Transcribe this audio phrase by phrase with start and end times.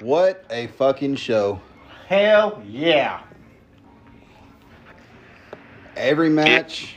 [0.00, 1.60] What a fucking show.
[2.06, 3.22] Hell yeah.
[5.96, 6.96] Every match.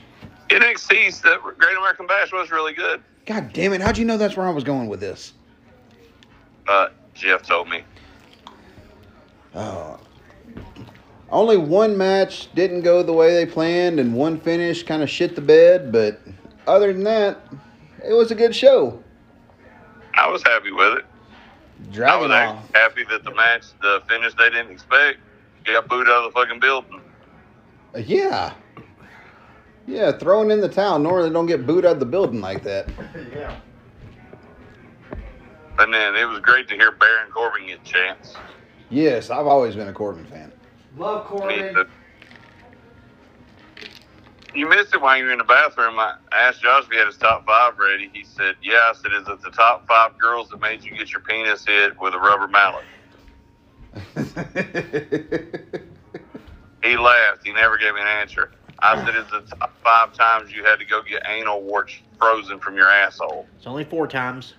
[0.49, 3.01] NXT's the Great American Bash was really good.
[3.25, 3.81] God damn it.
[3.81, 5.33] How'd you know that's where I was going with this?
[6.67, 7.83] Uh, Jeff told me.
[9.55, 9.99] Oh.
[11.29, 15.35] Only one match didn't go the way they planned, and one finish kind of shit
[15.35, 16.19] the bed, but
[16.67, 17.39] other than that,
[18.05, 19.01] it was a good show.
[20.13, 21.05] I was happy with it.
[21.89, 22.55] I Dragon was off.
[22.75, 25.19] actually happy that the match, the finish they didn't expect,
[25.65, 27.01] got booed out of the fucking building.
[27.95, 28.53] Yeah.
[29.87, 30.99] Yeah, throwing in the towel.
[30.99, 32.87] Normally don't get booed out of the building like that.
[33.33, 33.59] yeah.
[35.79, 38.35] And then it was great to hear Baron Corbin get a chance.
[38.89, 40.51] Yes, I've always been a Corbin fan.
[40.97, 41.87] Love Me Corbin.
[44.53, 44.59] Too.
[44.59, 45.99] You missed it while you were in the bathroom.
[45.99, 48.09] I asked Josh if he had his top five ready.
[48.13, 51.11] He said, "Yeah." I said, "Is it the top five girls that made you get
[51.11, 52.85] your penis hit with a rubber mallet?"
[56.83, 57.41] He laughed.
[57.43, 58.51] He never gave me an answer.
[58.79, 61.93] I said, "Is it the top five times you had to go get anal warts
[62.17, 64.55] frozen from your asshole?" It's only four times.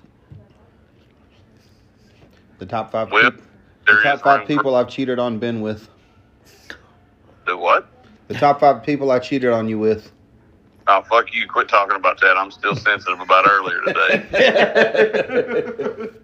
[2.58, 3.42] the top five Well, peop-
[3.86, 5.88] there the top five room people I've cheated on Ben with.
[7.44, 7.88] The what?
[8.32, 10.10] The top five people I cheated on you with.
[10.86, 11.46] Oh fuck you!
[11.46, 12.36] Quit talking about that.
[12.36, 14.24] I'm still sensitive about earlier today.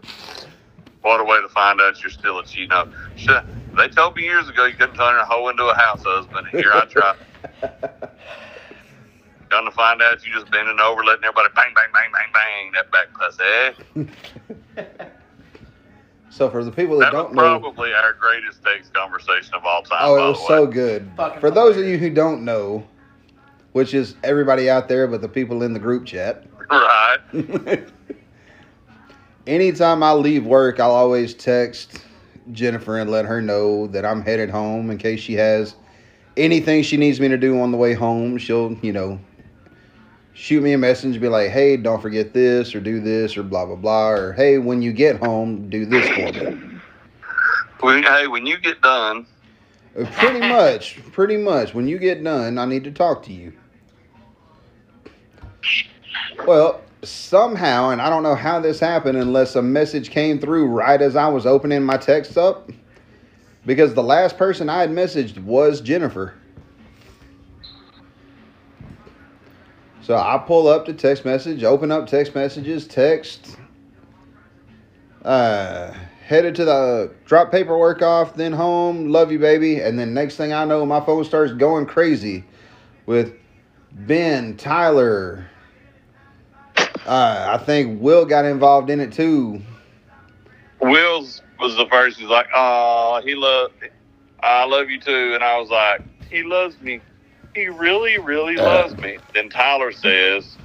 [1.03, 2.69] What a way to find out you're still a cheat.
[2.69, 2.91] No.
[3.77, 6.49] They told me years ago you couldn't turn a hoe into a house husband.
[6.53, 7.15] And here I try.
[9.49, 12.73] Come to find out you just bending over, letting everybody bang, bang, bang, bang, bang
[12.75, 13.45] that back pussy.
[14.77, 15.09] Eh?
[16.31, 19.83] So for the people that That don't know, probably our greatest text conversation of all
[19.83, 19.99] time.
[20.03, 20.49] oh, by it was the way.
[20.49, 21.11] so good.
[21.17, 22.87] Fucking For those of you who don't know,
[23.73, 26.45] which is everybody out there, but the people in the group chat.
[26.71, 27.19] right.
[29.47, 31.99] Anytime I leave work, I'll always text
[32.53, 35.75] Jennifer and let her know that I'm headed home in case she has
[36.37, 38.37] anything she needs me to do on the way home.
[38.37, 39.19] She'll, you know,
[40.39, 43.67] shoot me a message, be like, hey, don't forget this or do this or blah,
[43.67, 44.11] blah, blah.
[44.11, 46.79] Or hey, when you get home, do this for me.
[47.81, 49.27] When, hey, when you get done,
[49.99, 51.75] Uh, Pretty much, pretty much.
[51.75, 53.53] When you get done, I need to talk to you.
[56.47, 61.03] Well, somehow, and I don't know how this happened unless a message came through right
[61.03, 62.71] as I was opening my text up,
[63.67, 66.35] because the last person I had messaged was Jennifer.
[70.09, 73.59] So I pull up the text message, open up text messages, text,
[75.23, 75.93] uh,
[76.25, 79.81] headed to the drop paperwork off, then home, love you, baby.
[79.81, 82.43] And then next thing I know, my phone starts going crazy
[83.05, 83.35] with
[83.93, 85.47] Ben, Tyler.
[87.05, 89.61] Uh, I think Will got involved in it too.
[90.81, 92.19] Will's was the first.
[92.19, 93.73] He's like, "Oh, he love,
[94.43, 97.03] I love you too," and I was like, "He loves me.
[97.59, 98.65] He really, really Uh.
[98.65, 100.57] loves me." Then Tyler says,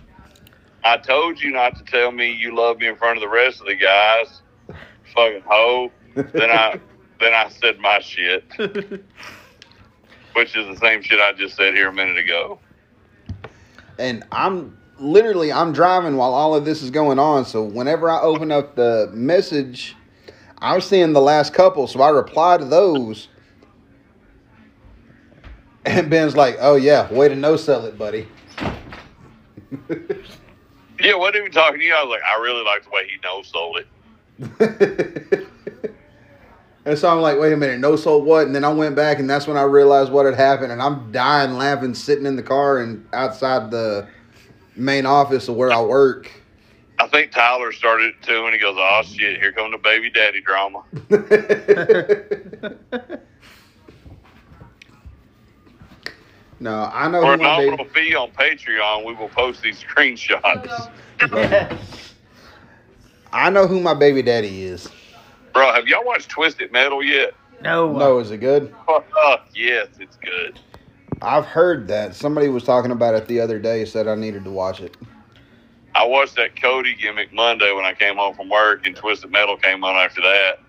[0.84, 3.62] "I told you not to tell me you love me in front of the rest
[3.62, 4.42] of the guys,
[5.16, 6.80] fucking hoe." Then I,
[7.20, 8.44] then I said my shit,
[10.34, 12.59] which is the same shit I just said here a minute ago.
[14.00, 17.46] and I'm literally I'm driving while all of this is going on.
[17.46, 19.96] So whenever I open up the message,
[20.60, 23.28] I was seeing the last couple, so I reply to those.
[25.86, 28.28] And Ben's like, "Oh yeah, way to no sell it, buddy."
[31.04, 31.94] Yeah, what are we talking to you?
[31.94, 33.88] I was like, I really like the way he no sold it.
[36.86, 38.46] and so I'm like, wait a minute, no sold what?
[38.46, 40.72] And then I went back, and that's when I realized what had happened.
[40.72, 44.08] And I'm dying laughing, sitting in the car and outside the
[44.78, 46.32] main office of where I work.
[47.00, 50.10] I think Tyler started it too, and he goes, "Oh shit, here come the baby
[50.10, 50.84] daddy drama."
[56.63, 58.09] no, I know For who a my nominal baby.
[58.09, 60.90] fee on Patreon, we will post these screenshots.
[63.34, 64.88] I know who my baby daddy is.
[65.53, 67.33] Bro, have y'all watched Twisted Metal yet?
[67.62, 67.92] no.
[67.98, 68.74] No, is it good?
[68.88, 70.60] Oh, yes, it's good.
[71.21, 73.86] I've heard that somebody was talking about it the other day.
[73.86, 74.98] Said I needed to watch it.
[75.95, 79.56] I watched that Cody gimmick Monday when I came home from work, and Twisted Metal
[79.57, 80.59] came on after that.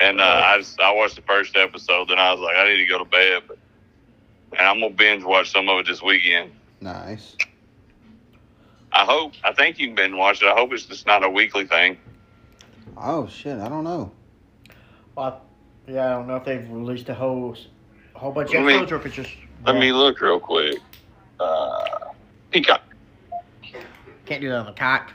[0.00, 2.78] And uh, I just I watched the first episode, then I was like, I need
[2.78, 3.42] to go to bed.
[3.48, 3.58] But,
[4.58, 6.52] and I'm gonna binge watch some of it this weekend.
[6.80, 7.36] Nice.
[8.92, 9.32] I hope.
[9.44, 10.46] I think you can binge watch it.
[10.46, 11.98] I hope it's just not a weekly thing.
[12.96, 14.10] Oh shit, I don't know.
[15.16, 15.42] Well,
[15.86, 17.56] yeah, I don't know if they've released a whole,
[18.14, 19.30] a whole bunch of Let me- episodes or if it's just.
[19.64, 20.78] Let me look real quick.
[21.40, 22.10] Uh,
[22.50, 22.82] Peacock.
[24.26, 25.12] Can't do that on the cock.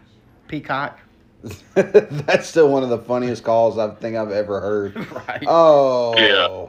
[0.47, 0.99] Peacock.
[1.73, 4.95] That's still one of the funniest calls I think I've ever heard.
[5.27, 5.43] right.
[5.47, 6.13] Oh.
[6.17, 6.67] Yeah.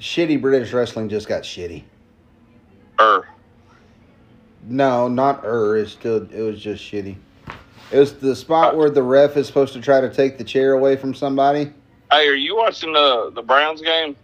[0.00, 1.84] Shitty British wrestling just got shitty.
[3.00, 3.28] Er.
[4.64, 5.76] No, not er.
[5.76, 6.26] It's still.
[6.32, 7.16] It was just shitty.
[7.92, 10.72] It was the spot where the ref is supposed to try to take the chair
[10.72, 11.72] away from somebody.
[12.10, 14.16] Hey, are you watching the the Browns game?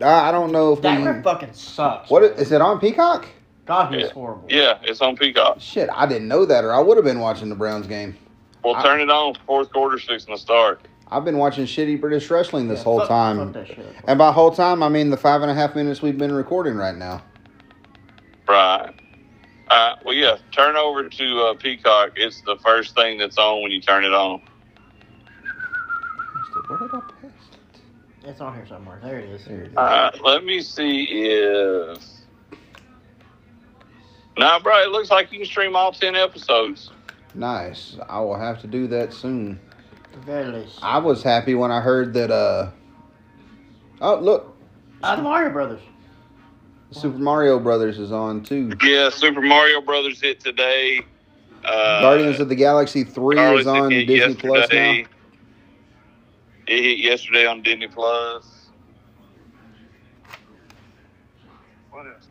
[0.00, 1.06] I, I don't know if that we.
[1.06, 2.10] ref fucking sucks.
[2.10, 3.26] What is, is it on Peacock?
[3.64, 4.12] God, he's Yeah.
[4.12, 4.46] horrible.
[4.48, 5.56] Yeah, it's on Peacock.
[5.60, 8.16] Shit, I didn't know that, or I would have been watching the Browns game.
[8.62, 9.34] Well, I- turn it on.
[9.46, 10.80] Fourth quarter, six in the start.
[11.08, 13.38] I've been watching shitty British wrestling this Yeah, whole fuck- time.
[13.38, 13.86] fuck that shit.
[14.08, 16.74] And by whole time, I mean the five and a half minutes we've been recording
[16.76, 17.22] right now.
[18.48, 18.92] Right.
[19.68, 20.36] Uh, well, yeah.
[20.52, 22.10] Turn over to uh, Peacock.
[22.16, 24.40] It's the first thing that's on when you turn it on.
[26.68, 27.80] Where did I paste it?
[28.28, 28.98] It's on here somewhere.
[29.02, 29.44] There it is.
[29.44, 29.76] There it is.
[29.76, 31.98] Uh, let me see if.
[34.38, 34.78] Nah, bro.
[34.82, 36.90] It looks like you can stream all ten episodes.
[37.34, 37.96] Nice.
[38.08, 39.60] I will have to do that soon.
[40.26, 40.66] Very.
[40.82, 42.30] I was happy when I heard that.
[42.32, 42.70] uh
[44.00, 44.54] Oh, look,
[45.02, 45.80] Ah, the Mario Brothers.
[46.90, 48.72] Super Mario Brothers is on too.
[48.82, 51.00] Yeah, Super Mario Brothers hit today.
[51.64, 54.92] Uh, Guardians of the Galaxy Three Guardians is on hit Disney Plus now.
[56.68, 58.66] It hit yesterday on Disney Plus.
[61.90, 62.26] What else?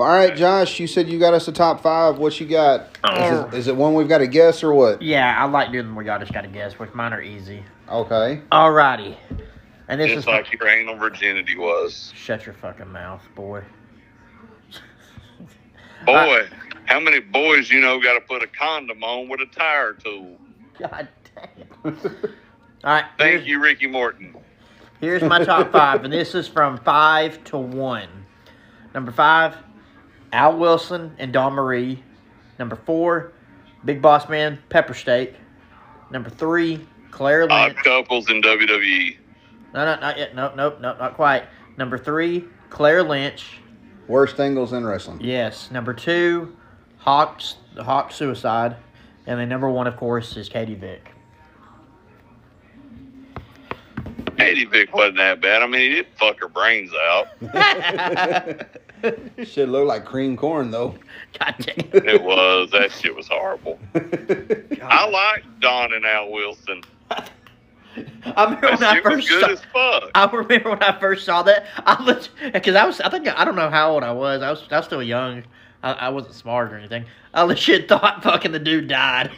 [0.00, 0.80] Well, all right, Josh.
[0.80, 2.16] You said you got us a top five.
[2.16, 2.96] What you got?
[3.04, 3.12] Oh.
[3.12, 3.44] Is Oh.
[3.48, 5.02] it, is it one we've got to guess or what?
[5.02, 7.62] Yeah, I like doing them where y'all just gotta guess, which mine are easy.
[7.86, 8.40] Okay.
[8.50, 9.14] Alrighty.
[9.88, 12.14] And this Just is like your anal virginity was.
[12.16, 13.62] shut your fucking mouth, boy.
[16.06, 16.48] Boy,
[16.86, 20.38] how many boys you know got to put a condom on with a tire tool?
[20.78, 21.08] God
[21.84, 21.94] damn.
[22.82, 24.34] Alright, Thank you, Ricky Morton.
[24.98, 28.08] here's my top five, and this is from five to one.
[28.94, 29.56] Number five,
[30.32, 32.02] Al Wilson and Dawn Marie.
[32.58, 33.32] Number four,
[33.84, 35.34] Big Boss Man, Pepper Steak.
[36.10, 37.84] Number three, Claire Odd Lynch.
[37.84, 38.42] couples in.
[38.42, 39.16] WWE.
[39.72, 40.34] No, no, not yet.
[40.34, 41.44] Nope, nope, nope, not quite.
[41.76, 43.58] Number three, Claire Lynch.
[44.08, 45.20] Worst angles in wrestling.
[45.20, 45.70] Yes.
[45.70, 46.56] Number two,
[46.98, 48.76] Hawks, the Hawk Suicide.
[49.26, 51.12] And then number one, of course, is Katie Vick.
[54.36, 55.62] Katie Vick wasn't that bad.
[55.62, 57.28] I mean, he did fuck her brains out.
[59.44, 60.94] Should look like cream corn though.
[61.38, 62.06] God damn.
[62.06, 62.70] It was.
[62.70, 63.78] That shit was horrible.
[63.94, 66.82] I like Dawn and Al Wilson.
[67.10, 70.10] I remember That when I shit was first good saw, as fuck.
[70.14, 71.66] I remember when I first saw that.
[71.84, 74.42] I was because I was I think I don't know how old I was.
[74.42, 75.44] I was I was still young.
[75.82, 77.04] I, I wasn't smart or anything.
[77.34, 79.30] I legit thought fucking the dude died.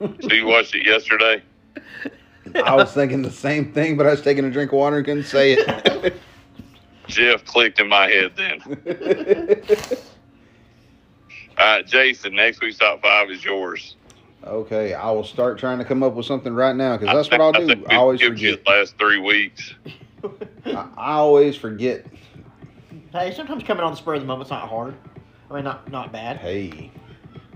[0.00, 1.42] So you watched it yesterday?
[2.64, 5.06] I was thinking the same thing, but I was taking a drink of water and
[5.06, 6.14] couldn't say it.
[7.12, 8.60] Jeff clicked in my head then.
[11.58, 13.96] All right, Jason, next week's top five is yours.
[14.44, 17.40] okay, I will start trying to come up with something right now because that's what
[17.40, 17.66] I'll I do.
[17.66, 18.64] think I always we've you forget.
[18.64, 19.74] the last three weeks.
[20.66, 22.06] I, I always forget.
[23.12, 24.94] Hey, sometimes coming on the spur of the moment's not hard.
[25.50, 26.38] I mean, not not bad.
[26.38, 26.90] Hey,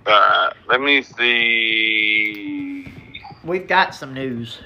[0.06, 2.93] All right, let me see.
[3.44, 4.58] We've got some news.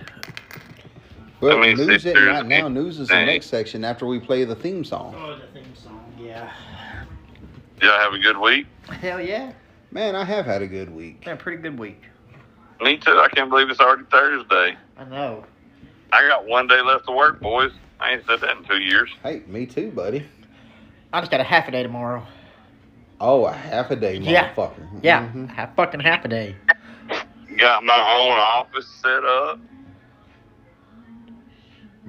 [1.41, 2.69] Well, Let me see news if isn't right now.
[2.69, 5.15] News is the next section after we play the theme song.
[5.19, 6.13] Oh, the theme song.
[6.19, 6.51] Yeah.
[7.81, 8.67] Y'all have a good week.
[9.01, 9.53] Hell yeah.
[9.91, 11.25] Man, I have had a good week.
[11.25, 12.03] Been a pretty good week.
[12.81, 13.13] Me too.
[13.13, 14.77] I can't believe it's already Thursday.
[14.97, 15.45] I know.
[16.13, 17.71] I got one day left to work, boys.
[18.01, 19.11] I ain't said that in two years.
[19.23, 20.27] Hey, me too, buddy.
[21.13, 22.27] I just got a half a day tomorrow.
[23.21, 24.53] Oh, a half a day, Yeah.
[24.55, 24.87] motherfucker.
[25.03, 25.51] Yeah, Mhm.
[25.51, 26.57] half fucking half a day.
[27.59, 29.59] Got my own office set up.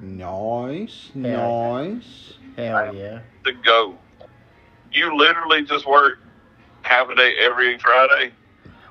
[0.02, 1.36] Nice, Yeah.
[1.36, 2.32] nice.
[2.56, 3.20] Hell yeah.
[3.44, 3.96] to go.
[4.92, 6.18] You literally just work
[6.82, 8.32] half a day every Friday.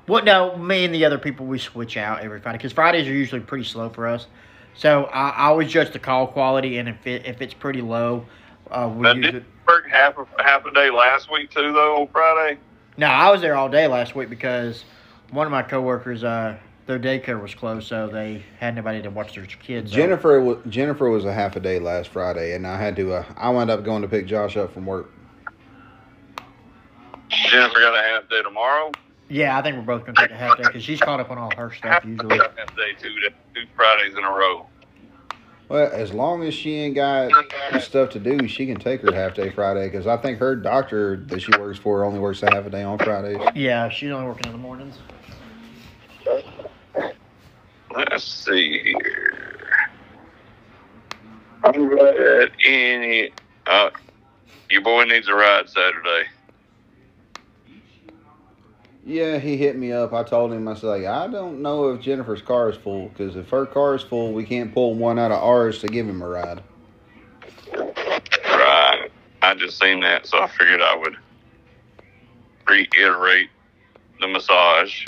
[0.08, 3.12] Well, no, me and the other people we switch out every Friday because Fridays are
[3.12, 4.26] usually pretty slow for us.
[4.74, 8.26] So I, I always judge the call quality, and if it, if it's pretty low,
[8.70, 9.38] uh, we Now, use did it.
[9.42, 12.58] you work half a, half a day last week too, though, on Friday?
[12.96, 14.82] No, I was there all day last week because
[15.30, 19.34] one of my coworkers, uh, their daycare was closed, so they had nobody to watch
[19.34, 19.90] their kids.
[19.90, 23.14] Jennifer, wa- Jennifer was a half a day last Friday, and I had to.
[23.14, 25.10] Uh, I wound up going to pick Josh up from work.
[27.50, 28.90] Jennifer got a half day tomorrow.
[29.28, 31.38] Yeah, I think we're both gonna take a half day because she's caught up on
[31.38, 32.36] all her stuff usually.
[32.38, 33.08] Half day two,
[33.54, 34.66] two Fridays in a row.
[35.70, 37.32] Well, as long as she ain't got
[37.80, 39.86] stuff to do, she can take her half day Friday.
[39.86, 42.82] Because I think her doctor that she works for only works a half a day
[42.82, 43.38] on Fridays.
[43.54, 44.98] Yeah, she's only working in the mornings.
[47.94, 49.34] Let's see here.
[51.64, 53.30] I'm glad any.
[53.66, 53.90] Uh,
[54.70, 56.28] your boy needs a ride Saturday.
[59.04, 60.12] Yeah, he hit me up.
[60.12, 63.34] I told him, I said, like, I don't know if Jennifer's car is full because
[63.34, 66.22] if her car is full, we can't pull one out of ours to give him
[66.22, 66.62] a ride.
[67.74, 69.10] Right.
[69.42, 71.16] I just seen that, so I figured I would
[72.68, 73.50] reiterate
[74.20, 75.04] the massage.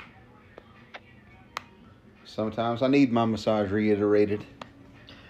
[2.38, 4.45] Sometimes I need my massage reiterated.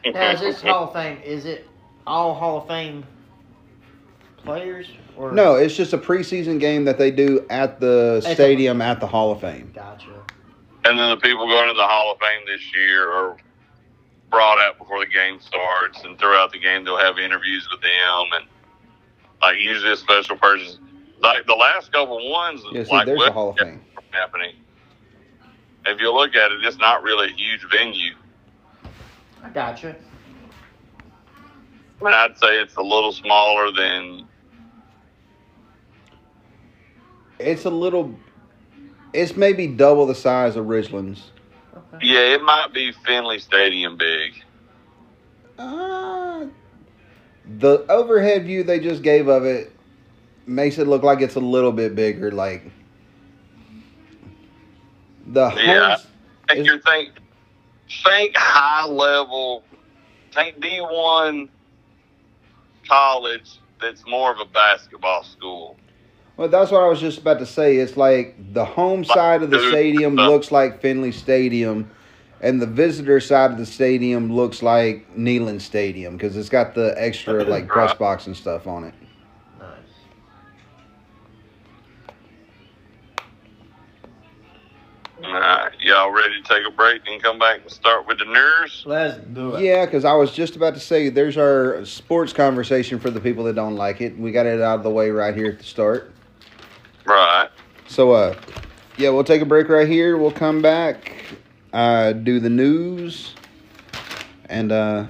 [0.07, 1.19] Now, is this Hall of Fame?
[1.23, 1.69] Is it
[2.07, 3.05] all Hall of Fame
[4.39, 4.89] players?
[5.15, 9.01] Or No, it's just a preseason game that they do at the a- stadium at
[9.01, 9.71] the Hall of Fame.
[9.75, 10.07] Gotcha.
[10.87, 13.37] And then the people going to the Hall of Fame this year are
[14.31, 18.27] brought out before the game starts, and throughout the game they'll have interviews with them,
[18.41, 18.47] and
[19.43, 20.81] like usually a special person.
[21.21, 23.83] Like the last couple ones, Yeah, see, like there's what the Hall of Fame.
[24.11, 24.55] happening.
[25.87, 28.15] If you look at it, it's not really a huge venue.
[29.43, 29.95] I gotcha.
[32.01, 34.27] I mean, I'd say it's a little smaller than
[37.39, 38.15] It's a little.
[39.13, 41.31] It's maybe double the size of Ridgeland's.
[41.77, 42.07] Okay.
[42.07, 44.43] yeah, it might be Finley Stadium big.
[45.59, 46.47] Uh,
[47.59, 49.73] the overhead view they just gave of it
[50.47, 52.31] makes it look like it's a little bit bigger.
[52.33, 52.71] Like
[55.35, 55.89] the Yeah.
[55.91, 56.07] homes,
[56.49, 57.11] Think Is- you're think
[58.05, 59.63] think high level,
[60.33, 61.49] think D one
[62.89, 65.77] college that's more of a basketball school.
[66.37, 67.77] well, that's what I was just about to say.
[67.77, 71.91] It's like the home side of the stadium looks like Finley Stadium,
[72.41, 76.95] and the visitor side of the stadium looks like Neyland Stadium because it's got the
[76.97, 78.95] extra like press box and stuff on it.
[85.35, 88.85] Uh, y'all ready to take a break and come back and start with the news?
[88.87, 89.65] Let's do it.
[89.65, 93.43] Yeah, because I was just about to say there's our sports conversation for the people
[93.45, 94.17] that don't like it.
[94.17, 96.13] We got it out of the way right here at the start.
[97.05, 97.49] Right.
[97.89, 98.37] So, uh,
[98.97, 100.17] yeah, we'll take a break right here.
[100.17, 101.13] We'll come back,
[101.73, 103.35] uh, do the news,
[104.49, 105.07] and uh,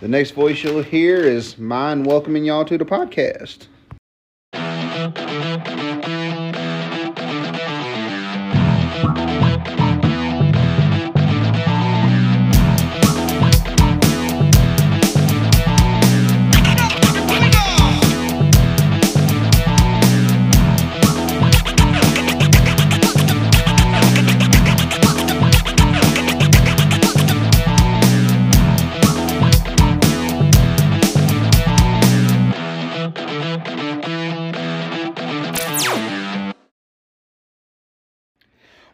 [0.00, 3.68] the next voice you'll hear is mine welcoming y'all to the podcast.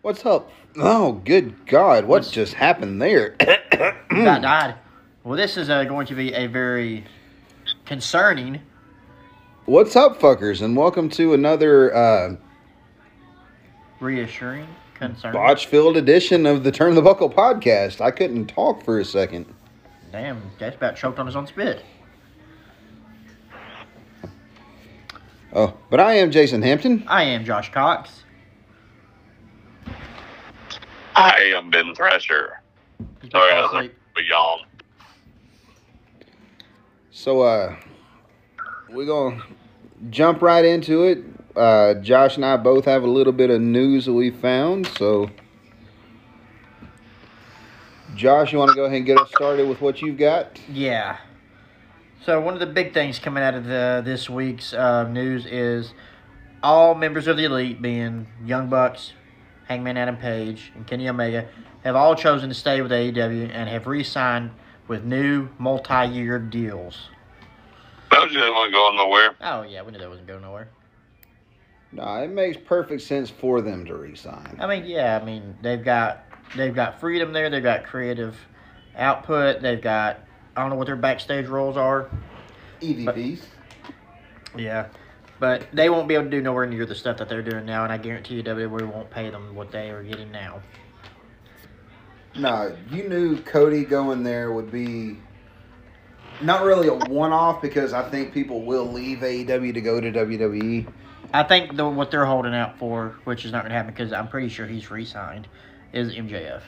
[0.06, 0.52] What's up?
[0.76, 3.34] Oh, good God, what What's- just happened there?
[3.40, 4.76] About died.
[5.25, 7.02] Well, this is uh, going to be a very
[7.86, 8.60] concerning.
[9.64, 12.36] What's up, fuckers, and welcome to another uh,
[13.98, 15.32] reassuring concern.
[15.32, 18.00] botch-filled edition of the Turn the Buckle podcast.
[18.00, 19.52] I couldn't talk for a second.
[20.12, 21.82] Damn, that's about choked on his own spit.
[25.52, 27.02] Oh, but I am Jason Hampton.
[27.08, 28.22] I am Josh Cox.
[31.16, 32.61] I am Ben Thrasher.
[33.32, 33.94] Sorry, I was asleep.
[34.18, 34.58] a yawn.
[37.11, 37.76] So, uh,
[38.90, 39.44] we're going to
[40.11, 41.25] jump right into it.
[41.56, 44.87] Uh, Josh and I both have a little bit of news that we found.
[44.99, 45.30] So,
[48.14, 50.61] Josh, you want to go ahead and get us started with what you've got?
[50.70, 51.16] Yeah.
[52.26, 55.94] So one of the big things coming out of the this week's uh, news is
[56.62, 59.12] all members of the elite, being Young Bucks,
[59.66, 61.49] Hangman Adam Page, and Kenny Omega,
[61.85, 64.50] have all chosen to stay with AEW and have re-signed
[64.88, 67.08] with new multi-year deals.
[68.11, 69.37] Those just want going nowhere.
[69.40, 70.68] Oh yeah, we knew that wasn't going nowhere.
[71.92, 74.56] No, it makes perfect sense for them to resign.
[74.61, 76.25] I mean, yeah, I mean they've got
[76.56, 77.50] they've got freedom there.
[77.50, 78.37] They've got creative
[78.96, 79.61] output.
[79.61, 80.20] They've got
[80.56, 82.08] I don't know what their backstage roles are.
[82.80, 83.40] EVPs.
[84.56, 84.87] Yeah,
[85.38, 87.84] but they won't be able to do nowhere near the stuff that they're doing now,
[87.84, 90.60] and I guarantee you WWE won't pay them what they are getting now.
[92.34, 95.16] No, you knew Cody going there would be
[96.42, 100.12] not really a one-off because I think people will leave AEW to go to.
[100.12, 100.92] WWE.
[101.32, 104.12] I think the, what they're holding out for, which is not going to happen because
[104.12, 105.48] I'm pretty sure he's re-signed,
[105.92, 106.62] is MJF.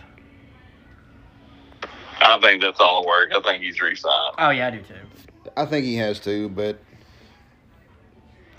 [2.20, 3.30] I think that's all the work.
[3.34, 4.34] I think he's re-signed.
[4.38, 4.94] Oh yeah, I do too.
[5.56, 6.78] I think he has to, but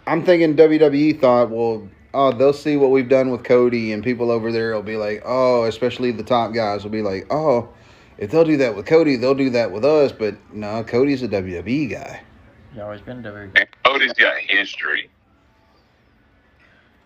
[0.10, 4.32] I'm thinking WWE thought, well, oh, they'll see what we've done with Cody, and people
[4.32, 7.70] over there will be like, oh, especially the top guys will be like, oh,
[8.18, 10.12] if they'll do that with Cody, they'll do that with us.
[10.12, 12.24] But no, Cody's a WWE guy.
[12.72, 13.52] He's always been a WWE.
[13.56, 15.12] And Cody's got history.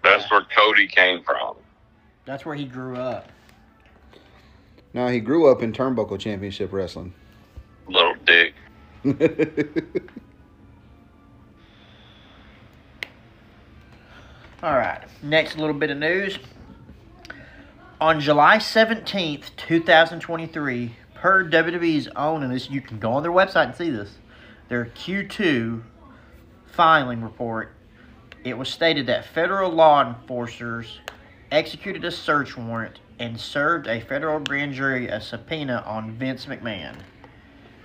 [0.01, 1.57] That's where Cody came from.
[2.23, 3.27] That's where he grew up.
[4.93, 7.13] No, he grew up in Turnbuckle Championship Wrestling.
[7.85, 8.53] Little dick.
[14.63, 15.01] All right.
[15.21, 16.39] Next little bit of news.
[17.99, 23.65] On July 17th, 2023, per WWE's own, and this you can go on their website
[23.65, 24.19] and see this,
[24.69, 25.83] their Q2
[26.65, 27.73] filing report,
[28.45, 31.01] it was stated that federal law enforcers
[31.51, 36.95] executed a search warrant and served a federal grand jury a subpoena on Vince McMahon.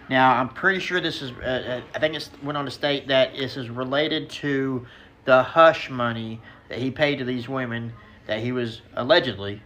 [0.08, 3.08] Now, I'm pretty sure this is, uh, uh, I think it went on to state
[3.08, 4.86] that this is related to
[5.24, 7.92] the hush money that he paid to these women
[8.26, 9.62] that he was allegedly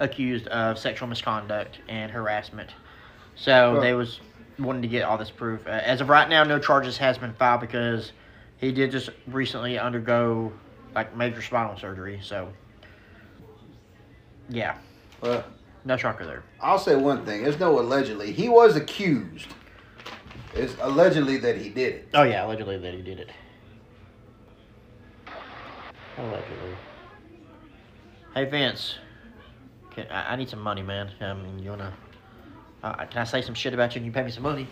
[0.00, 2.70] accused of sexual misconduct and harassment.
[3.34, 4.20] So they was
[4.58, 5.66] wanting to get all this proof.
[5.66, 8.12] Uh, as of right now, no charges has been filed because
[8.58, 10.52] he did just recently undergo
[10.94, 12.20] like major spinal surgery.
[12.22, 12.48] So
[14.48, 14.76] yeah,
[15.20, 15.44] Well,
[15.84, 16.42] no shocker there.
[16.60, 17.42] I'll say one thing.
[17.42, 18.32] There's no allegedly.
[18.32, 19.48] He was accused.
[20.54, 22.08] It's allegedly that he did it.
[22.14, 23.30] Oh yeah, allegedly that he did it.
[26.18, 26.76] Allegedly.
[28.34, 28.96] Hey Vince,
[29.90, 31.10] can, I, I need some money, man.
[31.20, 31.92] Um, you wanna?
[32.82, 34.66] Uh, can I say some shit about you and you pay me some money?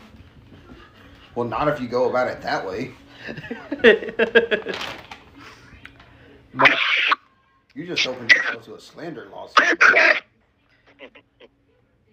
[1.35, 2.93] Well, not if you go about it that way.
[6.55, 6.71] But-
[7.75, 9.83] You just opened yourself to a slander lawsuit.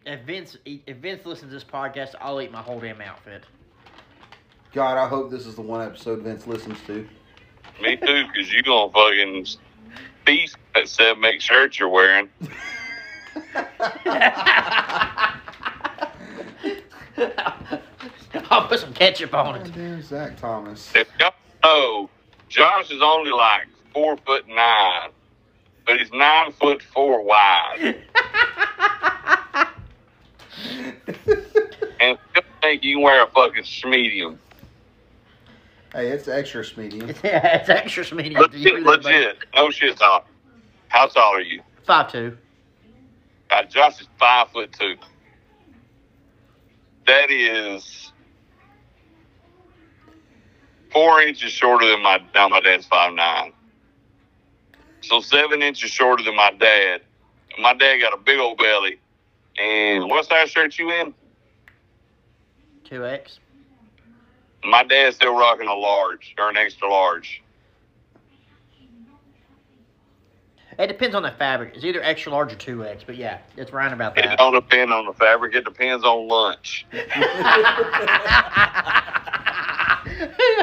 [0.06, 3.46] if Vince, if Vince listens to this podcast, I'll eat my whole damn outfit.
[4.74, 7.08] God, I hope this is the one episode Vince listens to.
[7.82, 9.46] Me too, because you going to fucking
[10.26, 12.30] piece that seven make shirt you're wearing.
[18.50, 19.66] I'll put some ketchup on it.
[19.66, 20.92] Goddamn Zach Thomas.
[20.96, 22.10] If y'all know,
[22.50, 25.10] Josh is only like four foot nine,
[25.86, 27.80] but he's nine foot four wide.
[32.00, 34.40] and still think you can wear a fucking medium.
[35.94, 37.10] Hey, it's extra medium.
[37.10, 38.42] It's, yeah, it's extra medium.
[38.42, 39.38] Legit, legit.
[39.56, 40.22] No shit, Tom.
[40.90, 41.62] How tall are you?
[41.86, 42.38] Five two.
[43.50, 44.96] Uh, Josh is five foot two.
[47.06, 48.12] That is
[50.92, 53.54] four inches shorter than my now my dad's five nine.
[55.02, 57.02] So seven inches shorter than my dad.
[57.60, 59.00] My dad got a big old belly.
[59.58, 61.14] And what size shirt you in?
[62.84, 63.40] Two X.
[64.66, 67.44] My dad's still rocking a large or an extra large.
[70.80, 71.74] It depends on the fabric.
[71.76, 74.34] It's either extra large or two X, but yeah, it's right about that.
[74.34, 75.54] It don't depend on the fabric.
[75.54, 76.88] It depends on lunch.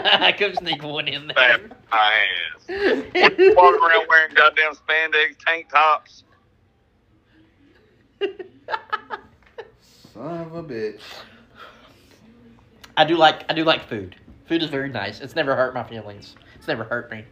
[0.03, 1.37] I could sneak one in there.
[1.37, 1.61] Fat
[1.91, 2.13] my
[2.57, 2.67] ass.
[2.69, 6.25] Walking around wearing goddamn spandex tank tops.
[10.13, 11.01] Son of a bitch.
[13.01, 14.15] I do like I do like food.
[14.45, 15.23] Food is very nice.
[15.23, 16.37] It's never hurt my feelings.
[16.57, 17.25] It's never hurt me.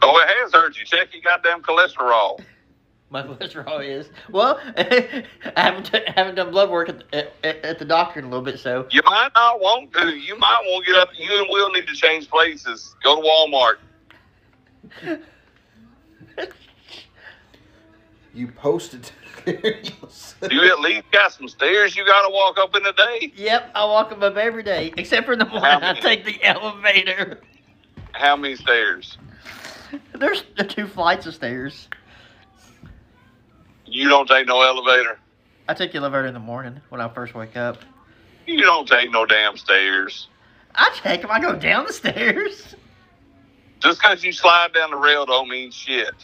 [0.00, 0.84] Oh, it has hurt you.
[0.84, 2.38] Check your goddamn cholesterol.
[3.10, 4.60] My cholesterol is well.
[4.76, 5.24] I
[5.56, 8.44] haven't t- haven't done blood work at, the- at, at the doctor in a little
[8.44, 10.16] bit, so You might not want to.
[10.16, 11.08] You might want to get up.
[11.16, 12.94] You and Will need to change places.
[13.02, 13.76] Go to Walmart.
[18.36, 19.10] You posted.
[19.46, 23.32] You at least got some stairs you got to walk up in a day.
[23.36, 25.62] yep, I walk them up every day, except for in the morning.
[25.82, 27.40] I take the elevator.
[28.12, 29.18] How many stairs?
[30.14, 31.88] There's the two flights of stairs.
[33.86, 35.18] You don't take no elevator.
[35.68, 37.78] I take the elevator in the morning when I first wake up.
[38.46, 40.26] You don't take no damn stairs.
[40.74, 41.30] I take them.
[41.30, 42.74] I go down the stairs,
[43.78, 46.14] Just because you slide down the rail don't mean shit.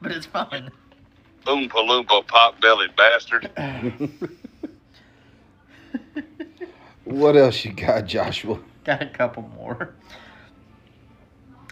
[0.00, 0.70] but it's fun.
[1.46, 3.50] Oompa loompa pot bellied bastard.
[7.04, 8.58] what else you got, Joshua?
[8.84, 9.94] Got a couple more.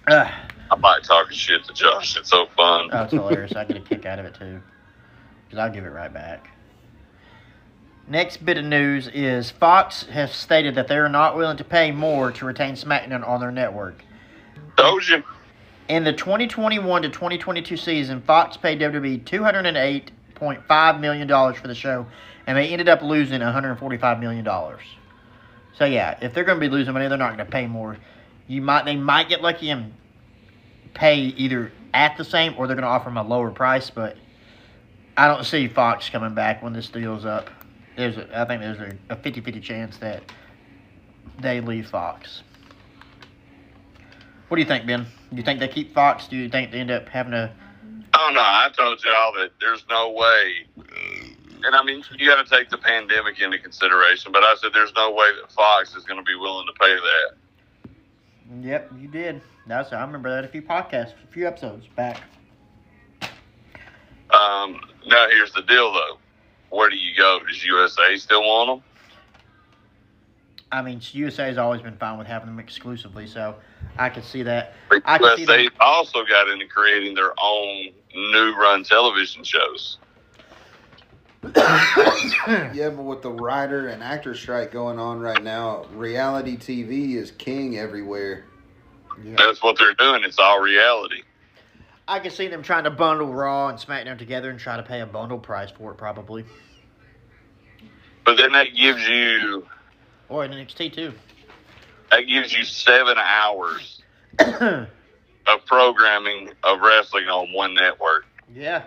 [0.06, 0.30] Uh,
[0.70, 2.16] I might talk shit to Josh.
[2.16, 2.90] It's so fun.
[2.92, 3.54] oh, it's hilarious.
[3.54, 4.61] I get a kick out of it too,
[5.46, 6.50] because I'll give it right back.
[8.09, 11.92] Next bit of news is Fox has stated that they are not willing to pay
[11.92, 14.02] more to retain SmackDown on their network.
[14.76, 15.22] Told you.
[15.90, 22.07] In the 2021 to 2022 season, Fox paid WWE $208.5 million for the show,
[22.46, 24.44] and they ended up losing $145 million.
[25.74, 27.96] So yeah, if they're going to be losing money, they're not going to pay more.
[28.46, 29.92] You might they might get lucky and
[30.94, 34.16] pay either at the same or they're going to offer them a lower price, but
[35.16, 37.50] I don't see Fox coming back when this deal's up.
[37.96, 40.22] There's a, I think there's a, a 50-50 chance that
[41.40, 42.44] they leave Fox.
[44.51, 45.07] What do you think, Ben?
[45.31, 46.27] Do you think they keep Fox?
[46.27, 47.53] Do you think they end up having to?
[48.15, 50.67] Oh no, I told y'all that there's no way.
[51.63, 54.33] And I mean, you got to take the pandemic into consideration.
[54.33, 56.97] But I said there's no way that Fox is going to be willing to pay
[56.97, 58.65] that.
[58.67, 59.41] Yep, you did.
[59.69, 62.21] That's I remember that a few podcasts, a few episodes back.
[63.23, 66.19] Um, now here's the deal, though.
[66.71, 67.39] Where do you go?
[67.47, 68.91] Does USA still want them?
[70.73, 73.55] I mean, USA has always been fine with having them exclusively, so
[74.01, 74.73] I can see that.
[75.05, 79.99] I can see USA them- also got into creating their own new run television shows.
[82.73, 87.31] Yeah, but with the writer and actor strike going on right now, reality TV is
[87.33, 88.45] king everywhere.
[89.23, 89.37] Yeah.
[89.37, 90.25] That's what they're doing.
[90.25, 91.23] It's all reality.
[92.09, 95.01] I can see them trying to bundle Raw and SmackDown together and try to pay
[95.01, 96.45] a bundle price for it, probably.
[98.25, 99.67] But then that gives you
[100.29, 101.13] Or in NXT too.
[102.11, 104.03] That gives you seven hours
[104.38, 108.27] of programming of wrestling on one network.
[108.53, 108.83] yeah.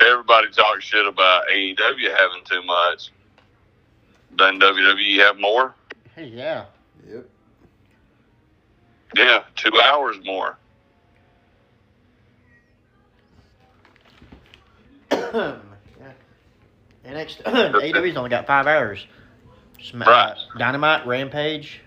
[0.00, 3.10] Everybody talks shit about AEW having too much.
[4.36, 5.74] Doesn't WWE have more?
[6.14, 6.66] hey, yeah.
[7.08, 7.28] Yep.
[9.16, 10.58] Yeah, two hours more.
[17.04, 17.12] yeah.
[17.12, 19.06] NXT AEW's only got five hours.
[19.82, 20.32] Sma- Right.
[20.54, 21.80] Uh, Dynamite, Rampage,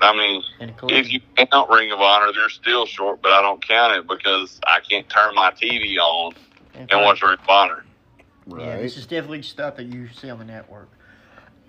[0.00, 1.10] I mean, and if Collision.
[1.10, 4.80] you count Ring of Honor, they're still short, but I don't count it because I
[4.88, 6.34] can't turn my TV on
[6.74, 7.84] and and watch Ring of Honor.
[8.46, 8.60] Right.
[8.62, 8.82] Yeah, Right.
[8.82, 10.88] this is definitely stuff that you see on the network.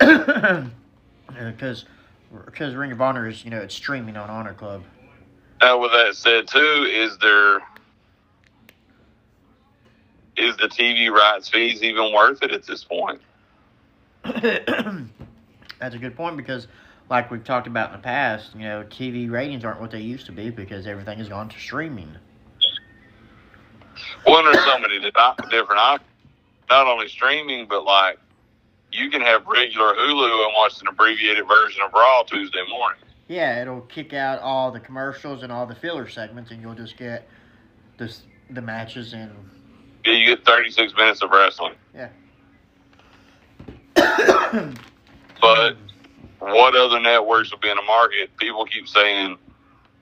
[0.00, 1.84] Uh, because
[2.46, 4.82] because Ring of Honor is you know it's streaming on Honor Club.
[5.60, 7.60] Now, with that said, too, is there
[10.38, 13.20] is the TV rights fees even worth it at this point?
[14.24, 16.66] That's a good point because,
[17.08, 20.26] like we've talked about in the past, you know, TV ratings aren't what they used
[20.26, 22.14] to be because everything has gone to streaming.
[24.26, 26.08] Well, there's so many different options.
[26.70, 28.18] Not only streaming, but like
[28.92, 33.02] you can have regular Hulu and watch an abbreviated version of Raw Tuesday morning.
[33.28, 36.96] Yeah, it'll kick out all the commercials and all the filler segments, and you'll just
[36.96, 37.28] get
[37.98, 39.30] this the matches and
[40.04, 41.74] Yeah, you get 36 minutes of wrestling.
[41.94, 42.08] Yeah.
[45.40, 45.76] but
[46.38, 48.36] what other networks will be in the market?
[48.36, 49.36] People keep saying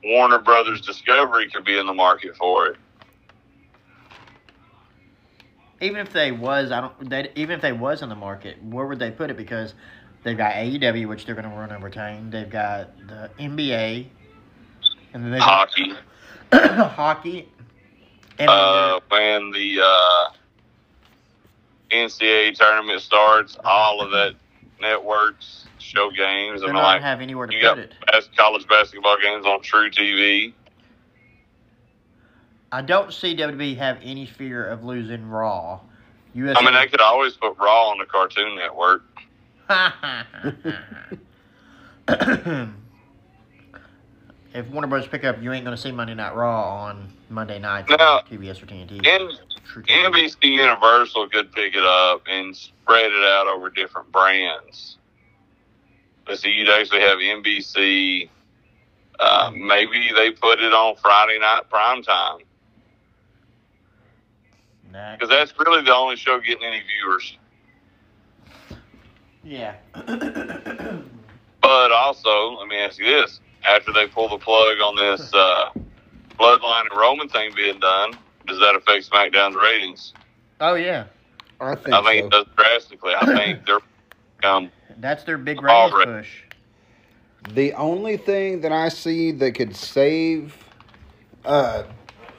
[0.05, 2.77] Warner Brothers Discovery could be in the market for it.
[5.81, 7.11] even if they was, I don't.
[7.11, 9.37] They, even if they was in the market, where would they put it?
[9.37, 9.75] Because
[10.23, 12.31] they've got AEW, which they're going to run and retain.
[12.31, 14.07] They've got the NBA,
[15.13, 15.93] and then got Hockey,
[16.53, 17.49] hockey,
[18.39, 20.29] and uh, when the uh,
[21.91, 24.35] NCAA tournament starts, all of that
[24.81, 27.93] networks show games they're and not like have anywhere to you put got it.
[28.13, 30.53] bas- college basketball games on truTV.
[32.73, 35.81] I don't see WWE have any fear of losing Raw.
[36.35, 36.61] USA.
[36.61, 39.05] I mean, they could always put Raw on the Cartoon Network.
[44.57, 47.89] if Warner Brothers pick up, you ain't gonna see Monday Night Raw on Monday night
[47.91, 47.97] No.
[47.97, 49.07] on TBS or TNT.
[49.07, 49.39] And
[49.87, 54.97] NBC Universal could pick it up and spread it out over different brands.
[56.27, 58.31] Let's see, you'd actually have NBC.
[59.21, 62.39] Uh, maybe they put it on Friday night prime time
[65.13, 67.37] because that's really the only show getting any viewers.
[69.45, 69.75] Yeah.
[71.63, 75.71] But also, let me ask you this: after they pull the plug on this uh,
[76.39, 78.13] Bloodline and Roman thing being done,
[78.47, 80.13] does that affect SmackDown's ratings?
[80.61, 81.05] oh yeah,
[81.61, 82.27] I think I think so.
[82.27, 83.15] it does drastically.
[83.15, 86.43] I think they're um, that's their big ratings push.
[87.53, 90.57] The only thing that I see that could save
[91.45, 91.85] uh,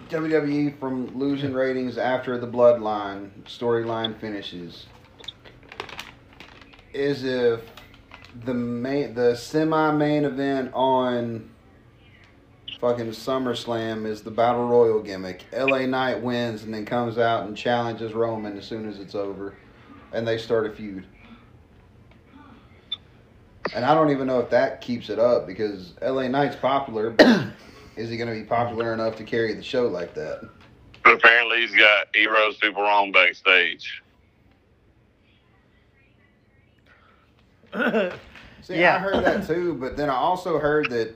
[0.10, 4.88] WWE from losing ratings after the Bloodline storyline finishes
[6.94, 7.62] is if
[8.46, 11.50] the main, the semi-main event on
[12.80, 15.46] fucking SummerSlam is the Battle Royal gimmick.
[15.52, 19.56] LA Knight wins and then comes out and challenges Roman as soon as it's over,
[20.14, 21.06] and they start a feud.
[23.74, 27.48] And I don't even know if that keeps it up because LA Knight's popular, but
[27.96, 30.48] is he going to be popular enough to carry the show like that?
[31.04, 34.02] But apparently, he's got he rose people wrong backstage.
[38.68, 38.98] See, Yeah.
[38.98, 41.16] I heard that too, but then I also heard that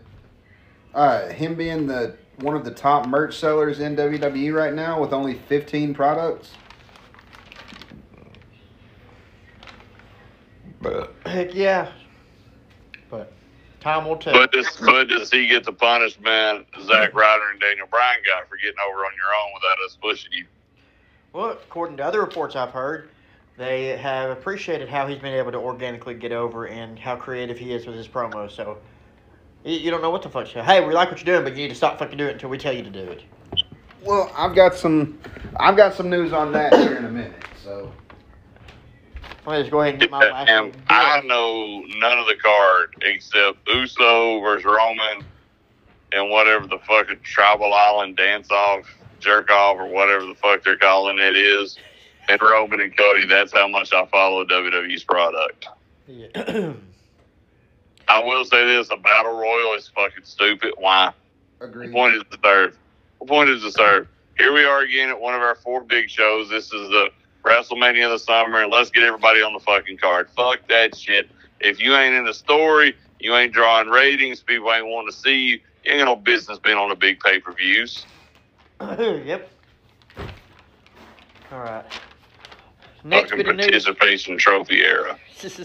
[0.93, 5.11] uh, him being the one of the top merch sellers in WWE right now with
[5.11, 6.51] only 15 products.
[10.81, 11.91] But heck yeah.
[13.09, 13.33] But
[13.81, 14.31] time will tell.
[14.31, 18.55] But does, but does he get the punishment Zack Ryder and Daniel Bryan got for
[18.55, 20.45] getting over on your own without us pushing you?
[21.33, 23.09] Well, according to other reports I've heard,
[23.57, 27.73] they have appreciated how he's been able to organically get over and how creative he
[27.73, 28.51] is with his promos.
[28.51, 28.77] So
[29.63, 30.45] you, you don't know what the fuck.
[30.47, 30.61] to say.
[30.61, 32.49] Hey, we like what you're doing, but you need to stop fucking doing it until
[32.49, 33.23] we tell you to do it.
[34.03, 35.19] Well, I've got some,
[35.59, 37.35] I've got some news on that here in a minute.
[37.63, 37.91] So
[39.45, 40.49] Let me just go ahead and get my last.
[40.49, 45.23] And I know none of the card except Uso versus Roman
[46.13, 48.85] and whatever the fucking Tribal Island dance off,
[49.19, 51.77] jerk off, or whatever the fuck they're calling it is.
[52.31, 55.67] And Roman and Cody, that's how much I follow WWE's product.
[56.07, 56.27] Yeah.
[58.07, 60.73] I will say this: a battle royal is fucking stupid.
[60.77, 61.11] Why?
[61.59, 61.91] agreed.
[61.91, 62.77] point is to serve.
[63.19, 64.07] The point is to serve.
[64.37, 66.49] Here we are again at one of our four big shows.
[66.49, 67.09] This is the
[67.43, 70.29] WrestleMania of the summer, and let's get everybody on the fucking card.
[70.29, 71.29] Fuck that shit.
[71.59, 75.35] If you ain't in the story, you ain't drawing ratings, people ain't wanting to see
[75.35, 78.05] you, you ain't got no business being on the big pay per views.
[78.81, 79.51] yep.
[81.51, 81.85] All right.
[83.03, 83.65] Next Fucking bit of news.
[83.85, 85.17] participation trophy era.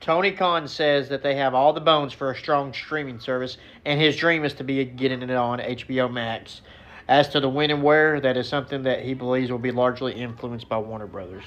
[0.00, 4.00] Tony Khan says that they have all the bones for a strong streaming service, and
[4.00, 6.62] his dream is to be getting it on HBO Max.
[7.06, 10.14] As to the when and where, that is something that he believes will be largely
[10.14, 11.44] influenced by Warner Brothers.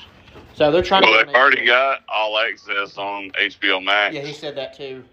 [0.56, 1.26] So they're trying to Well, to.
[1.26, 4.14] they've already got all access on HBO Max.
[4.14, 5.04] Yeah, he said that too.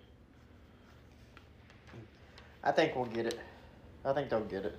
[2.63, 3.39] I think we'll get it.
[4.05, 4.77] I think they'll get it.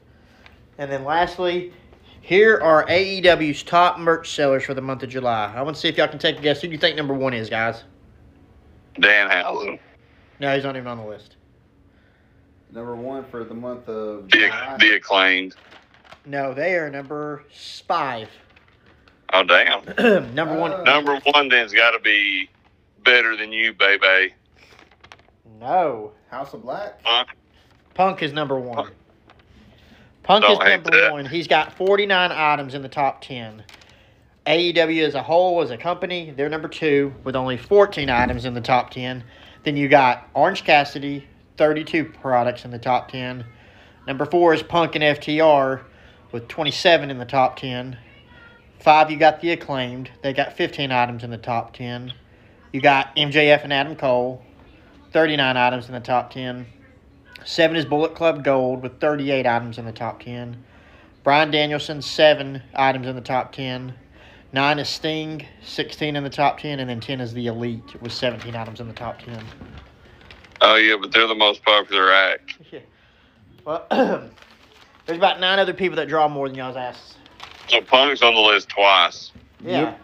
[0.77, 1.73] And then lastly,
[2.21, 5.51] here are AEW's top merch sellers for the month of July.
[5.55, 6.61] I want to see if y'all can take a guess.
[6.61, 7.83] Who do you think number one is, guys?
[8.99, 9.79] Dan Danhausen.
[10.39, 11.35] No, he's not even on the list.
[12.71, 14.77] Number one for the month of The, July.
[14.79, 15.55] the acclaimed.
[16.25, 17.43] No, they are number
[17.87, 18.29] five.
[19.33, 20.33] Oh, damn.
[20.35, 20.71] number one.
[20.73, 22.49] Uh, Number one then's got to be
[23.03, 24.33] better than you, baby.
[25.59, 26.11] No.
[26.29, 26.99] House of Black.
[27.03, 27.25] Huh?
[27.93, 28.75] Punk is number one.
[28.75, 28.93] Punk
[30.39, 31.25] Don't is number one.
[31.25, 33.63] He's got 49 items in the top 10.
[34.47, 38.53] AEW as a whole, as a company, they're number two with only 14 items in
[38.53, 39.23] the top 10.
[39.63, 43.45] Then you got Orange Cassidy, 32 products in the top 10.
[44.07, 45.81] Number four is Punk and FTR
[46.31, 47.97] with 27 in the top 10.
[48.79, 50.09] Five, you got the acclaimed.
[50.23, 52.13] They got 15 items in the top 10.
[52.71, 54.41] You got MJF and Adam Cole,
[55.11, 56.65] 39 items in the top 10.
[57.45, 60.63] Seven is Bullet Club Gold with 38 items in the top 10.
[61.23, 63.93] Bryan Danielson, seven items in the top 10.
[64.53, 66.79] Nine is Sting, 16 in the top 10.
[66.79, 69.43] And then 10 is The Elite with 17 items in the top 10.
[70.61, 72.57] Oh, yeah, but they're the most popular act.
[72.71, 72.79] Yeah.
[73.65, 73.85] Well,
[75.05, 77.15] there's about nine other people that draw more than y'all's asses.
[77.67, 79.31] So Punk's on the list twice.
[79.63, 79.95] Yeah.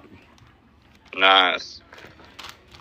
[1.16, 1.82] Nice.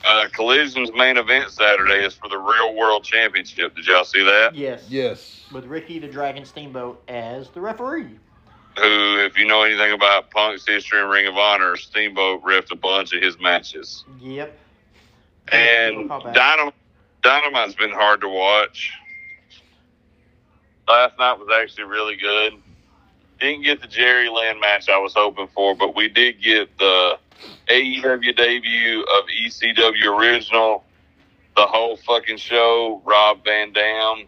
[0.06, 3.74] Uh, Collision's main event Saturday is for the Real World Championship.
[3.74, 4.54] Did y'all see that?
[4.54, 4.86] Yes.
[4.88, 5.44] Yes.
[5.52, 8.18] With Ricky the Dragon Steamboat as the referee.
[8.78, 12.76] Who, if you know anything about Punk's history in Ring of Honor, Steamboat ripped a
[12.76, 14.04] bunch of his matches.
[14.20, 14.56] Yep.
[15.50, 16.72] And Dynam-
[17.22, 18.92] Dynamite's been hard to watch.
[20.86, 22.52] Last night was actually really good.
[23.40, 27.18] Didn't get the Jerry Lynn match I was hoping for, but we did get the
[27.68, 30.84] AEW debut of ECW Original,
[31.56, 34.26] the whole fucking show, Rob Van Dam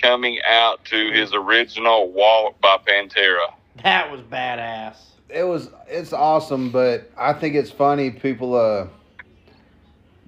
[0.00, 3.52] coming out to his original Walk by Pantera.
[3.82, 4.96] That was badass.
[5.28, 5.70] It was.
[5.88, 8.10] It's awesome, but I think it's funny.
[8.10, 8.86] People, uh,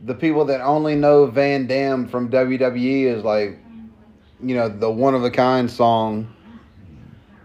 [0.04, 3.58] the people that only know Van Dam from WWE is like,
[4.42, 6.34] you know, the one of a kind song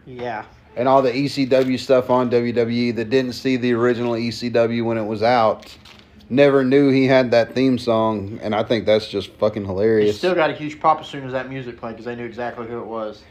[0.05, 0.45] Yeah.
[0.75, 5.05] and all the ECW stuff on WWE that didn't see the original ECW when it
[5.05, 5.75] was out.
[6.29, 10.11] Never knew he had that theme song, and I think that's just fucking hilarious.
[10.11, 12.25] He still got a huge pop as soon as that music played because they knew
[12.25, 13.23] exactly who it was.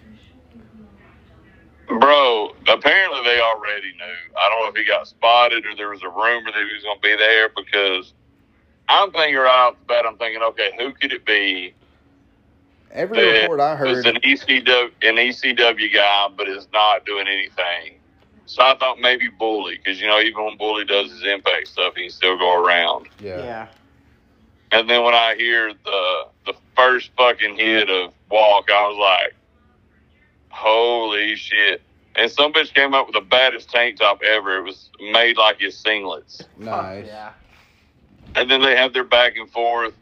[1.88, 4.38] Bro, apparently they already knew.
[4.38, 6.82] I don't know if he got spotted or there was a rumor that he was
[6.84, 8.14] going to be there because
[8.88, 11.74] I'm thinking right off the bat, I'm thinking, okay, who could it be?
[12.92, 17.26] Every that report I was heard, an ECW, an ECW guy, but is not doing
[17.26, 17.98] anything.
[18.46, 21.94] So I thought maybe Bully, because you know even when Bully does his Impact stuff,
[21.96, 23.08] he can still go around.
[23.20, 23.38] yeah.
[23.38, 23.66] Yeah.
[24.72, 29.34] And then when I hear the the first fucking hit of Walk, I was like,
[30.48, 31.82] holy shit.
[32.16, 34.58] And some bitch came up with the baddest tank top ever.
[34.58, 36.44] It was made like his singlets.
[36.58, 37.06] nice.
[37.06, 37.32] Yeah.
[38.34, 39.94] And then they have their back and forth.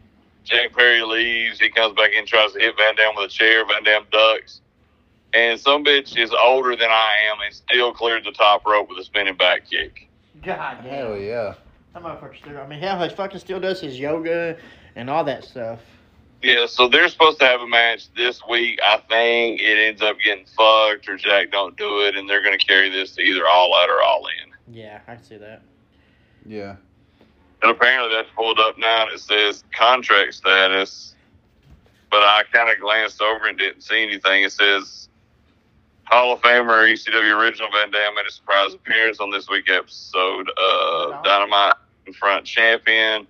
[0.44, 1.60] Jack Perry leaves.
[1.60, 3.64] He comes back in, tries to hit Van Dam with a chair.
[3.66, 4.60] Van Dam ducks.
[5.32, 8.98] And some bitch is older than I am and still cleared the top rope with
[8.98, 10.08] a spinning back kick.
[10.42, 10.92] God damn.
[10.92, 11.54] Hell yeah.
[11.94, 12.58] That motherfucker still.
[12.58, 14.56] I mean, hell, he fucking still does his yoga
[14.96, 15.80] and all that stuff.
[16.42, 18.80] Yeah, so they're supposed to have a match this week.
[18.82, 22.58] I think it ends up getting fucked or Jack don't do it, and they're going
[22.58, 24.74] to carry this to either all out or all in.
[24.74, 25.62] Yeah, I can see that.
[26.46, 26.76] Yeah.
[27.62, 31.14] And apparently that's pulled up now and it says contract status.
[32.10, 34.42] But I kind of glanced over and didn't see anything.
[34.44, 35.08] It says
[36.04, 40.50] Hall of Famer ECW original Van Dam made a surprise appearance on this week episode
[40.50, 41.74] of Dynamite
[42.06, 43.28] in front champion.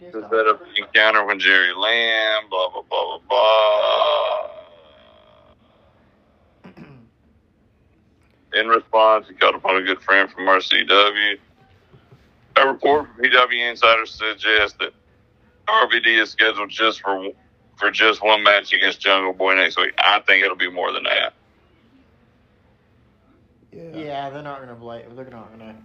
[0.00, 4.48] It To is set up the encounter when Jerry Lynn, blah, blah, blah, blah,
[6.66, 6.84] blah.
[8.60, 11.38] In response, he called upon a good friend from ECW.
[12.56, 14.92] A report from PW Insider suggests that
[15.66, 17.30] RVD is scheduled just for
[17.76, 19.92] for just one match against Jungle Boy next week.
[19.98, 21.34] I think it'll be more than that.
[23.72, 23.96] Yeah.
[23.96, 25.16] Yeah, they're not gonna blame.
[25.16, 25.76] They're not gonna.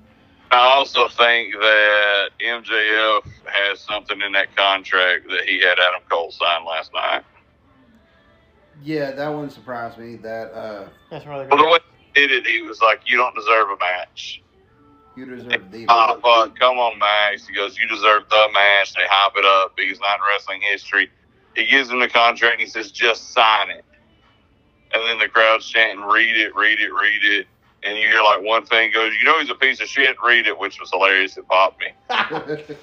[0.52, 6.32] I also think that MJF has something in that contract that he had Adam Cole
[6.32, 7.24] sign last night.
[8.84, 10.16] Yeah, that wouldn't surprise me.
[10.18, 11.54] That uh, That's really good.
[11.54, 11.80] Well, the way
[12.14, 14.42] he did it, he was like, "You don't deserve a match."
[15.18, 15.86] You deserve the.
[15.90, 16.58] Oh fuck!
[16.58, 17.48] Come on, Max.
[17.48, 19.74] He goes, "You deserve the match." They hype it up.
[19.78, 21.10] He's not in wrestling history.
[21.56, 22.54] He gives him the contract.
[22.54, 23.84] and He says, "Just sign it."
[24.94, 27.48] And then the crowd's chanting, "Read it, read it, read it."
[27.84, 30.48] And you hear like one thing goes, "You know he's a piece of shit." Read
[30.48, 31.38] it, which was hilarious.
[31.38, 31.88] It popped me.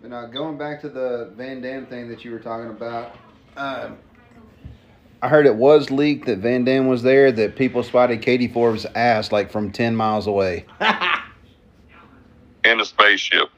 [0.00, 3.16] But now going back to the Van Dam thing that you were talking about,
[3.56, 3.96] um,
[5.22, 7.32] I heard it was leaked that Van Dam was there.
[7.32, 10.66] That people spotted Katie Forbes' ass like from ten miles away.
[12.64, 13.48] In a spaceship.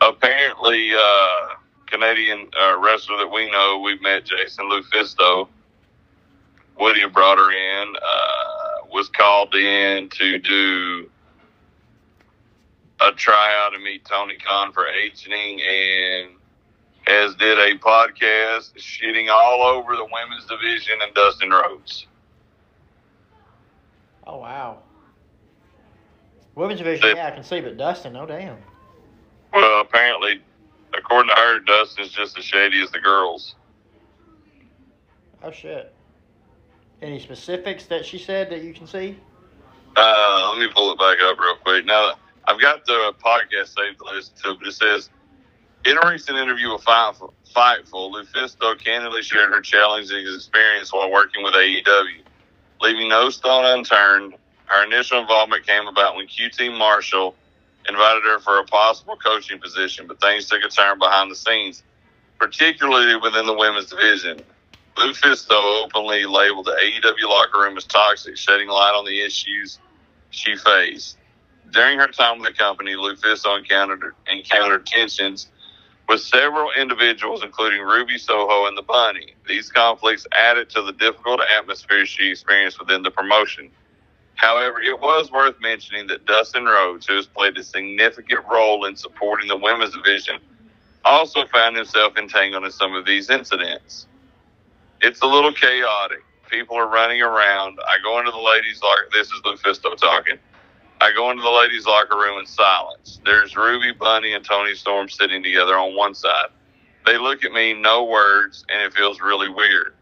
[0.00, 1.48] Apparently, uh,
[1.86, 5.48] Canadian uh, wrestler that we know, we've met Jason Lufisto.
[6.78, 7.94] Woody brought her in.
[7.96, 11.10] Uh, was called in to do
[13.00, 16.35] a tryout to meet Tony Khan for H-ing and
[17.06, 22.06] has did a podcast shitting all over the women's division and Dustin Rhodes.
[24.26, 24.78] oh wow.
[26.54, 28.56] Women's division, yeah, I can see, but Dustin, no damn.
[29.52, 30.40] Well, apparently,
[30.96, 33.56] according to her, Dustin's just as shady as the girls.
[35.42, 35.94] Oh shit.
[37.02, 39.18] Any specifics that she said that you can see?
[39.96, 41.84] Uh, let me pull it back up real quick.
[41.84, 42.14] Now,
[42.46, 45.10] I've got the podcast saved to listen to, but it says,
[45.86, 47.32] in a recent interview with Fightful,
[48.12, 52.22] Lufisto candidly shared her challenging experience while working with AEW.
[52.80, 54.34] Leaving no stone unturned,
[54.66, 57.36] her initial involvement came about when QT Marshall
[57.88, 61.84] invited her for a possible coaching position, but things took a turn behind the scenes,
[62.38, 64.42] particularly within the women's division.
[64.96, 69.78] Lufisto openly labeled the AEW locker room as toxic, shedding light on the issues
[70.30, 71.18] she faced.
[71.70, 75.48] During her time with the company, Lufisto encountered encountered tensions
[76.08, 79.34] with several individuals, including Ruby Soho and the Bunny.
[79.48, 83.70] These conflicts added to the difficult atmosphere she experienced within the promotion.
[84.36, 88.94] However, it was worth mentioning that Dustin Rhodes, who has played a significant role in
[88.94, 90.38] supporting the women's division,
[91.04, 94.06] also found himself entangled in some of these incidents.
[95.00, 96.22] It's a little chaotic.
[96.50, 97.78] People are running around.
[97.86, 99.08] I go into the ladies' locker.
[99.12, 100.38] This is Lufisto talking.
[101.00, 103.20] I go into the ladies' locker room in silence.
[103.24, 106.48] There's Ruby, Bunny, and Toni Storm sitting together on one side.
[107.06, 109.94] They look at me, no words, and it feels really weird.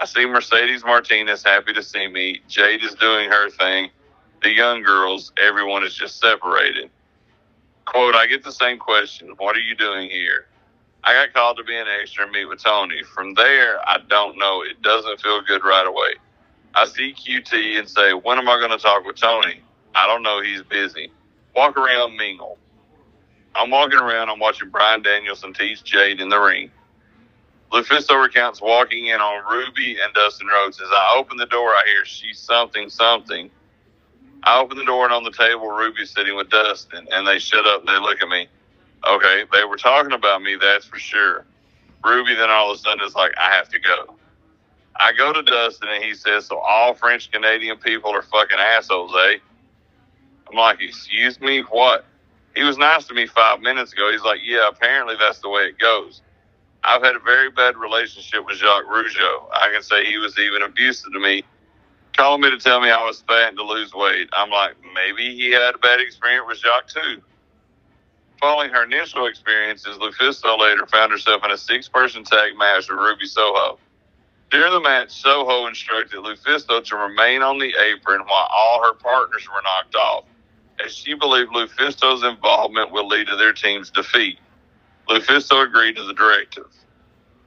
[0.00, 2.42] I see Mercedes Martinez happy to see me.
[2.48, 3.90] Jade is doing her thing.
[4.42, 6.90] The young girls, everyone is just separated.
[7.86, 9.34] Quote, I get the same question.
[9.38, 10.46] What are you doing here?
[11.04, 13.02] I got called to be an extra and meet with Tony.
[13.04, 14.62] From there, I don't know.
[14.62, 16.14] It doesn't feel good right away.
[16.74, 19.62] I see QT and say, when am I going to talk with Tony?
[19.96, 20.42] I don't know.
[20.42, 21.10] He's busy.
[21.56, 22.58] Walk around, mingle.
[23.54, 24.28] I'm walking around.
[24.28, 26.70] I'm watching Bryan Danielson tease Jade in the ring.
[27.72, 30.80] Lufisto recounts walking in on Ruby and Dustin Rhodes.
[30.80, 33.50] As I open the door, I hear she's something, something.
[34.44, 37.66] I open the door and on the table, Ruby's sitting with Dustin, and they shut
[37.66, 38.46] up and they look at me.
[39.08, 41.44] Okay, they were talking about me, that's for sure.
[42.04, 44.14] Ruby then all of a sudden is like, I have to go.
[44.96, 49.12] I go to Dustin and he says, So all French Canadian people are fucking assholes,
[49.28, 49.38] eh?
[50.50, 52.04] I'm like, Excuse me, what?
[52.54, 54.10] He was nice to me five minutes ago.
[54.10, 56.22] He's like, Yeah, apparently that's the way it goes.
[56.84, 59.48] I've had a very bad relationship with Jacques Rougeau.
[59.52, 61.42] I can say he was even abusive to me,
[62.16, 64.28] calling me to tell me I was fat and to lose weight.
[64.32, 67.20] I'm like, maybe he had a bad experience with Jacques too.
[68.40, 72.98] Following her initial experiences, Lufisto later found herself in a six person tag match with
[72.98, 73.78] Ruby Soho.
[74.50, 79.48] During the match, Soho instructed Lufisto to remain on the apron while all her partners
[79.48, 80.24] were knocked off,
[80.84, 84.38] as she believed Lufisto's involvement would lead to their team's defeat.
[85.08, 86.66] Lufisto agreed to the directive.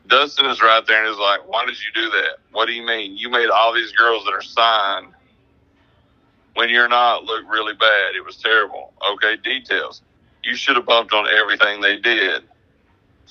[0.07, 2.37] Dustin is right there and is like, Why did you do that?
[2.51, 3.15] What do you mean?
[3.15, 5.13] You made all these girls that are signed
[6.55, 8.15] when you're not look really bad.
[8.15, 8.93] It was terrible.
[9.13, 10.01] Okay, details.
[10.43, 12.43] You should have bumped on everything they did.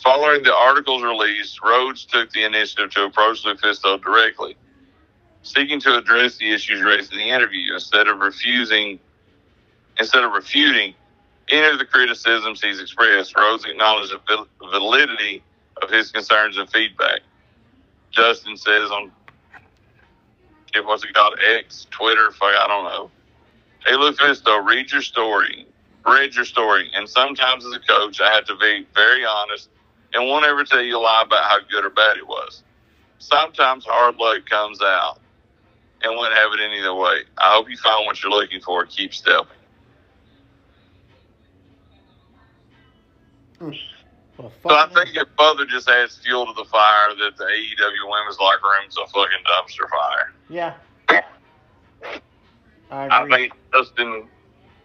[0.02, 4.56] Following the article's release, Rhodes took the initiative to approach Lufisto directly,
[5.42, 9.00] seeking to address the issues raised in the interview instead of refusing,
[9.98, 10.94] instead of refuting
[11.50, 13.36] any of the criticisms he's expressed.
[13.36, 15.42] Rhodes acknowledged the validity
[15.82, 17.20] of his concerns and feedback.
[18.12, 19.10] Dustin says on
[20.74, 23.10] it was it called X, Twitter, fuck, I don't know.
[23.86, 25.66] Hey, Lufisto, read your story,
[26.06, 29.70] read your story, and sometimes as a coach, I have to be very honest
[30.14, 32.62] and won't ever tell you a lie about how good or bad it was.
[33.18, 35.20] Sometimes hard luck comes out
[36.02, 37.22] and wouldn't have it any other way.
[37.38, 38.84] I hope you find what you're looking for.
[38.86, 39.57] Keep stepping.
[43.60, 48.10] Well, So I think it further just adds fuel to the fire that the AEW
[48.10, 50.32] women's locker room's a fucking dumpster fire.
[50.48, 50.74] Yeah.
[52.90, 54.28] I I think Dustin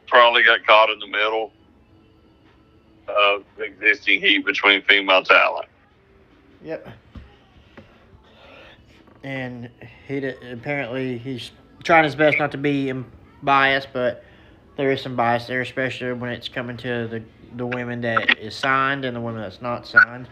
[0.08, 1.52] probably got caught in the middle
[3.08, 5.68] of the existing heat between female talent.
[6.64, 6.88] Yep.
[9.24, 9.70] And
[10.08, 11.52] he d- apparently he's
[11.84, 12.92] trying his best not to be
[13.42, 14.24] biased, but
[14.76, 17.24] there is some bias there, especially when it's coming to the
[17.56, 20.28] the women that is signed and the women that's not signed.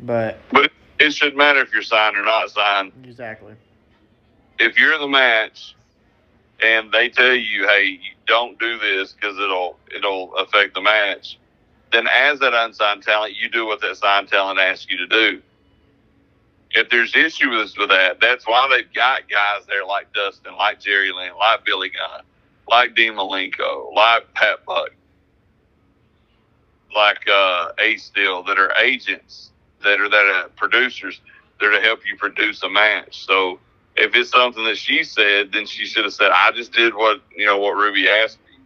[0.00, 2.92] But But it shouldn't matter if you're signed or not signed.
[3.04, 3.54] exactly.
[4.58, 5.74] If you're in the match
[6.62, 11.38] and they tell you, "Hey, you don't do this because it'll it'll affect the match,"
[11.92, 15.42] then as that unsigned talent, you do what that signed talent asks you to do.
[16.72, 21.12] If there's issues with that, that's why they've got guys there like Dustin, like Jerry
[21.12, 22.22] Lynn, like Billy Gunn,
[22.68, 24.90] like Dean Malenko, like Pat Buck,
[26.94, 29.50] like uh, Ace Steel, that are agents,
[29.82, 31.20] that are that are producers,
[31.60, 33.24] that are to help you produce a match.
[33.24, 33.58] So
[33.96, 37.20] if it's something that she said, then she should have said, "I just did what
[37.36, 38.64] you know what Ruby asked me."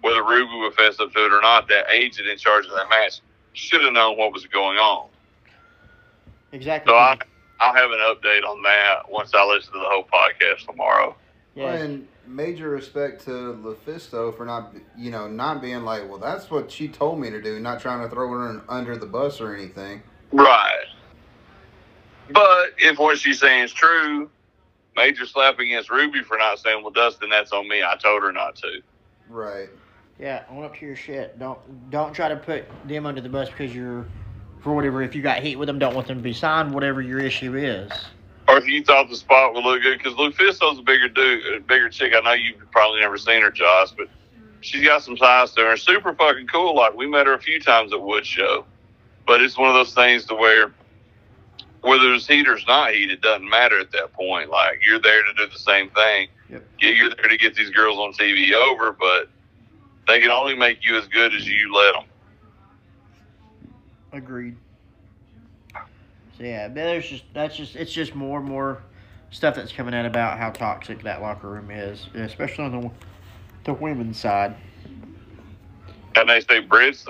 [0.00, 2.88] Whether Ruby would fess up to it or not, that agent in charge of that
[2.88, 3.20] match
[3.52, 5.08] should have known what was going on.
[6.50, 6.90] Exactly.
[6.90, 7.16] So I,
[7.60, 11.16] I'll have an update on that once I listen to the whole podcast tomorrow.
[11.54, 11.74] Yeah.
[11.74, 16.70] And major respect to Lufisto for not, you know, not being like, well, that's what
[16.70, 20.02] she told me to do, not trying to throw her under the bus or anything.
[20.32, 20.86] Right.
[22.30, 24.30] But if what she's saying is true,
[24.96, 27.82] major slap against Ruby for not saying, "Well, Dustin, that's on me.
[27.82, 28.80] I told her not to."
[29.28, 29.68] Right.
[30.18, 31.38] Yeah, own up to your shit.
[31.38, 31.58] Don't
[31.90, 34.06] don't try to put them under the bus because you're
[34.60, 35.02] for whatever.
[35.02, 36.72] If you got heat with them, don't want them to be signed.
[36.72, 37.90] Whatever your issue is.
[38.52, 41.60] Or if you thought the spot would look good, because Lufisto's a bigger dude, a
[41.60, 42.12] bigger chick.
[42.14, 44.08] I know you've probably never seen her, Josh, but
[44.60, 45.76] she's got some size to her.
[45.78, 46.76] Super fucking cool.
[46.76, 48.66] Like we met her a few times at Wood Show,
[49.26, 50.70] but it's one of those things to where
[51.80, 54.50] whether it's heat or it's not heat, it doesn't matter at that point.
[54.50, 56.28] Like you're there to do the same thing.
[56.50, 56.62] Yep.
[56.78, 59.30] Yeah, you're there to get these girls on TV over, but
[60.06, 62.04] they can only make you as good as you let them.
[64.12, 64.56] Agreed.
[66.42, 68.82] So yeah, there's just that's just it's just more and more
[69.30, 72.90] stuff that's coming out about how toxic that locker room is, especially on the
[73.62, 74.56] the women's side.
[76.16, 77.06] And they say Britt's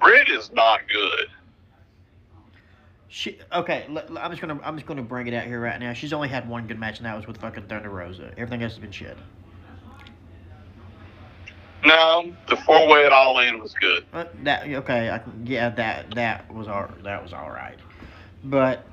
[0.00, 1.28] Britt is not good.
[3.06, 3.86] She okay.
[3.88, 5.92] l- I'm just gonna I'm just gonna bring it out here right now.
[5.92, 8.32] She's only had one good match, and that was with fucking Thunder Rosa.
[8.36, 9.16] Everything else has been shit.
[11.84, 14.06] No, the four way at all in was good.
[14.10, 17.78] But that okay, I yeah, that that was all that was all right.
[18.44, 18.84] But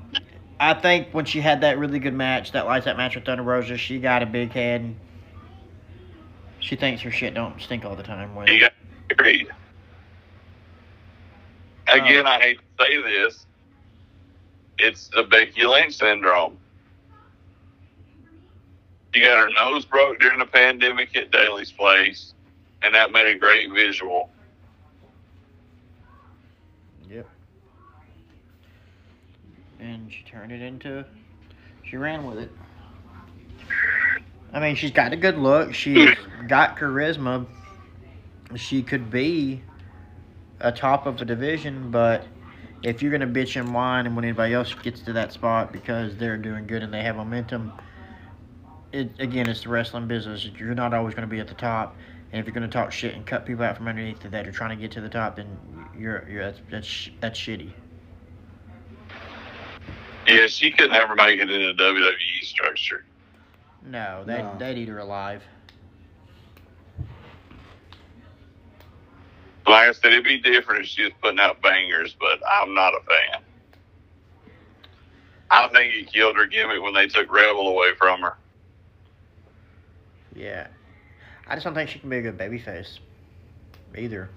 [0.59, 3.43] I think when she had that really good match, that lights that match with Thunder
[3.43, 4.81] Rosa, she got a big head.
[4.81, 4.95] And
[6.59, 8.35] She thinks her shit don't stink all the time.
[8.35, 8.73] When got
[9.09, 9.47] agreed.
[11.87, 13.45] Uh, Again, I hate to say this.
[14.77, 16.57] It's the Becky Lynch syndrome.
[19.13, 22.33] She got her nose broke during the pandemic at Daily's Place,
[22.83, 24.29] and that made a great visual.
[27.09, 27.27] Yep.
[29.79, 31.05] And she turned it into.
[31.83, 32.51] She ran with it.
[34.51, 35.73] I mean, she's got a good look.
[35.73, 36.15] She's
[36.47, 37.45] got charisma.
[38.55, 39.61] She could be
[40.59, 42.25] a top of a division, but
[42.81, 46.17] if you're gonna bitch and whine, and when anybody else gets to that spot because
[46.17, 47.71] they're doing good and they have momentum,
[48.91, 50.45] it again, it's the wrestling business.
[50.57, 51.95] You're not always gonna be at the top.
[52.31, 54.51] And if you're going to talk shit and cut people out from underneath that are
[54.51, 55.47] trying to get to the top, then
[55.97, 57.71] you're you're that's that's, that's shitty.
[60.29, 63.03] Yeah, she couldn't never make it in a WWE structure.
[63.83, 64.55] No, they No.
[64.59, 65.41] they'd eat her alive.
[69.67, 72.93] Like I said, it'd be different if she was putting out bangers, but I'm not
[72.93, 73.43] a fan.
[75.51, 78.35] I think it killed her gimmick when they took Rebel away from her.
[80.35, 80.67] Yeah.
[81.47, 82.99] I just don't think she can be a good babyface.
[83.95, 84.29] Either.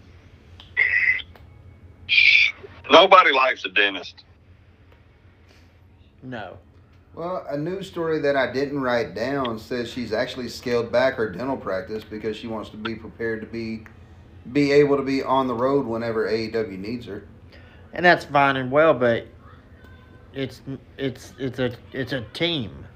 [2.90, 4.24] Nobody likes a dentist.
[6.22, 6.58] No.
[7.14, 11.28] Well, a news story that I didn't write down says she's actually scaled back her
[11.28, 13.84] dental practice because she wants to be prepared to be
[14.52, 17.28] be able to be on the road whenever AEW needs her.
[17.92, 19.26] And that's fine and well, but
[20.32, 20.62] it's
[20.96, 22.86] it's it's a it's a team.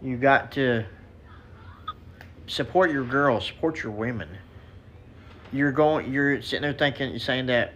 [0.00, 0.84] You got to
[2.46, 4.28] support your girls, support your women.
[5.52, 7.74] You're going you're sitting there thinking saying that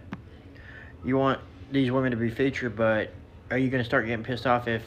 [1.03, 1.41] you want
[1.71, 3.11] these women to be featured, but
[3.51, 4.83] are you going to start getting pissed off if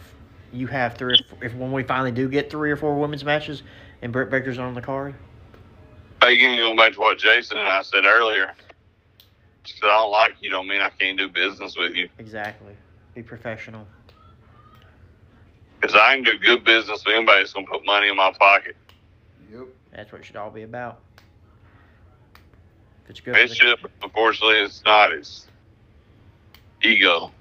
[0.53, 3.25] you have three or four, if when we finally do get three or four women's
[3.25, 3.63] matches
[4.03, 5.15] and Britt Baker's on the card?
[6.21, 8.53] Again, going back to what Jason and I said earlier,
[9.65, 12.09] just 'cause I don't like you don't mean I can't do business with you.
[12.19, 12.75] Exactly.
[13.15, 13.87] Be professional.
[15.81, 18.33] Because I can do good business with anybody that's going to put money in my
[18.39, 18.77] pocket.
[19.53, 19.67] Yep.
[19.93, 21.01] That's what it should all be about.
[23.05, 23.35] If it's good.
[23.35, 25.13] for It the- should, but unfortunately, it's not.
[25.13, 25.49] It's
[26.83, 27.33] ego.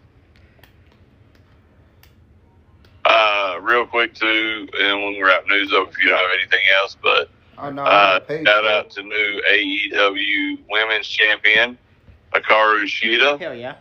[3.12, 6.62] Uh, real quick too, and when we wrap news up, if you don't have anything
[6.82, 11.78] else, but Oh no, uh, shout for out to new AEW Women's Champion
[12.34, 13.40] Hikaru Shida.
[13.40, 13.76] Hell yeah.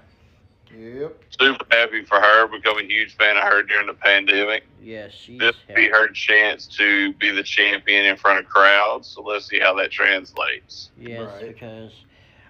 [0.77, 1.23] Yep.
[1.41, 2.47] Super happy for her.
[2.47, 4.65] Become a huge fan of her during the pandemic.
[4.83, 9.09] Yes, she's This will be her chance to be the champion in front of crowds.
[9.09, 10.91] So let's see how that translates.
[10.99, 11.49] Yes, Right.
[11.49, 11.93] because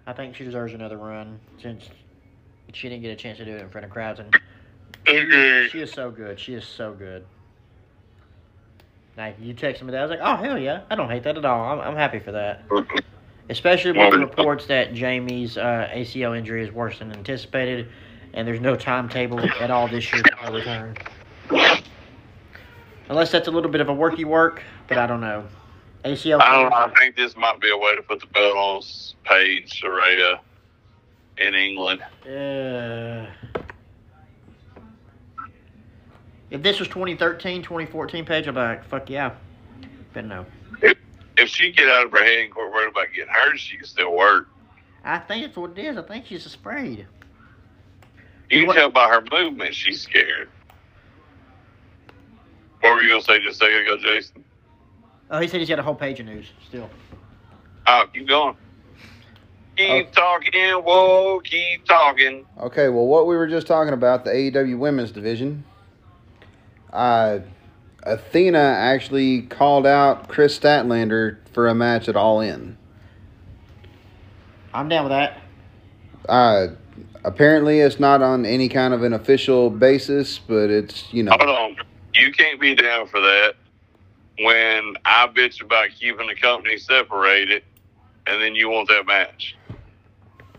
[0.06, 1.88] I think she deserves another run since
[2.74, 4.38] she didn't get a chance to do it in front of crowds, and
[5.70, 6.38] she is so good.
[6.38, 7.24] She is so good.
[9.16, 11.36] Like you texted me that, I was like, "Oh hell yeah!" I don't hate that
[11.36, 11.64] at all.
[11.64, 12.64] I'm, I'm happy for that,
[13.48, 17.88] especially with the reports that Jamie's uh, ACL injury is worse than anticipated,
[18.34, 20.96] and there's no timetable at all this year for her return.
[23.08, 25.44] Unless that's a little bit of a worky work, but I don't know.
[26.04, 26.40] ACL.
[26.40, 26.76] I don't know.
[26.76, 28.82] I think this might be a way to put the belt on
[29.24, 30.38] Paige Saraya
[31.38, 32.00] in England.
[32.24, 33.26] Uh,
[36.50, 39.32] if this was 2013, 2014 Paige, I'd be like, fuck yeah.
[40.12, 40.46] But no.
[41.36, 43.86] If she get out of her head and quit worried about getting hurt, she can
[43.86, 44.48] still work.
[45.04, 45.96] I think that's what it is.
[45.96, 47.06] I think she's afraid.
[48.50, 50.48] You can What- tell by her movement she's scared.
[52.80, 54.44] What were you gonna say just a second ago, Jason?
[55.30, 56.90] Oh, he said he's got a whole page of news still.
[57.86, 58.56] Oh, keep going.
[59.76, 60.10] Keep Oh.
[60.12, 62.44] talking, whoa, keep talking.
[62.58, 65.64] Okay, well, what we were just talking about, the AEW women's division,
[66.92, 67.38] uh,
[68.02, 72.76] Athena actually called out Kris Statlander for a match at All In.
[74.72, 75.38] I'm down with that.
[76.28, 76.68] Uh,
[77.24, 81.50] apparently, it's not on any kind of an official basis, but it's, you know, Hold
[81.50, 81.76] on.
[82.14, 83.54] You can't be down for that
[84.38, 87.62] when I bitch about keeping the company separated
[88.26, 89.56] and then you want that match.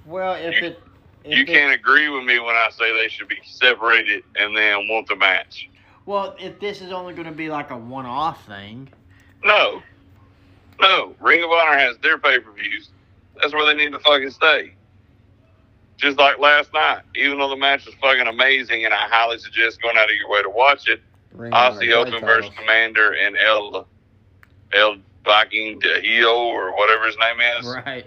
[0.05, 0.79] Well, if You- it.
[1.23, 4.57] If You it- can't agree with me when I say they should be separated and
[4.57, 5.69] then want the match.
[6.05, 8.89] Well, if this is only going to be like a one off thing.
[9.43, 9.81] No.
[10.79, 11.15] No.
[11.19, 12.89] Ring of Honor has their pay per views.
[13.41, 14.73] That's where they need to fucking stay.
[15.97, 19.81] Just like last night, even though the match was fucking amazing and I highly suggest
[19.81, 21.01] going out of your way to watch it,
[21.33, 22.51] Ring of Honor Aussie Open tag versus.
[22.51, 23.87] Komander and El
[24.73, 28.05] El Viking de Hio or whatever his name is Right.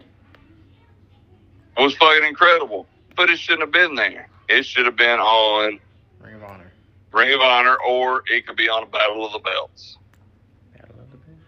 [1.77, 2.87] It was fucking incredible.
[3.17, 4.29] But it shouldn't have been there.
[4.49, 5.79] It should have been on
[7.15, 7.71] Ring of Honor.
[7.71, 9.99] Ring of Honor or it could be on a Battle of the Belts.
[10.77, 11.41] Battle of the Belts.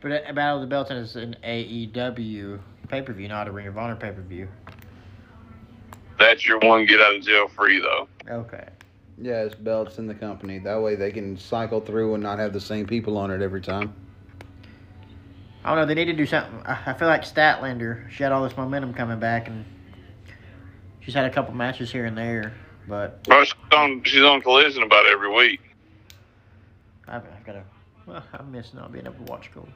[0.00, 3.66] But a Battle of the Belts is an AEW pay per view, not a Ring
[3.66, 4.48] of Honor pay per view.
[6.18, 8.08] That's your one get out of jail free though.
[8.28, 8.68] Okay.
[9.18, 10.58] Yeah, it's belts in the company.
[10.58, 13.60] That way they can cycle through and not have the same people on it every
[13.60, 13.94] time.
[15.64, 15.86] I don't know.
[15.86, 16.60] They need to do something.
[16.64, 18.10] I I feel like Statlander.
[18.10, 19.64] She had all this momentum coming back, and
[21.04, 22.52] she's had a couple matches here and there.
[22.88, 25.60] But Well, she's on she's on collision about every week.
[27.06, 27.64] I've, I've got to.
[28.06, 29.68] Well, I miss not being able to watch Gold.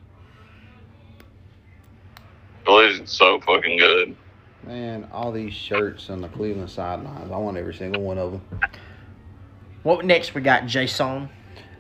[2.65, 4.17] Collision's so fucking good.
[4.65, 7.31] Man, all these shirts on the Cleveland sidelines.
[7.31, 8.43] I want every single one of them.
[9.85, 10.35] What next?
[10.35, 11.29] We got Jason.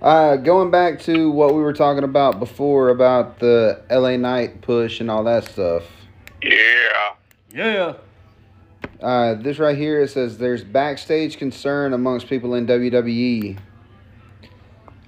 [0.01, 5.01] Uh, going back to what we were talking about before about the LA Knight push
[5.01, 5.85] and all that stuff.
[6.43, 7.15] Yeah.
[7.53, 7.95] Yeah.
[9.01, 13.59] Uh, this right here it says there's backstage concern amongst people in WWE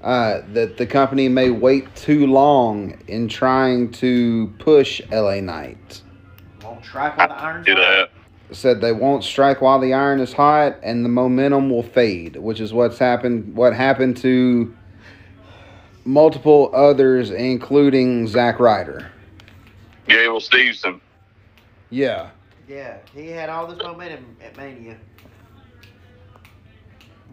[0.02, 6.02] uh, that the company may wait too long in trying to push LA Knight.
[6.62, 8.10] Won't strike while the iron's Do hot.
[8.48, 8.56] that.
[8.56, 12.60] Said they won't strike while the iron is hot and the momentum will fade, which
[12.60, 13.54] is what's happened.
[13.54, 14.74] What happened to
[16.04, 19.10] multiple others, including Zack Ryder.
[20.06, 21.00] Gable Stevenson.
[21.90, 22.30] Yeah.
[22.68, 24.98] Yeah, he had all this momentum at Mania.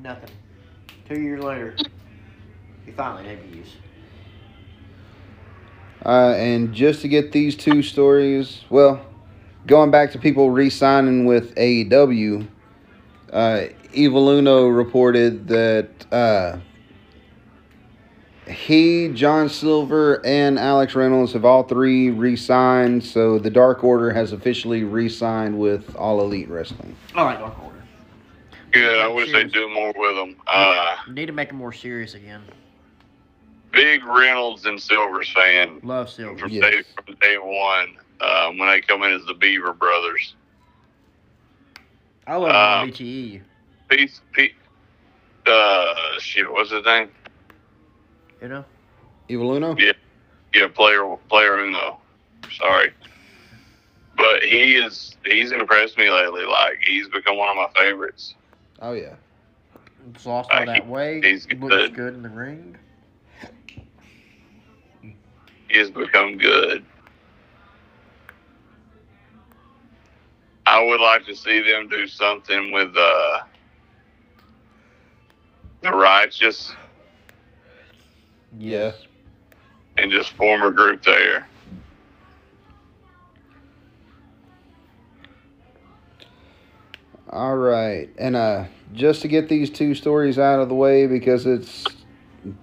[0.02, 0.30] Nothing.
[1.10, 1.76] Two years later,
[2.86, 3.72] he finally debuts.
[6.06, 9.06] Uh, and just to get these two stories, well,
[9.68, 12.48] going back to people re-signing with AEW,
[13.34, 16.60] uh, Evil Uno reported that uh,
[18.48, 23.04] he, John Silver, and Alex Reynolds have all three re-signed.
[23.04, 26.96] So the Dark Order has officially re-signed with All Elite Wrestling.
[27.16, 27.84] I like Dark Order.
[28.72, 29.00] Good.
[29.00, 30.36] I wish they'd do more with them.
[30.48, 32.42] Uh, Need to make him more serious again.
[33.72, 36.38] big Reynolds and Silvers fan Love Silver.
[36.38, 36.64] from Yes.
[36.72, 37.98] day from day one.
[38.22, 40.36] Uh, when they come in as the Beaver Brothers.
[42.28, 43.42] I love him Um, BTE.
[43.90, 44.54] Pete, Pete,
[45.46, 47.10] uh, shit, what's his name?
[48.46, 48.66] You know?
[49.28, 49.76] Evil Uno?
[49.76, 49.94] Yeah.
[50.54, 51.98] Yeah, player, player Uno.
[52.60, 52.94] Sorry,
[54.16, 56.44] but he is he's impressed me lately.
[56.46, 58.36] Like he's become one of my favorites.
[58.84, 59.16] Oh yeah.
[60.14, 61.26] It's lost all Uh, that he- weight.
[61.26, 61.96] he's Looks good.
[61.96, 62.78] good in the ring.
[65.02, 66.86] He has become good.
[70.68, 73.40] I would like to see them do something with uh,
[75.82, 76.72] the righteous
[78.58, 78.92] Yeah.
[79.98, 81.48] and just form a group there.
[87.30, 91.46] All right, and uh, just to get these two stories out of the way because
[91.46, 91.84] it's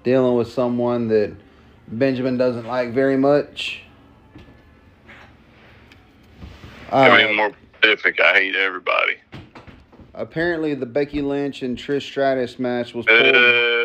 [0.04, 1.34] dealing with someone that
[1.88, 3.82] Benjamin doesn't like very much.
[6.90, 9.16] I Uh, mean, more specific, I hate everybody.
[10.14, 13.34] apparently, the Becky Lynch and Trish Stratus match was pulled.
[13.34, 13.84] Uh,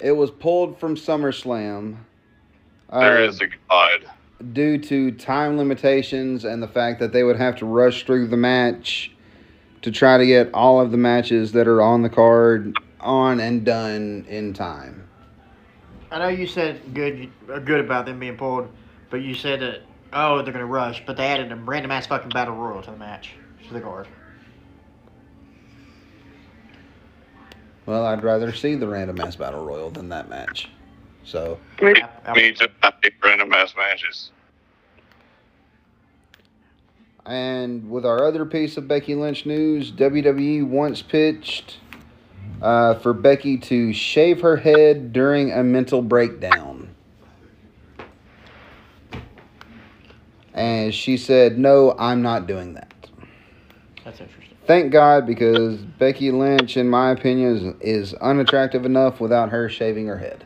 [0.00, 1.96] It was pulled from SummerSlam.
[2.90, 4.10] there uh, is a God.
[4.52, 8.36] due to time limitations and the fact that they would have to rush through the
[8.36, 9.12] match
[9.82, 13.64] to try to get all of the matches that are on the card on and
[13.64, 15.06] done in time.
[16.10, 18.68] I know you said good uh, good about them being pulled,
[19.10, 19.82] but you said that
[20.12, 22.96] oh they're gonna rush, but they added a random ass fucking battle royal to the
[22.96, 23.34] match
[23.68, 24.08] to the card.
[27.90, 30.70] Well, I'd rather see the random mass battle royal than that match.
[31.24, 31.92] So, Me,
[32.24, 32.68] I- me too.
[32.84, 34.30] I hate random mass matches.
[37.26, 41.78] and with our other piece of Becky Lynch news, WWE once pitched
[42.62, 46.94] uh, for Becky to shave her head during a mental breakdown.
[50.54, 52.94] And she said, No, I'm not doing that.
[54.04, 54.39] That's interesting.
[54.70, 60.06] Thank God, because Becky Lynch, in my opinion, is, is unattractive enough without her shaving
[60.06, 60.44] her head.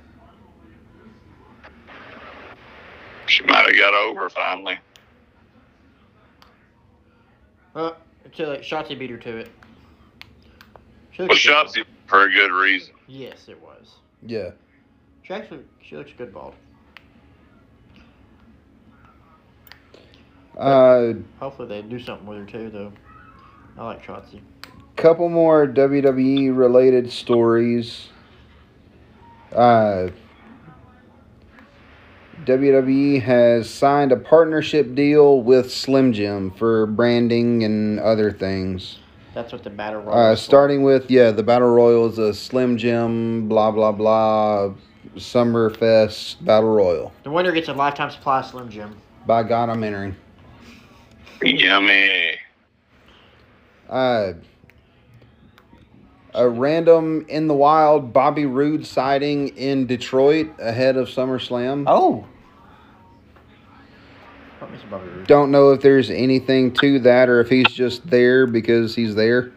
[3.27, 4.79] She might have got over finally.
[7.75, 9.51] Well, until like, Shotzi beat her to it.
[11.11, 11.55] She Well, looks good.
[11.55, 12.95] Shotzi for a good reason.
[13.07, 13.97] Yes, it was.
[14.23, 14.53] Yeah.
[15.25, 16.55] She actually she looks good bald.
[20.57, 22.93] Uh, Hopefully they do something with her too, though.
[23.77, 24.41] I like Shotzi.
[24.97, 28.09] couple more WWE related stories.
[29.53, 30.09] Uh,
[32.45, 38.99] WWE has signed a partnership deal with Slim Jim for branding and other things.
[39.33, 40.17] That's what the battle royal.
[40.17, 40.45] Uh, is for.
[40.45, 44.75] starting with yeah, the battle royal is a Slim Jim, blah blah blah,
[45.17, 47.13] Summerfest battle royal.
[47.25, 48.97] The winner gets a lifetime supply of Slim Jim.
[49.27, 50.15] By God, I'm entering.
[51.43, 52.37] Yummy.
[53.95, 54.33] Uh,
[56.35, 61.85] a random in the wild Bobby Roode sighting in Detroit ahead of SummerSlam.
[61.87, 62.27] Oh.
[64.59, 65.29] Put me some Bobby Roode.
[65.29, 69.53] Don't know if there's anything to that or if he's just there because he's there.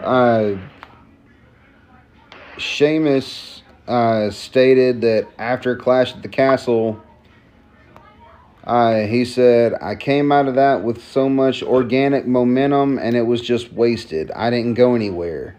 [0.00, 0.54] Uh,
[2.56, 7.02] Sheamus uh, stated that after Clash at the Castle,
[8.68, 13.22] uh, he said, I came out of that with so much organic momentum and it
[13.22, 14.30] was just wasted.
[14.32, 15.56] I didn't go anywhere.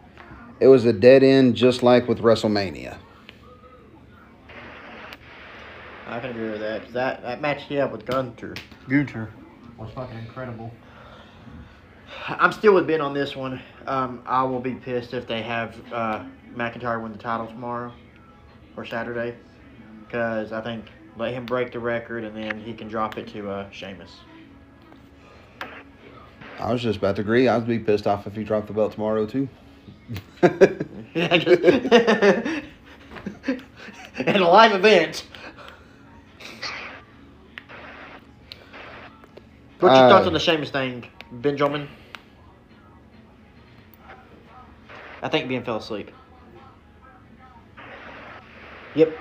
[0.59, 2.97] It was a dead end, just like with WrestleMania.
[6.07, 6.83] I can agree with that.
[6.83, 8.55] 'cause that that match he had with Gunther,
[8.87, 9.29] Gunther,
[9.77, 10.71] was fucking incredible.
[12.27, 13.61] I'm still with Ben on this one.
[13.87, 16.23] Um, I will be pissed if they have uh,
[16.55, 17.93] McIntyre win the title tomorrow
[18.75, 19.35] or Saturday,
[20.05, 20.85] because I think
[21.19, 24.11] let him break the record and then he can drop it to uh, Sheamus.
[26.59, 27.47] I was just about to agree.
[27.47, 29.47] I'd be pissed off if he dropped the belt tomorrow too.
[31.15, 31.63] Yeah, just
[34.17, 35.25] in a live event.
[39.79, 41.87] What's your Uh, thoughts on the Sheamus thing, Benjamin?
[45.23, 46.11] I think Ben fell asleep.
[48.95, 49.17] Yep.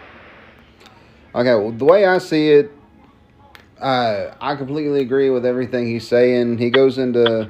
[1.39, 2.73] Okay, well, the way I see it,
[3.81, 6.59] uh, I completely agree with everything he's saying.
[6.59, 7.49] He goes into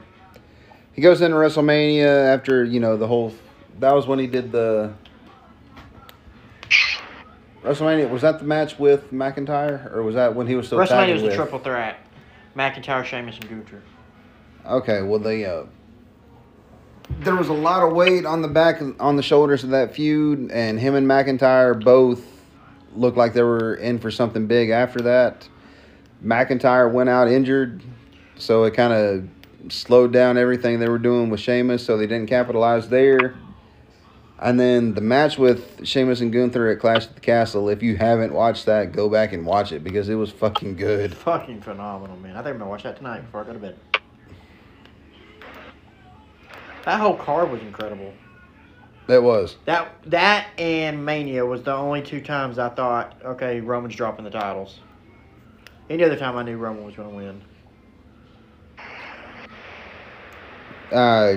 [0.93, 3.33] he goes into WrestleMania after you know the whole.
[3.79, 4.93] That was when he did the
[7.63, 8.11] WrestleMania.
[8.11, 11.15] Was that the match with McIntyre, or was that when he was still WrestleMania tagging
[11.15, 11.37] was the with?
[11.37, 11.97] triple threat.
[12.55, 13.83] McIntyre, Sheamus, and Gunther.
[14.67, 15.63] Okay, well they uh
[17.21, 20.51] there was a lot of weight on the back on the shoulders of that feud
[20.51, 22.38] and him and McIntyre both
[22.95, 25.49] looked like they were in for something big after that.
[26.25, 27.83] McIntyre went out injured,
[28.37, 32.29] so it kind of slowed down everything they were doing with Sheamus, so they didn't
[32.29, 33.35] capitalize there.
[34.41, 37.97] And then the match with Sheamus and Gunther at Clash at the Castle, if you
[37.97, 41.13] haven't watched that, go back and watch it because it was fucking good.
[41.17, 42.37] Fucking phenomenal, man.
[42.37, 43.77] I think I'm gonna watch that tonight before I go to bed.
[46.85, 48.15] That whole card was incredible.
[49.09, 49.57] That was.
[49.65, 54.31] That that and Mania was the only two times I thought, okay, Roman's dropping the
[54.31, 54.81] titles.
[55.91, 57.43] Any other time I knew Roman was going to win.
[60.93, 61.37] uh,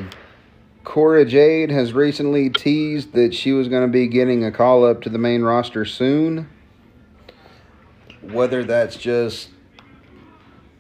[0.84, 5.02] Cora Jade has recently teased that she was going to be getting a call up
[5.04, 6.50] to the main roster soon.
[8.22, 9.50] Whether that's just,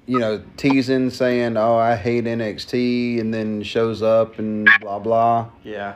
[0.05, 5.49] you know, teasing, saying, oh, I hate NXT, and then shows up and blah, blah.
[5.63, 5.95] Yeah.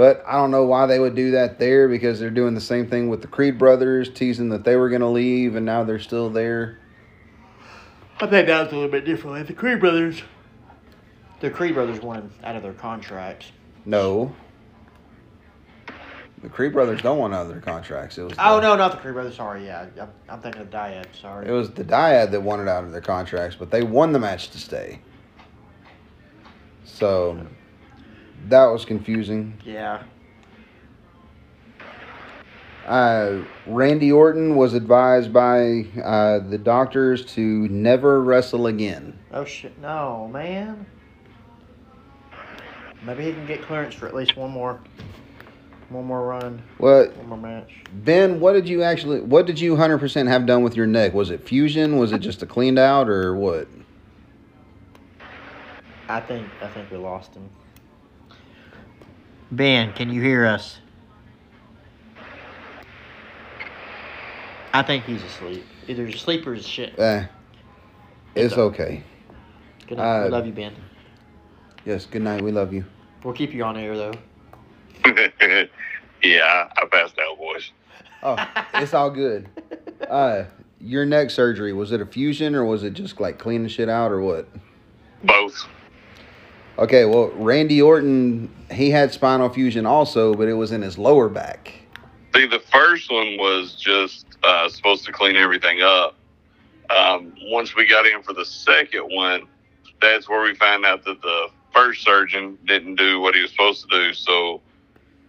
[0.00, 2.88] But I don't know why they would do that there because they're doing the same
[2.88, 5.98] thing with the Creed brothers, teasing that they were going to leave and now they're
[5.98, 6.78] still there.
[8.18, 9.36] I think that was a little bit different.
[9.36, 10.22] Like the Creed brothers.
[11.40, 13.52] The Creed brothers wanted out of their contracts.
[13.84, 14.34] No.
[16.42, 18.16] The Creed brothers don't want out of their contracts.
[18.16, 19.36] It was Oh no, not the Creed brothers.
[19.36, 21.08] Sorry, yeah, I'm, I'm thinking of Dyad.
[21.20, 21.46] Sorry.
[21.46, 24.48] It was the Dyad that wanted out of their contracts, but they won the match
[24.52, 25.02] to stay.
[26.86, 27.46] So
[28.48, 29.58] that was confusing.
[29.64, 30.02] yeah.
[32.86, 39.16] Uh, Randy Orton was advised by uh, the doctors to never wrestle again.
[39.32, 40.86] Oh shit, no, man.
[43.04, 44.80] Maybe he can get clearance for at least one more,
[45.90, 47.70] one more run, Well, one more match.
[47.92, 49.20] Ben, what did you actually?
[49.20, 51.14] What did you hundred percent have done with your neck?
[51.14, 51.96] Was it fusion?
[51.96, 53.68] Was it just a cleaned out, or what?
[56.08, 57.48] I think I think we lost him.
[59.50, 60.78] Ben, can you hear us?
[64.72, 65.64] I think he's asleep.
[65.88, 66.96] Either he's asleep or he's shit.
[66.98, 67.26] Eh,
[68.36, 69.02] it's okay.
[69.88, 70.20] Good night.
[70.22, 70.74] we uh, love you, Ben.
[71.84, 72.06] Yes.
[72.06, 72.42] Good night.
[72.42, 72.84] We love you.
[73.24, 74.12] We'll keep you on air though.
[76.22, 77.72] yeah, I passed out, boys.
[78.22, 78.36] Oh,
[78.74, 79.48] it's all good.
[80.00, 80.46] Uh,
[80.80, 84.10] your neck surgery was it a fusion or was it just like cleaning shit out
[84.10, 84.48] or what?
[85.22, 85.68] Both.
[86.80, 91.28] Okay, well, Randy Orton, he had spinal fusion also, but it was in his lower
[91.28, 91.74] back.
[92.34, 96.16] See, the first one was just uh, supposed to clean everything up.
[96.88, 99.46] Um, once we got in for the second one,
[100.00, 103.86] that's where we found out that the first surgeon didn't do what he was supposed
[103.86, 104.14] to do.
[104.14, 104.62] So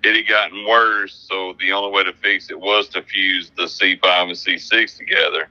[0.05, 1.13] it had gotten worse.
[1.29, 5.49] So the only way to fix it was to fuse the C5 and C6 together,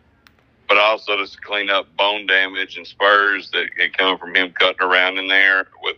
[0.71, 4.53] but also just to clean up bone damage and spurs that had come from him
[4.53, 5.97] cutting around in there with,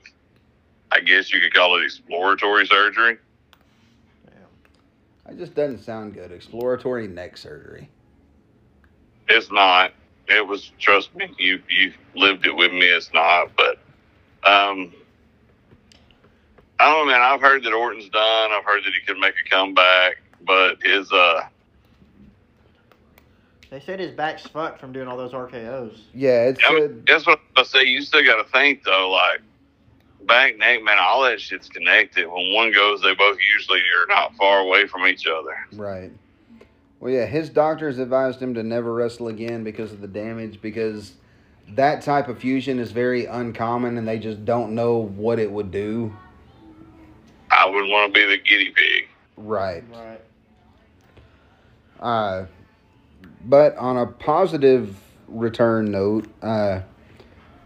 [0.91, 3.19] I guess you could call it exploratory surgery.
[5.29, 6.33] It just doesn't sound good.
[6.33, 7.91] Exploratory neck surgery.
[9.29, 9.93] It's not.
[10.27, 10.73] It was.
[10.79, 11.33] Trust me.
[11.39, 12.87] You you lived it with me.
[12.87, 13.51] It's not.
[13.57, 13.77] But
[14.51, 14.93] um,
[16.81, 17.21] I don't know, man.
[17.21, 18.51] I've heard that Orton's done.
[18.53, 21.43] I've heard that he could make a comeback, but his uh,
[23.73, 26.03] They said his back's fucked from doing all those RKO's.
[26.13, 27.85] Yeah, it's I mean, that's what I say.
[27.85, 29.41] You still got to think though, like
[30.27, 30.99] back, neck, man.
[31.01, 32.27] All that shit's connected.
[32.27, 35.57] When one goes, they both usually are not far away from each other.
[35.73, 36.13] right.
[37.01, 41.15] Well, yeah, his doctors advised him to never wrestle again because of the damage, because
[41.71, 45.71] that type of fusion is very uncommon and they just don't know what it would
[45.71, 46.15] do.
[47.51, 49.09] I wouldn't want to be the guinea pig.
[49.39, 49.83] Right.
[49.91, 50.21] Right.
[51.99, 52.47] Uh,
[53.45, 54.97] but on a positive
[55.29, 56.81] return note, uh,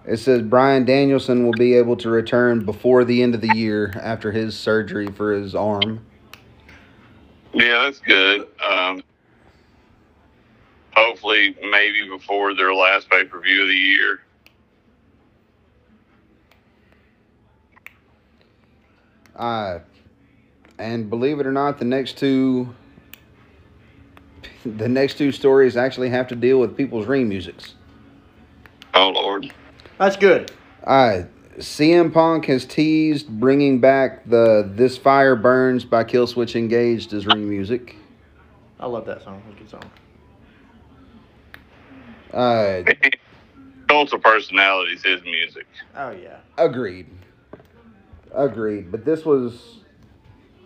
[0.05, 3.93] it says Bryan Danielson will be able to return before the end of the year
[4.01, 6.05] after his surgery for his arm.
[7.53, 8.47] Yeah, that's good.
[8.65, 9.03] Um,
[10.95, 14.21] hopefully, maybe before their last pay per view of the year.
[19.35, 19.81] Uh,
[20.79, 22.75] and believe it or not, the next two
[24.67, 27.75] the next two stories actually have to deal with people's ring musics.
[28.95, 29.53] Oh Lord.
[29.99, 30.51] That's good.
[30.85, 31.23] Uh,
[31.59, 37.49] CM Punk has teased bringing back the "This Fire Burns" by Killswitch Engaged as ring
[37.49, 37.97] music.
[38.79, 39.43] I love that song.
[39.49, 39.91] It's a good song.
[42.33, 42.83] Uh,
[43.89, 45.67] Cult of personalities, his music.
[45.97, 46.39] Oh yeah.
[46.59, 47.07] agreed.
[48.35, 48.93] Agreed.
[48.93, 49.79] But this was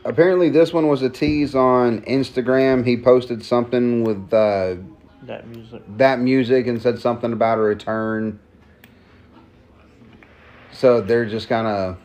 [0.04, 2.86] apparently this one was a tease on Instagram.
[2.86, 4.76] He posted something with uh,
[5.22, 5.82] That music.
[5.96, 8.38] that music and said something about a return.
[10.72, 11.98] So they're just kind of.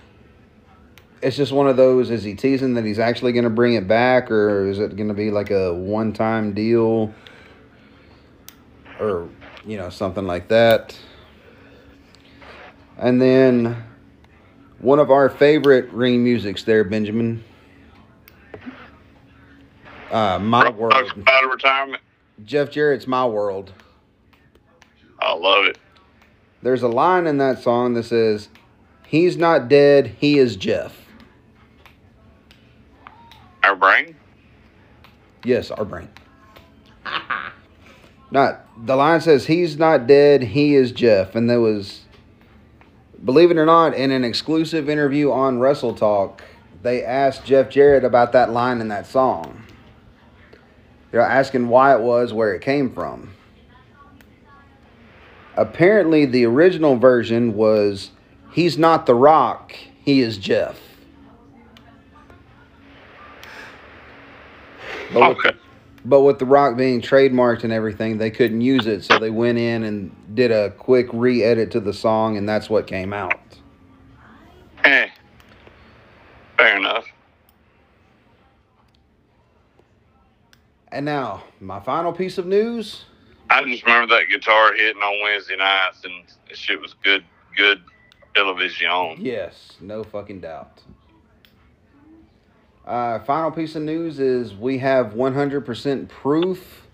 [1.21, 2.11] It's just one of those.
[2.11, 5.07] Is he teasing that he's actually going to bring it back, or is it going
[5.07, 7.13] to be like a one-time deal,
[8.99, 9.29] or
[9.65, 10.95] you know something like that?
[12.97, 13.83] And then
[14.79, 17.43] one of our favorite ring musics there, Benjamin.
[20.15, 20.93] Uh, my world.
[21.17, 22.01] about a retirement.
[22.45, 23.73] Jeff Jarrett's My World.
[25.19, 25.77] I love it.
[26.61, 28.47] There's a line in that song that says,
[29.05, 31.05] He's not dead, he is Jeff.
[33.65, 34.15] Our brain.
[35.43, 36.07] Yes, our brain.
[38.31, 41.35] Not the line says he's not dead, he is Jeff.
[41.35, 42.03] And there was
[43.25, 46.41] believe it or not, in an exclusive interview on Wrestle Talk,
[46.83, 49.64] they asked Jeff Jarrett about that line in that song.
[51.15, 53.29] They're asking why it was, where it came from.
[55.55, 58.11] Apparently, the original version was
[58.51, 60.77] He's not The Rock, he is Jeff.
[65.13, 65.57] But with, Okay.
[66.03, 69.57] but with The Rock being trademarked and everything, they couldn't use it, so they went
[69.57, 73.39] in and did a quick re edit to the song, and that's what came out.
[74.83, 75.07] Eh.
[76.57, 77.05] Fair enough.
[80.95, 83.03] And now, my final piece of news.
[83.49, 86.23] I just remember that guitar hitting on Wednesday nights, and
[86.57, 87.25] shit was good,
[87.57, 87.81] good
[88.33, 89.17] television.
[89.19, 90.81] Yes, no fucking doubt.
[92.87, 96.87] Uh, final piece of news is we have 100% proof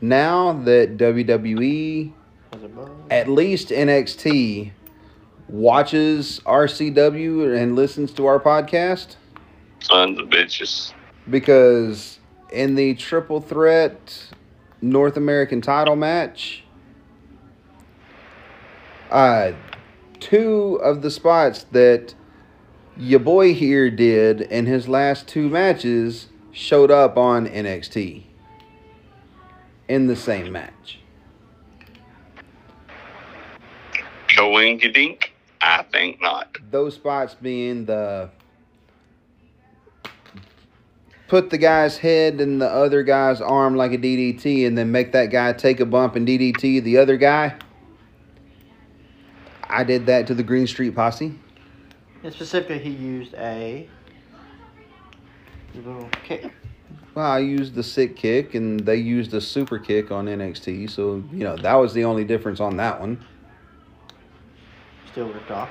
[0.00, 2.12] now that WWE,
[2.52, 2.90] Was it Bo?
[3.12, 4.72] at least NXT,
[5.46, 9.14] watches RCW and listens to our podcast
[9.78, 10.92] Sons of bitches.
[11.30, 12.18] because
[12.52, 14.28] in the triple threat
[14.80, 16.64] North American title match,
[19.10, 19.52] uh,
[20.20, 22.14] two of the spots that
[22.96, 28.24] your boy here did in his last two matches showed up on NXT
[29.88, 30.98] in the same match.
[34.28, 35.24] Coinkydink?
[35.60, 36.58] I think not.
[36.70, 38.30] Those spots being the
[41.32, 45.12] put the guy's head in the other guy's arm like a DDT and then make
[45.12, 47.56] that guy take a bump and DDT the other guy.
[49.66, 51.34] I did that to the Green Street Posse.
[52.22, 53.88] And specifically, he used a
[55.74, 56.52] little kick.
[57.14, 61.24] Well, I used the sick kick and they used a super kick on NXT, so
[61.32, 63.24] you know that was the only difference on that one.
[65.10, 65.70] Still ripped off.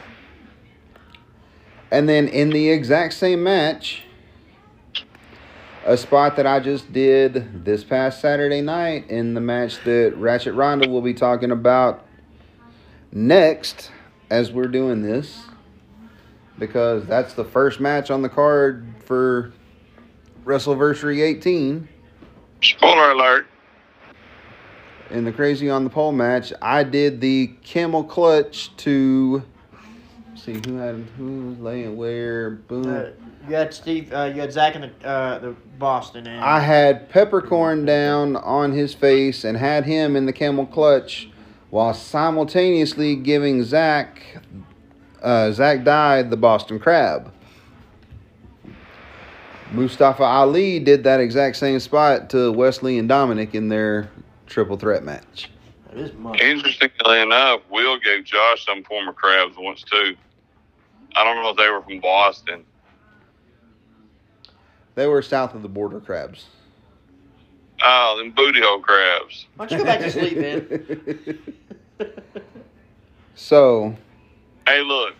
[1.92, 4.06] And then in the exact same match,
[5.86, 10.54] a spot that I just did this past Saturday night in the match that Ratchet
[10.54, 12.06] Ronda will be talking about
[13.12, 13.92] next
[14.30, 15.44] as we're doing this.
[16.60, 19.52] Because that's the first match on the card for
[20.46, 21.88] WrestleVersary 18.
[22.62, 23.48] Spoiler alert.
[25.10, 29.44] In the Crazy on the Pole match, I did the camel clutch to
[30.48, 32.52] let's see who had who was laying where.
[32.52, 32.88] Boom.
[32.88, 33.10] Uh,
[33.48, 34.14] you had Steve.
[34.14, 36.28] Uh, you had Zach in the uh, the Boston.
[36.28, 41.30] And I had peppercorn down on his face and had him in the camel clutch
[41.70, 44.22] while simultaneously giving Zach
[45.22, 47.32] uh, Zach died the Boston Crab.
[49.72, 54.12] Mustafa Ali did that exact same spot to Wes Lee and Dominik in their
[54.46, 55.50] triple threat match.
[55.88, 56.44] That is money.
[56.44, 60.18] Interestingly enough, Will gave Josh some former crabs once too.
[61.16, 62.64] I don't know if they were from Boston.
[64.96, 66.48] They were south of the border crabs.
[67.84, 69.48] Oh, them booty hole crabs.
[69.56, 71.40] Why don't you go back to sleep, man?
[73.36, 73.96] so,
[74.68, 75.16] Hey, look,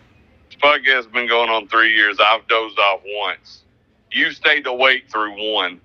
[0.48, 2.18] this podcast has been going on three years.
[2.20, 3.62] I've dozed off once.
[4.12, 5.80] You stayed awake through one.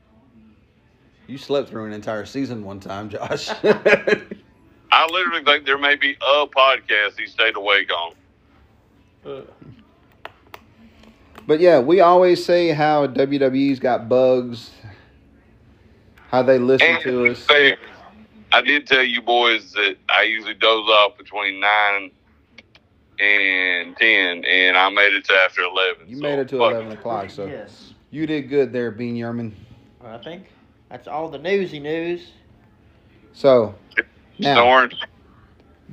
[1.28, 3.50] you slept through an entire season one time, Josh.
[3.64, 8.14] I literally think there may be a podcast he stayed awake on.
[9.26, 9.42] Uh,
[11.48, 14.72] but yeah, we always say how WWE's got bugs,
[16.30, 17.40] how they listen And to us.
[17.40, 17.78] say,
[18.52, 22.12] I did tell you boys that I usually doze off between nine
[23.20, 26.08] and ten, and I made it to after eleven.
[26.08, 27.94] You so made it to fuck 11 o'clock, so yes.
[28.12, 29.54] you did good there, Bean Yerman.
[30.04, 30.48] I think
[30.90, 32.32] that's all the newsy news.
[33.34, 33.76] So,
[34.40, 34.88] now,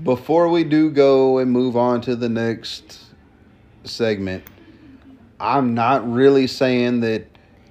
[0.03, 3.01] before we do go and move on to the next
[3.85, 4.45] segment,
[5.41, 7.27] I'm not really saying that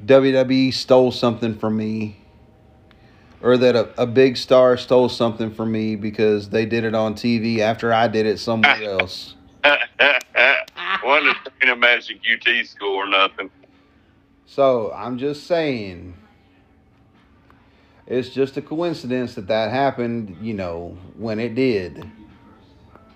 [0.05, 2.17] WWE stole something from me
[3.41, 7.13] or that a, a big star stole something from me because they did it on
[7.13, 9.35] TV after I did it somewhere else.
[11.03, 13.49] Wasn't a a Magic UT school or nothing.
[14.45, 16.13] So I'm just saying,
[18.07, 21.95] it's just a coincidence that that happened, you know, when it did.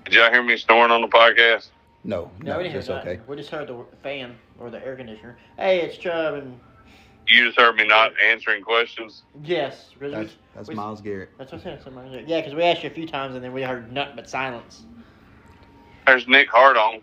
[0.05, 1.69] Did y'all hear me snoring on the podcast?
[2.07, 3.19] No, No, no, we didn't hear it's okay.
[3.27, 5.37] We just heard the fan or the air conditioner.
[5.57, 6.57] Hey, it's Chubb and
[7.27, 9.23] You just heard me not answering questions.
[9.43, 11.31] yes, really, That's, we- that's we- Myles Garrett.
[11.37, 11.81] That's what I said.
[11.83, 14.29] somebody- Yeah, because we asked you a few times and then we heard nothing but
[14.29, 14.85] silence.
[16.05, 17.01] There's Nick Hardon.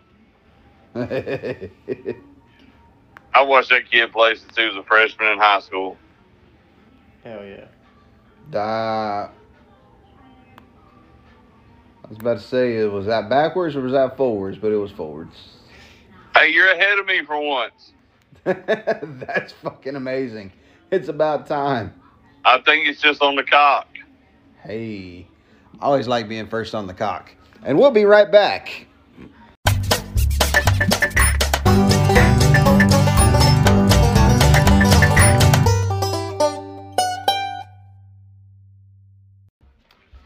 [3.35, 5.97] I watched that kid play since he was a freshman in high school.
[7.23, 7.65] Hell yeah.
[8.49, 9.29] Da.
[12.05, 14.59] I was about to say, it was that backwards or was that forwards?
[14.59, 15.35] But it was forwards.
[16.35, 17.93] Hey, you're ahead of me for once.
[18.43, 20.53] That's fucking amazing.
[20.91, 21.99] It's about time.
[22.43, 23.87] I think it's just on the cock.
[24.61, 25.27] Hey,
[25.79, 27.31] I always like being first on the cock.
[27.63, 28.85] And we'll be right back.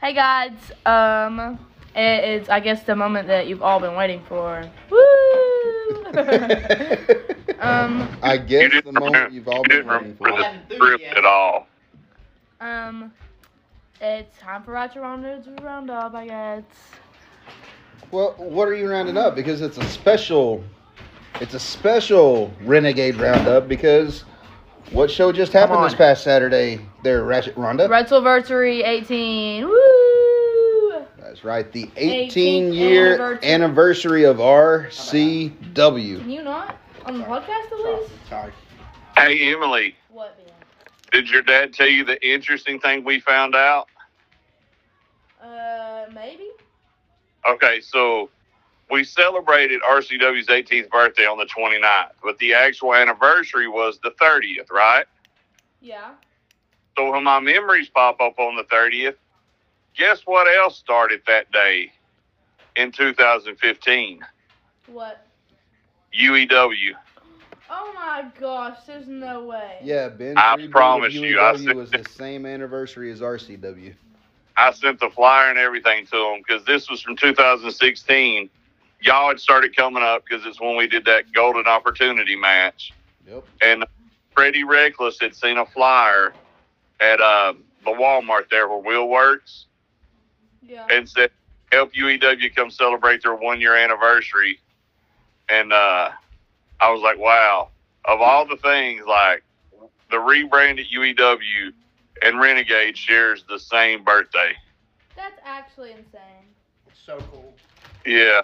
[0.10, 1.60] Hey guys, um,
[1.96, 4.68] it is I guess the moment that you've all been waiting for.
[4.90, 4.98] Woo!
[7.60, 10.32] um, I guess didn't the moment you've all you been waiting for.
[10.32, 11.68] the script at all.
[12.60, 13.14] um,
[14.02, 16.64] it's time for Roger Rhonda to round up, I guess.
[18.10, 19.36] Well, what are you rounding up?
[19.36, 20.64] Because it's a special,
[21.40, 23.68] it's a special Renegade Roundup.
[23.68, 24.24] Because
[24.90, 26.82] what show just happened this past Saturday?
[27.04, 27.88] There, Ratchet Rhonda.
[27.88, 29.68] Wrestleversary 18.
[29.68, 29.89] Woo!
[31.40, 33.50] That's right, the 18th 18 year anniversary.
[33.50, 36.20] anniversary of RCW.
[36.20, 36.76] Can you not
[37.06, 38.12] on the podcast at least?
[38.28, 38.52] Sorry.
[39.16, 40.54] Hey, Emily, What, Ben?
[41.14, 43.88] did your dad tell you the interesting thing we found out?
[45.42, 46.50] Uh, maybe.
[47.50, 48.30] Okay, so
[48.92, 54.70] we celebrated RCW's 18th birthday on the 29th, but the actual anniversary was the 30th,
[54.72, 55.06] right?
[55.80, 56.16] Yeah.
[56.98, 59.16] So when my memories pop up on the 30th,
[60.00, 61.92] guess what else started that day
[62.76, 64.22] in 2015?
[64.88, 65.26] What?
[66.20, 66.94] UEW.
[67.70, 69.78] Oh my gosh, there's no way.
[69.84, 70.38] Yeah, Ben.
[70.38, 73.94] I reboot promise you, I UEW was the same anniversary as RCW.
[74.58, 78.50] I sent the flyer and everything to them because this was from 2016.
[79.02, 82.92] Y'all had started coming up because it's when we did that golden opportunity match.
[83.28, 83.46] Yep.
[83.62, 83.86] And
[84.32, 86.34] Freddie Reckless had seen a flyer
[87.00, 87.54] at uh,
[87.86, 89.68] the Walmart there where Will works
[90.62, 90.88] Yeah.
[90.90, 91.32] and said,
[91.72, 94.60] help UEW come celebrate their one year anniversary.
[95.50, 96.12] And uh,
[96.80, 97.70] I was like, wow.
[98.06, 99.44] Of all the things, like
[100.10, 101.72] the rebranded UEW
[102.24, 104.54] and Renegade shares the same birthday.
[105.16, 106.46] That's actually insane.
[106.88, 107.54] It's so cool.
[108.06, 108.42] Yeah.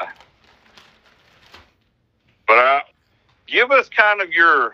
[2.47, 2.79] But uh,
[3.47, 4.73] give us kind of your,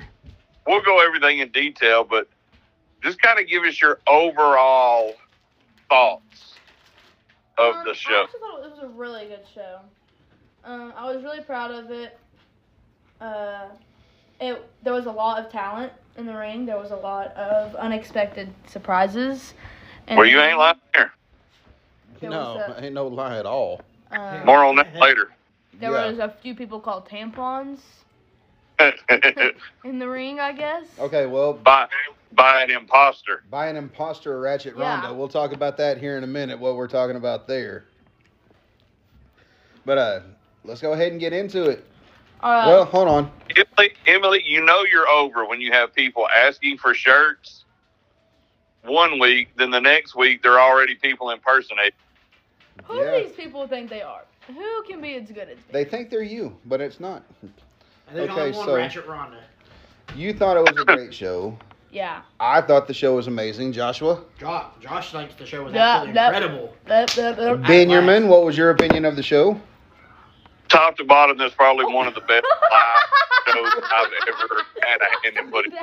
[0.68, 2.28] we'll go everything in detail, but
[3.02, 5.16] just kind of give us your overall
[5.90, 6.51] thoughts
[7.62, 8.24] of Um, the I show.
[8.24, 9.80] actually thought it was a really good show.
[10.64, 12.18] Um, I was really proud of it.
[13.20, 13.66] Uh,
[14.40, 16.66] it there was a lot of talent in the ring.
[16.66, 19.54] There was a lot of unexpected surprises.
[20.08, 21.14] And Well, you ain't lying there.
[22.20, 23.82] There no, was a- ain't no lie at all.
[24.12, 25.30] Uh, More on that later.
[25.74, 26.08] there Yeah.
[26.10, 27.80] was a few people called tampons
[29.84, 30.40] in the ring.
[30.40, 30.86] I guess.
[31.00, 31.88] Okay, well, by,
[32.34, 33.44] by an imposter.
[33.50, 35.02] by an imposter Ratchet Yeah.
[35.02, 35.16] Rhonda.
[35.16, 36.60] We'll talk about that here in a minute.
[36.60, 37.86] What we're talking about there.
[39.86, 40.20] But uh,
[40.64, 41.84] let's go ahead and get into it.
[42.42, 43.32] Uh, well, hold on.
[43.56, 47.66] Emily, Emily, you know you're over when you have people asking for shirts
[48.84, 51.92] one week, then the next week they're already people impersonating.
[52.86, 53.18] Who Yeah.
[53.20, 54.24] do these people think they are?
[54.48, 55.64] Who can be as good as me?
[55.72, 57.24] They think they're you, but it's not.
[57.44, 57.54] And
[58.12, 59.40] there's Okay, only one so- Ratchet Rhonda.
[60.16, 61.58] You thought it was a great show.
[61.92, 62.22] Yeah.
[62.40, 63.74] I thought the show was amazing.
[63.74, 66.74] Joshua, Josh, Josh thinks the show was Yeah, absolutely that- incredible.
[66.86, 69.60] That, that, that- Benjamin, what was your opinion of the show?
[70.70, 75.26] Top to bottom, that's probably one of the best live shows I've ever had a
[75.26, 75.74] hand in putting.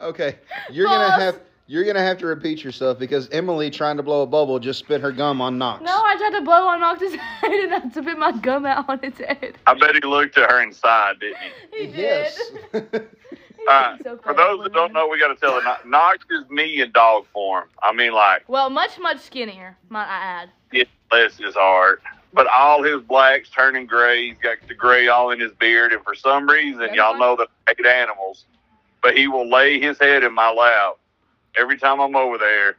[0.00, 0.38] Okay,
[0.70, 4.26] you're gonna have you're gonna have to repeat yourself because Emily trying to blow a
[4.26, 5.82] bubble just spit her gum on Knox.
[5.82, 8.98] No, I tried to blow on Knox's head and I spit my gum out on
[8.98, 9.54] his head.
[9.66, 11.38] I bet he looked at her inside, didn't
[11.72, 11.86] he?
[11.86, 12.38] He yes.
[12.74, 12.92] did.
[12.92, 13.00] All
[14.02, 15.64] So For those that don't know, we got to tell it.
[15.86, 17.68] Knox is me in dog form.
[17.82, 20.50] I mean, like, Well, much, much skinnier, might I add.
[20.72, 22.02] it bless his heart.
[22.34, 24.28] But all his blacks turning gray.
[24.28, 25.92] He's got the gray all in his beard.
[25.92, 28.46] And for some reason, That's y'all know that I hate animals.
[29.02, 30.94] But he will lay his head in my lap
[31.58, 32.76] every time I'm over there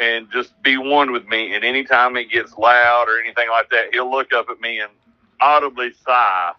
[0.00, 1.54] and just be one with me.
[1.54, 4.90] And anytime it gets loud or anything like that, he'll look up at me and
[5.40, 6.52] audibly sigh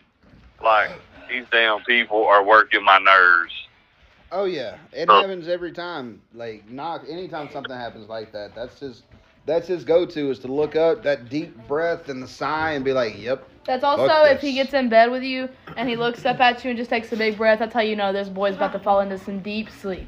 [0.63, 0.91] like,
[1.29, 3.53] these damn people are working my nerves.
[4.31, 5.21] Oh yeah, it Oh.
[5.21, 6.21] happens every time.
[6.33, 9.03] Like knock, anytime something happens like that, that's his,
[9.45, 12.93] that's his go-to is to look up that deep breath and the sigh and be
[12.93, 16.25] like, "Yep, That's also Fuck if he gets in bed with you and he looks
[16.25, 17.59] up at you and just takes a big breath.
[17.59, 20.07] That's how you know this boy's about to fall into some deep sleep.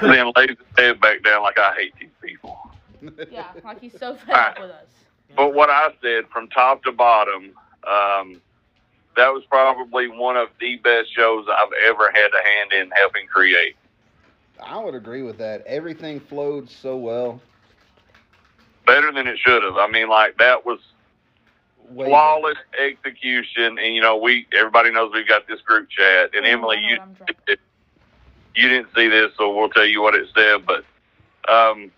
[0.00, 2.58] then lays his head back down like I hate these people.
[3.30, 4.86] Yeah, like he's so fed up with us.
[5.36, 7.52] But what I said from top to bottom,
[7.86, 8.40] um,
[9.18, 13.26] that was probably one of the best shows I've ever had a hand in helping
[13.26, 13.76] create.
[14.62, 15.66] I would agree with that.
[15.66, 17.40] Everything flowed so well.
[18.86, 19.76] Better than it should have.
[19.76, 20.78] I mean, like that was
[21.90, 23.78] Way flawless execution.
[23.78, 26.30] And you know, we everybody knows we've got this group chat.
[26.34, 26.98] And Emily, you
[28.54, 30.64] you didn't see this, so we'll tell you what it said.
[30.64, 30.84] But
[31.52, 31.90] um,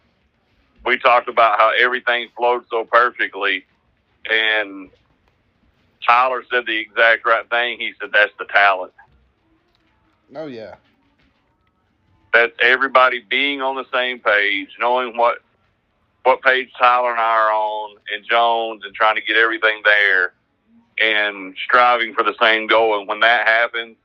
[0.84, 3.66] we talked about how everything flowed so perfectly,
[4.30, 4.90] and
[6.10, 7.78] Tyler said the exact right thing.
[7.78, 8.92] He said that's the talent.
[10.34, 10.74] Oh yeah,
[12.34, 15.38] That's everybody being on the same page, knowing what
[16.24, 20.32] what page Tyler and I are on, and Jones, and trying to get everything there,
[20.98, 22.98] and striving for the same goal.
[22.98, 23.96] And when that happens,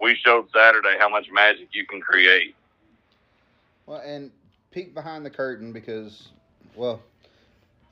[0.00, 2.54] we showed Saturday how much magic you can create.
[3.86, 4.30] well, and
[4.70, 6.28] peek behind the curtain because,
[6.74, 7.02] well,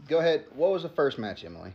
[0.08, 0.46] go ahead.
[0.54, 1.72] What was the first match, Emily?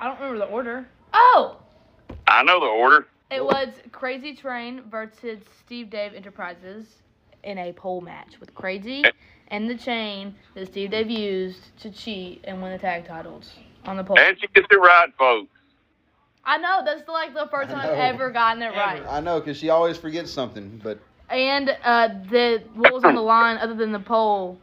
[0.00, 0.88] I don't remember the order.
[1.12, 1.58] Oh,
[2.26, 3.06] I know the order.
[3.30, 6.86] it was Crazy Train versus Steve Dave Enterprises
[7.44, 9.04] in a pole match with Crazy
[9.48, 13.50] and the chain that Steve Dave used to cheat and win the tag titles
[13.84, 14.18] on the pole.
[14.18, 15.50] And she gets it right, folks.
[16.44, 18.02] I know that's like the first I time I've know.
[18.02, 19.02] ever gotten it right.
[19.06, 20.98] I know because she always forgets something, but
[21.28, 24.58] And uh, the what was on the line other than the pole,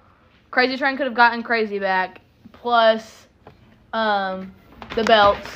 [0.50, 2.22] Crazy Train could have gotten Crazy back
[2.54, 3.28] plus
[3.94, 4.52] um,
[4.96, 5.48] the belts.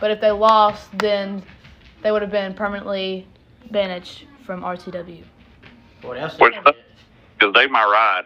[0.00, 1.42] But if they lost, then
[2.02, 3.26] they would have been permanently
[3.70, 5.24] banished from RCW.
[6.02, 6.38] What else?
[6.38, 6.72] Which- they?
[7.38, 8.24] Because they my ride.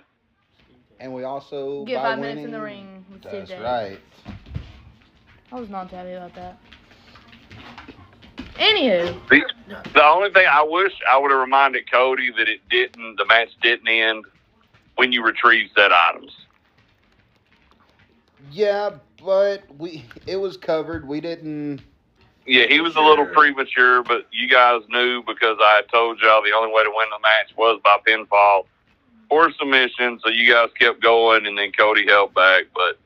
[1.01, 3.61] and we also Get by five minutes in the ring with That's Dave.
[3.61, 3.99] right.
[5.51, 6.59] I was not happy about that.
[8.59, 9.43] Anywho, The,
[9.95, 13.49] the only thing I wish I would have reminded Cody that it didn't, the match
[13.63, 14.25] didn't end
[14.97, 16.31] when you retrieve set items.
[18.53, 18.91] Yeah,
[19.25, 21.07] but we it was covered.
[21.07, 21.81] We didn't.
[22.47, 26.53] Yeah, he was a little premature, but you guys knew because I told y'all the
[26.53, 28.65] only way to win the match was by pinfall
[29.28, 30.19] or submission.
[30.24, 32.65] So you guys kept going, and then Cody held back.
[32.74, 32.99] But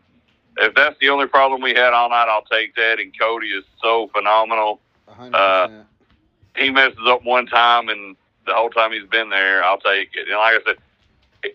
[0.64, 2.98] if that's the only problem we had all night, I'll take that.
[3.00, 4.80] And Cody is so phenomenal.
[5.08, 5.68] Uh,
[6.56, 8.16] he messes up one time, and
[8.46, 10.28] the whole time he's been there, I'll take it.
[10.28, 10.76] And like I said,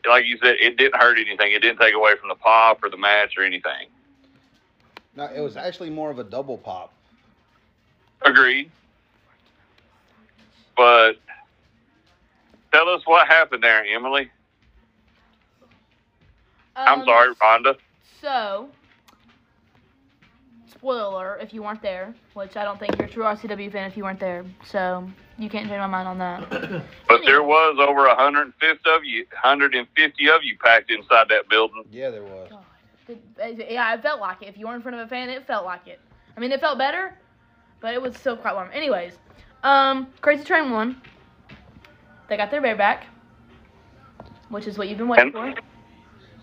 [0.07, 1.51] like you said, it didn't hurt anything.
[1.53, 3.87] It didn't take away from the pop or the match or anything.
[5.15, 6.93] No, it was actually more of a double pop.
[8.21, 8.71] Agreed.
[10.75, 11.13] But
[12.71, 14.29] tell us what happened there, Emily.
[16.75, 17.75] I'm um, sorry, Rhonda.
[18.21, 18.69] So,
[20.69, 23.89] spoiler alert, if you weren't there, which I don't think you're a true RCW fan
[23.89, 26.83] if you weren't there, so you can't change my mind on that.
[27.07, 31.83] But there was over 150 of you, 150 of you packed inside that building.
[31.91, 32.51] Yeah, there was.
[33.09, 33.17] God.
[33.59, 34.47] It- yeah, it felt like it.
[34.47, 35.99] If you were in front of a fan, it felt like it.
[36.35, 37.17] I mean, it felt better,
[37.81, 38.69] but it was still quite warm.
[38.73, 39.17] Anyways,
[39.63, 41.01] um, Crazy Train won.
[42.27, 43.07] They got their bear back,
[44.49, 45.61] which is what you've been waiting And- for,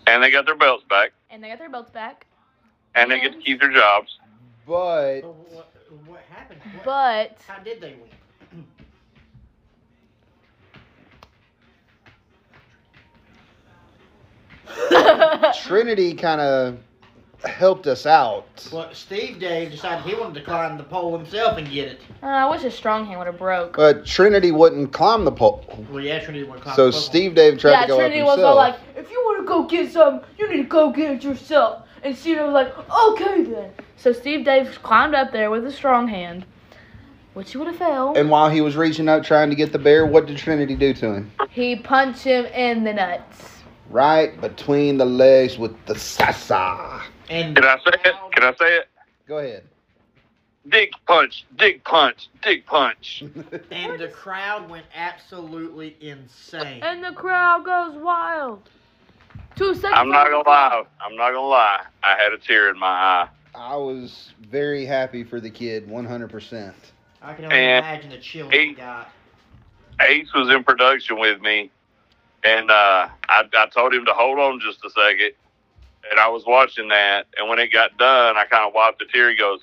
[0.07, 2.25] And they got their belts back, and they got their belts back.
[2.95, 4.17] and they get to keep their jobs.
[4.65, 5.73] But Well, what,
[6.05, 6.61] what happened?
[6.83, 8.65] What- But how did they win?
[15.53, 16.77] Trinity kind of
[17.45, 18.67] helped us out.
[18.71, 22.01] Well, Steve Dave decided he wanted to climb the pole himself and get it.
[22.23, 23.75] Uh, I wish his strong hand would have broke.
[23.75, 25.63] But Trinity wouldn't climb the pole.
[25.91, 27.01] Well, yeah, Trinity went climb So the pole.
[27.01, 29.47] Steve Dave tried yeah, to go Trinity up was all like, if you want to
[29.47, 31.87] go get some, you need to go get it yourself.
[32.03, 33.71] And Steve was like, okay then.
[33.97, 36.45] So Steve Dave climbed up there with a strong hand,
[37.33, 38.17] which he would have failed.
[38.17, 40.93] and while he was reaching out trying to get the bear, what did Trinity do
[40.93, 41.31] to him?
[41.49, 43.56] He punched him in the nuts.
[43.89, 47.01] Right between the legs with the sasa.
[47.29, 48.15] and Can I say it?
[48.33, 48.89] Can I say it?
[49.27, 49.63] Go ahead.
[50.67, 53.23] Dig punch, dig punch, dig punch.
[53.71, 56.83] and the crowd went absolutely insane.
[56.83, 58.69] And the crowd goes wild.
[59.55, 59.93] Two seconds.
[59.95, 60.83] I'm not gonna lie.
[61.01, 61.83] I'm not gonna lie.
[62.03, 63.27] I had a tear in my eye.
[63.55, 66.73] I was very happy for the kid, 100%.
[67.21, 69.09] I can only And imagine the chill he- he got.
[70.01, 71.71] Ace was in production with me,
[72.43, 75.31] and uh, I, I told him to hold on just a second.
[76.09, 79.05] And I was watching that, and when it got done, I kind of wiped a
[79.05, 79.29] tear.
[79.29, 79.59] He goes,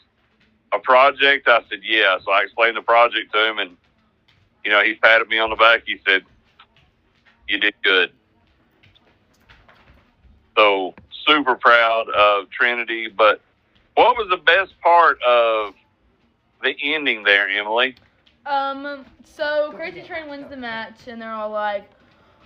[0.74, 3.76] "A project?" I said, "Yeah." So I explained the project to him, and
[4.62, 5.84] you know, he patted me on the back.
[5.86, 6.22] He said,
[7.48, 8.12] "You did good."
[10.54, 10.94] So
[11.26, 13.08] super proud of Trinity.
[13.08, 13.40] But
[13.94, 15.74] what was the best part of
[16.62, 17.96] the ending there, Emily?
[18.46, 21.90] Um, so Crazy Train wins the match, and they're all like,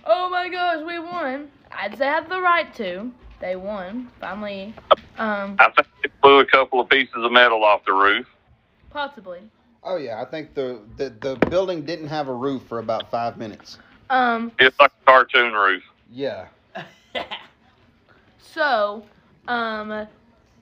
[0.05, 3.11] "Oh my gosh, we won!" I'd say I have the right to.
[3.39, 4.73] They won finally.
[5.17, 8.27] Um, I think it blew a couple of pieces of metal off the roof.
[8.89, 9.39] possibly.
[9.81, 13.37] Oh, yeah, I think the, the, the building didn't have a roof for about five
[13.37, 13.77] minutes.
[14.09, 15.83] Um, It's like a cartoon roof.
[16.11, 16.47] Yeah.
[18.39, 19.03] so,
[19.47, 20.07] um,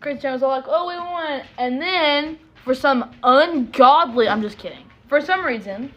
[0.01, 4.57] Crazy Train was all like, "Oh, we won," and then for some ungodly, I'm just
[4.59, 4.85] kidding.
[5.07, 5.93] For some reason,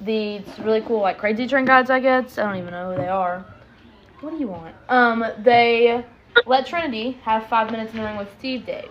[0.00, 3.08] these really cool like Crazy Train guides I guess I don't even know who they
[3.08, 3.44] are.
[4.20, 4.74] What do you want?
[4.88, 6.04] Um, they
[6.46, 8.90] let Trinity have five minutes in the ring with Steve Dave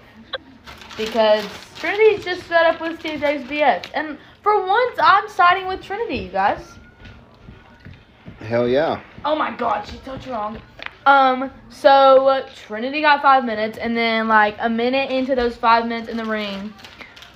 [0.97, 5.81] because Trinity's just set up with Steve Dave's BS, and for once, I'm siding with
[5.81, 6.77] Trinity, you guys.
[8.39, 9.01] Hell yeah.
[9.25, 10.61] Oh my god, she's so wrong.
[11.05, 15.85] Um, so uh, Trinity got five minutes, and then like a minute into those five
[15.85, 16.73] minutes in the ring,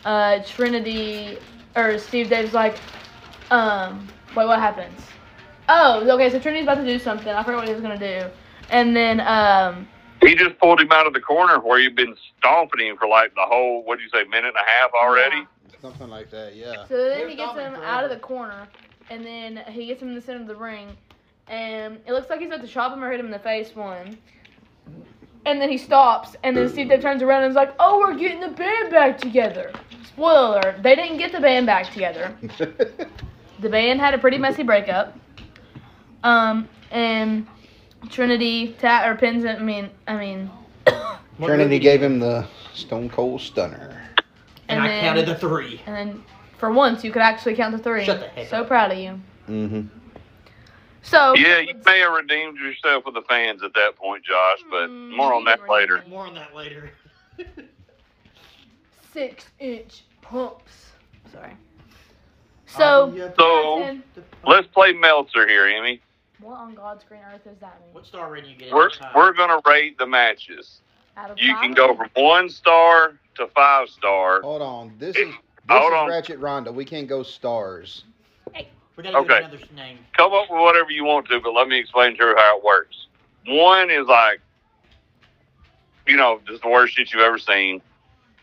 [0.06, 1.38] uh, Trinity
[1.76, 2.76] or Steve Dave's like,
[3.52, 5.00] um, wait, what happens?
[5.70, 7.28] Oh, okay, so Trinity's about to do something.
[7.30, 8.30] I forgot what he was gonna do,
[8.70, 9.88] and then um,
[10.22, 13.34] He just pulled him out of the corner where you've been stomping him for like
[13.36, 15.46] the whole, what do you say, minute and a half already?
[15.82, 16.86] Something like that, yeah.
[16.88, 18.68] So then He he gets stomping him out of the corner,
[19.10, 20.96] and then he gets him in the center of the ring,
[21.48, 23.76] and it looks like he's about to chop him or hit him in the face
[23.76, 24.18] one.
[25.46, 28.14] And then he stops, and then Steve Dave turns around and is like, "Oh, we're
[28.16, 29.72] getting the band back together."
[30.06, 32.36] Spoiler alert: they didn't get the band back together.
[33.62, 35.18] The band had a pretty messy breakup.
[36.24, 37.48] Um, and
[38.10, 39.56] Trinity Tat or pins him.
[39.58, 40.50] I mean, I mean,
[41.40, 43.98] Trinity gave him the Stone Cold Stunner.
[44.68, 45.82] And, and I then- counted the three.
[45.86, 46.24] and then
[46.58, 48.06] for once you could actually count to three.
[48.06, 48.68] Shut the heck so up.
[48.68, 49.20] proud of you.
[49.50, 49.82] Mm-hmm.
[51.04, 54.88] So Yeah, you may have redeemed yourself with the fans at that point, Josh, but
[54.90, 55.98] Mm, more on that later.
[56.06, 56.10] me.
[56.12, 56.92] More on that later.
[59.14, 60.92] six inch pumps.
[61.32, 61.54] Sorry.
[62.78, 63.98] So, So-
[64.46, 66.02] Let's play Meltzer here, Emmy.
[66.40, 67.94] what on God's green earth does that mean?
[67.94, 68.74] What star rating you get?
[68.74, 69.16] We're, out of five?
[69.16, 70.82] we're going to rate the matches.
[71.38, 71.62] You five?
[71.62, 74.42] can go from one star to five star.
[74.42, 74.94] Hold on.
[74.98, 75.36] This is this
[75.70, 76.10] Hold is on.
[76.10, 76.74] Ratchet Rhonda.
[76.74, 78.06] We can't go stars.
[78.54, 79.38] Hey, we gotta Okay.
[79.38, 80.00] another name.
[80.18, 82.64] Come up with whatever you want to, but let me explain to her how it
[82.64, 83.06] works.
[83.46, 84.42] One is like,
[86.08, 87.82] you know, just the worst shit you've ever seen.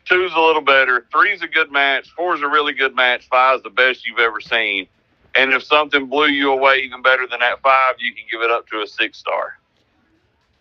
[0.09, 1.07] Two's a little better.
[1.13, 2.11] Three's a good match.
[2.11, 3.29] Four's a really good match.
[3.29, 4.87] Five's the best you've ever seen.
[5.35, 8.51] And if something blew you away even better than that five, you can give it
[8.51, 9.59] up to a six star.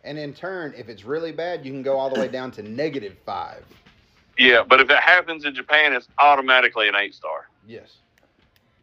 [0.04, 2.62] And in turn, if it's really bad, you can go all the way down to
[2.62, 3.64] negative five.
[4.38, 7.48] Yeah, but if it happens in Japan, it's automatically an eight star.
[7.66, 7.98] Yes.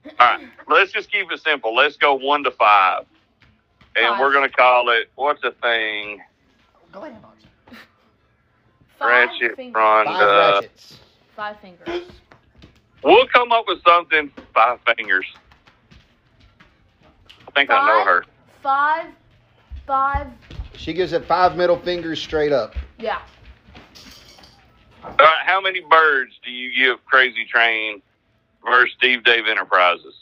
[0.04, 1.74] All right, let's just keep it simple.
[1.74, 3.04] Let's go one to five,
[3.96, 4.20] and Five.
[4.20, 6.20] we're gonna call it what's the thing?
[6.92, 7.34] Go ahead, Marge.
[8.98, 9.80] Five Ratchet fingers.
[9.80, 10.04] Rhonda.
[10.04, 10.98] Five uh, ratchets.
[11.36, 12.02] Five fingers.
[13.02, 14.30] We'll come up with something.
[14.54, 15.26] Five fingers.
[17.46, 18.24] I think I know her.
[18.62, 19.06] Five.
[19.86, 20.28] Five.
[20.76, 22.74] She gives it five middle fingers straight up.
[22.98, 23.20] Yeah.
[25.04, 28.00] All right, how many birds do you give Crazy Train
[28.64, 30.14] versus Steve Dave Enterprises?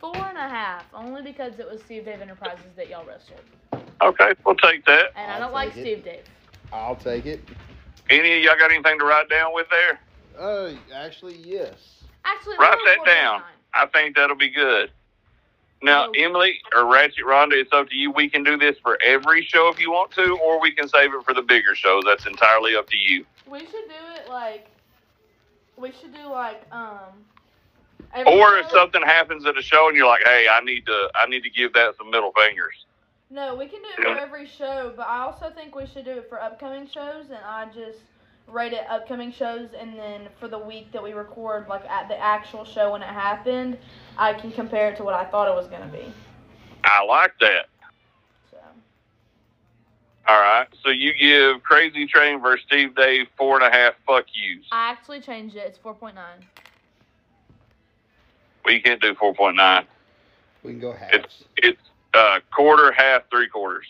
[0.00, 0.84] Four and a half.
[0.94, 3.40] Only because it was Steve Dave Enterprises that y'all wrestled.
[4.00, 5.06] Okay, we'll take that.
[5.16, 5.80] And I I'll don't like it.
[5.80, 6.22] Steve Dave.
[6.72, 7.40] I'll take it.
[8.10, 10.00] Any of y'all got anything to write down with there?
[10.38, 12.02] Uh, actually, yes.
[12.24, 13.42] Actually, Write that down.
[13.72, 14.90] I think that'll be good.
[15.82, 16.12] Now, No.
[16.16, 18.10] Emily or Ratchet Rhonda, it's up to you.
[18.10, 21.14] We can do this for every show if you want to, or we can save
[21.14, 22.02] it for the bigger shows.
[22.06, 23.24] That's entirely up to you.
[23.48, 24.66] We should do it like.
[25.76, 27.24] We should do like um.
[28.12, 30.84] every Or if show- something happens at a show and you're like, "Hey, I need
[30.86, 32.84] to, I need to give that some middle fingers."
[33.32, 36.10] No, we can do it for every show, but I also think we should do
[36.10, 38.00] it for upcoming shows, and I just
[38.48, 42.18] rate it upcoming shows, and then for the week that we record, like at the
[42.18, 43.78] actual show when it happened,
[44.18, 46.12] I can compare it to what I thought it was gonna be.
[46.82, 47.68] I like that.
[48.50, 48.56] So
[50.26, 50.66] All right.
[50.82, 54.66] So you give Crazy Train versus Steve Dave four and a half fuck yous.
[54.72, 55.66] I actually changed it.
[55.66, 56.44] It's four point nine.
[58.64, 59.84] Well, you can't do four point nine.
[60.64, 61.14] We can go halves.
[61.14, 63.86] It's it's uh, quarter, half, three quarters.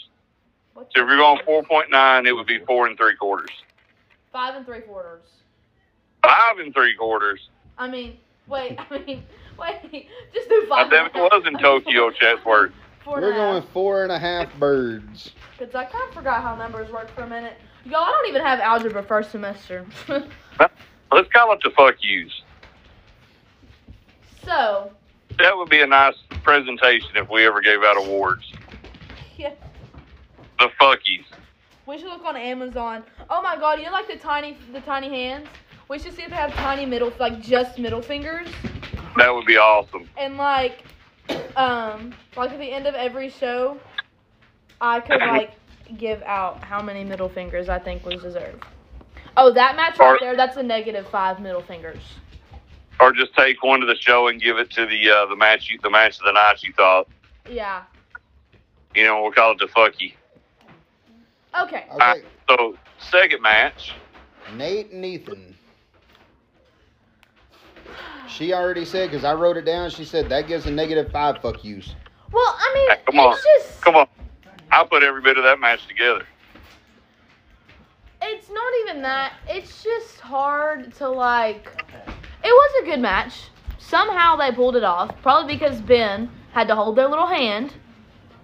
[0.74, 3.50] What's So if you're going four point nine, it would be four and three quarters.
[4.32, 5.22] five and three quarters.
[6.22, 7.48] Five and three quarters.
[7.78, 8.78] I mean, wait.
[8.78, 9.22] I mean,
[9.58, 10.08] wait.
[10.34, 10.90] Just do I five.
[10.90, 12.72] damn it was in Tokyo, Chatsworth.
[13.04, 13.40] Four We're a half.
[13.62, 15.30] going four and a half birds.
[15.58, 17.54] Cause I kind of forgot how numbers work for a minute.
[17.84, 19.86] Y'all, I don't even have algebra first semester.
[20.08, 22.42] Let's call it the fuck yous.
[24.44, 24.90] so,
[25.40, 28.52] That would be a nice presentation if we ever gave out awards.
[29.38, 29.52] yeah,
[30.58, 31.24] The fuckies.
[31.86, 33.02] we should look on Amazon.
[33.30, 35.48] Oh my God, you know like the tiny, the tiny hands.
[35.88, 38.48] We should see if they have tiny middle, like just middle fingers,
[39.16, 40.08] That would be awesome.
[40.16, 40.84] and like,
[41.56, 43.78] um, like at the end of every show,
[44.80, 45.52] I could like
[45.98, 48.64] give out how many middle fingers I think was deserved.
[49.36, 52.02] Oh, that match right there, that's a negative five middle fingers.
[53.00, 55.70] Or just take one to the show and give it to the uh, the match
[55.70, 57.08] you, the match of the night you thought.
[57.50, 57.82] Yeah.
[58.94, 60.14] You know, we'll call it the fucky.
[61.58, 61.86] Okay.
[61.94, 63.94] Okay, So second match.
[64.54, 65.54] Nate and Ethan.
[68.28, 69.90] She already said because I wrote it down.
[69.90, 71.94] She said that gives a negative five fuck yous.
[72.30, 73.36] Well, I mean, Hey, come on.
[73.58, 73.80] just.
[73.80, 74.06] Come on.
[74.70, 76.24] I put every bit of that match together.
[78.22, 79.32] It's not even that.
[79.48, 81.68] It's just hard to like.
[82.42, 83.34] It was a good match.
[83.78, 85.10] Somehow they pulled it off.
[85.22, 87.74] Probably because Ben had to hold their little hand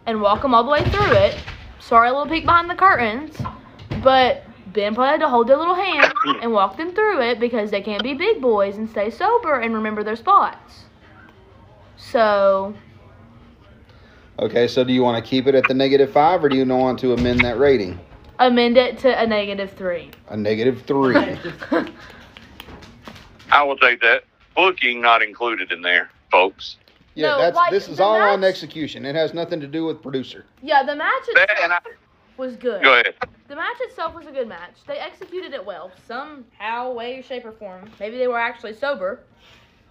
[0.06, 1.36] and walk them all the way through it.
[1.81, 3.36] Sorry, a little peek behind the curtains,
[4.02, 4.43] but
[4.73, 6.12] Ben probably had to hold their little hand
[6.43, 9.74] and walk them through it because they can't be big boys and stay sober and
[9.74, 10.85] remember their spots.
[11.97, 12.74] So
[14.39, 16.66] Okay, so do you want to keep it at the negative five or do you
[16.66, 17.98] want to amend that rating?
[18.39, 20.10] amend it to a negative three.
[20.28, 21.39] A negative three.
[23.51, 24.24] I will take that.
[24.55, 26.77] Booking not included in there, folks.
[27.14, 29.05] Yeah, No, that's like, this is the all on execution.
[29.06, 30.44] It has nothing to do with producer.
[30.62, 31.78] yeah, the match That itself and I,
[32.36, 32.82] was good.
[32.82, 33.14] go ahead.
[33.48, 34.74] The match itself was a good match.
[34.86, 37.90] They executed it well, somehow, way, shape, or form.
[38.01, 39.20] Maybe they were actually sober.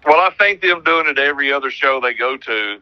[0.06, 2.82] Well, I think them doing it every other show they go to,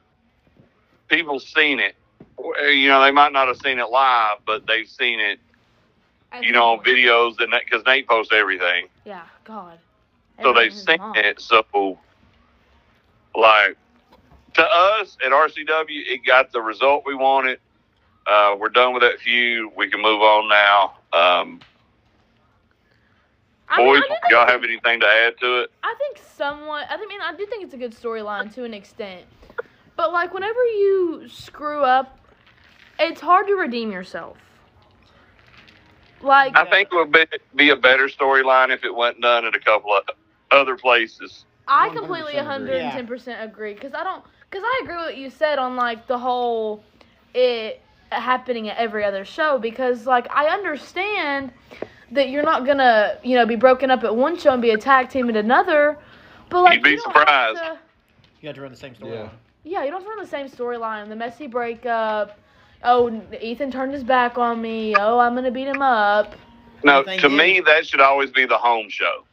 [1.07, 1.95] people seen it.
[2.39, 5.39] You know, they might not have seen it live, but they've seen it.
[6.41, 9.77] You know, on videos and because Nate posts everything, Yeah, God.
[10.41, 11.15] So seen mom.
[11.15, 11.39] it.
[11.39, 11.63] So,
[13.35, 13.77] like
[14.55, 17.59] to us at RCW, it got the result we wanted.
[18.25, 19.71] Uh, we're done with that feud.
[19.75, 20.93] We can move on now.
[21.11, 21.59] Um,
[23.69, 25.71] I mean, boys, I y'all have anything to add to it?
[25.83, 26.85] I think somewhat.
[26.89, 29.25] I think- I mean, I do think it's a good storyline to an extent.
[29.95, 32.17] But like, whenever you screw up,
[32.99, 34.37] it's hard to redeem yourself.
[36.21, 39.55] Like, I think it would be, be a better storyline if it wasn't done at
[39.55, 40.05] a couple of
[40.53, 41.45] other places.
[41.67, 45.75] I completely 110% agree because I don't because I agree with what you said on
[45.75, 46.83] like the whole
[47.33, 47.81] it
[48.11, 51.51] happening at every other show because like I understand
[52.11, 54.77] that you're not gonna you know be broken up at one show and be a
[54.77, 55.97] tag team at another,
[56.49, 57.57] but like You'd be you surprised.
[57.59, 57.77] to-
[58.41, 59.11] You had to run the same storyline.
[59.13, 59.29] Yeah.
[59.63, 61.07] yeah, you don't have to run the same storyline.
[61.09, 62.37] The messy breakup.
[62.83, 64.93] Oh, Ethan turned his back on me.
[64.97, 66.35] Oh, I'm gonna beat him up.
[66.83, 69.23] No, The thing to me, that should always be the home show.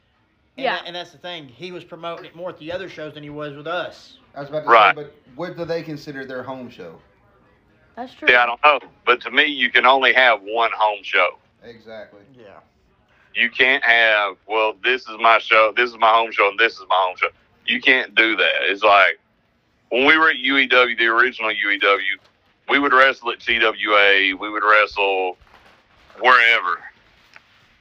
[0.57, 0.75] And Yeah.
[0.75, 1.47] that- and that's the thing.
[1.47, 4.17] He was promoting it more at the other shows than he was with us.
[4.35, 4.95] I was about to Right.
[4.95, 6.99] say, but what do they consider their home show?
[7.95, 8.27] That's true.
[8.29, 11.37] Yeah, I don't know, but to me, you can only have one home show.
[11.63, 12.21] Exactly.
[12.37, 12.59] Yeah.
[13.33, 16.73] You can't have, well, this is my show, this is my home show, and this
[16.73, 17.29] is my home show.
[17.65, 18.61] You can't do that.
[18.63, 19.19] It's like
[19.89, 22.17] when we were at UEW, the original UEW,
[22.69, 25.37] we would wrestle at TWA, we would wrestle
[26.19, 26.81] wherever,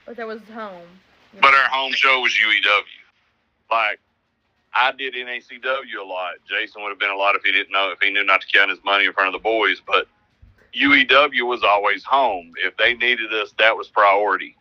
[0.06, 1.00] But that was home.
[1.40, 2.82] But our home show was UEW.
[3.70, 4.00] Like,
[4.74, 6.34] I did NACW a lot.
[6.48, 8.46] Jason would have been a lot if he didn't know, if he knew not to
[8.46, 10.06] count his money in front of the boys, but
[10.74, 12.52] UEW was always home.
[12.58, 14.56] If they needed us, that was priority.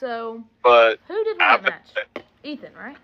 [0.00, 2.24] So But who did win I that match?
[2.42, 2.96] Ethan, right?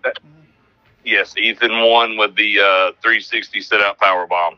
[1.04, 4.56] Yes, Ethan won with the uh, 360 sit out power bomb.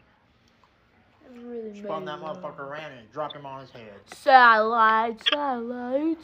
[1.64, 2.36] Really Spun that bad.
[2.36, 3.94] motherfucker around and dropped him on his head.
[4.06, 6.18] Satellite, satellite,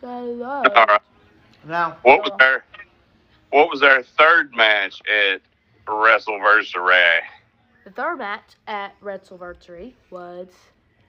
[0.00, 0.76] satellite.
[0.76, 1.00] All right.
[1.64, 2.64] Now, What was our
[3.50, 5.42] What was our third match at
[5.86, 7.20] WrestleVersary?
[7.84, 10.48] The third match at Wrestleversary was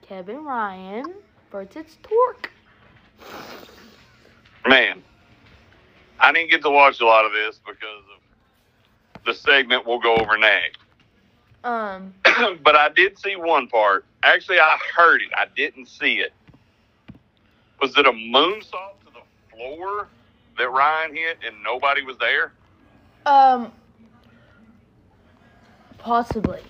[0.02, 1.12] Kevin Ryan
[1.50, 2.50] versus Torque.
[4.66, 5.02] Man,
[6.20, 10.14] I didn't get to watch a lot of this because of the segment we'll go
[10.16, 10.79] over next.
[11.64, 12.14] Um,
[12.62, 14.04] but I did see one part.
[14.22, 15.28] Actually, I heard it.
[15.36, 16.32] I didn't see it.
[17.80, 20.08] Was it a moonsault to the floor
[20.58, 22.52] that Ryan hit and nobody was there?
[23.26, 23.72] um,
[25.98, 26.60] possibly.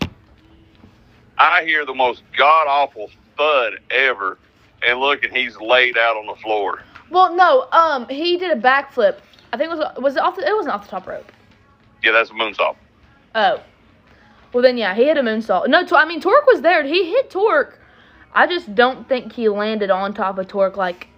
[1.38, 4.38] I hear the most god awful thud ever,
[4.86, 6.82] and look, and he's laid out on the floor.
[7.10, 7.66] Well, no.
[7.72, 9.18] Um, he did a backflip.
[9.52, 10.36] I think it was was it off.
[10.36, 11.30] The, it wasn't off the top rope.
[12.02, 12.76] Yeah, that's a moonsault.
[13.34, 13.60] Oh.
[14.52, 15.68] Well then, yeah, he hit a moonsault.
[15.68, 16.84] No, I mean Torque was there.
[16.84, 17.78] He hit Torque.
[18.32, 21.08] I just don't think he landed on top of Torque like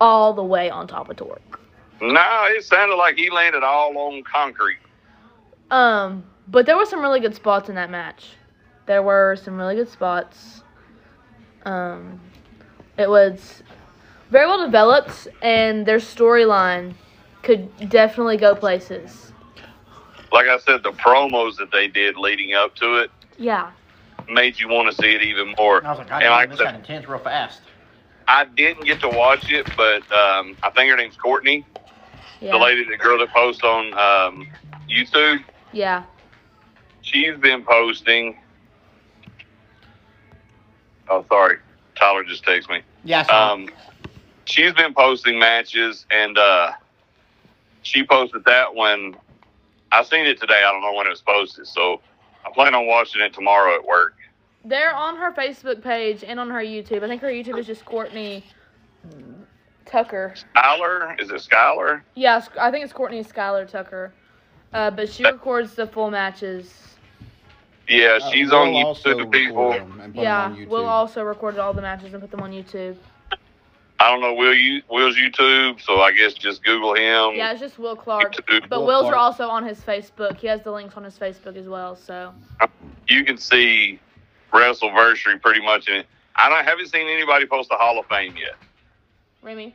[0.00, 1.60] all the way on top of Torque.
[2.00, 4.78] No, it sounded like he landed all on concrete.
[5.70, 8.30] Um, but there were some really good spots in that match.
[8.86, 10.62] There were some really good spots.
[11.64, 12.20] Um,
[12.98, 13.62] it was
[14.30, 16.94] very well developed, and their storyline
[17.42, 19.31] could definitely go places.
[20.32, 23.72] Like I said, the promos that they did leading up to it Yeah.
[24.28, 25.84] made you want to see it even more.
[25.84, 27.62] I was like, God And like damn, I this said, got intense real fast.
[28.28, 31.66] I didn't get to watch it, but um, I think her name's Courtney,
[32.40, 32.52] Yeah.
[32.52, 34.48] the lady, the girl that posts on um,
[34.90, 35.38] YouTube.
[35.72, 36.04] Yeah.
[37.02, 38.38] She's been posting.
[41.08, 41.56] Oh, sorry,
[41.98, 42.82] Tyler just texted me.
[43.04, 43.68] Yeah, Um,
[44.46, 46.72] she's been posting matches, and uh,
[47.82, 49.16] she posted that when
[49.92, 50.62] I seen it today.
[50.66, 52.00] I don't know when it was posted, so
[52.46, 54.14] I plan on watching it tomorrow at work.
[54.64, 57.02] They're on her Facebook page and on her YouTube.
[57.02, 58.44] I think her YouTube is just Courtney
[59.84, 60.34] Tucker.
[60.56, 62.02] Skylar, is it Skylar?
[62.14, 64.12] Yeah, I think it's Courtney Skylar Tucker.
[64.72, 66.96] Uh, but she records the full matches.
[67.88, 69.18] Yeah, Uh, she's we'll on YouTube.
[69.18, 70.68] record People, 'em and put 'em Yeah, on YouTube.
[70.68, 72.96] Will also record all the matches and put them on YouTube.
[74.02, 77.36] I don't know Will you Will's YouTube, so I guess just Google him.
[77.36, 78.34] Yeah, it's just Will Clark.
[78.34, 78.68] YouTube.
[78.68, 80.38] But Will Will's are also on his Facebook.
[80.38, 81.94] He has the links on his Facebook as well.
[81.94, 82.34] So
[83.06, 84.00] You can see
[84.52, 86.06] WrestleVersary pretty much in it.
[86.34, 88.56] I don't haven't seen anybody post a Hall of Fame yet,
[89.40, 89.72] Remy,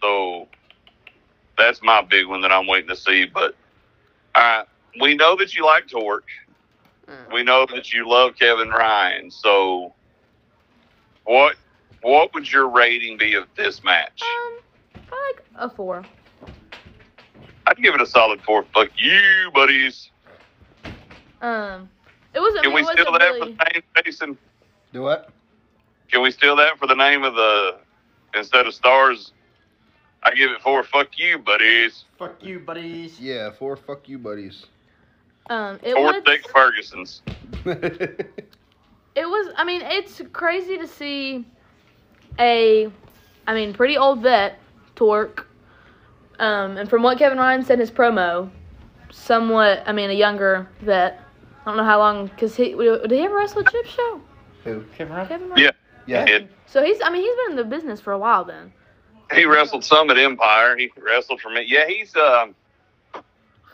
[0.00, 0.48] so
[1.58, 3.26] that's my big one that I'm waiting to see.
[3.26, 3.54] But
[4.34, 4.66] all right,
[5.02, 6.24] we know that you like Torque.
[7.06, 7.34] Mm.
[7.34, 9.30] We know that you love Kevin Ryan.
[9.30, 9.92] So
[11.24, 11.56] what
[12.02, 14.20] what would your rating be of this match?
[14.22, 14.58] um,
[15.10, 16.04] I like a four.
[17.66, 18.64] I'd give it a solid four.
[18.74, 20.10] Fuck you, buddies.
[21.40, 21.88] Um,
[22.34, 22.54] it was.
[22.58, 23.40] I Can mean, we it wasn't steal that really.
[23.40, 24.38] for the name, Jason?
[24.92, 25.30] Do what?
[26.10, 27.78] Can we steal that for the name of the
[28.34, 29.32] instead of stars?
[30.24, 30.82] I give it four.
[30.84, 32.04] Fuck you, buddies.
[32.18, 33.18] Fuck you, buddies.
[33.20, 34.66] Yeah, four fuck you buddies.
[35.50, 36.22] Um, it Four was.
[36.24, 37.20] thick Fergusons.
[39.14, 39.52] It was.
[39.58, 41.44] I mean, it's crazy to see
[42.38, 42.90] a,
[43.46, 44.58] I mean, pretty old vet,
[44.96, 45.46] Torque.
[46.38, 48.50] Um, and from what Kevin Ryan said in his promo,
[49.10, 49.82] somewhat.
[49.86, 51.20] I mean, a younger vet.
[51.60, 54.20] I don't know how long, cause he did he ever wrestle a chip show?
[54.64, 54.84] Who?
[54.96, 55.28] Kevin Ryan?
[55.28, 55.62] Kevin Ryan.
[55.62, 55.70] Yeah.
[56.06, 56.24] Yeah.
[56.36, 57.00] It, So he's.
[57.02, 58.72] I mean, he's been in the business for a while then.
[59.32, 60.76] he wrestled some at Empire.
[60.76, 61.64] He wrestled for me.
[61.66, 62.54] Yeah, he's um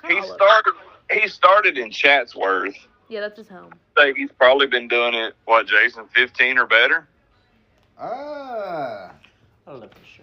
[0.06, 0.72] he started
[1.10, 2.76] he started in Chatsworth.
[3.08, 3.72] Yeah, that's his home.
[3.96, 5.34] Say he's probably been doing it.
[5.46, 6.04] What, Jason?
[6.14, 7.08] Fifteen or better?
[8.00, 9.12] Ah.
[9.66, 10.22] I love this show.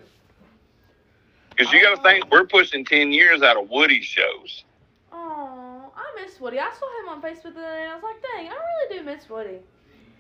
[1.56, 4.64] Because you got to think we're pushing ten years out of Woody shows.
[5.12, 6.60] Oh, I miss Woody.
[6.60, 8.98] I saw him on Facebook the other day, and I was like, dang, I really
[9.00, 9.60] do miss Woody.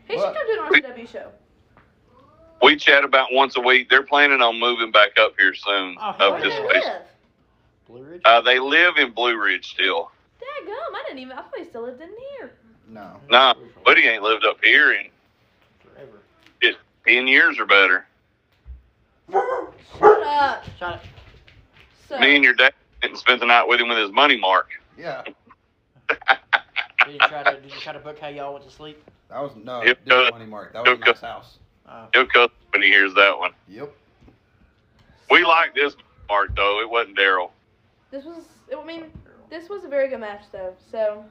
[0.07, 0.27] He What?
[0.27, 1.31] should come do an RCW show.
[2.61, 3.89] We chat about once a week.
[3.89, 5.97] They're planning on moving back up here soon.
[5.99, 6.73] Oh, up Where this do they way.
[6.85, 7.01] live?
[7.87, 8.21] Blue Ridge?
[8.25, 10.09] Uh, they live in Blue Ridge still.
[10.39, 11.33] Dadgum, I didn't even.
[11.33, 12.09] I thought he still lived in
[12.39, 12.53] here.
[12.89, 13.19] No.
[13.29, 13.53] Nah,
[13.85, 15.14] Woody ain't lived up here in Forever.
[17.07, 18.05] Ten years or better.
[19.31, 20.63] Shut up.
[20.79, 21.01] Shut it.
[22.07, 24.37] So, Me and your dad went and spent the night with him with his money
[24.37, 24.69] mark.
[24.97, 25.23] Yeah.
[26.07, 29.03] Did you try to, did you try to book how y'all went to sleep?
[29.29, 30.73] That was no Yep, different uh, money mark.
[30.73, 31.57] That was a yep, nice house.
[31.87, 33.51] Uh, He'll cuss when he hears that one.
[33.67, 33.91] Yep.
[35.31, 35.95] We like this
[36.29, 36.79] mark though.
[36.81, 37.49] It wasn't Daryl.
[38.11, 38.43] this was.
[38.75, 39.05] I mean,
[39.49, 40.73] this was a very good match, though.
[40.91, 41.23] So,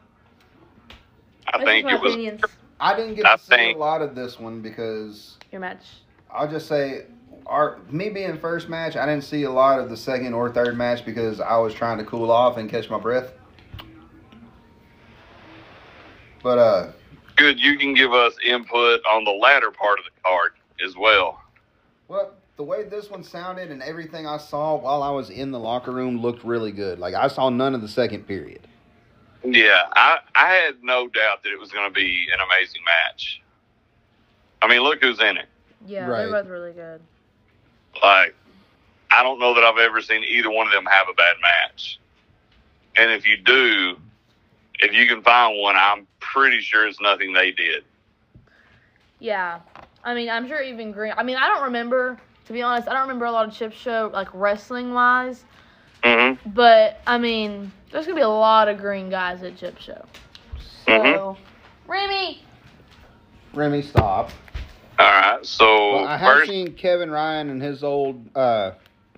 [1.49, 2.13] I that's think just my it was.
[2.15, 2.41] opinions.
[2.81, 5.85] I didn't get I to see think- a lot of this one because Your match.
[6.33, 7.07] I'll just say
[7.47, 10.77] our me being first match, I didn't see a lot of the second or third
[10.77, 13.33] match because I was trying to cool off and catch my breath.
[16.43, 16.93] But uh,
[17.37, 20.53] Good, you can give us input on the latter part of the card
[20.85, 21.41] as well.
[22.07, 25.59] well, the way this one sounded and everything I saw while I was in the
[25.59, 27.01] locker room looked really good.
[27.01, 28.67] Like I saw none of the second period.
[29.45, 33.43] Yeah, I, I had no doubt that it was going to be an amazing match.
[34.65, 35.47] I mean, look who's in it.
[35.87, 36.23] Yeah, Right.
[36.25, 37.03] they're both really good.
[38.03, 38.35] Like,
[39.11, 41.99] I don't know that I've ever seen either one of them have a bad match.
[42.97, 43.99] And if you do,
[44.81, 47.85] if you can find one, I'm pretty sure it's nothing they did.
[49.19, 49.61] Yeah,
[50.03, 51.13] I mean, I'm sure even Green.
[51.15, 52.19] I mean, I don't remember.
[52.47, 55.45] To be honest, I don't remember a lot of Chip Show like wrestling wise.
[56.03, 56.51] Mm-hmm.
[56.53, 60.05] But I mean, there's gonna be a lot of green guys at Chip Show.
[60.87, 61.37] So, Mhm.
[61.87, 62.43] Remy.
[63.55, 64.31] Remy, stop.
[64.99, 68.73] All right, so Well, I have first, seen Kevin Ryan and his old uh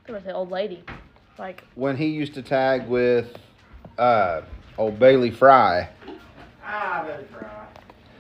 [0.09, 0.83] I was gonna old lady.
[1.39, 3.37] Like, when he used to tag with
[3.99, 4.43] uh
[4.79, 5.89] old Bailey Fry.
[6.65, 7.67] Ah, better try.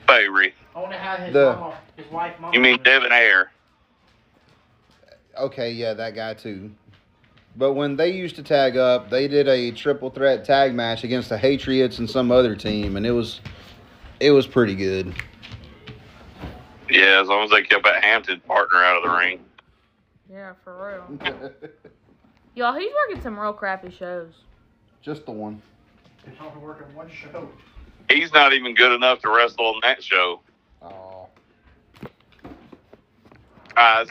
[0.06, 0.54] Favory.
[0.74, 2.54] I want to have his The- mama, his wife, mama.
[2.54, 3.50] You mean Devin Air?
[5.38, 6.70] Okay, yeah, that guy too.
[7.56, 11.30] But when they used to tag up, they did a triple threat tag match against
[11.30, 13.40] the Patriots and some other team, and it was
[14.20, 15.14] it was pretty good.
[16.88, 19.40] Yeah, as long as they kept that Hampton partner out of the ring.
[20.30, 21.30] yeah, for real.
[22.54, 24.32] Y'all, he's working some real crappy shows.
[25.02, 25.60] Just the one.
[26.24, 27.48] He's only working one show.
[28.10, 30.40] He's not even good enough to wrestle on that show.
[30.82, 31.28] Oh.
[33.76, 34.06] Uh,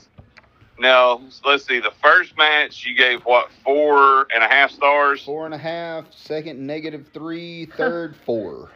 [0.77, 1.79] now, let's see.
[1.79, 5.23] The first match, you gave what, four and a half stars?
[5.23, 8.69] Four and a half, second negative three, third four.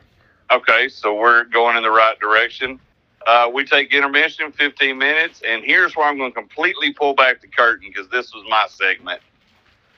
[0.52, 2.80] Okay, so we're going in the right direction.
[3.28, 7.16] Uh, we take intermission in 15 minutes, and here's where I'm going to completely pull
[7.16, 9.22] back the curtain because this was my segment.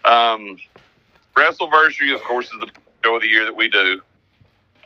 [0.06, 0.58] Um,
[1.38, 2.70] WrestleVersary, of course, is the
[3.06, 4.02] show of the year that we do.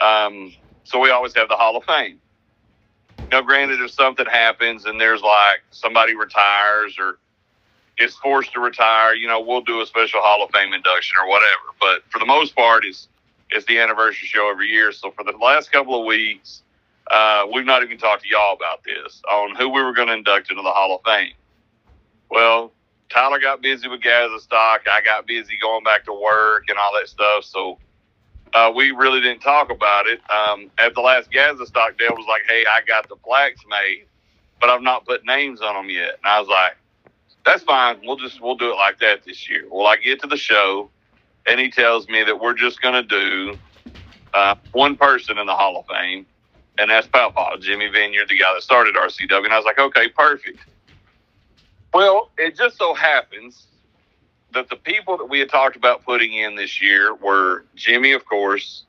[0.06, 0.54] Um,
[0.84, 2.22] so we always have the Hall of Fame.
[3.32, 7.20] Now, granted, if something happens and there's like somebody retires or
[8.00, 11.30] is forced to retire, you know, we'll do a special Hall of Fame induction or
[11.30, 11.64] whatever.
[11.82, 13.10] But for the most part, it's
[13.52, 14.92] it's the anniversary show every year.
[14.94, 16.64] So for the last couple of weeks,
[17.12, 20.14] uh, we've not even talked to y'all about this on who we were going to
[20.14, 21.34] induct into the Hall of Fame.
[22.30, 22.72] Well,
[23.10, 24.82] Tyler got busy with Gaza stock.
[24.92, 27.44] I got busy going back to work and all that stuff.
[27.44, 27.78] So
[28.54, 30.22] uh, we really didn't talk about it.
[30.30, 34.06] Um, at the last Gaza stock, Dale was like, "Hey, I got the plaques made,
[34.60, 36.78] but I've not put names on them yet." And I was like,
[37.46, 38.00] "That's fine.
[38.04, 40.90] We'll just we'll do it like that this year." Well, I get to the show,
[41.46, 43.60] and he tells me that we're just going to do
[44.34, 46.26] uh, one person in the Hall of Fame,
[46.78, 49.46] and that's Papa Jimmy Vineyard, the guy that started RCW.
[49.46, 50.60] And I was like, "Okay, perfect."
[51.94, 53.68] Well, it just so happens
[54.54, 58.26] that the people that we had talked about putting in this year were Jimmy, of
[58.26, 58.84] course,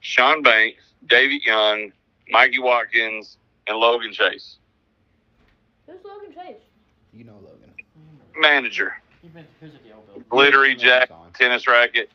[0.00, 1.92] Sean Banks, David Young,
[2.30, 3.36] Mikey Watkins,
[3.66, 4.56] and Logan Chase,
[5.86, 6.56] Who's Logan Chase?
[7.12, 7.72] You know Logan.
[8.38, 10.22] manager, You've been who's a deal, Bill?
[10.28, 12.10] glittery jack, tennis racket.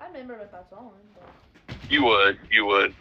[0.00, 0.90] I remember if I saw him.
[1.66, 1.76] But...
[1.90, 2.94] You would, you would.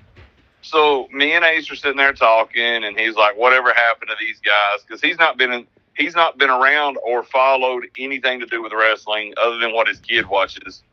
[0.68, 4.39] So me and Ace are sitting there talking, and he's like, "Whatever happened to these
[4.41, 8.61] guys?" Because he's not been in, he's not been around or followed anything to do
[8.61, 10.84] with wrestling other than what his kid watches,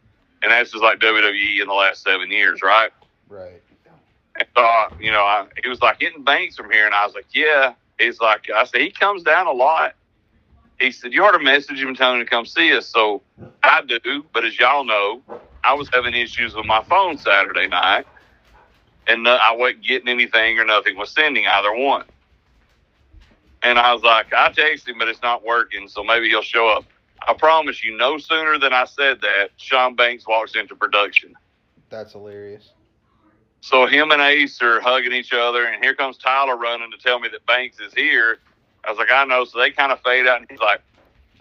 [0.43, 2.91] and that's just like WWE in the last seven years, right?
[3.29, 3.63] Right.
[4.39, 7.05] And so, I- you know, I, he was like hitting banks from here, and I
[7.07, 9.95] was like, "Yeah." He's like, I said, he comes down a lot.
[10.81, 12.87] He said, you ought to message him, tell him to come see us.
[12.89, 13.23] So
[13.63, 15.23] I do, but as y'all know,
[15.63, 18.07] I was having issues with my phone Saturday night,
[19.07, 22.05] and no, I wasn't getting anything or nothing was sending either one.
[23.63, 26.69] And I was like, I texted him, but it's not working, so maybe he'll show
[26.69, 26.85] up.
[27.27, 31.35] I promise you, no sooner than I said that, Sean Banks walks into production.
[31.89, 32.71] That's hilarious.
[33.61, 37.19] So him and Ace are hugging each other, and here comes Tyler running to tell
[37.19, 38.39] me that Banks is here.
[38.85, 39.47] I was like, I know.
[39.47, 40.83] So they kind of fade out, and he's like,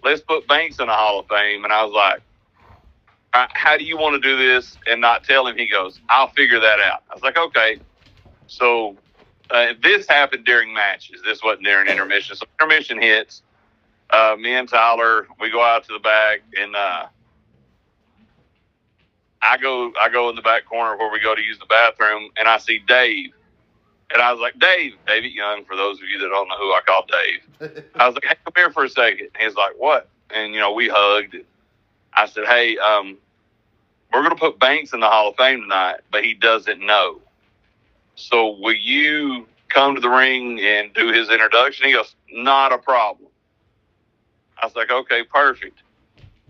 [0.04, 1.66] let's put Banks in the Hall of Fame.
[1.66, 2.33] And I was like, "All
[3.42, 5.58] right, how do you want to do this and not tell him?
[5.58, 7.04] He goes, I'll figure that out.
[7.10, 7.80] I was like, okay.
[8.48, 8.98] So
[9.50, 11.22] uh, this happened during matches.
[11.26, 12.36] This wasn't during intermission.
[12.36, 13.42] So intermission hits.
[14.10, 17.06] Uh, me and Tyler, we go out to the back, and uh,
[19.42, 22.30] I go I go in the back corner where we go to use the bathroom,
[22.38, 23.32] and I see Dave.
[24.14, 26.72] And I was like, Dave, David Young, for those of you that don't know who
[26.72, 27.84] I call Dave.
[27.96, 29.30] I was like, hey, come here for a second.
[29.40, 30.08] He's like, what?
[30.30, 31.38] And, you know, we hugged.
[32.14, 33.18] I said, hey, um,
[34.14, 37.20] we're going to put Banks in the Hall of Fame tonight, but he doesn't know.
[38.16, 41.88] So will you come to the ring and do his introduction?
[41.88, 43.30] He goes, not a problem.
[44.62, 45.82] I was like, okay, perfect.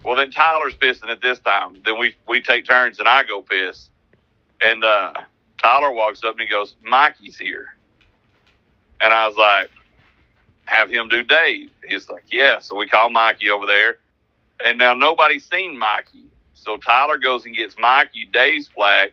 [0.04, 1.82] Well, then Tyler's pissing at this time.
[1.86, 3.90] Then we we take turns and I go piss.
[4.62, 5.14] And uh,
[5.58, 7.76] Tyler walks up and he goes, Mikey's here.
[9.00, 9.72] And I was like,
[10.66, 11.72] have him do Dave.
[11.88, 12.60] He's like, yeah.
[12.60, 13.98] So we call Mikey over there.
[14.66, 16.26] And now nobody's seen Mikey.
[16.64, 19.12] So Tyler goes and gets Mikey Dave's flag.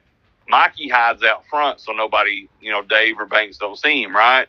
[0.48, 4.48] Mikey hides out front so nobody, you know, Dave or Banks don't see him, right?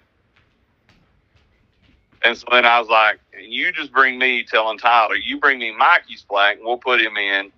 [2.23, 5.75] And so then I was like, you just bring me telling Tyler, you bring me
[5.75, 7.51] Mikey's flag, and we'll put him in.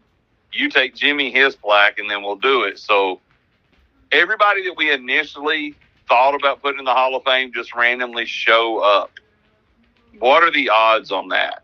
[0.54, 2.80] You take Jimmy his plaque and then we'll do it.
[2.80, 3.20] So
[4.12, 5.76] everybody that we initially
[6.08, 9.12] thought about putting in the Hall of Fame just randomly show up.
[10.20, 11.64] What are the odds on that?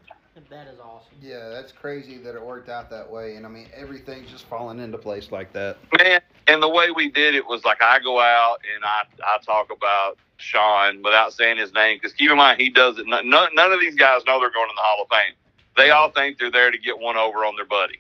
[0.50, 0.79] That is.
[1.22, 3.36] Yeah, that's crazy that it worked out that way.
[3.36, 5.78] And I mean, everything's just falling into place like that.
[5.98, 9.38] Man, and the way we did it was like I go out and I, I
[9.46, 13.72] talk about Sean without saying his name because keep in mind he doesn't, None, none
[13.72, 15.36] of these guys know they're going in the Hall of Fame.
[15.76, 18.00] They all think they're there to get one over on their buddy.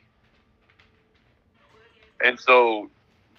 [2.24, 2.90] And so,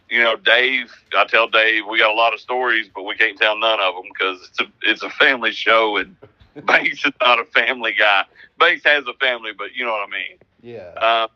[0.08, 3.38] you know, Dave, I tell Dave we got a lot of stories, but we can't
[3.38, 6.16] tell none of them because it's a it's a family show and
[6.66, 8.24] Banks is not a family guy.
[8.58, 10.38] Banks has a family, but you know what I mean.
[10.62, 10.92] Yeah.
[10.96, 11.28] Uh,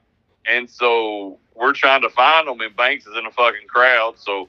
[0.46, 4.14] and so we're trying to find him, and Banks is in a fucking crowd.
[4.18, 4.48] So,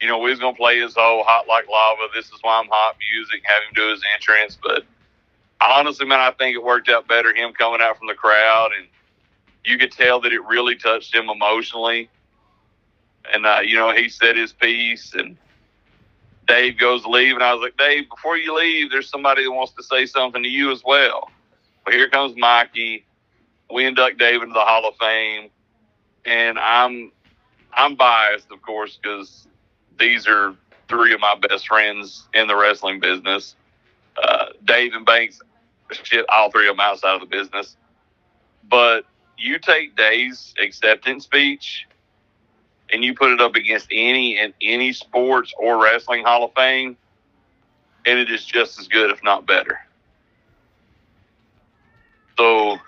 [0.00, 2.68] you know, we was gonna play his whole "Hot Like Lava," "This Is Why I'm
[2.70, 4.56] Hot" music, have him do his entrance.
[4.62, 4.84] But
[5.60, 8.86] honestly, man, I think it worked out better him coming out from the crowd, and
[9.64, 12.08] you could tell that it really touched him emotionally.
[13.32, 15.36] And uh, you know, he said his piece, and
[16.46, 19.52] Dave goes to leave, and I was like, Dave, before you leave, there's somebody that
[19.52, 21.30] wants to say something to you as well.
[21.84, 23.06] But here comes Mikey.
[23.72, 25.50] We induct Dave into the Hall of Fame,
[26.24, 27.12] and I'm
[27.72, 29.48] I'm biased, of course, because
[29.98, 30.54] these are
[30.88, 33.56] three of my best friends in the wrestling business.
[34.22, 35.40] Uh, Dave and Banks,
[35.90, 37.76] shit, all three of them outside of the business.
[38.68, 39.04] But
[39.38, 41.86] you take Dave's acceptance speech
[42.94, 46.96] and you put it up against any in any sports or wrestling Hall of Fame,
[48.06, 49.80] and it is just as good, if not better.
[52.38, 52.78] So,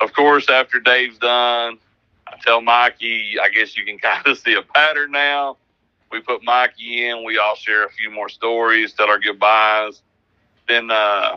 [0.00, 1.78] of course, after Dave's done,
[2.26, 5.58] I tell Mikey, I guess you can kind of see a pattern now.
[6.10, 10.00] We put Mikey in, we all share a few more stories, tell our goodbyes.
[10.68, 11.36] Then, uh,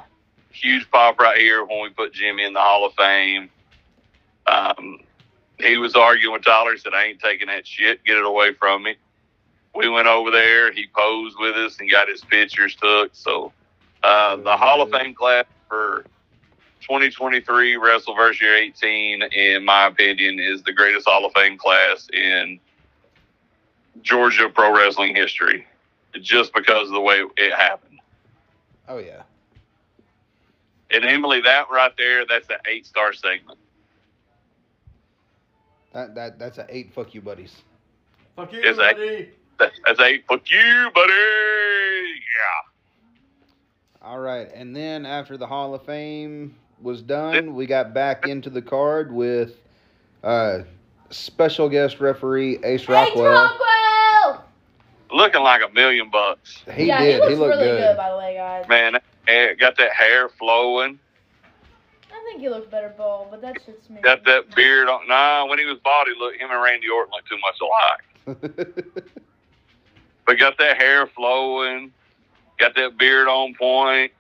[0.51, 3.49] huge pop right here when we put Jimmy in the Hall of Fame.
[4.47, 5.01] Um,
[5.59, 6.71] he was arguing with Tyler.
[6.71, 8.03] He said, I ain't taking that shit.
[8.03, 8.95] Get it away from me.
[9.75, 10.71] We went over there.
[10.71, 13.11] He posed with us and got his pictures took.
[13.13, 13.51] So,
[14.03, 16.05] uh, the Hall of Fame class for
[16.81, 22.59] 2023 WrestleVerse Year 18, in my opinion, is the greatest Hall of Fame class in
[24.01, 25.65] Georgia pro wrestling history,
[26.21, 27.99] just because of the way it happened.
[28.87, 29.23] Oh yeah.
[30.91, 33.57] And Emily, that right there, that's an eight star segment.
[35.93, 36.93] That that that's an eight.
[36.93, 37.55] Fuck you, buddies.
[38.35, 39.29] Fuck you, Is that- buddy.
[39.59, 40.25] That- That's eight.
[40.27, 41.13] Fuck you, buddy.
[41.13, 42.61] Yeah.
[44.01, 48.49] All right, and then after the Hall of Fame was done, we got back into
[48.49, 49.55] the card with
[50.23, 50.59] uh,
[51.11, 53.31] special guest referee Ace Hey, Rockwell.
[53.31, 54.43] Rockwell!
[55.11, 56.63] Looking like a million bucks.
[56.73, 57.13] He yeah, did.
[57.13, 57.77] he looks He, looked really good.
[57.91, 57.97] good.
[57.97, 58.67] by the way, guys.
[58.67, 58.93] Man,
[59.59, 60.99] got that hair flowing.
[62.33, 64.01] I think he looks better bald, but that's just me.
[64.01, 65.07] Got that beard on.
[65.07, 69.03] Nah, when he was bald, he looked, him and Randy Orton looked too much alike.
[70.25, 71.91] But got that hair flowing.
[72.57, 74.13] Got that beard on point.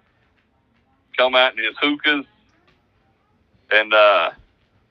[1.17, 2.25] Come out in his hookahs.
[3.71, 4.31] And, uh,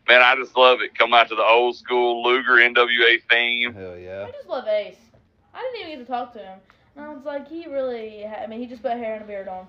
[0.09, 0.97] man, I just love it.
[0.97, 3.75] Come out to the old school Luger NWA theme.
[3.75, 4.25] Hell yeah.
[4.27, 4.97] I just love Ace.
[5.53, 6.59] I didn't even get to talk to him.
[6.97, 9.49] And I was like, he really, I mean, he just put hair and a beard
[9.49, 9.67] on.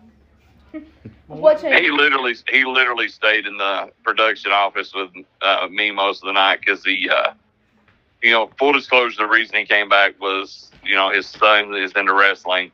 [1.27, 5.09] What He literally, he literally stayed in the production office with
[5.41, 7.33] uh, me most of the night because he, uh,
[8.21, 11.91] you know, full disclosure, the reason he came back was, you know, his son is
[11.93, 12.71] into wrestling.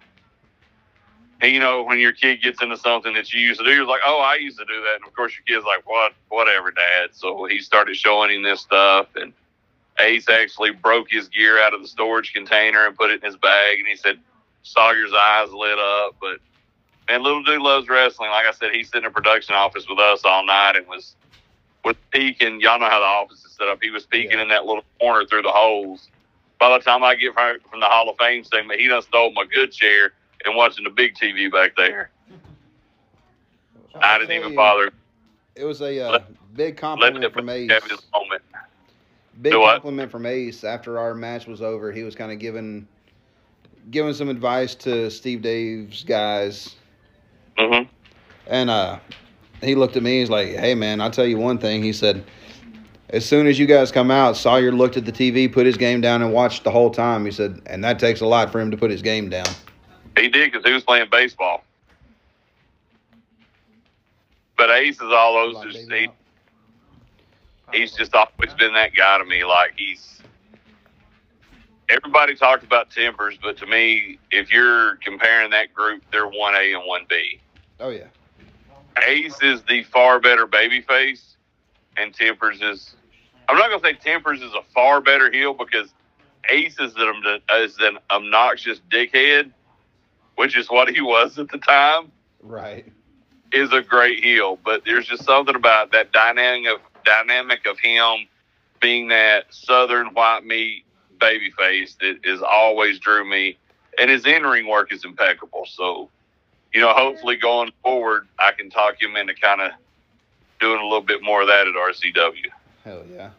[1.41, 3.85] And, you know, when your kid gets into something that you used to do, you're
[3.85, 4.95] like, oh, I used to do that.
[4.95, 7.11] And of course, your kid's like, what, whatever, dad.
[7.13, 9.07] So he started showing him this stuff.
[9.15, 9.31] And
[9.99, 13.37] Ace actually broke his gear out of the storage container and put it in his
[13.37, 13.79] bag.
[13.79, 14.19] And he said,
[14.63, 16.17] Sawyer's eyes lit up.
[16.19, 16.39] But
[17.09, 18.29] man, little dude loves wrestling.
[18.29, 21.15] Like I said, he's sitting in a production office with us all night and was
[21.83, 22.59] was peeking.
[22.61, 23.79] Y'all know how the office is set up.
[23.81, 24.41] He was peeking Yeah.
[24.43, 26.09] in that little corner through the holes.
[26.59, 29.31] By the time I get from, from the Hall of Fame segment, he done stole
[29.31, 30.11] my good chair
[30.45, 32.09] and watching the big TV back there.
[33.95, 34.91] I I'll didn't even you, bother.
[35.55, 37.71] It was a uh, Let- big compliment him from Ace.
[37.71, 38.41] his moment.
[39.41, 39.75] Big Do what?
[39.75, 40.65] compliment from Ace.
[40.65, 42.87] After our match was over, he was kind of giving
[43.91, 46.75] giving some advice to Steve Dave's guys,
[47.59, 47.83] hmm
[48.49, 48.99] and uh,
[49.61, 50.13] he looked at me.
[50.13, 52.25] And he's like, "Hey, man, I'll tell you one thing." He said,
[53.09, 56.01] "As soon as you guys come out, Sawyer looked at the TV, put his game
[56.01, 58.71] down, and watched the whole time." He said, "And that takes a lot for him
[58.71, 59.47] to put his game down."
[60.17, 61.63] He did because he was playing baseball.
[64.57, 65.71] But Ace is all those.
[65.71, 66.09] Just, he,
[67.71, 69.45] he's just always been that guy to me.
[69.45, 70.21] Like he's
[71.87, 76.73] everybody talked about tempers, but to me, if you're comparing that group, they're one A
[76.73, 77.39] and one B.
[77.79, 78.07] Oh yeah.
[79.07, 81.37] Ace is the far better baby face,
[81.97, 82.95] and Tempers is.
[83.47, 85.93] I'm not gonna say Tempers is a far better heel because
[86.49, 89.51] Ace is an, is an obnoxious dickhead,
[90.35, 92.11] which is what he was at the time.
[92.41, 92.85] Right.
[93.51, 98.27] Is a great heel, but there's just something about that dynamic of dynamic of him
[98.79, 100.85] being that southern white meat
[101.19, 103.57] baby face that is always drew me,
[103.99, 105.65] and his in ring work is impeccable.
[105.65, 106.09] So
[106.73, 109.71] you know, hopefully going forward, I can talk him into kind of
[110.59, 112.45] doing a little bit more of that at RCW.
[112.83, 113.31] Hell yeah.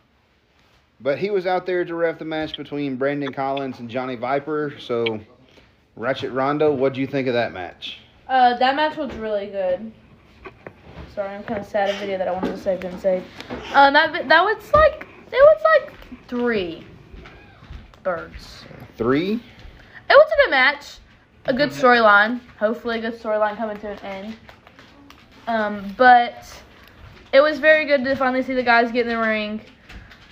[1.01, 4.75] But he was out there to ref the match between Brandon Collins and Johnny Viper.
[4.79, 5.21] So,
[5.97, 7.99] Ratchet Rondo, what do you think of that match?
[8.29, 9.93] Uh, that match was really good.
[11.15, 11.91] Sorry, I'm kind of sad.
[11.91, 13.25] A video that I wanted to save didn't save.
[13.73, 15.95] Uh, that that was like it was like
[16.29, 16.87] three
[18.03, 18.65] birds.
[18.97, 19.33] Three.
[19.33, 19.43] It
[20.09, 21.00] was a good match
[21.47, 22.41] a good storyline.
[22.59, 24.37] Hopefully, a good storyline coming to an end.
[25.47, 26.47] Um, but
[27.33, 29.61] it was very good to finally see the guys get in the ring.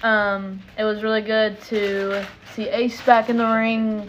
[0.03, 2.25] Um, it was really good to
[2.55, 4.09] see Ace back in the ring.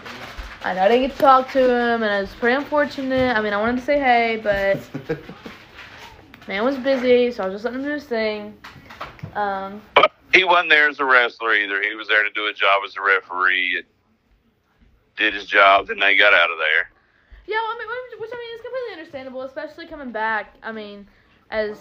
[0.64, 3.36] I know I didn't get to talk to him, and it was pretty unfortunate.
[3.36, 4.78] I mean, I wanted to say hey, but
[6.48, 8.58] man was busy, so I was just letting him do his thing.
[9.36, 9.82] Um,
[10.34, 11.82] he wasn't there as a wrestler either.
[11.82, 13.84] He was there to do a job as a referee
[15.20, 16.90] did his job, then they got out of there.
[17.46, 20.56] Yeah, well, I mean, which I mean is completely understandable, especially coming back.
[20.64, 21.08] I mean,
[21.52, 21.78] as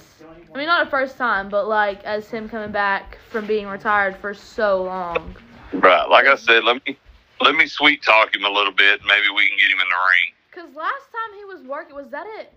[0.53, 4.17] I mean, not a first time, but like as him coming back from being retired
[4.17, 5.37] for so long.
[5.73, 6.99] Right, like I said, let me
[7.41, 9.01] let me sweet talk him a little bit.
[9.07, 10.35] Maybe we can get him in the ring.
[10.51, 12.53] Cause last time he was working, was that it?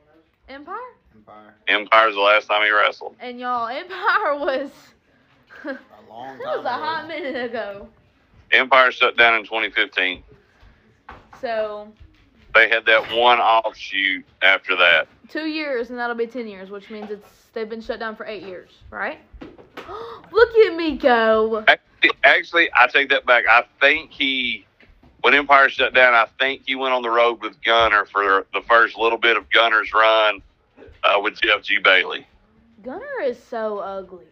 [0.50, 0.76] Empire.
[1.16, 1.54] Empire.
[1.68, 3.16] Empire's the last time he wrestled.
[3.20, 4.72] And y'all, Empire was.
[5.66, 5.78] a
[6.10, 6.40] long time.
[6.40, 7.90] That was a hot minute ago.
[8.52, 10.24] Empire shut down in 2015.
[11.42, 11.92] So.
[12.54, 15.08] They had that one offshoot after that.
[15.30, 18.26] Two years, and that'll be ten years, which means it's they've been shut down for
[18.26, 19.20] eight years, right?
[20.32, 21.64] Look at me go.
[21.68, 23.46] Actually, actually, I take that back.
[23.50, 24.66] I think he,
[25.22, 28.62] when Empire shut down, I think he went on the road with Gunner for the
[28.68, 30.42] first little bit of Gunner's run
[31.04, 31.78] uh, with Jeff G.
[31.78, 32.28] Bailey.
[32.84, 34.26] Gunner is so ugly.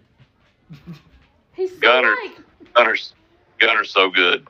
[1.53, 2.37] He's so Gunner, like
[2.73, 3.13] Gunner's
[3.59, 4.47] Gunner's so good.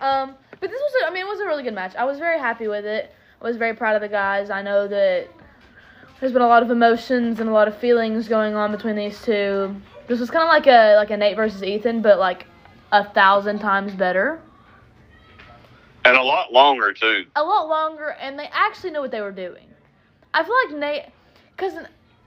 [0.00, 1.94] Um, but this was, a, I mean, it was a really good match.
[1.96, 3.12] I was very happy with it.
[3.40, 4.50] I was very proud of the guys.
[4.50, 5.28] I know that
[6.20, 9.20] there's been a lot of emotions and a lot of feelings going on between these
[9.22, 9.74] two.
[10.06, 12.46] This was kind of like a like a Nate versus Ethan, but like
[12.92, 14.40] a thousand times better.
[16.04, 17.26] And a lot longer too.
[17.34, 19.66] A lot longer, and they actually knew what they were doing.
[20.34, 21.12] I feel like Nate,
[21.56, 21.74] because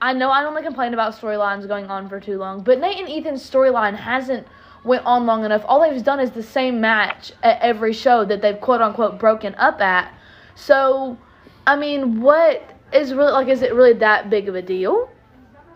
[0.00, 3.08] I know I only complain about storylines going on for too long, but Nate and
[3.08, 4.46] Ethan's storyline hasn't
[4.86, 5.62] went on long enough.
[5.66, 9.54] All they've done is the same match at every show that they've quote unquote broken
[9.56, 10.14] up at.
[10.54, 11.18] So,
[11.66, 13.48] I mean, what is really like?
[13.48, 15.10] Is it really that big of a deal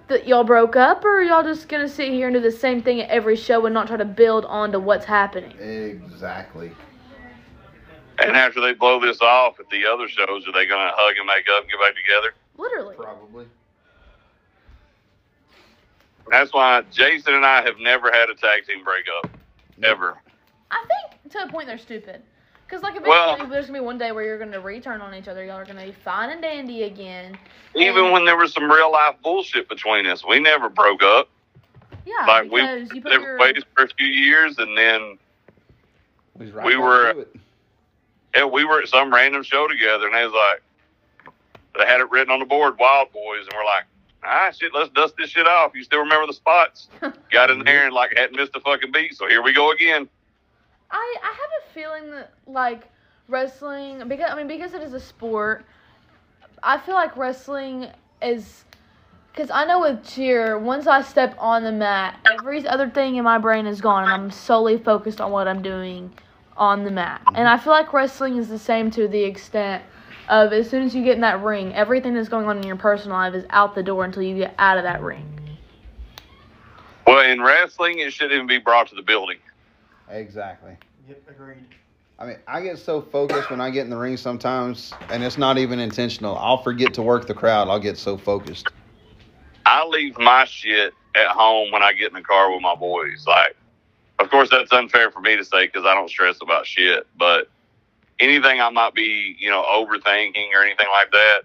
[0.08, 3.00] that y'all broke up, or y'all just gonna sit here and do the same thing
[3.00, 5.52] at every show and not try to build onto what's happening?
[5.58, 6.72] Exactly.
[8.18, 11.26] And after they blow this off at the other shows, are they gonna hug and
[11.26, 12.34] make up and get back together?
[12.56, 12.96] Literally.
[12.96, 13.46] Probably.
[16.30, 19.30] That's why Jason and I have never had a tag team breakup.
[19.82, 20.18] Ever.
[20.70, 22.22] I think to a point they're stupid.
[22.66, 25.00] Because, like, eventually Well- there's going to be one day where you're going to return
[25.00, 25.44] on each other.
[25.44, 27.36] Y'all are going to be fine and dandy again.
[27.74, 31.28] Even when there was some real life bullshit between us, we never broke up.
[32.06, 33.38] Yeah, Like we because you put your...
[33.38, 35.18] ways for a few years, and then
[36.38, 37.26] We, right We were-
[38.34, 40.62] yeah, we were at some random show together, and they was like,
[41.76, 43.84] they had it written on the board, Wild Boys, and we're like,
[44.22, 45.72] ah, shit, let's dust this shit off.
[45.74, 46.88] You still remember the spots?
[47.32, 50.08] Got in there and like hadn't missed a fucking beat, so here we go again.
[50.90, 52.88] I, I have a feeling that, like,
[53.28, 55.64] wrestling, because, I mean, because it is a sport,
[56.62, 57.88] I feel like wrestling
[58.20, 58.64] is...
[59.32, 63.22] Because I know with cheer, once I step on the mat, every other thing in
[63.22, 66.12] my brain is gone, and I'm solely focused on what I'm doing
[66.56, 67.22] on the mat.
[67.36, 69.84] And I feel like wrestling is the same to the extent
[70.30, 72.76] of as soon as you get in that ring, everything that's going on in your
[72.76, 75.26] personal life is out the door until you get out of that ring.
[77.06, 79.38] Well, in wrestling, it shouldn't even be brought to the building.
[80.08, 80.76] Exactly.
[81.08, 81.64] Yep, agreed.
[82.20, 85.38] I mean, I get so focused when I get in the ring sometimes, and it's
[85.38, 86.36] not even intentional.
[86.36, 87.68] I'll forget to work the crowd.
[87.68, 88.68] I'll get so focused.
[89.66, 93.24] I leave my shit at home when I get in the car with my boys.
[93.26, 93.56] Like,
[94.20, 97.06] of course, that's unfair for me to say because I don't stress about shit.
[97.16, 97.48] But
[98.20, 101.40] anything I might be, you know, overthinking or anything like that,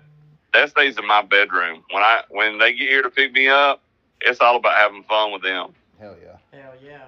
[0.53, 1.83] that stays in my bedroom.
[1.91, 3.81] When I when they get here to pick me up,
[4.21, 5.73] it's all about having fun with them.
[5.99, 6.59] Hell yeah.
[6.59, 7.05] Hell yeah.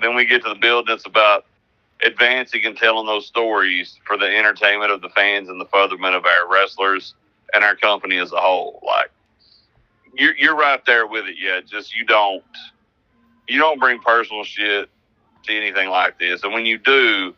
[0.00, 0.94] Then we get to the building.
[0.94, 1.46] It's about
[2.04, 6.24] advancing and telling those stories for the entertainment of the fans and the furtherment of
[6.24, 7.14] our wrestlers
[7.54, 8.82] and our company as a whole.
[8.84, 9.10] Like
[10.14, 11.36] you're you're right there with it.
[11.38, 12.44] Yeah, just you don't
[13.48, 14.88] you don't bring personal shit
[15.44, 17.34] to anything like this, and when you do.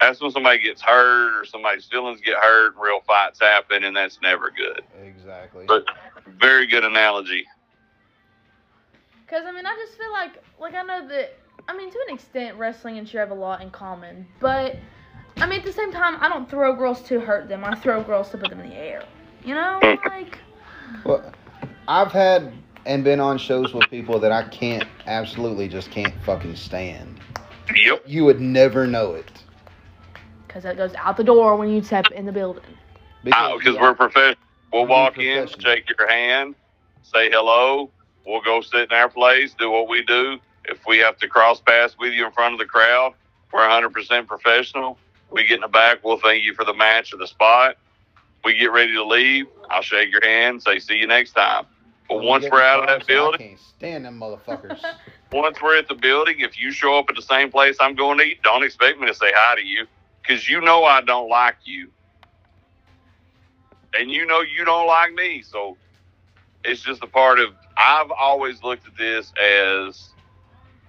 [0.00, 3.96] That's when somebody gets hurt or somebody's feelings get hurt and real fights happen, and
[3.96, 4.82] that's never good.
[5.02, 5.64] Exactly.
[5.66, 5.86] But
[6.38, 7.46] very good analogy.
[9.28, 11.34] Cause I mean, I just feel like like I know that
[11.66, 14.76] I mean to an extent wrestling and cheer have a lot in common, but
[15.38, 17.64] I mean at the same time I don't throw girls to hurt them.
[17.64, 19.02] I throw girls to put them in the air.
[19.44, 20.08] You know, hmm.
[20.08, 20.38] like
[21.04, 21.32] Well,
[21.88, 22.52] I've had
[22.84, 27.20] and been on shows with people that I can't, absolutely just can't fucking stand.
[27.74, 28.04] Yep.
[28.06, 29.30] You would never know it.
[30.56, 32.62] Because that goes out the door when you step in the building.
[33.24, 34.36] Because we're professional.
[34.72, 36.54] We'll We're walk in, shake your hand,
[37.02, 37.90] say hello.
[38.26, 40.38] We'll go sit in our place, do what we do.
[40.64, 43.12] If we have to cross paths with you in front of the crowd,
[43.52, 44.98] we're 100% professional.
[45.30, 47.76] We get in the back, we'll thank you for the match or the spot.
[48.42, 49.46] We get ready to leave.
[49.68, 51.66] I'll shake your hand, say see you next time.
[52.08, 54.80] But once we're out of that I building, can't stand them motherfuckers.
[55.32, 58.18] once we're at the building, if you show up at the same place I'm going
[58.18, 59.86] to eat, don't expect me to say hi to you
[60.26, 61.92] because you know I don't like you.
[63.98, 65.42] And you know you don't like me.
[65.42, 65.78] So
[66.64, 70.14] it's just a part of, I've always looked at this as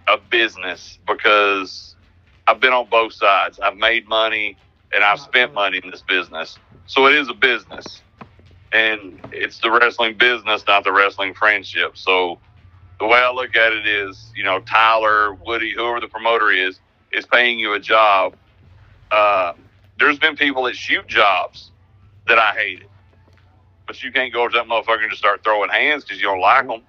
[0.07, 1.95] a business because
[2.47, 3.59] I've been on both sides.
[3.59, 4.59] I've made money
[4.93, 6.59] and I've spent money in this business.
[6.85, 8.03] So it is a business.
[8.73, 11.97] And it's the wrestling business, not the wrestling friendship.
[11.97, 12.41] So
[12.99, 16.79] the way I look at it is, you know, Tyler, Woody, whoever the promoter is,
[17.13, 18.35] is paying you a job.
[19.11, 19.53] Uh,
[19.99, 21.71] there's been people that shoot jobs
[22.27, 22.89] that I hated,
[23.87, 26.41] but you can't go to that motherfucker and just start throwing hands because you don't
[26.41, 26.83] like them.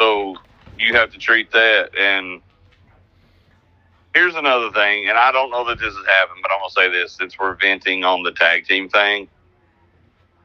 [0.00, 0.36] So
[0.78, 1.90] you have to treat that.
[1.98, 2.42] And
[4.14, 6.90] here's another thing, and I don't know that this has happened, but I'm gonna say
[6.90, 9.28] this since we're venting on the tag team thing.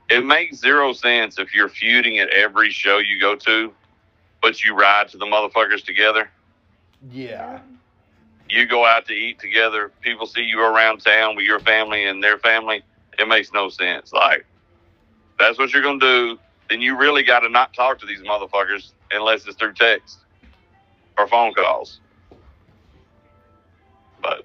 [0.10, 3.74] It makes zero sense if you're feuding at every show you go to,
[4.42, 6.30] but you ride to the motherfuckers together.
[7.10, 7.60] yeah.
[8.52, 9.92] You go out to eat together.
[10.02, 12.84] People see you around town with your family and their family.
[13.18, 14.12] It makes no sense.
[14.12, 14.46] Like,
[15.40, 16.40] that's what you're going to do.
[16.70, 20.18] Then you really got to not talk to these motherfuckers unless it's through text
[21.18, 22.02] or phone calls.
[24.22, 24.44] But,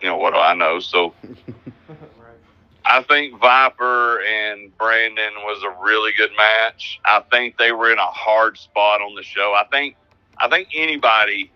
[0.00, 0.78] you know, what do I know?
[0.78, 1.12] So
[2.86, 7.00] I think Viper and Brandon was a really good match.
[7.04, 9.56] I think they were in a hard spot on the show.
[9.58, 9.96] I think
[10.38, 11.50] I think anybody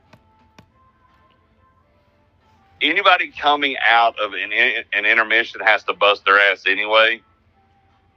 [2.80, 4.52] anybody coming out of an,
[4.92, 7.20] an intermission has to bust their ass anyway.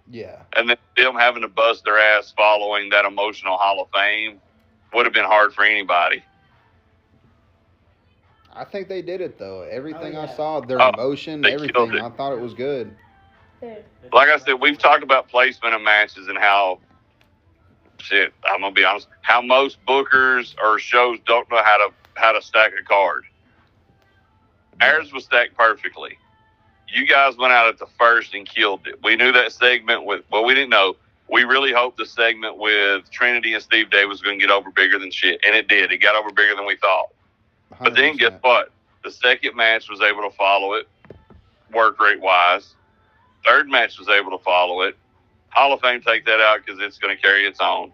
[0.10, 0.41] Yeah.
[0.56, 4.40] And then them having to bust their ass following that emotional Hall of Fame
[4.94, 6.23] would have been hard for anybody.
[8.53, 9.61] I think they did it though.
[9.61, 11.95] Everything Oh, I saw, their Oh, emotion, everything.
[11.95, 12.95] I thought it was good.
[14.11, 16.80] Like I said, we've talked about placement of matches and how
[17.99, 18.34] shit.
[18.44, 19.07] I'm gonna be honest.
[19.22, 23.23] How most bookers or shows don't know how to how to stack a card.
[24.82, 26.18] Ours was stacked perfectly.
[26.88, 29.04] You guys went out at the first and killed it.
[29.04, 30.96] We knew that segment with well, we didn't know.
[31.30, 34.72] We really hoped the segment with Trinity and Steve Davis was going to get over
[34.72, 35.92] bigger than shit, and it did.
[35.92, 37.10] It got over bigger than we thought.
[37.80, 38.72] But then guess what?
[39.04, 40.88] The second match was able to follow it,
[41.72, 42.74] work rate wise.
[43.46, 44.98] Third match was able to follow it.
[45.50, 47.92] Hall of Fame take that out because it's going to carry its own.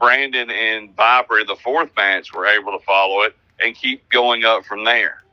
[0.00, 4.44] Brandon and Viper in the fourth match were able to follow it and keep going
[4.44, 5.23] up from there.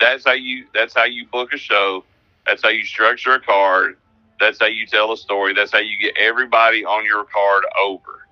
[0.00, 0.66] That's how you.
[0.74, 2.04] That's how you book a show.
[2.46, 3.96] That's how you structure a card.
[4.40, 5.54] That's how you tell a story.
[5.54, 8.26] That's how you get everybody on your card over.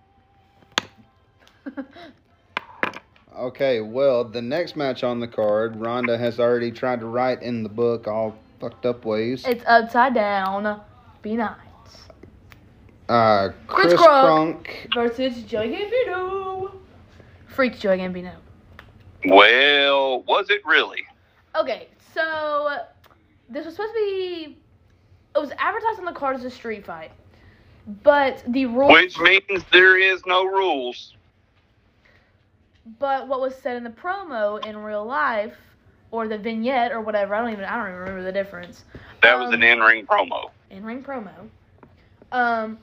[3.39, 7.63] Okay, well, the next match on the card, Rhonda has already tried to write in
[7.63, 9.45] the book all fucked up ways.
[9.47, 10.81] It's upside down.
[11.23, 11.57] Be nice.
[13.09, 14.67] Uh, Chris Chris Crunk.
[14.67, 14.95] Crunk.
[14.95, 16.73] Versus Joey Gambino.
[17.47, 18.35] Freaks Joey Gambino.
[19.25, 21.03] Well, was it really?
[21.55, 22.79] Okay, so
[23.49, 24.59] this was supposed to be.
[25.35, 27.11] It was advertised on the card as a street fight,
[28.03, 28.93] but the rules.
[28.93, 31.15] Which means there is no rules.
[32.99, 35.57] But what was said in the promo in real life
[36.11, 37.35] or the vignette or whatever.
[37.35, 38.85] I don't even I don't even remember the difference.
[39.23, 40.51] That was Um, an in-ring promo.
[40.71, 41.31] in ring promo,
[42.33, 42.79] um,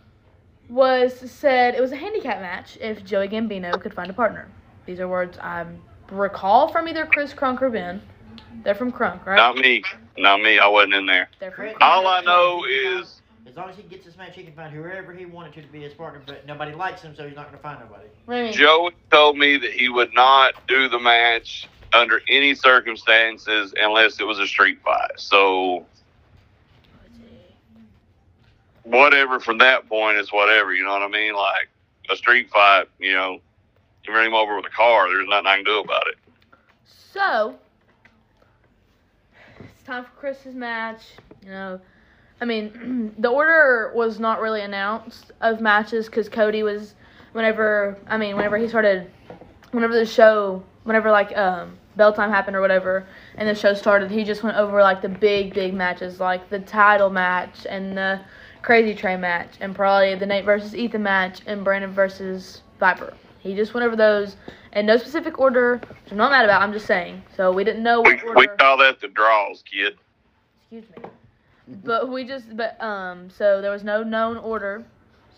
[0.69, 4.47] was said it was a handicap match if Joey Gambino could find a partner.
[4.85, 5.65] These are words I
[6.11, 8.01] recall from either Chris Crunk or Ben.
[8.63, 9.35] They're from Crunk, right?
[9.35, 9.83] Not me.
[10.17, 10.59] Not me.
[10.59, 11.29] I wasn't in there.
[11.39, 11.77] They're from Crunk.
[11.81, 15.13] All I know is As long as he gets this match, he can find whoever
[15.13, 17.57] he wanted to, to be his partner, but nobody likes him, so he's not going
[17.57, 18.07] to find nobody.
[18.25, 18.53] What do you mean?
[18.53, 24.23] Joey told me that he would not do the match under any circumstances unless it
[24.25, 25.11] was a street fight.
[25.17, 25.85] So
[28.83, 30.73] whatever from that point is whatever.
[30.73, 31.33] You know what I mean?
[31.33, 31.69] Like
[32.11, 32.87] a street fight.
[32.99, 33.39] You know,
[34.05, 35.07] you run him over with a car.
[35.07, 36.17] There's nothing I can do about it.
[37.13, 37.68] So it's
[39.89, 41.01] time for Chris's match.
[41.43, 41.79] You know,
[42.39, 46.93] I mean, the order was not really announced of matches because Cody was
[47.33, 49.09] whenever I mean whenever he started,
[49.71, 53.05] whenever the show, whenever like um bell time happened or whatever,
[53.35, 56.59] and the show started, he just went over like the big big matches like the
[56.59, 58.21] title match and the
[58.61, 63.13] Crazy Train match and probably the Nate versus Ethan match and Brandon versus Viper.
[63.39, 64.35] He just went over those
[64.73, 66.61] in no specific order, which I'm not mad about.
[66.61, 67.23] I'm just saying.
[67.35, 69.97] So we didn't know We, what we call that the draws, kid.
[70.61, 71.09] Excuse me.
[71.83, 74.83] But we just, but um, so there was no known order.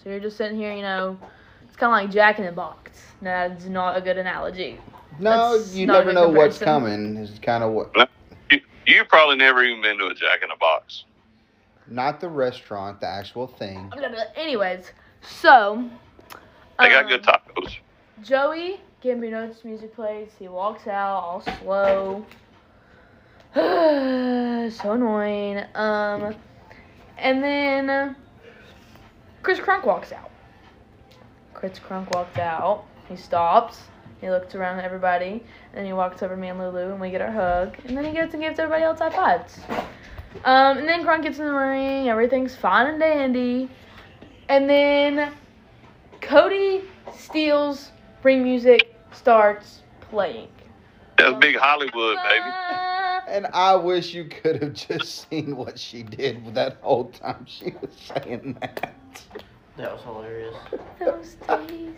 [0.02, 1.18] So you're just sitting here, you know,
[1.64, 3.02] it's kind of like Jack in the Box.
[3.22, 4.80] That's not a good analogy.
[5.20, 7.18] No, That's you never know what's coming.
[7.18, 8.10] Is kind of what.
[8.50, 11.04] You, you've probably never even been to a Jack in the Box.
[11.88, 13.92] Not the restaurant, the actual thing.
[14.36, 14.92] Anyways,
[15.22, 15.88] so.
[16.80, 17.78] They got um, good tacos.
[18.22, 20.30] Joey Gambino's music plays.
[20.38, 22.26] He walks out all slow.
[23.56, 25.64] so annoying.
[25.74, 26.36] Um,
[27.18, 28.14] and then uh,
[29.42, 30.30] Chris Crunk walks out.
[31.56, 32.86] Chris Crunk walked out.
[33.10, 33.80] He stops.
[34.20, 35.44] He looks around at everybody.
[35.72, 37.76] And then he walks over to me and Lulu, and we get our hug.
[37.86, 39.60] And then he gets and gives everybody else high fives.
[40.46, 42.08] Um, and then Crunk gets in the ring.
[42.08, 43.70] Everything's fine and dandy.
[44.48, 45.34] And then
[46.22, 46.84] Cody
[47.18, 47.92] steals
[48.24, 50.50] ring music, starts playing.
[51.18, 52.46] That's big Hollywood, baby.
[53.28, 57.46] And I wish you could have just seen what she did with that whole time
[57.46, 58.94] she was saying that.
[59.78, 60.56] That was hilarious.
[61.00, 61.96] those days.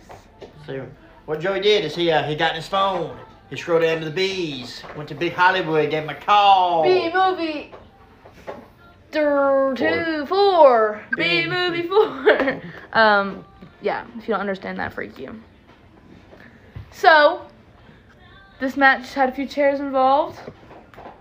[0.67, 0.85] So
[1.25, 3.17] what Joey did is he uh, he got in his phone.
[3.49, 6.83] He scrolled down to the bees, went to Big Hollywood, gave him a call.
[6.83, 7.71] B movie.
[9.11, 11.01] Two, two, four.
[11.15, 11.47] B B.
[11.47, 12.61] movie four.
[12.93, 13.45] um,
[13.81, 14.05] yeah.
[14.17, 15.41] If you don't understand that, freak you.
[16.93, 17.41] So,
[18.59, 20.39] this match had a few chairs involved,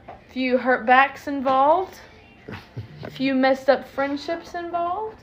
[0.06, 1.98] a few hurt backs involved,
[3.02, 5.16] a few messed up friendships involved,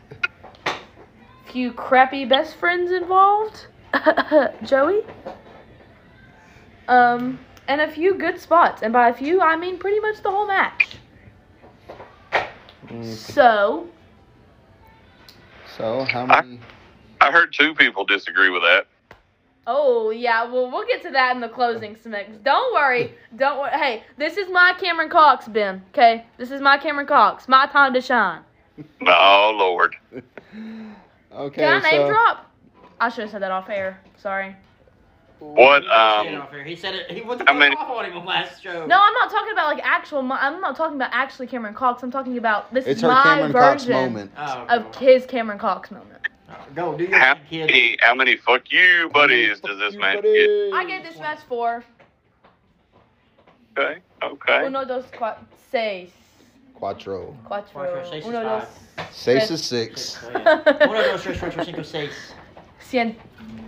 [0.65, 3.67] a few crappy best friends involved.
[4.63, 5.03] Joey.
[6.88, 10.31] Um, and a few good spots, and by a few I mean pretty much the
[10.31, 10.97] whole match.
[12.88, 13.88] Mm, So,
[15.77, 16.59] So how many?
[17.21, 18.88] I heard two people disagree with that.
[19.72, 22.44] Oh yeah, well we'll get to that in the closing segment.
[22.44, 23.72] Don't worry, don't worry.
[23.72, 25.82] Hey, this is my Cameron Cox, Ben.
[25.90, 27.48] Okay, this is my Cameron Cox.
[27.48, 28.41] My time to shine.
[29.06, 29.96] Oh Lord.
[31.32, 32.52] Okay, Can I name so drop?
[33.00, 34.02] I should have said that off air.
[34.18, 34.56] Sorry.
[35.38, 35.84] What?
[35.84, 36.41] He said it Um.
[36.41, 36.64] off here.
[36.64, 37.12] He said it.
[37.12, 38.86] He went the How fuck many- off on him on last show.
[38.88, 40.20] No, I'm not talking about like actual.
[40.32, 42.02] I'm not talking about actually Cameron Cox.
[42.04, 44.32] I'm talking about this it's is her my Cameron Cox version moment.
[44.38, 46.28] Oh, of his Cameron Cox moment.
[46.76, 47.65] Go do your How thing, kid.
[47.67, 50.73] many, how many fuck you buddies Fuck does this you, man get?
[50.73, 51.84] I gave this match four.
[53.77, 53.99] Okay.
[54.21, 54.65] Okay.
[54.65, 55.38] Uno, dos, cua-
[55.71, 56.09] seis.
[56.73, 57.35] Quattro.
[57.45, 57.73] Cuatro.
[57.73, 58.67] Cuatro, seis Uno, dos.
[59.11, 60.17] Seis is six.
[60.26, 62.13] Uno, dos, tres, cuatro, cinco, seis.
[62.81, 63.15] Cien.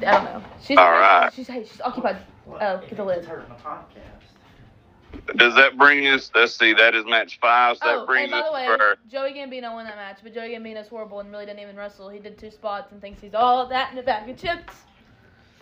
[0.05, 0.43] I don't know.
[0.63, 1.31] She's All right.
[1.33, 2.17] She's hey, she's occupied.
[2.47, 3.19] Oh, get the lid.
[3.19, 5.10] It's hurting the podcast.
[5.37, 6.29] Does that bring us?
[6.35, 6.73] Let's see.
[6.73, 7.77] That is match five.
[7.77, 10.33] So Oh, that brings and by the way, for Joey Gambino won that match, but
[10.33, 12.09] Joey Gambino's horrible and really didn't even wrestle.
[12.09, 14.73] He did two spots and thinks he's all that in a bag of chips.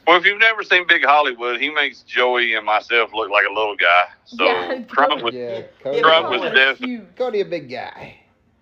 [0.08, 3.54] Well, if you've never seen Big Hollywood, he makes Joey and myself look like a
[3.54, 4.06] little guy.
[4.26, 7.06] So Yeah, Crunk was Yeah, Yeah, Cody, Crunk was definitely.
[7.16, 8.16] Cody a big guy.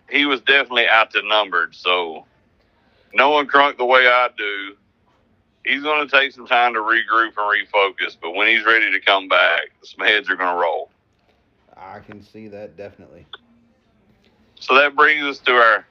[0.09, 1.73] he was definitely outnumbered.
[1.73, 2.25] So
[3.13, 4.75] knowing Crunk the way I do,
[5.67, 8.17] he's going to take some time to regroup and refocus.
[8.21, 10.89] But when he's ready to come back, some heads are going to roll.
[11.75, 13.25] I can see that definitely.
[14.59, 15.85] So that brings us to our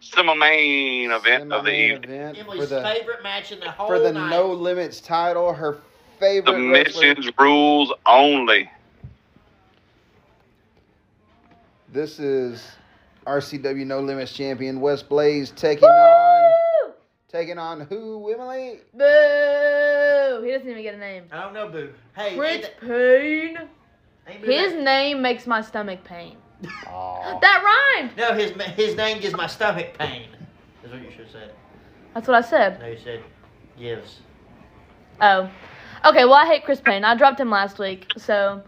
[0.00, 2.10] semi-main event of the evening.
[2.10, 4.30] event Emily's for the favorite match in the whole for the night.
[4.30, 5.52] no limits title.
[5.52, 5.78] Her
[6.20, 6.92] favorite wrestler.
[6.92, 8.70] Submissions rules only.
[11.92, 12.64] This is
[13.26, 16.55] RCW No Limits champion Wes Blades taking on Woo!
[17.36, 18.32] Taking on who?
[18.32, 18.80] Emily.
[18.94, 20.42] Boo!
[20.44, 21.24] He doesn't even get a name.
[21.30, 21.92] I don't know, Boo.
[22.16, 23.58] Hey, Rich ain't
[24.26, 24.38] Payne.
[24.42, 26.36] His that- name makes my stomach pain.
[26.86, 27.38] Aw.
[27.40, 27.62] That
[27.98, 28.16] rhymed.
[28.16, 30.28] No, his his name gives my stomach pain.
[30.82, 31.52] Is what you should have said.
[32.14, 32.80] That's what I said.
[32.80, 33.22] No, you said
[33.78, 34.20] gives.
[35.20, 35.50] Oh.
[36.04, 37.04] Okay, well, I hate Chris Payne.
[37.04, 38.10] I dropped him last week.
[38.16, 38.62] So,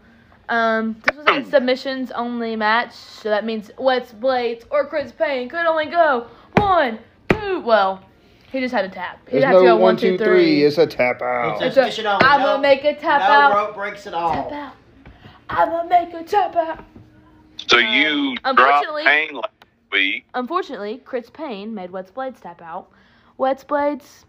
[0.49, 2.93] um, this was a submissions only match.
[2.93, 6.27] So that means Wes Blades or Chris Payne could only go
[6.57, 7.61] one, two.
[7.61, 8.03] Well,
[8.51, 9.19] he just had a tap.
[9.27, 10.63] He There's had to no go one, two, three.
[10.63, 11.55] It's a tap out.
[11.55, 13.53] It's It's a- Submission only, I'm no- gonna make a tap no out.
[13.55, 14.33] rope breaks at all.
[14.33, 14.73] Tap out.
[15.49, 16.83] I'm gonna make a tap out.
[17.67, 19.51] So Uh, you unfortunately- Payne last
[19.91, 20.25] week.
[20.33, 22.89] Unfortunately, Chris Payne made Wes Blades tap out.
[23.37, 24.25] Wes Blades,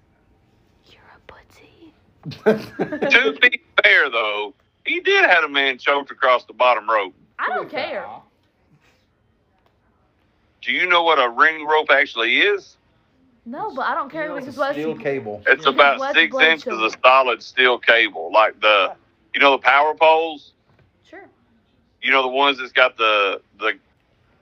[0.87, 1.93] you're a pussy.
[3.11, 7.15] to be fair, though, he did have a man choked across the bottom rope.
[7.39, 8.07] I don't care.
[10.63, 12.77] Do you know what a ring rope actually is?
[13.51, 14.75] No, but I don't care because Wes.
[14.75, 15.43] Steel cable.
[15.47, 15.73] It's Yeah.
[15.73, 16.85] about What's six blood inches sugar?
[16.85, 18.95] of solid steel cable, like the,
[19.35, 20.53] you know, the power poles.
[21.05, 21.25] Sure.
[22.01, 23.73] You know, the ones that's got the the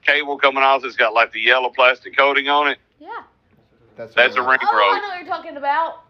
[0.02, 2.78] cable coming off that's got like the yellow plastic coating on it.
[3.00, 3.08] Yeah.
[3.96, 5.02] That's, That's a ring Oh, I rope.
[5.02, 6.02] know what you're talking about.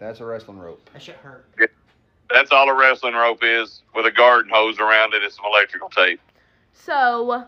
[0.00, 0.90] That's a wrestling rope.
[0.92, 1.46] That shit hurt.
[1.58, 1.66] Yeah.
[2.32, 5.88] That's all a wrestling rope is, with a garden hose around it and some electrical
[5.88, 6.20] tape.
[6.72, 7.44] So,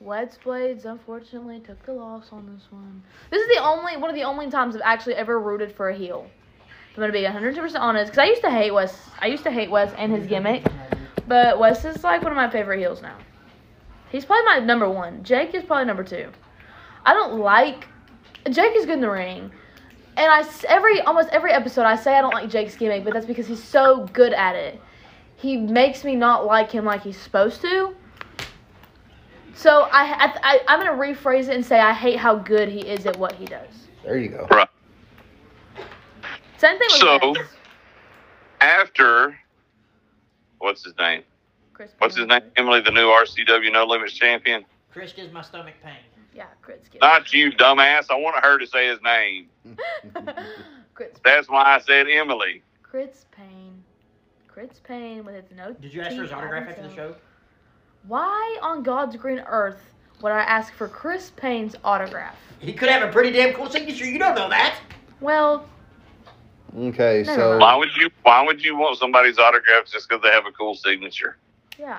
[0.00, 3.02] Wes Blades unfortunately took the loss on this one.
[3.30, 5.96] This is the only one of the only times I've actually ever rooted for a
[5.96, 6.30] heel.
[6.94, 9.10] I'm gonna be 100% honest because I used to hate Wes.
[9.20, 10.64] I used to hate Wes and his gimmick,
[11.26, 13.16] but Wes is like one of my favorite heels now.
[14.10, 15.22] He's probably my number one.
[15.24, 16.30] Jake is probably number two.
[17.04, 17.88] I don't like
[18.50, 19.50] Jake is good in the ring.
[20.16, 23.26] And I every almost every episode I say I don't like Jake's gimmick, but that's
[23.26, 24.80] because he's so good at it.
[25.36, 27.94] He makes me not like him like he's supposed to.
[29.56, 32.80] So I, I, I I'm gonna rephrase it and say I hate how good he
[32.80, 33.88] is at what he does.
[34.04, 34.46] There you go.
[34.50, 34.68] Right.
[36.58, 37.48] Same thing with So- Vince.
[38.60, 39.38] After,
[40.58, 41.22] what's his name?
[41.74, 42.40] Chris What's his name?
[42.56, 44.64] Emily, the new RCW No Limits champion.
[44.90, 45.92] Chris gives my stomach pain.
[46.34, 46.80] Yeah, Chris.
[46.90, 47.02] Gibbs.
[47.02, 48.06] Not you, dumbass.
[48.10, 49.48] I want her to say his name.
[50.94, 51.10] Chris.
[51.22, 52.62] That's why I said Emily.
[52.82, 53.82] Chris Payne.
[54.48, 55.74] Chris Payne with his no.
[55.74, 57.14] Did you ask for his autograph out after the show?
[58.06, 59.92] Why on God's green earth
[60.22, 62.36] would I ask for Chris Payne's autograph?
[62.60, 64.06] He could have a pretty damn cool signature.
[64.06, 64.78] You don't know that.
[65.20, 65.68] Well,
[66.76, 67.60] Okay, Never so mind.
[67.60, 68.10] Why would you?
[68.22, 71.38] Why would you want somebody's autograph just because they have a cool signature?
[71.78, 71.98] yeah.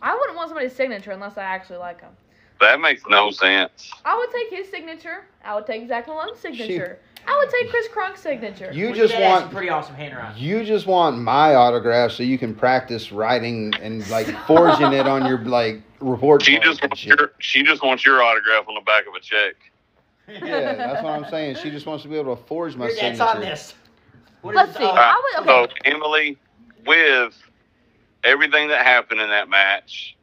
[0.00, 2.12] I wouldn't want somebody's signature unless I actually like them.
[2.60, 3.90] That makes no sense.
[4.04, 5.24] I would take his signature.
[5.44, 6.98] I would take Zach Malone's signature.
[7.26, 8.70] I would take Chris Crunk's signature.
[8.72, 10.42] you Well, just did want pretty awesome handwriting.
[10.42, 15.26] you just want my autograph so you can practice writing and like forging it on
[15.26, 17.18] your like report She just wants shit.
[17.18, 17.32] your.
[17.38, 19.54] She just wants your autograph on the back of a check.
[20.28, 21.56] Yeah, that's what I'm saying.
[21.62, 23.36] She just wants to be able to forge my Your dad's signature.
[23.36, 23.74] on this.
[24.40, 24.78] What is Let's this?
[24.78, 24.84] see.
[24.84, 25.68] Oh, I would- So.
[25.84, 26.38] Emily,
[26.86, 27.34] with
[28.24, 30.16] everything that happened in that match,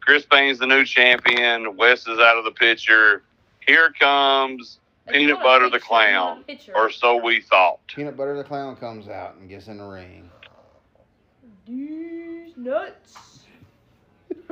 [0.00, 1.76] Chris Payne's the new champion.
[1.76, 3.22] Wes is out of the picture.
[3.66, 7.40] Here comes And you Peanut want Butter the picture, not a Clown, or so we
[7.40, 7.78] thought.
[7.86, 10.30] Peanut Butter the Clown comes out and gets in the ring.
[11.66, 13.40] These nuts.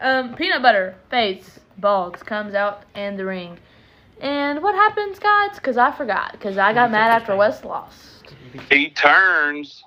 [0.00, 3.58] um, peanut butter, face, Boggs comes out and the ring.
[4.20, 5.56] And what happens, guys?
[5.56, 6.32] Because I forgot.
[6.32, 8.34] Because I got mad after Wes lost.
[8.70, 9.84] He turns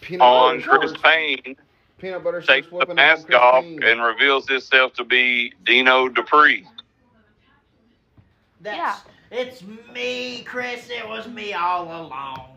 [0.00, 1.56] Peanut on Chris Payne,
[2.00, 6.66] Peanut Butter takes starts the whooping mask off, and reveals himself to be Dino Dupree.
[8.60, 9.00] That's,
[9.30, 9.62] It's
[9.92, 10.88] me, Chris.
[10.90, 12.48] It was me all along.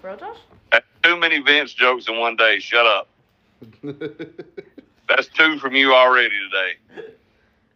[0.00, 0.38] For real, Josh?
[0.72, 2.58] That's too many Vince jokes in one day.
[2.58, 3.08] Shut up.
[5.08, 7.04] That's two from you already today.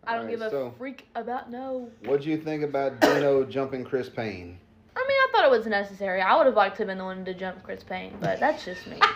[0.06, 1.90] I don't Alright, give a so- freak about no.
[2.04, 4.58] What'd you think about Dino jumping Chris Payne?
[4.96, 6.20] I mean, I thought it was necessary.
[6.22, 8.64] I would have liked to have been the one to jump Chris Payne, but that's
[8.64, 8.98] just me.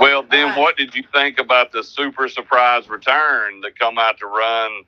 [0.00, 0.58] Well, then Alright.
[0.58, 4.82] what did you think about the super surprise return that come out to run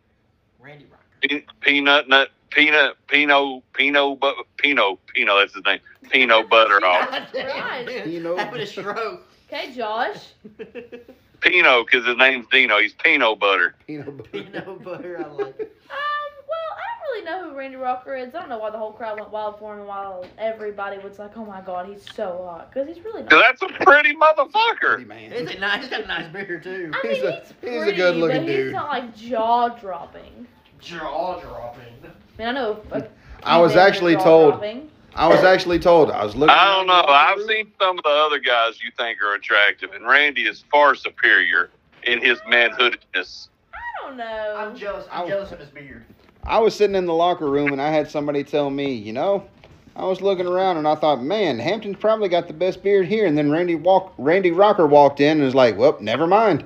[0.58, 1.04] Randy Rocker.
[1.40, 7.10] pe- peanut nut peanut pino pino but pino pino that's his name pino butter off
[7.10, 8.04] Goddamn, dude.
[8.04, 8.36] Pino.
[8.36, 9.22] Having a stroke.
[9.52, 10.28] Okay, Josh.
[11.40, 14.28] pino because his name's Dino he's pino butter Pino Butter.
[14.30, 15.24] Peanut butter.
[15.24, 15.76] I like it.
[15.90, 18.32] Um, well, I don't really know who Randy Rocker is.
[18.34, 21.18] I don't know why the whole crowd went wild for him, and while everybody was
[21.18, 23.22] like, "Oh my God, he's so hot," because he's really.
[23.22, 23.30] not.
[23.30, 24.78] that's a pretty motherfucker.
[24.78, 25.32] Pretty motherfucker man.
[25.32, 26.92] He's a nice, he's got a nice beard too.
[26.94, 28.64] I mean, He's a- he's, he's a pretty, good-looking but dude.
[28.66, 30.46] He's not like jaw dropping.
[30.80, 32.12] Jaw dropping.
[32.40, 32.82] I mean, I know.
[32.92, 33.06] a
[33.42, 34.78] I was actually jaw-dropping.
[34.78, 34.90] told.
[35.14, 36.10] I was actually told.
[36.10, 36.54] I was looking.
[36.54, 39.92] I don't know around I've seen some of the other guys you think are attractive
[39.92, 41.68] and Randy is far superior
[42.04, 43.48] in his manhoodness.
[43.74, 44.54] I don't know.
[44.56, 45.06] I'm jealous.
[45.10, 46.04] I'm I- jealous of his beard.
[46.44, 49.46] I was sitting in the locker room and I had somebody tell me, you know,
[49.94, 53.26] I was looking around and I thought, man, Hampton's probably got the best beard here.
[53.26, 56.64] And then Randy walk, Randy Rocker walked in and was like, well, never mind.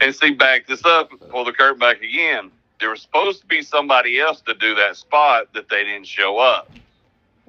[0.00, 2.50] And see, back this up, pull the curtain back again.
[2.80, 6.38] There was supposed to be somebody else to do that spot that they didn't show
[6.38, 6.70] up.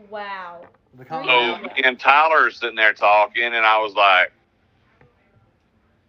[0.09, 0.61] Wow.
[1.07, 4.31] So me and Tyler's sitting there talking, and I was like,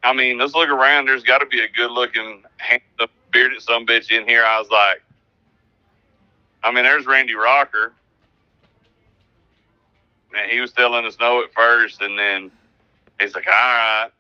[0.03, 1.07] I mean, let's look around.
[1.07, 4.45] There's got to be a good looking, handsome, bearded some bitch in here.
[4.45, 5.03] I was like,
[6.65, 7.93] I mean, there's Randy Rocker.
[10.37, 12.51] And he was telling us no at first, and then
[13.21, 14.11] he's like, all right,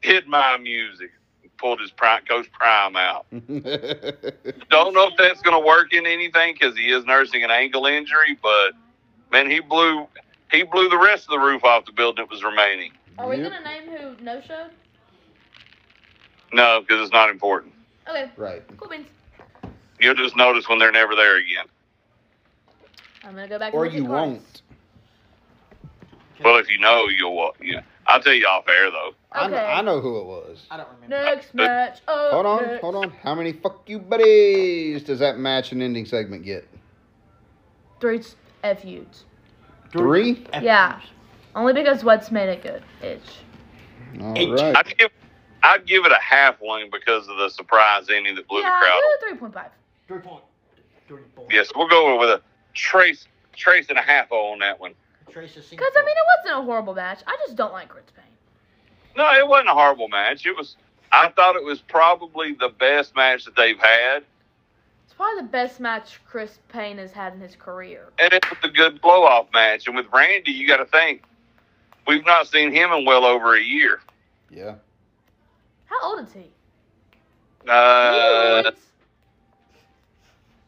[0.00, 1.10] hit my music.
[1.58, 3.26] Pulled his prime, Coach Prime out.
[4.70, 7.86] Don't know if that's going to work in anything because he is nursing an ankle
[7.86, 8.72] injury, but
[9.32, 10.06] man, he blew
[10.50, 12.92] he blew the rest of the roof off the building that was remaining.
[13.18, 13.52] Are we Yep.
[13.52, 14.70] gonna name who no showed?
[16.52, 17.74] No, because it's not important.
[18.08, 18.62] Okay, Right.
[18.76, 19.08] cool beans.
[20.00, 21.66] You'll just notice when they're never there again.
[23.24, 23.74] I'm gonna go back.
[23.74, 24.62] Or and you won't.
[26.42, 27.80] Well, if you know, you'll wa- yeah.
[28.08, 29.12] I'll tell you off air though.
[29.32, 30.66] I, know, I know who it was.
[30.70, 31.24] I don't remember.
[31.24, 32.00] Next uh, match.
[32.08, 32.80] Oh, Hold on, next.
[32.80, 33.10] hold on.
[33.10, 36.66] How many fuck you buddies does that match and ending segment get?
[38.00, 38.22] Three
[38.62, 39.24] FUs.
[39.92, 40.46] Three?
[40.62, 41.00] Yeah.
[41.54, 42.82] Only because what's made it good.
[43.02, 43.20] Itch.
[44.20, 44.50] All Eight.
[44.50, 44.76] right.
[44.76, 45.10] I'd give
[45.62, 48.86] I'd give it a half one because of the surprise ending that blew yeah, the
[48.86, 49.00] crowd.
[49.20, 49.70] do three point five.
[50.06, 50.42] Three point.
[51.08, 51.48] Three point.
[51.52, 52.40] Yes, we'll go with a
[52.74, 54.94] trace trace and a half on that one.
[55.30, 57.20] Trace a Because I mean, it wasn't a horrible match.
[57.26, 58.24] I just don't like Chris Payne.
[59.16, 60.46] No, it wasn't a horrible match.
[60.46, 60.76] It was.
[61.12, 64.24] I thought it was probably the best match that they've had,
[65.04, 68.08] It's probably the best match Chris Payne has had in his career.
[68.18, 69.86] and it was a good blow off match.
[69.86, 71.22] And with Randy, you got to think
[72.06, 74.00] we've not seen him in well over a year.
[74.50, 74.74] Yeah.
[75.86, 76.50] How old is he?
[77.66, 78.76] Uh, What?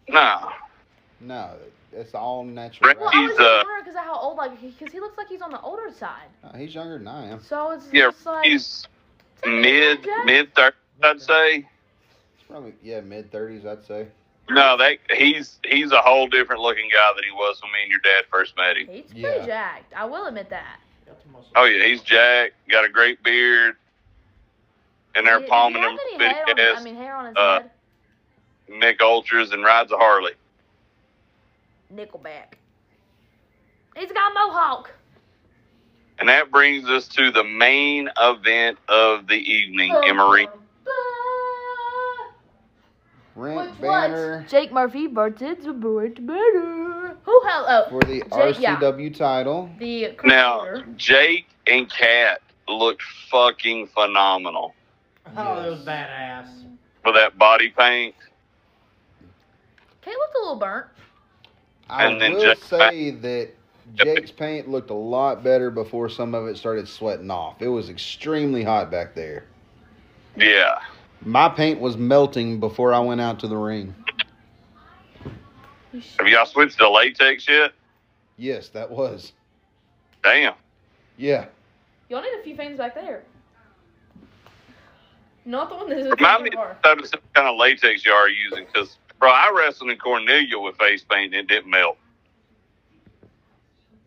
[0.09, 0.49] no,
[1.20, 1.51] No,
[1.93, 2.95] it's all natural.
[2.99, 5.19] Well, I was he's, just uh, wondering because of how old, like, because he, looks
[5.19, 6.29] like he's on the older side.
[6.43, 7.43] No, he's younger than I am.
[7.43, 8.87] So I was yeah, just like, he's
[9.45, 11.57] mid mid thirties, I'd say.
[11.57, 14.07] He's probably yeah, mid thirties, I'd say.
[14.49, 17.91] No, that he's he's a whole different looking guy than he was when me and
[17.91, 18.89] your dad first met him.
[18.89, 19.47] He's pretty Yeah.
[19.47, 19.95] jacked.
[19.95, 20.81] I will admit that.
[21.07, 23.77] That's the most- Oh yeah, he's Jack, got a great beard,
[25.15, 27.61] and they're Does he palming him any big hair I mean, hair on his uh,
[27.61, 27.71] head.
[28.69, 30.33] Mich Ultras and rides a Harley.
[31.95, 32.55] Nickelback.
[33.97, 34.93] He's got a mohawk.
[36.19, 40.49] And that brings us to the main event of the evening, Emery.
[43.35, 47.17] Brent Which Banner was Jake Murphy versus Brent Banner.
[47.23, 47.65] Who hell?
[47.69, 48.77] Oh, for the Jake- yeah.
[48.77, 49.71] RCW title.
[49.79, 50.83] the Now.
[50.97, 54.75] Jake and Kat looked fucking phenomenal
[55.37, 56.49] Oh, that was badass.
[57.03, 58.15] for that body paint.
[60.03, 60.87] Kate looked a little burnt.
[61.91, 63.49] I And then will Jake- say that
[63.95, 67.61] Jake's paint looked a lot better before some of it started sweating off.
[67.61, 69.45] It was extremely hot back there.
[70.37, 70.79] Yeah.
[71.23, 73.95] My paint was melting before I went out to the ring.
[76.19, 77.73] Have y'all switched to latex yet?
[78.37, 79.33] Yes, that was.
[80.23, 80.55] Damn.
[81.17, 81.47] Yeah.
[82.09, 83.25] Y'all need a few fans back there.
[85.45, 86.77] Not the one that is a Remind me car.
[86.85, 90.76] of some kind of latex you are using because, bro, I wrestled in Cornelia with
[90.76, 91.97] face paint and it didn't melt.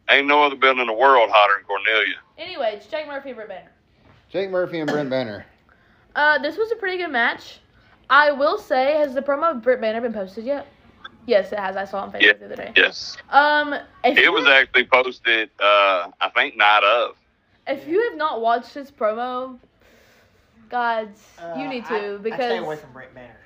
[0.10, 2.15] Ain't no other building in the world hotter than Cornelia.
[2.38, 3.72] Anyway, it's Jake Murphy and Brent Banner.
[4.30, 5.45] Jake Murphy and Brent Banner.
[6.15, 7.60] Uh, this was a pretty good match.
[8.10, 10.68] I will say, has the promo of Britt Banner been posted yet?
[11.26, 11.77] Yes, it has.
[11.77, 12.34] I saw it on Facebook Yeah.
[12.34, 12.73] the other day.
[12.76, 13.15] Yes.
[13.30, 13.73] Um,
[14.03, 17.15] if It was have- actually posted, uh, I think, night of.
[17.65, 19.57] If you have not watched this promo,
[20.69, 23.38] gods, Uh, you need to I because stay away from Brent Banner.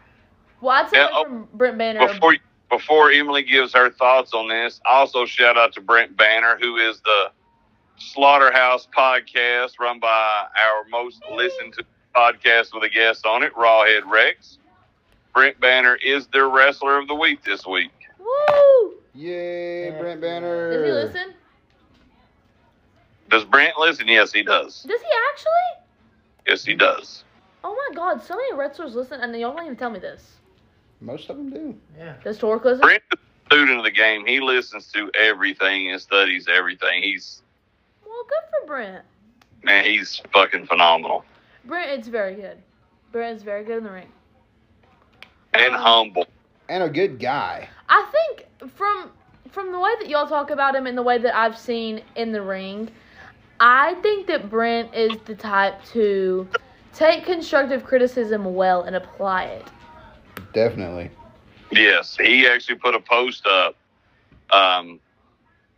[0.62, 2.08] Well, I'd say Yeah, away oh, from Brent Banner.
[2.08, 2.36] Before
[2.70, 7.00] before Emily gives her thoughts on this, also shout out to Brent Banner, who is
[7.02, 7.32] the
[7.98, 11.86] Slaughterhouse podcast run by our most listened to
[12.16, 14.58] podcast with a guest on it, Rawhead Rex.
[15.34, 17.92] Brent Banner is their wrestler of the week this week.
[18.20, 18.96] Woo!
[19.14, 20.22] Yay, Brent.
[20.22, 20.72] Banner.
[20.72, 21.34] Does he listen?
[23.30, 24.08] Does Brent listen?
[24.08, 24.84] Yes, he does.
[24.84, 25.86] Does he actually?
[26.48, 27.24] Yes, he does.
[27.64, 28.24] Oh my God!
[28.24, 30.37] So many wrestlers listen, and y'all don't even tell me this.
[31.02, 31.76] Most of them do.
[31.98, 32.15] Yeah.
[32.24, 32.82] Does Torque listen?
[32.82, 34.26] Brent is a student of the game.
[34.26, 37.03] He listens to everything and studies everything.
[37.03, 37.41] He's
[38.06, 39.06] Well, good for Brent.
[39.64, 41.24] man, he's fucking phenomenal
[41.65, 42.57] Brent, it's very good.
[43.11, 44.07] Brent is very good in the ring.
[45.53, 46.26] and Um, humble.
[46.69, 47.69] And a good guy.
[47.90, 49.11] I think from
[49.52, 52.32] from the way that y'all talk about him and the way that I've seen in
[52.34, 52.90] the ring,
[53.60, 56.48] I think that Brent is the type to
[56.94, 59.65] take constructive criticism well and apply it.
[60.58, 61.12] Definitely.
[61.72, 63.76] Yes, he actually put a post up
[64.50, 65.00] um,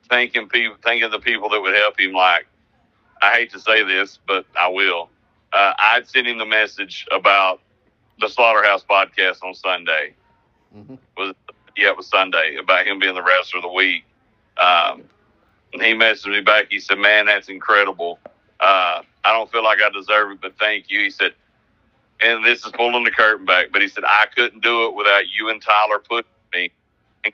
[0.10, 2.14] thinking people, thanking the people that would help him.
[2.14, 2.48] Like,
[3.22, 5.10] I hate to say this, but I will.
[5.52, 7.60] Uh, I'd sent him the message about
[8.22, 10.14] the Slaughterhouse podcast on Sunday.
[10.74, 10.98] Mhm.
[11.18, 11.36] Was
[11.76, 14.06] yeah, it was Sunday about him being the wrestler of the week.
[14.56, 15.04] Um,
[15.74, 16.68] and he messaged me back.
[16.70, 18.18] He said, "Man, that's incredible.
[18.62, 21.34] Uh, I don't feel like I deserve it, but thank you." He said,
[22.22, 25.28] and this is pulling the curtain back, but he said, "I couldn't do it without
[25.30, 26.72] you and Tyler putting me
[27.26, 27.34] and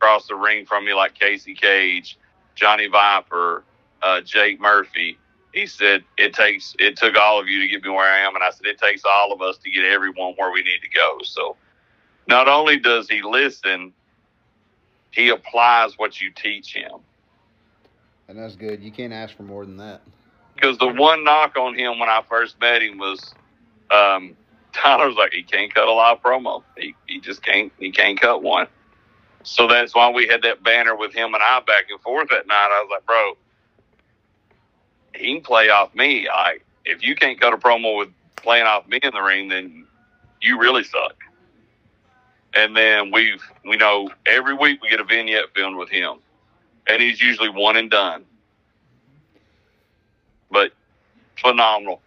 [0.00, 2.18] across the ring from me like Casey Cage,
[2.54, 3.64] Johnny Viper,
[4.02, 5.20] uh, Jake Murphy."
[5.54, 8.34] He said, "It takes it took all of you to get me where I am,"
[8.36, 10.90] and I said, "It takes all of us to get everyone where we need to
[10.90, 11.58] go." So,
[12.28, 13.94] not only does he listen,
[15.12, 16.92] he applies what you teach him.
[18.28, 18.82] And that's good.
[18.82, 20.02] You can't ask for more than that.
[20.56, 23.34] because the one knock on him when I first met him was
[23.92, 24.36] um,
[24.72, 26.62] Tyler's like he can't cut a live promo.
[26.76, 28.66] He he just can't he can't cut one.
[29.44, 32.46] So that's why we had that banner with him and I back and forth that
[32.46, 32.68] night.
[32.70, 33.32] I was like, bro,
[35.14, 36.28] he can play off me.
[36.28, 39.86] I if you can't cut a promo with playing off me in the ring, then
[40.40, 41.16] you really suck.
[42.54, 46.18] And then we've we know every week we get a vignette filmed with him,
[46.86, 48.24] and he's usually one and done
[50.52, 50.72] but
[51.40, 52.00] phenomenal.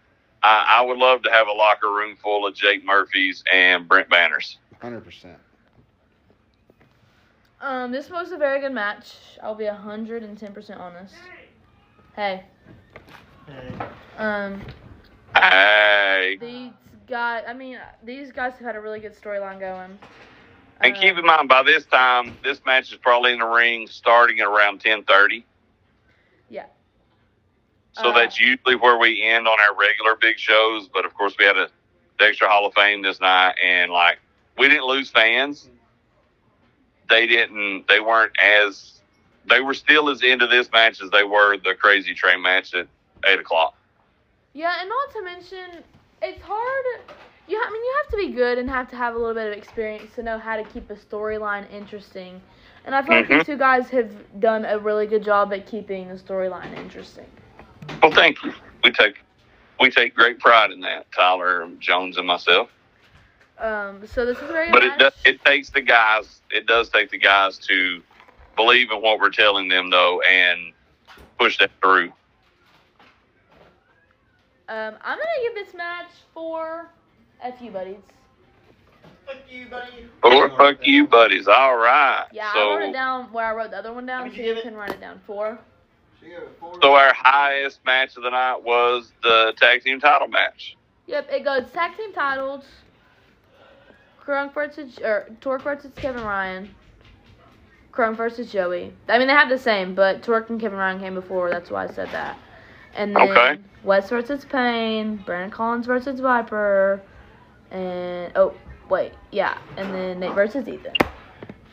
[0.45, 4.09] I, I would love to have a locker room full of Jake Murphys and Brent
[4.09, 4.59] Banners.
[4.84, 5.35] 100%.
[7.61, 9.15] Um, this was a very good match.
[9.41, 11.15] I'll be hundred and ten percent honest.
[12.15, 12.43] Hey,
[14.17, 14.61] um,
[15.35, 16.73] Hey, these
[17.07, 17.43] guys.
[17.47, 19.97] I mean, these guys have had a really good storyline going.
[20.81, 23.88] and Uh, keep in mind, by this time, this match is probably in the ring
[23.88, 25.45] starting at around ten thirty.
[27.95, 30.89] So Uh, that's usually where we end on our regular big shows.
[30.93, 31.69] But of course, we had a
[32.19, 34.19] Dexter Hall of Fame this night, and like
[34.57, 35.69] we didn't lose fans.
[37.09, 37.88] They didn't.
[37.88, 39.01] They weren't as.
[39.47, 42.88] They were still as into this match as they were the Crazy Train match at
[43.27, 43.76] eight o'clock.
[44.53, 45.84] Yeah, and not to mention,
[46.22, 46.85] it's hard.
[47.47, 49.51] You, I mean, you have to be good and have to have a little bit
[49.51, 52.41] of experience to know how to keep a storyline interesting.
[52.85, 53.38] And I feel like Mhm.
[53.38, 57.30] these two guys have done a really good job at keeping the storyline interesting.
[58.02, 58.53] Well, thank you.
[58.84, 59.16] We take
[59.80, 62.70] we take great pride in that, Tyler Jones and myself.
[63.57, 66.41] Um, so this is a very But good it does, it takes the guys.
[66.52, 68.02] It does take the guys to
[68.56, 70.74] believe in what we're telling them, though, and
[71.40, 72.12] push that through.
[74.68, 76.90] Um, I'm gonna give this match four
[77.41, 77.98] F you buddies.
[79.26, 80.07] Fuck you, buddy.
[80.24, 81.48] Or fuck you, buddies.
[81.48, 82.26] All right.
[82.32, 84.62] Yeah, I wrote it down where I wrote the other one down, so you you
[84.62, 85.20] can write it down.
[85.26, 85.60] Four.
[86.81, 90.76] So our highest match of the night was the tag team title match.
[91.07, 92.65] Yep, it goes tag team titles.
[94.23, 96.73] Crunk versus or Torque versus Kevin Ryan.
[97.93, 98.91] Crunk versus Joey.
[99.07, 101.49] I mean they have the same, but Torque and Kevin Ryan came before.
[101.49, 102.38] That's why I said that.
[102.95, 103.57] And then Okay.
[103.84, 106.99] Wes versus Payne, Brandon Collins versus Viper,
[107.72, 108.53] and oh
[108.89, 110.93] wait, yeah, and then Nate versus Ethan.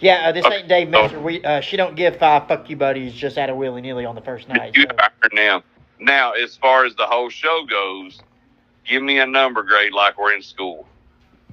[0.03, 0.91] Yeah, uh, this ain't Dave Oh.
[0.91, 1.21] Meltzer.
[1.21, 4.15] We uh, she don't give five fuck you buddies just out of willy nilly on
[4.17, 4.75] the first night.
[4.77, 5.63] You so- earned them.
[6.01, 8.21] Now, as far as the whole show goes,
[8.85, 10.87] give me a number grade like we're in school.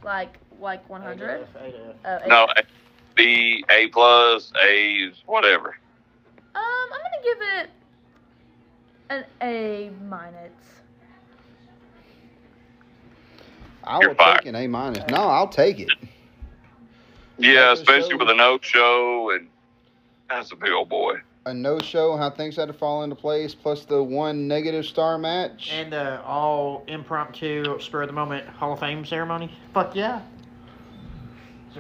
[0.04, 1.30] Like like 100.
[1.30, 2.22] Eight F, eight F.
[2.24, 2.64] Uh, No, A,
[3.16, 5.78] B, A plus, A's, whatever.
[6.56, 7.70] Um, I'm gonna give it
[9.12, 10.52] an A minus.
[13.84, 14.40] I You're will fired.
[14.40, 15.08] take an A minus.
[15.10, 15.90] No, I'll take it.
[17.40, 19.48] Yeah, especially with a no show, and
[20.30, 21.16] that's a big old boy.
[21.46, 25.18] A no show, how things had to fall into place, plus the one negative star
[25.18, 25.72] match.
[25.72, 29.52] And uh, all impromptu, spur of the moment Hall of Fame ceremony.
[29.74, 30.22] Fuck yeah.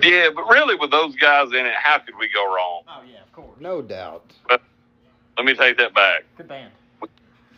[0.01, 2.83] Yeah, but really, with those guys in it, how could we go wrong?
[2.87, 3.59] Oh yeah, of course.
[3.59, 4.31] no doubt.
[4.47, 4.61] But
[5.37, 6.23] Let me take that back.
[6.37, 6.71] Good band.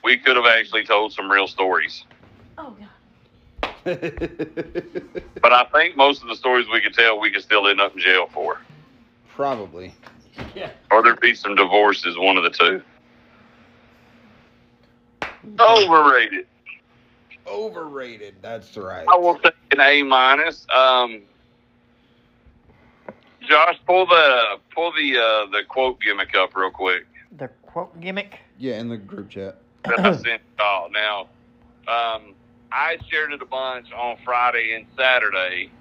[0.04, 2.04] We could have actually told some real stories.
[2.58, 2.90] Oh god.
[5.42, 7.94] But I think most of the stories we could tell, we could still end up
[7.96, 8.60] in jail for.
[9.30, 9.94] Probably.
[10.54, 10.70] Yeah.
[10.92, 12.82] Or there'd be some divorces, one of the two.
[15.60, 16.46] Overrated.
[17.48, 18.36] Overrated.
[18.42, 19.06] That's right.
[19.12, 20.68] I will take an A minus.
[20.74, 21.22] Um,
[23.48, 27.06] Josh, pull the pull the uh, the quote gimmick up real quick
[27.38, 28.40] The quote gimmick.
[28.60, 29.58] Yeah, in the group chat.
[29.86, 30.90] that I sent y'all.
[30.92, 31.28] Now,
[31.88, 32.36] um,
[32.72, 35.72] I shared it a bunch on Friday and Saturday.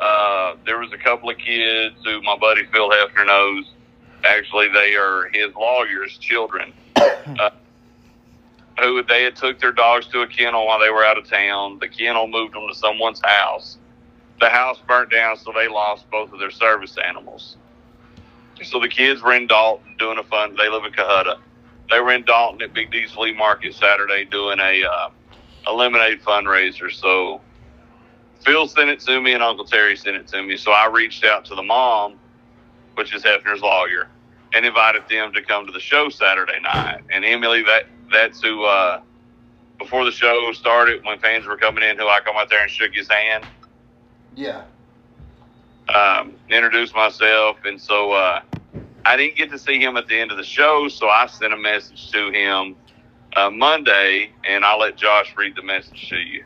[0.00, 3.70] Uh, there was a couple of kids who my buddy Phil Hefner knows.
[4.24, 6.72] Actually, they are his lawyer's children.
[7.26, 7.50] Uh,
[8.78, 11.78] who they had took their dogs to a kennel while they were out of town.
[11.78, 13.78] The kennel moved them to someone's house.
[14.40, 17.56] The house burnt down, so they lost both of their service animals.
[18.62, 20.56] So the kids were in Dalton doing a fun.
[20.56, 21.38] They live in Cohutta.
[21.90, 25.10] They were in Dalton at Big D's Flea Market Saturday doing a uh,
[25.66, 26.92] a lemonade fundraiser.
[26.92, 27.40] So
[28.44, 30.56] Phil sent it to me and Uncle Terry sent it to me.
[30.56, 32.18] So I reached out to the mom,
[32.94, 34.08] which is Hefner's lawyer,
[34.54, 37.00] and invited them to come to the show Saturday night.
[37.12, 38.64] And Emily, that that's who.
[38.64, 39.00] Uh,
[39.78, 42.70] before the show started, when fans were coming in, who I come out there and
[42.70, 43.44] shook his hand,
[44.36, 44.62] Yeah.
[45.92, 48.40] um, introduced myself, and so uh,
[49.04, 50.88] I didn't get to see him at the end of the show.
[50.88, 52.76] So I sent a message to him
[53.36, 56.44] uh, Monday, and I'll let Josh read the message to you.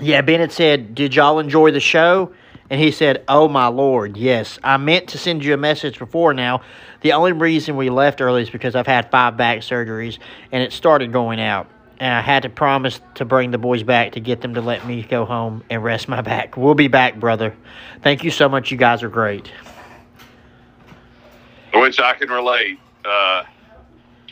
[0.00, 2.32] Yeah, Bennett said, Did y'all enjoy the show?
[2.68, 4.58] And he said, Oh my lord, yes.
[4.62, 6.62] I meant to send you a message before now.
[7.00, 10.18] The only reason we left early is because I've had five back surgeries
[10.52, 11.68] and it started going out.
[11.98, 14.86] And I had to promise to bring the boys back to get them to let
[14.86, 16.56] me go home and rest my back.
[16.56, 17.54] We'll be back, brother.
[18.02, 18.70] Thank you so much.
[18.70, 19.50] You guys are great.
[21.72, 22.78] Which I can relate.
[23.02, 23.44] Uh,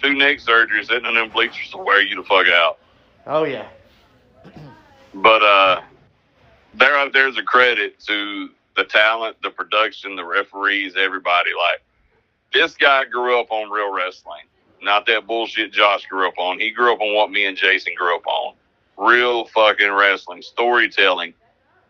[0.05, 2.79] two neck surgeries, sitting in them bleachers will wear you the fuck out.
[3.27, 3.69] Oh, yeah.
[5.15, 5.81] But uh,
[6.75, 11.51] there out there's a credit to the talent, the production, the referees, everybody.
[11.57, 11.83] Like
[12.53, 14.43] this guy grew up on real wrestling,
[14.83, 16.59] not that bullshit Josh grew up on.
[16.59, 18.55] He grew up on what me and Jason grew up on.
[18.97, 21.33] Real fucking wrestling, storytelling,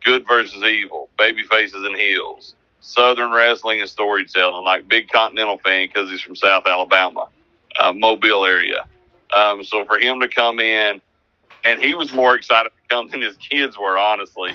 [0.05, 4.65] good versus evil, baby faces and heels, Southern wrestling and storytelling.
[4.65, 7.28] Like big Continental fan because he's from South Alabama,
[7.79, 8.87] uh, Mobile area.
[9.35, 11.01] Um, so for him to come in,
[11.65, 14.55] and he was more excited to come than his kids were, honestly.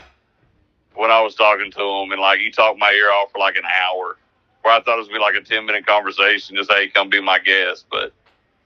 [0.96, 3.56] When I was talking to him, and like he talked my ear off for like
[3.56, 4.18] an hour,
[4.64, 7.10] where I thought it was gonna be like a ten minute conversation, just hey, come
[7.10, 7.86] be my guest.
[7.90, 8.12] But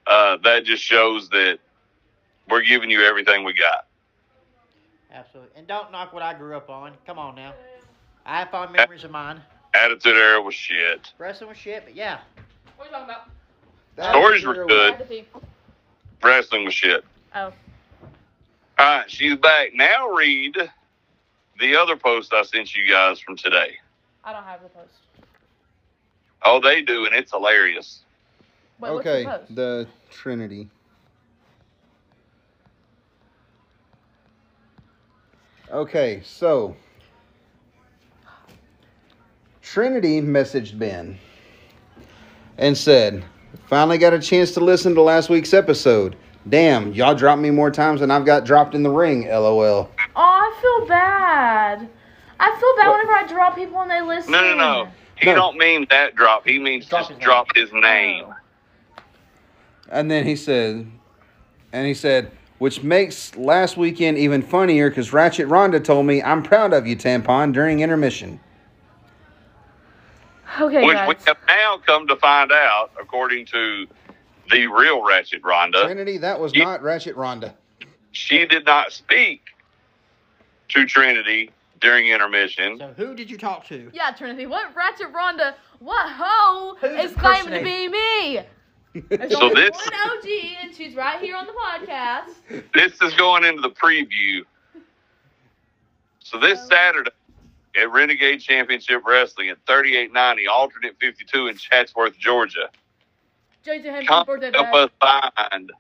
[0.08, 1.60] uh, that just shows that
[2.50, 3.88] we're giving you everything we got.
[5.12, 5.52] Absolutely.
[5.56, 6.94] And don't knock what I grew up on.
[7.06, 7.54] Come on now.
[8.26, 9.42] I have fond memories of mine.
[9.76, 11.12] Attitude era was shit.
[11.18, 12.20] Wrestling was shit, but yeah.
[12.78, 13.30] What are you talking about?
[13.96, 14.94] That Stories were good.
[14.94, 15.26] Had to pee.
[16.24, 17.04] Wrestling was shit.
[17.36, 17.46] Oh.
[17.46, 17.54] All
[18.80, 19.74] right, she's back.
[19.74, 20.58] Now read
[21.60, 23.78] the other post I sent you guys from today.
[24.24, 24.94] I don't have the post.
[26.44, 28.00] Oh, they do, and it's hilarious.
[28.80, 29.56] Wait, okay, the post?
[29.56, 30.70] the Trinity.
[35.72, 36.76] Okay, so
[39.62, 41.18] Trinity messaged Ben
[42.58, 43.24] and said,
[43.68, 46.16] "Finally got a chance to listen to last week's episode.
[46.50, 49.28] Damn, y'all dropped me more times than I've got dropped in the ring.
[49.30, 51.88] LOL." Oh, I feel bad.
[52.40, 54.32] I feel bad whenever I drop people and they listen.
[54.32, 54.88] No, no, no.
[55.16, 55.36] He No.
[55.36, 56.46] don't mean that drop.
[56.46, 57.26] He means Drop just his name.
[57.26, 58.26] drop his name.
[59.90, 60.88] And then he said,
[61.72, 66.44] and he said, which makes last weekend even funnier because Ratchet Rhonda told me, I'm
[66.44, 68.40] proud of you, Tampon, during intermission.
[70.60, 71.08] Okay, Which guys.
[71.08, 73.88] we have now come to find out, according to
[74.52, 77.54] the real Ratchet Rhonda, Trinity, that was You- not Ratchet Rhonda.
[78.12, 79.42] she did not speak
[80.70, 81.50] to Trinity
[81.82, 82.78] during intermission.
[82.78, 83.90] So who did you talk to?
[83.94, 84.46] Yeah, Trinity.
[84.46, 85.56] What Ratchet Rhonda?
[85.80, 88.42] What hoe Who's is claiming to be me?
[89.10, 92.72] There's So only this- one OG, and she's right here on the podcast.
[92.74, 94.44] This is going into the preview.
[96.20, 96.66] So this.
[96.68, 97.10] Saturday
[97.80, 102.70] at Renegade Championship Wrestling at 3890 alternate 52 in Chatsworth, Georgia.
[103.64, 104.90] Jason Henry Come birthday help bash.
[105.04, 105.72] us find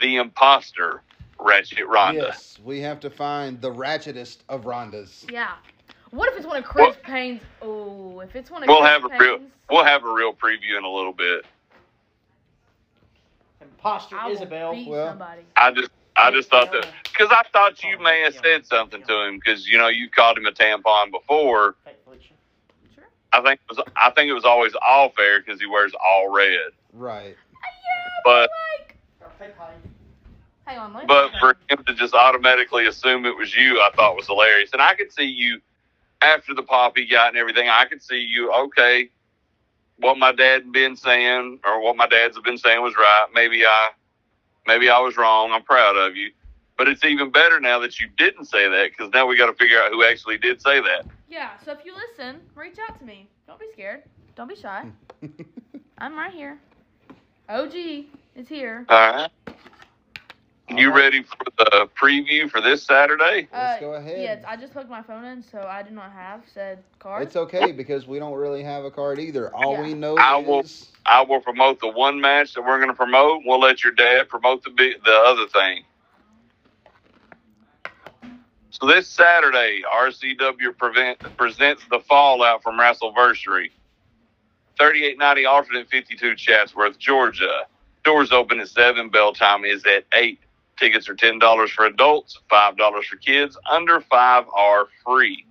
[0.00, 1.02] the imposter,
[1.38, 2.14] Ratchet Rhonda.
[2.14, 5.30] Yes, we have to find the ratchetest of Rhondas.
[5.30, 5.52] Yeah.
[6.10, 7.40] What if it's one of Chris Payne's?
[7.60, 10.78] Oh, if it's one of We'll Chris have a real we'll have a real preview
[10.78, 11.44] in a little bit.
[13.60, 14.72] Imposter I will Isabel.
[14.72, 15.42] beat well- somebody.
[15.56, 19.24] I just I just thought that because I thought you may have said something to
[19.26, 21.74] him because you know you called him a tampon before.
[21.84, 22.34] Fake Felicia.
[22.94, 23.04] Sure.
[23.32, 26.32] I think it was I think it was always all fair because he wears all
[26.32, 26.70] red.
[26.92, 27.36] Right.
[28.24, 29.74] But Like, Or fake Holly.
[30.66, 34.26] hang on, but for him to just automatically assume it was you, I thought was
[34.26, 34.70] hilarious.
[34.72, 35.60] And I could see you
[36.22, 37.68] after the pop he got and everything.
[37.68, 39.10] I could see you okay.
[39.98, 43.26] What my dad had been saying, or what my dads have been saying, was right.
[43.32, 43.90] Maybe I,
[44.66, 45.52] maybe I was wrong.
[45.52, 46.30] I'm proud of you.
[46.76, 49.52] But it's even better now that you didn't say that because now we got to
[49.52, 51.06] figure out who actually did say that.
[51.28, 53.28] Yeah, so if you listen, reach out to me.
[53.46, 54.02] Don't be scared.
[54.34, 54.84] Don't be shy.
[55.98, 56.58] I'm right here.
[57.48, 57.74] OG
[58.34, 58.84] is here.
[58.88, 59.30] All right.
[60.68, 63.48] You ready for the preview for this Saturday?
[63.52, 64.20] Let's Uh, go ahead.
[64.20, 67.22] Yes, I just plugged my phone in, so I do not have said card.
[67.22, 69.54] It's okay because we don't really have a card either.
[69.54, 69.82] All Yeah.
[69.82, 72.94] we know I will- is I will promote the one match that we're going to
[72.96, 73.42] promote.
[73.44, 74.70] We'll let your dad promote the
[75.04, 75.84] the other thing.
[78.70, 83.70] So this Saturday, RCW prevent, presents the Fallout from Wrestleversary.
[84.78, 87.66] 3890 alternate 52 Chatsworth, Georgia.
[88.02, 89.10] Doors open at 7.
[89.10, 90.40] Bell time is at 8.
[90.78, 93.56] Tickets are $10 for adults, $5 for kids.
[93.70, 95.46] Under 5 are free.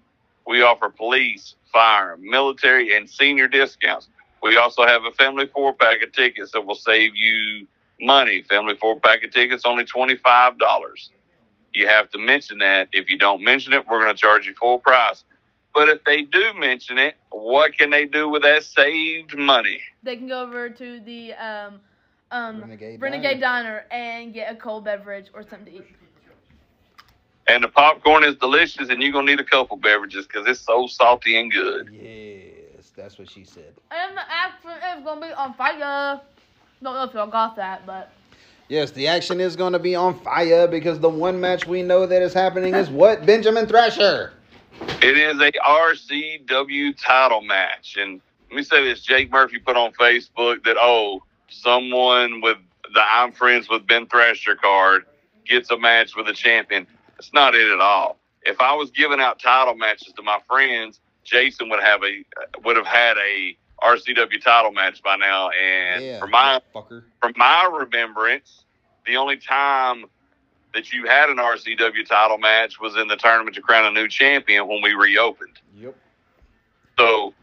[0.46, 4.10] We offer police, fire, military, and senior discounts.
[4.42, 7.66] We also have a family four pack of tickets that will save you
[8.02, 8.44] money.
[8.44, 10.58] Family four pack of tickets only $25.
[11.74, 12.90] You have to mention that.
[12.92, 15.24] If you don't mention it, we're going to charge you full price.
[15.74, 19.80] But if they do mention it, what can they do with that saved money?
[20.04, 21.80] They can go over to the um,
[22.34, 23.86] um, Renegade Renegade, Diner.
[23.92, 25.86] and get a cold beverage or something to eat.
[27.48, 30.62] And the popcorn is delicious, and you're going to need a couple beverages because it's
[30.62, 31.90] so salty and good.
[31.94, 33.74] Yes, that's what she said.
[33.92, 36.22] And the action is gonna be on fire.
[36.82, 38.12] Don't know if y'all got that, but
[38.70, 42.08] Yes, the action is going to be on fire because the one match we know
[42.08, 43.26] that is happening is what?
[43.26, 44.34] Benjamin Thrasher.
[44.82, 47.98] It is a RCW title match.
[48.00, 51.22] And let me say this Jake Murphy put on Facebook that, oh,
[51.54, 52.58] someone with
[52.94, 55.06] the I'm Friends with Ben Thrasher card
[55.46, 56.88] gets a match with a champion.
[57.16, 58.18] That's not it at all.
[58.44, 62.24] If I was giving out title matches to my friends, Jason would have a
[62.64, 65.50] would have had a RCW title match by now.
[65.50, 67.04] And yeah, for my fucker.
[67.22, 68.66] from my remembrance,
[69.06, 70.06] the only time
[70.74, 74.08] that you had an RCW title match was in the tournament to crown a new
[74.08, 75.60] champion when we reopened.
[75.78, 75.96] Yep.
[76.98, 77.34] So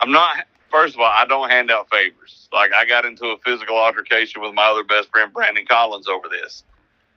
[0.00, 0.46] I'm not.
[0.70, 2.48] First of all, I don't hand out favors.
[2.52, 6.28] Like I got into a physical altercation with my other best friend Brandon Collins over
[6.28, 6.62] this.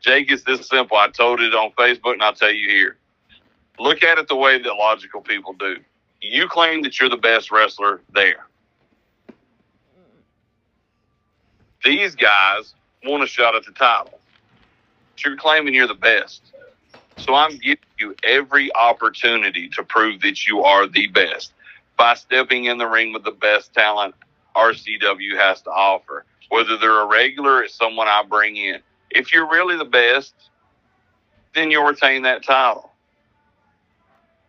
[0.02, 0.98] Jake, it's this simple.
[0.98, 2.98] I told it on Facebook, and I'll tell you here.
[3.80, 5.78] Look at it the way that logical people do.
[6.22, 8.46] You claim that you're the best wrestler there.
[11.84, 12.74] These guys
[13.06, 14.20] want a shot at the title.
[15.12, 16.42] But you're claiming you're the best.
[17.18, 21.54] So I'm giving you every opportunity to prove that you are the best
[21.98, 24.16] by stepping in the ring with the best talent
[24.56, 26.26] RCW has to offer.
[26.50, 28.80] Whether they're a regular or someone I bring in.
[29.10, 30.34] If you're really the best,
[31.56, 32.92] then you'll retain that title.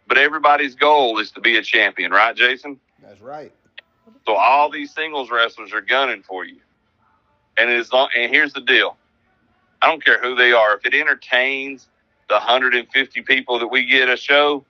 [0.07, 2.79] But everybody's goal is to be a champion, right, Jason?
[3.03, 3.53] That's right.
[4.27, 6.61] So all these singles wrestlers are gunning for you.
[7.57, 8.97] And as long, and here's the deal.
[9.81, 10.77] I don't care who they are.
[10.77, 11.89] If it entertains
[12.29, 14.65] the 150 people that we get a show,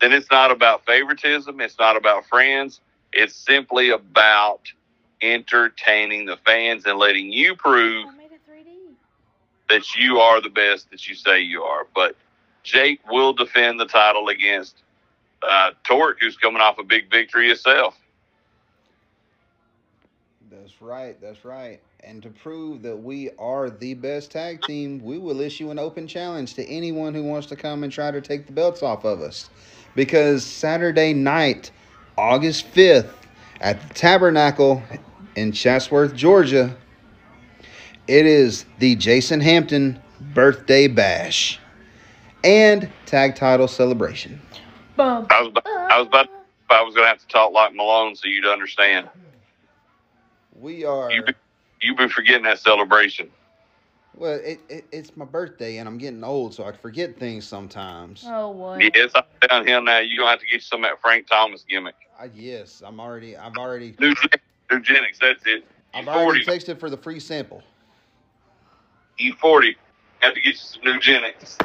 [0.00, 1.60] then it's not about favoritism.
[1.60, 2.80] It's not about friends.
[3.12, 4.60] It's simply about
[5.22, 8.94] entertaining the fans and letting you prove I made it 3D.
[9.68, 11.86] that you are the best that you say you are.
[11.94, 12.16] But
[12.62, 14.76] Jake will defend the title against
[15.42, 17.98] uh, Torque, who's coming off a big victory himself.
[20.50, 21.20] That's right.
[21.20, 21.80] That's right.
[22.02, 26.06] And to prove that we are the best tag team, we will issue an open
[26.06, 29.20] challenge to anyone who wants to come and try to take the belts off of
[29.20, 29.48] us.
[29.94, 31.70] Because Saturday night,
[32.16, 33.12] August 5th,
[33.60, 34.82] at the Tabernacle
[35.36, 36.76] in Chatsworth, Georgia,
[38.06, 40.00] it is the Jason Hampton
[40.34, 41.58] birthday bash
[42.42, 44.40] and tag title celebration.
[44.96, 45.26] Bum.
[45.30, 46.28] I was about, I was about
[46.70, 49.08] I was going to have to talk like Malone so you'd understand.
[50.58, 51.10] We are.
[51.10, 51.34] You be,
[51.80, 53.30] you be forgetting that celebration.
[54.16, 58.24] Well, it, it, it's my birthday and I'm getting old, so I forget things sometimes.
[58.26, 58.82] Oh what?
[58.94, 59.98] Yes, I'm down here now.
[59.98, 61.94] You're going to have to get some of that Frank Thomas gimmick.
[62.18, 63.36] I, yes, I'm already.
[63.36, 63.92] I've already.
[63.92, 65.64] Nugenix, Nugenix that's it.
[65.94, 66.58] I've You already 40.
[66.58, 67.62] texted for the free sample.
[69.18, 69.76] E40.
[70.20, 71.58] Have to get you some Nugenix.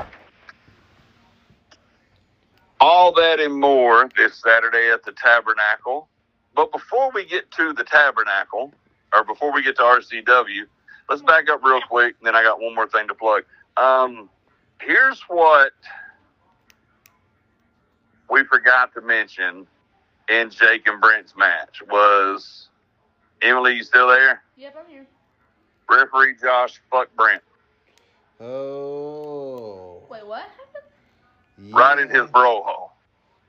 [2.80, 6.08] All that and more this Saturday at the Tabernacle.
[6.56, 8.74] But before we get to the Tabernacle,
[9.14, 10.66] or before we get to RCW,
[11.10, 13.44] let's back up real quick, and then I got one more thing to plug.
[13.78, 14.30] Um,
[14.82, 15.72] here's what
[18.30, 19.68] we forgot to mention
[20.30, 22.70] in Jake and Brent's match was
[23.42, 24.42] Emily, you still there?
[24.58, 25.06] Yep, I'm here.
[25.90, 27.44] Referee Josh fuck Brent
[28.42, 30.02] Oh.
[30.10, 31.74] Wait, what happened?
[31.74, 32.92] right in his bro hole.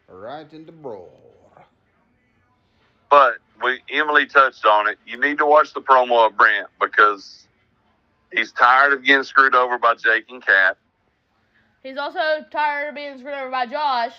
[0.09, 1.09] Right in the bro.
[3.11, 4.99] But we Emily touched on it.
[5.07, 7.46] You need to watch the promo of Brent because
[8.37, 10.77] he's tired of getting screwed over by Jake and Kat.
[11.83, 14.13] He's also tired of being screwed over by Josh.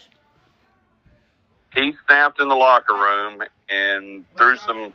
[1.74, 4.94] He snapped in the locker room and threw some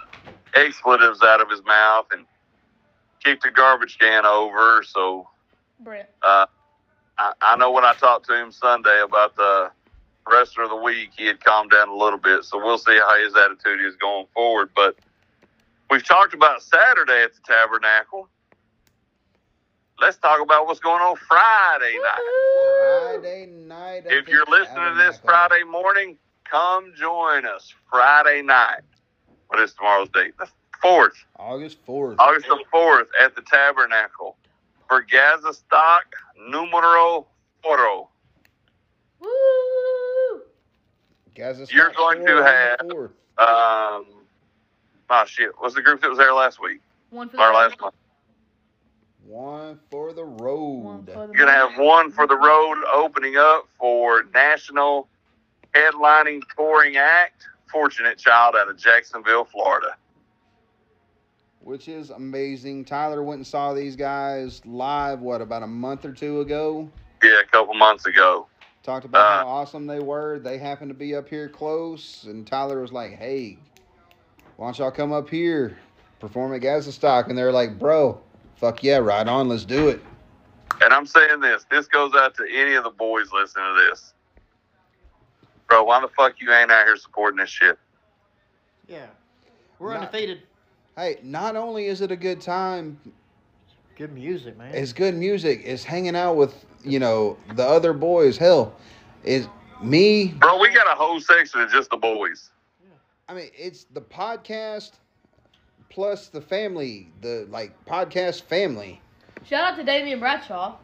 [0.54, 2.24] expletives out of his mouth and
[3.22, 4.82] kicked a garbage can over.
[4.82, 5.28] So
[6.22, 6.46] uh,
[7.18, 9.70] I, I know when I talked to him Sunday about the
[10.32, 12.44] rest of the week, he had calmed down a little bit.
[12.44, 14.70] So we'll see how his attitude is going forward.
[14.74, 14.96] But
[15.90, 18.28] we've talked about Saturday at the Tabernacle.
[20.00, 23.20] Let's talk about what's going on Friday night.
[23.20, 24.06] Friday night.
[24.06, 26.16] at If you're listening to this Friday morning,
[26.50, 28.80] come join us Friday night.
[29.48, 30.36] What is tomorrow's date?
[30.38, 30.48] The
[30.80, 32.16] fourth, August fourth.
[32.18, 34.36] August the fourth, at the Tabernacle
[34.88, 36.04] for Gaza Stock
[36.48, 37.26] Numero
[37.62, 38.08] Oro.
[39.20, 40.40] Woo!
[41.36, 43.10] Gaza You're going to four on the have- fourth.
[43.38, 44.06] Um,
[45.10, 47.54] oh shit, what's the group that was there last week One for the or road.
[47.54, 47.94] last month?
[49.26, 51.04] One for the road.
[51.12, 55.08] for the You're gonna have one for the road opening up for national
[55.74, 57.46] headlining touring act.
[57.70, 59.96] Fortunate Child out of Jacksonville, Florida.
[61.60, 62.84] which is amazing.
[62.84, 66.90] Tyler went and saw these guys live, what, about a month or two ago?
[67.22, 68.48] Yeah, a couple months ago.
[68.82, 70.40] Talked about Uh, how awesome they were.
[70.40, 73.58] They happened to be up here close, and Tyler was like, hey,
[74.56, 75.78] why don't y'all come up here,
[76.18, 77.28] perform at Gaza Stock?
[77.28, 78.20] And they're like, bro,
[78.62, 80.00] fuck yeah, right on, let's do it.
[80.80, 81.66] And I'm saying this.
[81.68, 84.14] This goes out to any of the boys listening to this.
[85.68, 87.76] Bro, why the fuck you ain't out here supporting this shit?
[88.86, 89.06] Yeah.
[89.80, 90.42] We're Not- undefeated.
[90.96, 93.00] Hey, not only is it a good time,
[93.96, 94.72] Good music, man.
[94.74, 98.36] it's good music, it's hanging out with, you know, the other boys.
[98.36, 98.76] Hell,
[99.24, 99.48] is
[99.82, 102.50] me, Bro, we got a whole section of just the boys.
[103.28, 104.92] I mean, it's the podcast
[105.92, 109.00] plus the family, the like podcast family.
[109.44, 110.76] Shout out to Damian Bradshaw.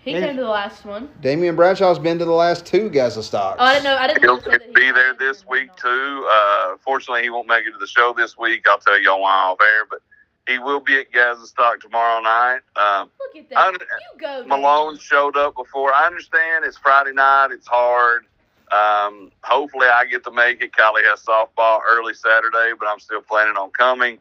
[0.00, 1.08] He Maybe- came to the last one.
[1.20, 3.58] Damian Bradshaw's been to the last two Gaza stocks.
[3.60, 3.96] Oh, I didn't know.
[3.96, 4.22] I didn't.
[4.22, 5.14] He'll it that he be there there.
[5.14, 6.28] this week too.
[6.28, 8.66] Uh, fortunately, he won't make it to the show this week.
[8.68, 10.00] I'll tell y'all why off air, but
[10.48, 12.60] he will be at Gaza Stock tomorrow night.
[12.74, 13.58] Um, Look at that.
[13.58, 14.44] I- you go.
[14.46, 15.94] Malone showed up before.
[15.94, 17.48] I understand it's Friday night.
[17.52, 18.26] It's hard.
[18.72, 20.72] Um, hopefully, I get to make it.
[20.72, 24.18] Kylie has softball early Saturday, but I'm still planning on coming.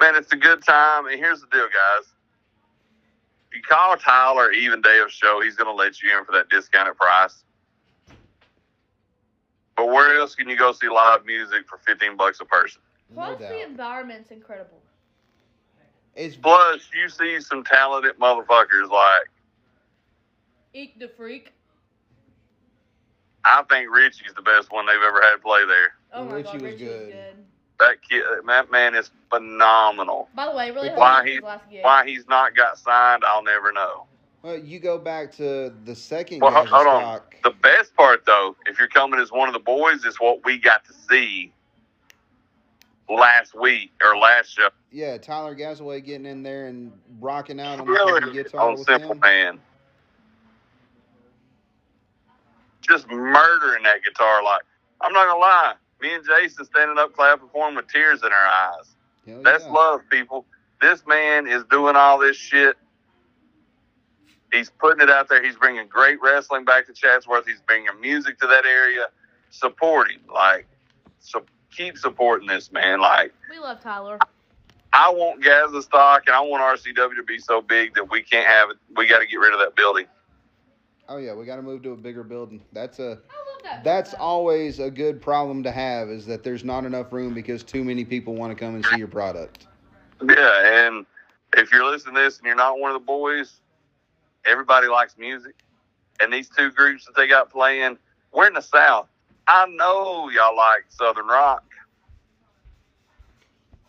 [0.00, 1.06] Man, it's a good time.
[1.06, 2.06] And here's the deal, guys.
[3.50, 6.32] If you call Tyler even day of show, he's going to let you in for
[6.32, 7.44] that discounted price.
[9.76, 12.80] But where else can you go see live music for 15 bucks a person?
[13.14, 13.48] Plus, doubt.
[13.48, 14.78] the environment's incredible.
[16.14, 19.28] It's Plus, you see some talented motherfuckers like
[20.72, 21.52] Eat the freak.
[23.44, 25.92] I think Richie's the best one they've ever had play there.
[26.12, 27.14] Oh my Richie god, was Richie was good.
[27.80, 27.88] Good.
[27.88, 30.28] That kid, that man is phenomenal.
[30.34, 31.64] By the way, really Why he- last.
[31.82, 34.06] Why he's not got signed, I'll never know.
[34.42, 37.20] well, you go back to the second Well, Gaza hold on.
[37.42, 40.58] The best part, though, if you're coming as one of the boys, is what we
[40.58, 41.52] got to see
[43.08, 44.68] last week or last show.
[44.92, 48.74] Yeah, Tyler Gasaway getting in there and rocking out on the fucking Really, guitar on
[48.74, 49.20] with Simple him.
[49.20, 49.60] Man.
[52.82, 54.42] Just murdering that guitar.
[54.42, 54.62] Like,
[55.00, 55.74] I'm not going to lie.
[56.00, 58.94] Me and Jason standing up clapping for him with tears in our eyes.
[59.26, 59.72] Hell That's yeah.
[59.72, 60.46] love, people.
[60.80, 62.76] This man is doing all this shit.
[64.52, 65.42] He's putting it out there.
[65.42, 67.46] He's bringing great wrestling back to Chatsworth.
[67.46, 69.06] He's bringing music to that area.
[69.50, 70.20] Support him.
[70.32, 70.66] Like,
[71.20, 73.00] so keep supporting this man.
[73.00, 74.18] Like, we love Tyler.
[74.92, 78.46] I want Gaza stock and I want RCW to be so big that we can't
[78.46, 78.76] have it.
[78.96, 80.06] We got to get rid of that building.
[81.10, 82.62] Oh yeah, we got to move to a bigger building.
[82.72, 83.18] That's a I love
[83.64, 83.82] that.
[83.82, 87.82] that's always a good problem to have is that there's not enough room because too
[87.82, 89.66] many people want to come and see your product.
[90.22, 91.04] Yeah, and
[91.56, 93.60] if you're listening to this and you're not one of the boys,
[94.46, 95.56] everybody likes music.
[96.22, 97.98] And these two groups that they got playing,
[98.32, 99.08] we're in the South.
[99.48, 101.64] I know y'all like Southern Rock.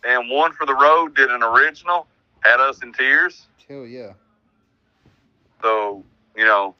[0.03, 2.07] And One for the Road did an original,
[2.39, 3.45] had us in tears.
[3.69, 4.13] Hell yeah.
[5.61, 6.03] So,
[6.35, 6.73] you know,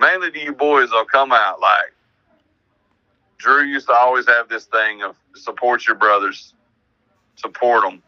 [0.00, 1.92] mainly to you boys, they'll come out like
[3.38, 6.54] Drew used to always have this thing of support your brothers,
[7.36, 8.02] support them,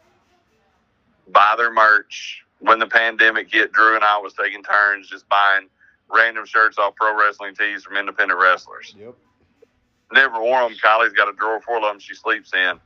[1.29, 2.45] buy their merch.
[2.59, 5.69] When the pandemic hit, Drew and I was taking turns just buying
[6.13, 8.95] random shirts off pro wrestling tees from independent wrestlers.
[8.99, 9.15] Yep.
[10.13, 10.77] Never wore them.
[10.77, 12.79] Kylie's got a drawer full of them she sleeps in.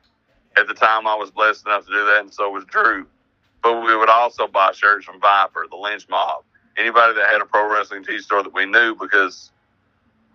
[0.56, 3.06] At the time, I was blessed enough to do that, and so was Drew.
[3.62, 6.44] But we would also buy shirts from Viper, the Lynch Mob,
[6.76, 9.50] anybody that had a pro wrestling tee store that we knew because,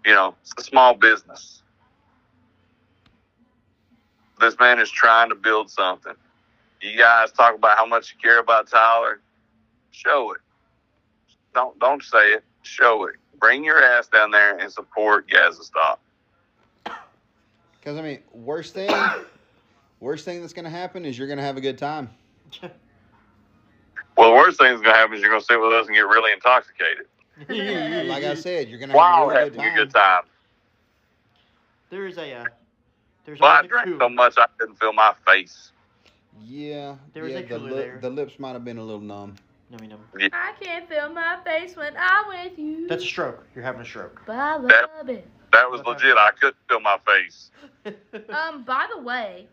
[0.06, 1.62] you know, it's a small business.
[4.40, 6.14] This man is trying to build something.
[6.82, 9.20] You guys talk about how much you care about Tyler.
[9.92, 10.42] Show it.
[11.54, 12.44] Don't don't say it.
[12.62, 13.16] Show it.
[13.40, 16.00] Bring your ass down there and support Gaza Stop.
[16.84, 18.92] Because I mean, worst thing,
[20.00, 22.10] worst thing that's gonna happen is you're gonna have a good time.
[24.20, 26.02] Well, the worst thing that's gonna happen is you're gonna sit with us and get
[26.02, 27.06] really intoxicated.
[28.10, 30.24] Like I said, you're gonna Wow, have a really having good a good time.
[31.90, 32.46] There is a uh,
[33.26, 34.00] there's Well, I drank cooler.
[34.00, 35.72] so much I couldn't feel my face.
[36.42, 37.40] Yeah, There was yeah.
[37.40, 38.00] a The, cooler lip, there.
[38.02, 39.36] the lips might have been a little numb.
[39.72, 40.00] Nummy num.
[40.34, 42.88] I can't feel my face when I'm with you.
[42.88, 43.46] That's a stroke.
[43.56, 44.22] You're having a stroke.
[44.26, 45.28] But I That- love it.
[45.54, 46.18] That was legit.
[46.18, 47.52] I couldn't feel my face.
[48.30, 49.48] Um, by the way,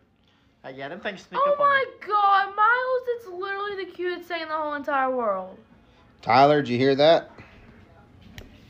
[0.66, 2.08] Uh, yeah, them things sneak Oh up on my you.
[2.08, 5.56] god, Miles, it's literally the cutest thing in the whole entire world.
[6.22, 7.30] Tyler, did you hear that?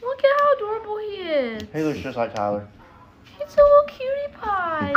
[0.02, 1.68] Look at how adorable he is.
[1.72, 2.68] He looks just like Tyler.
[3.24, 4.94] He's a little cutie pie.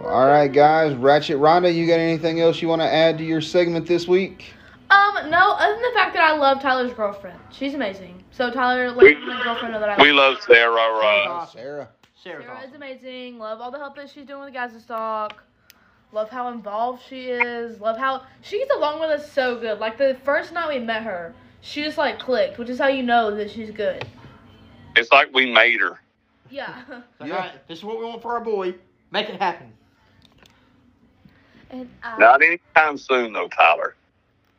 [0.02, 0.96] All right, guys.
[0.96, 4.52] Ratchet Rhonda, you got anything else you want to add to your segment this week?
[4.90, 7.38] Um, no, other than the fact that I love Tyler's girlfriend.
[7.52, 8.20] She's amazing.
[8.32, 10.02] So Tyler, let my girlfriend know that I love.
[10.04, 10.72] We love Sarah.
[10.72, 11.60] Awesome.
[11.60, 11.88] Sarah.
[12.26, 12.76] Sarah's Sarah is awesome.
[12.82, 13.38] amazing.
[13.38, 15.44] Love all the help that she's doing with the Gaza Stock.
[16.12, 17.80] Love how involved she is.
[17.80, 19.78] Love how she gets along with us so good.
[19.78, 23.02] Like the first night we met her, she just like clicked, which is how you
[23.02, 24.04] know that she's good.
[24.96, 26.00] it's like we made her.
[26.50, 26.82] Yeah.
[27.20, 27.32] Yeah.
[27.32, 28.74] all right, this is what we want for our boy.
[29.10, 29.72] Make it happen.
[31.70, 33.94] and I, Not anytime soon, though, Tyler.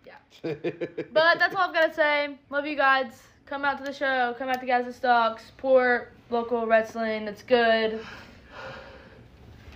[0.06, 0.14] Yeah.
[0.42, 2.38] but that's all I've got to say.
[2.50, 3.24] Love you guys.
[3.46, 4.36] Come out to the show.
[4.38, 5.40] Come out to Gaza Stock.
[5.40, 7.28] Support local wrestling.
[7.28, 8.00] It's good.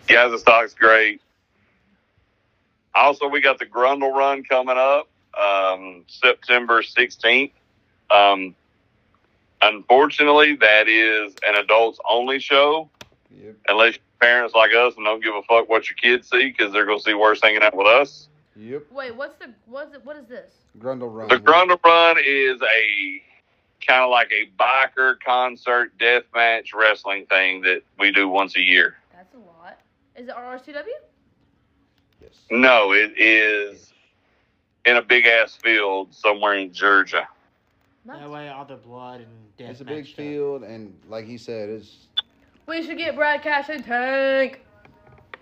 [0.09, 1.21] Yeah, the stock's great.
[2.93, 5.07] Also, we got the Grundle Run coming up
[5.39, 7.51] um, September 16th.
[8.13, 8.55] Um,
[9.61, 12.89] unfortunately, that is an adults only show,
[13.29, 13.55] Yep.
[13.69, 16.71] unless you're parents like us and don't give a fuck what your kids see because
[16.71, 18.27] they're going to see worse hanging out with us.
[18.55, 18.83] Yep.
[18.91, 20.05] Wait, what's the what's it?
[20.05, 20.53] What is this?
[20.77, 21.27] Grundle Run.
[21.29, 23.21] The Grundle Run is a
[23.85, 28.61] kind of like a biker concert death match wrestling thing that we do once a
[28.61, 28.95] year.
[29.13, 29.79] That's a lot.
[30.15, 30.85] Is it RRCW?
[32.21, 32.39] Yes.
[32.49, 33.93] No, it is
[34.85, 37.27] in a big ass field somewhere in Georgia.
[38.05, 39.71] That way, all the blood and death.
[39.71, 40.17] It's a big stuff.
[40.17, 42.07] field, and like he said, it's
[42.67, 44.61] We should get Brad Cash and Tank.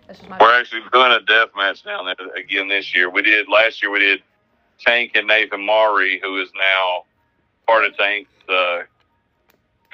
[0.07, 0.37] That's just my.
[0.39, 3.09] We're actually doing a death match down there again this year.
[3.09, 3.91] We did last year.
[3.91, 4.21] We did
[4.77, 7.05] Tank and Nathan Maury, who is now
[7.69, 8.79] part of Tank's uh,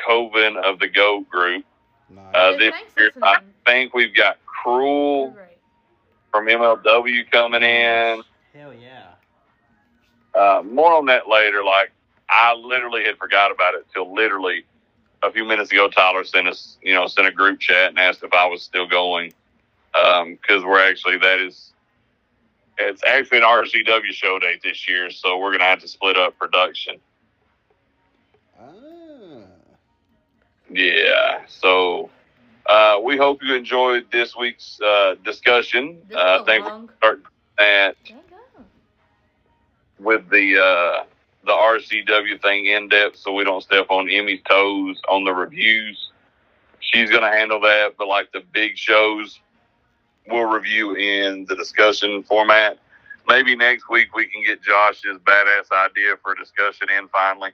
[0.05, 1.65] Coven of the Goat group.
[2.09, 2.25] nice.
[2.33, 5.57] Uh, this year, I think we've got You're Cruel great.
[6.31, 8.21] from MLW coming in.
[8.53, 9.07] Hell yeah.
[10.33, 11.63] Uh, more on that later.
[11.63, 11.91] Like
[12.29, 14.63] I literally had forgot about it till literally
[15.23, 15.89] a few minutes ago.
[15.89, 18.87] Tyler sent us, you know, sent a group chat and asked if I was still
[18.87, 19.33] going
[19.93, 21.71] because we're actually that is
[22.77, 26.37] it's actually an RCW show date this year, so we're gonna have to split up
[26.37, 26.95] production.
[28.59, 29.43] Ah.
[30.69, 32.09] Yeah, so
[32.67, 36.01] uh, we hope you enjoyed this week's uh, discussion.
[36.07, 37.21] This Uh, is a thank we start
[37.57, 38.63] that There you go.
[39.99, 41.03] with the uh,
[41.45, 46.11] the RCW thing in depth, so we don't step on Emmy's toes on the reviews.
[46.79, 49.39] She's gonna handle that, but like the big shows,
[50.27, 52.79] we'll review in the discussion format.
[53.27, 57.51] Maybe next week we can get Josh's badass idea for a discussion in finally.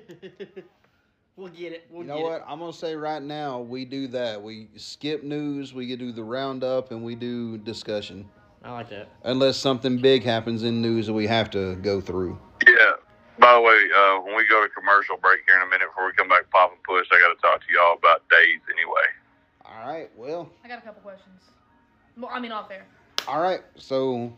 [1.36, 1.86] we'll get it.
[1.90, 2.44] We'll You know get what?
[2.46, 4.42] I'm gonna say right now, we do that.
[4.42, 8.28] We skip news, we do the roundup, and we do discussion.
[8.64, 9.08] I like that.
[9.24, 12.38] Unless something big happens in news that we have to go through.
[12.66, 12.92] Yeah.
[13.38, 16.06] By the way, uh, when we go to commercial break here in a minute before
[16.06, 19.06] we come back pop and push, I got to talk to y'all about days anyway.
[19.64, 20.10] All right.
[20.16, 20.48] Well.
[20.64, 21.40] I got a couple questions.
[22.16, 22.86] Well, I mean, off air.
[23.26, 23.62] All right.
[23.76, 24.32] So,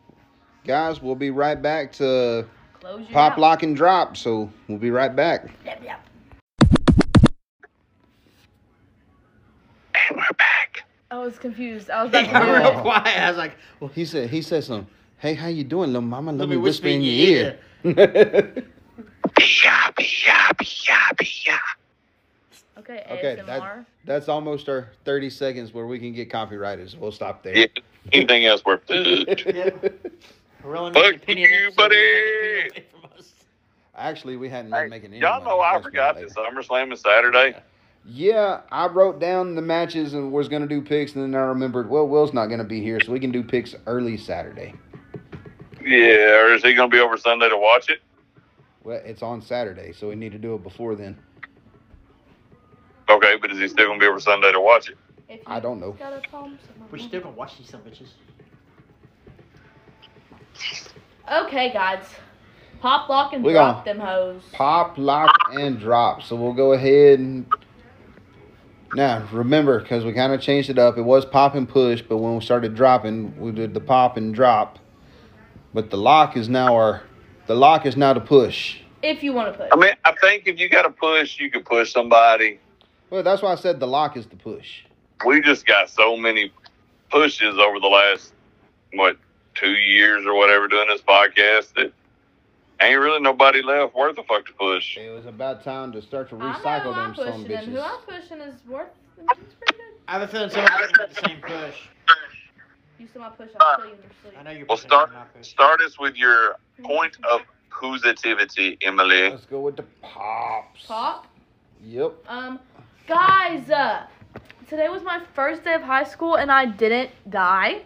[0.64, 2.46] guys, we'll be right back to
[2.84, 3.38] Close your pop, mouth.
[3.38, 4.14] lock, and drop.
[4.14, 5.46] So we'll be right back.
[5.64, 6.00] Yep, yep.
[9.94, 10.82] And we're back.
[11.10, 11.88] I was confused.
[11.88, 13.18] I was like, to I'm real quiet.
[13.22, 14.28] I was like, well, He said.
[14.28, 14.86] He said something.
[15.16, 16.32] Hey, how you doing, little mama?
[16.32, 17.58] Let, Let me me whisper in your ear.
[17.84, 18.50] Yeah,
[19.98, 21.10] yeah, yeah,
[21.46, 21.58] yeah.
[22.76, 23.46] Okay, Okay, ASMR.
[23.46, 26.90] that- That's almost our 30 seconds where we can get copyrighted.
[26.90, 27.56] So we'll stop there.
[27.56, 27.66] Yeah.
[28.12, 28.82] Anything else worth
[30.64, 30.90] Yeah.
[30.92, 31.96] Fuck makes a penny an you, episode, buddy.
[31.96, 33.32] he'll take a penny away from us.
[33.96, 36.50] Actually, we hadn't Hey, been making any y'all know I forgot gonna that later.
[36.50, 37.56] SummerSlam is Saturday.
[38.06, 41.88] Yeah, I wrote down the matches and was gonna do picks, and then I remembered,
[41.88, 44.74] well, Will's not gonna be here, so we can do picks early Saturday.
[45.84, 48.00] Yeah, or is he going to be over Sunday to watch it?
[48.84, 51.18] Well, it's on Saturday, so we need to do it before then.
[53.10, 54.96] Okay, but is he still going to be over Sunday to watch it?
[55.28, 55.92] If I don't know.
[55.92, 56.22] Got a
[56.90, 58.08] We're still gonna watch these some bitches.
[61.30, 62.04] Okay, guys.
[62.80, 64.42] Pop, lock, and We drop gonna- them hoes.
[64.52, 66.22] Pop, lock, and drop.
[66.22, 67.46] So we'll go ahead and
[68.94, 70.98] now remember because we kind of changed it up.
[70.98, 74.34] It was pop and push, but when we started dropping, we did the pop and
[74.34, 74.78] drop.
[75.72, 77.02] But the lock is now our
[77.46, 78.78] the lock is now the push.
[79.02, 79.68] If you want to push.
[79.72, 82.58] I mean, I think if you got to push, you can push somebody.
[83.10, 84.82] Well, that's why I said the lock is the push.
[85.26, 86.52] We just got so many
[87.10, 88.32] pushes over the last,
[88.94, 89.16] what,
[89.54, 91.92] two years or whatever doing this podcast that
[92.80, 94.96] ain't really nobody left worth a fuck to push.
[94.96, 98.00] It was about time to start to recycle I'm them some pushing, and who I'm
[98.06, 99.94] pushing is worth It's pretty good.
[100.08, 101.88] I have a feeling someone's gonna get the same push.
[102.98, 103.50] You still my push.
[103.58, 104.34] I'll kill you in your sleep.
[104.38, 105.46] I know you're Well, pushing start my push.
[105.48, 109.30] start us with your point of positivity, Emily.
[109.30, 110.86] Let's go with the pops.
[110.86, 111.26] Pop.
[111.82, 112.12] Yep.
[112.28, 112.60] Um,
[113.06, 114.06] guys, uh,
[114.68, 117.82] today was my first day of high school and I didn't die.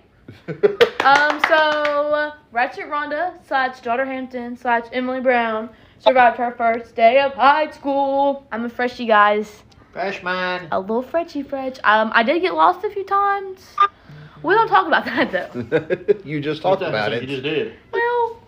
[1.00, 7.32] Um, so Ratchet Rhonda slash Daughter Hampton slash Emily Brown survived her first day of
[7.34, 8.47] high school.
[8.50, 9.62] I'm a freshie, guys.
[9.92, 10.68] Freshman.
[10.73, 11.76] A little fretchy fresh.
[11.84, 13.65] Um, I did get lost a few times.
[14.42, 16.28] We don't talk about that though.
[16.28, 17.23] you just talked about it.
[17.23, 17.74] You just did.
[17.92, 18.42] Well,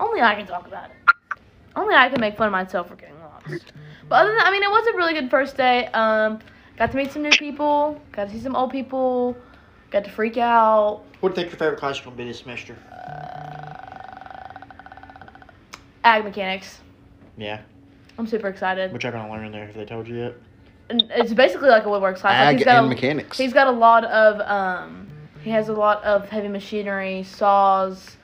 [0.00, 0.96] only I can talk about it.
[1.76, 3.72] Only I can make fun of myself for getting lost.
[4.08, 5.86] But other than that, I mean, it was a really good first day.
[5.88, 6.40] Um,
[6.76, 8.00] got to meet some new people.
[8.12, 9.36] Got to see some old people.
[9.94, 11.02] Got to freak out.
[11.20, 12.76] What do you think your favorite class is gonna be this semester?
[16.02, 16.80] Ag mechanics.
[17.36, 17.60] Yeah.
[18.18, 18.92] I'm super excited.
[18.92, 19.66] What y'all gonna learn in there?
[19.66, 20.34] Have they told you yet?
[20.90, 22.44] And it's basically like a woodworks class.
[22.44, 23.38] Like Ag he's got and a, mechanics.
[23.38, 25.06] He's got a lot of um.
[25.44, 28.16] He has a lot of heavy machinery, saws.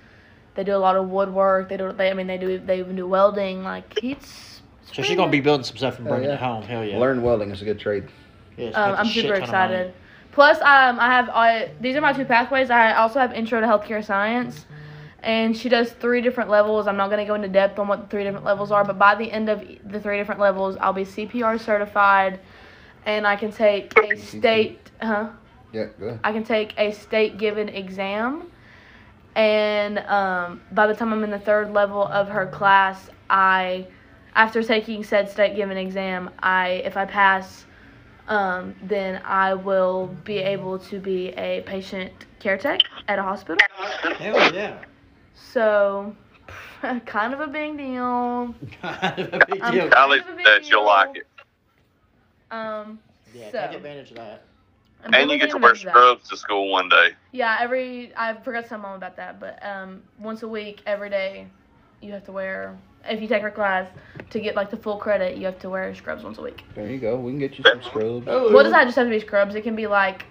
[0.56, 1.68] They do a lot of woodwork.
[1.68, 1.92] They do.
[1.92, 2.58] They I mean they do.
[2.58, 3.62] They even do welding.
[3.62, 4.16] Like he's.
[4.16, 4.60] it's
[4.92, 6.34] So she's gonna be building some stuff and Hell bringing yeah.
[6.34, 6.64] it home.
[6.64, 6.98] Hell yeah.
[6.98, 8.08] Learn welding is a good trade.
[8.56, 9.74] Yeah, Um, I'm super ton of money.
[9.74, 9.94] excited.
[10.40, 12.70] Plus, um, I have I these are my two pathways.
[12.70, 14.64] I also have intro to healthcare science,
[15.22, 16.86] and she does three different levels.
[16.86, 19.14] I'm not gonna go into depth on what the three different levels are, but by
[19.14, 22.40] the end of the three different levels, I'll be CPR certified,
[23.04, 25.28] and I can take a state, huh?
[25.74, 26.18] Yeah, good.
[26.24, 28.50] I can take a state given exam,
[29.34, 33.86] and um, by the time I'm in the third level of her class, I,
[34.34, 37.66] after taking said state given exam, I if I pass,
[38.30, 43.58] um, then I will be able to be a patient care tech at a hospital.
[44.18, 44.78] Hell yeah.
[45.34, 46.14] So,
[47.06, 48.54] kind of a big deal.
[48.82, 49.90] kind of a big Um, deal.
[49.90, 51.26] College Kind of a big that you'll like it,
[52.50, 53.00] Um,
[53.34, 54.42] Yeah, so take advantage of that.
[55.04, 55.92] I'm and you get to taking wear advantage of that.
[55.92, 57.10] scrubs to school one day.
[57.32, 61.10] Yeah, every I forgot to tell mom about that, but um, once a week, every
[61.10, 61.46] day,
[62.00, 62.78] you have to wear.
[63.08, 63.88] If you take her class
[64.30, 66.62] to get like the full credit, you have to wear scrubs once a week.
[66.74, 67.16] There you go.
[67.16, 68.26] We can get you some scrubs.
[68.28, 69.54] Oh, Well, does that have- just have to be scrubs.
[69.54, 70.24] It can be like,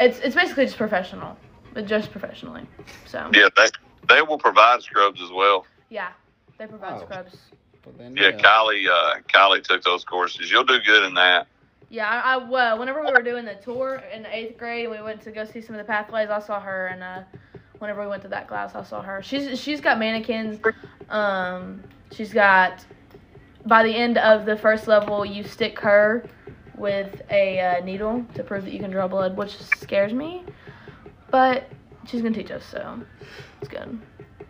[0.00, 1.36] it's it's basically just professional,
[1.74, 2.66] but just professionally.
[3.06, 3.66] So Yeah, they
[4.08, 5.66] they will provide scrubs as well.
[5.90, 6.08] yeah,
[6.58, 7.04] they provide Oh.
[7.04, 7.36] scrubs.
[7.84, 10.50] Well, then, Yeah, Kylie uh, Kylie took those courses.
[10.50, 11.46] You'll do good in that.
[11.88, 15.00] Yeah, I, I well, whenever we were doing the tour in the eighth grade, we
[15.00, 16.28] went to go see some of the pathways.
[16.30, 17.20] I saw her, and uh,
[17.78, 19.22] whenever we went to that class, I saw her.
[19.22, 20.60] She's she's got mannequins.
[21.08, 21.82] Um,
[22.12, 22.84] she's got.
[23.64, 26.24] By the end of the first level, you stick her
[26.76, 30.44] with a uh, needle to prove that you can draw blood, which scares me.
[31.30, 31.68] But
[32.06, 33.00] she's gonna teach us, so
[33.60, 34.00] it's good.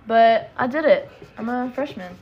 [0.07, 1.11] But I did it.
[1.39, 2.17] I'm a freshman.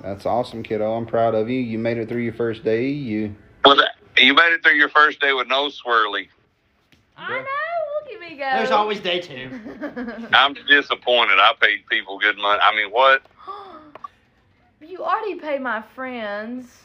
[0.00, 0.92] That's awesome, kiddo.
[0.92, 1.60] I'm proud of you.
[1.60, 2.88] You made it through your first day.
[2.88, 3.34] You
[3.64, 6.28] Well, that, you made it through your first day with no swirly.
[7.16, 7.75] I know.
[8.26, 8.58] Look at me go.
[8.58, 9.50] There's always day two.
[10.32, 11.38] I'm disappointed.
[11.38, 12.60] I paid people good money.
[12.62, 13.22] I mean, what?
[14.80, 16.82] you already pay my friends.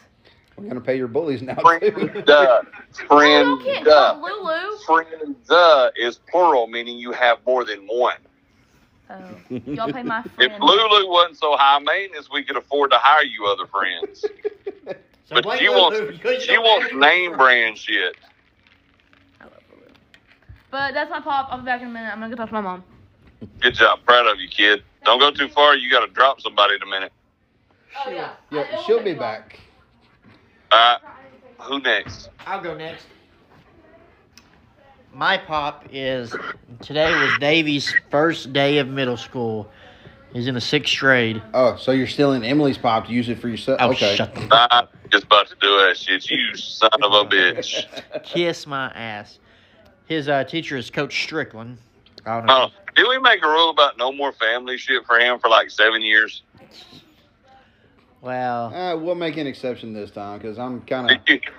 [0.58, 2.10] we're gonna pay your bullies now Friend, too.
[2.26, 2.62] duh.
[2.64, 4.14] Oh, Friend, you can't duh.
[4.14, 4.78] call Lulu.
[4.86, 8.18] Friend, duh is plural, meaning you have more than one.
[9.10, 9.18] Oh,
[9.50, 10.54] y'all pay my friends.
[10.54, 10.62] If.
[10.62, 14.26] Lulu wasn't so high maintenance, we could afford to hire you other friends.
[15.26, 18.18] So But she Lulu wants because she wants name brand shit.
[20.74, 20.94] I love Lulu.
[20.94, 21.48] But that's my pop.
[21.52, 22.12] I'll be back in a minute.
[22.12, 22.84] I'm gonna go talk to my mom.
[23.60, 24.84] Good job, proud of you, kid.
[25.04, 25.76] Don't go too far.
[25.76, 27.12] You got to drop somebody in a minute.
[28.06, 28.34] Oh yeah.
[28.52, 29.60] Yeah, she'll be back.
[30.72, 31.00] All right,
[31.60, 32.30] who next?
[32.46, 33.06] I'll go next.
[35.14, 36.38] My pop is
[36.82, 39.70] today was Davy's first day of middle school.
[40.32, 41.42] He's in the sixth grade.
[41.54, 43.80] Oh, so you're stealing Emily's pop to use it for yourself?
[43.82, 44.16] Oh, okay.
[44.16, 46.30] shut the I'm just about to do that shit.
[46.30, 47.86] You son of a bitch.
[48.24, 49.40] kiss my ass.
[50.12, 51.78] His uh, teacher is Coach Strickland.
[52.26, 52.70] I don't know.
[52.70, 55.70] Oh, did we make a rule about no more family shit for him for like
[55.72, 56.42] seven years?
[58.20, 61.26] Well, Uh, we'll make an exception this time because I'm kind of.
[61.26, 61.52] Did you,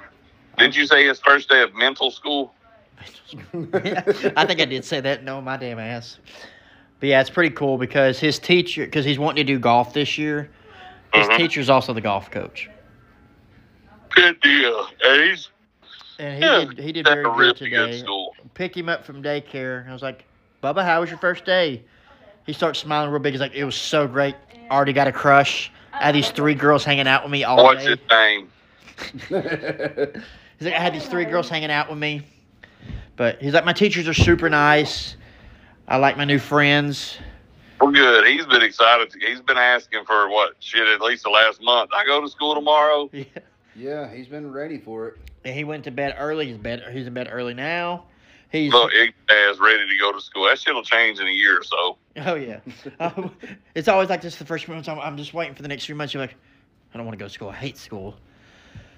[0.58, 2.52] did you say his first day of mental school?
[3.54, 5.24] I think I did say that.
[5.24, 6.18] No, my damn ass.
[7.00, 10.18] But yeah, it's pretty cool because his teacher, because he's wanting to do golf this
[10.18, 10.50] year.
[11.14, 11.36] His Mhm.
[11.38, 12.68] teacher's also the golf coach,
[14.10, 14.88] Good deal.
[15.02, 15.48] And he's
[16.18, 17.70] and he yeah, did he did very good today.
[17.70, 18.04] good
[18.52, 18.54] school.
[18.54, 19.88] Picked him up from daycare.
[19.88, 20.24] I was like,
[20.62, 21.82] Bubba, how was your first day?
[22.46, 23.32] He starts smiling real big.
[23.32, 24.34] He's like, it was so great.
[24.70, 25.70] Already got a crush.
[25.92, 27.90] I had these three girls hanging out with me all What's day.
[27.90, 28.48] What's his name?
[30.58, 32.22] He's like, I had these three girls hanging out with me.
[33.16, 35.16] But he's like, my teachers are super nice.
[35.88, 37.18] I like my new friends.
[37.80, 38.26] Well, good.
[38.26, 39.12] He's been excited.
[39.20, 41.90] He's been asking for what shit at least the last month.
[41.92, 43.10] I go to school tomorrow.
[43.12, 43.24] Yeah.
[43.76, 45.18] yeah, he's been ready for it.
[45.44, 46.46] And he went to bed early.
[46.46, 46.84] He's bed.
[46.92, 48.04] He's in bed early now.
[48.52, 50.44] He's Look, it ass ready to go to school.
[50.44, 51.96] That shit'll change in a year or so.
[52.18, 52.60] oh yeah.
[53.00, 53.34] Um,
[53.74, 54.88] it's always like this the first few months.
[54.88, 56.12] I'm, I'm just waiting for the next few months.
[56.12, 56.36] You're like,
[56.92, 57.48] I don't want to go to school.
[57.48, 58.14] I hate school.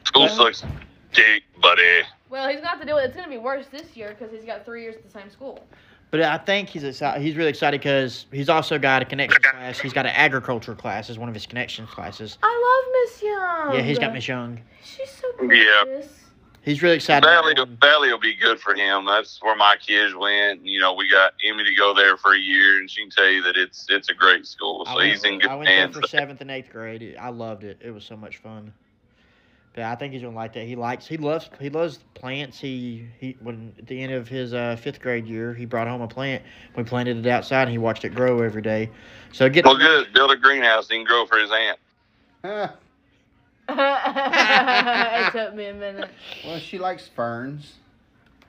[0.05, 0.65] School Well- sucks
[1.13, 2.03] dick, buddy.
[2.29, 3.05] Well, he's gonna have to deal with.
[3.05, 5.65] It's gonna be worse this year because he's got three years at the same school.
[6.11, 7.23] But I think he's excited.
[7.23, 9.79] He's really excited because he's also got a connection class.
[9.79, 12.39] He's got an agriculture class as one of his connections classes.
[12.43, 13.75] I love Miss Young.
[13.75, 14.61] Yeah, he's got Miss Young.
[14.83, 15.65] She's so gorgeous.
[15.87, 16.24] Yeah.
[16.65, 16.73] Gorgeous.
[16.75, 17.27] He's really excited.
[17.27, 19.05] Valley, about- Valley will be good for him.
[19.05, 20.65] That's where my kids went.
[20.65, 23.29] You know, we got Emmy to go there for a year, and she can tell
[23.29, 24.87] you that it's it's a great school.
[24.87, 27.17] So he's in good I went there for seventh and eighth grade.
[27.21, 27.79] I loved it.
[27.81, 28.73] It was so much fun.
[29.75, 30.67] But I think he's gonna like that.
[30.67, 31.05] He likes.
[31.05, 31.51] He loves.
[31.59, 32.61] He loves plants.
[32.61, 33.37] He he.
[33.41, 36.45] When at the end of his uh, fifth grade year, he brought home a plant.
[36.77, 38.91] We planted it outside, and he watched it grow every day.
[39.33, 39.65] So get.
[39.65, 40.13] Well, good.
[40.13, 40.89] Build a greenhouse.
[40.89, 42.71] He can grow for his aunt.
[43.69, 45.29] Huh.
[45.29, 46.11] it took me a minute.
[46.45, 47.75] Well, she likes ferns.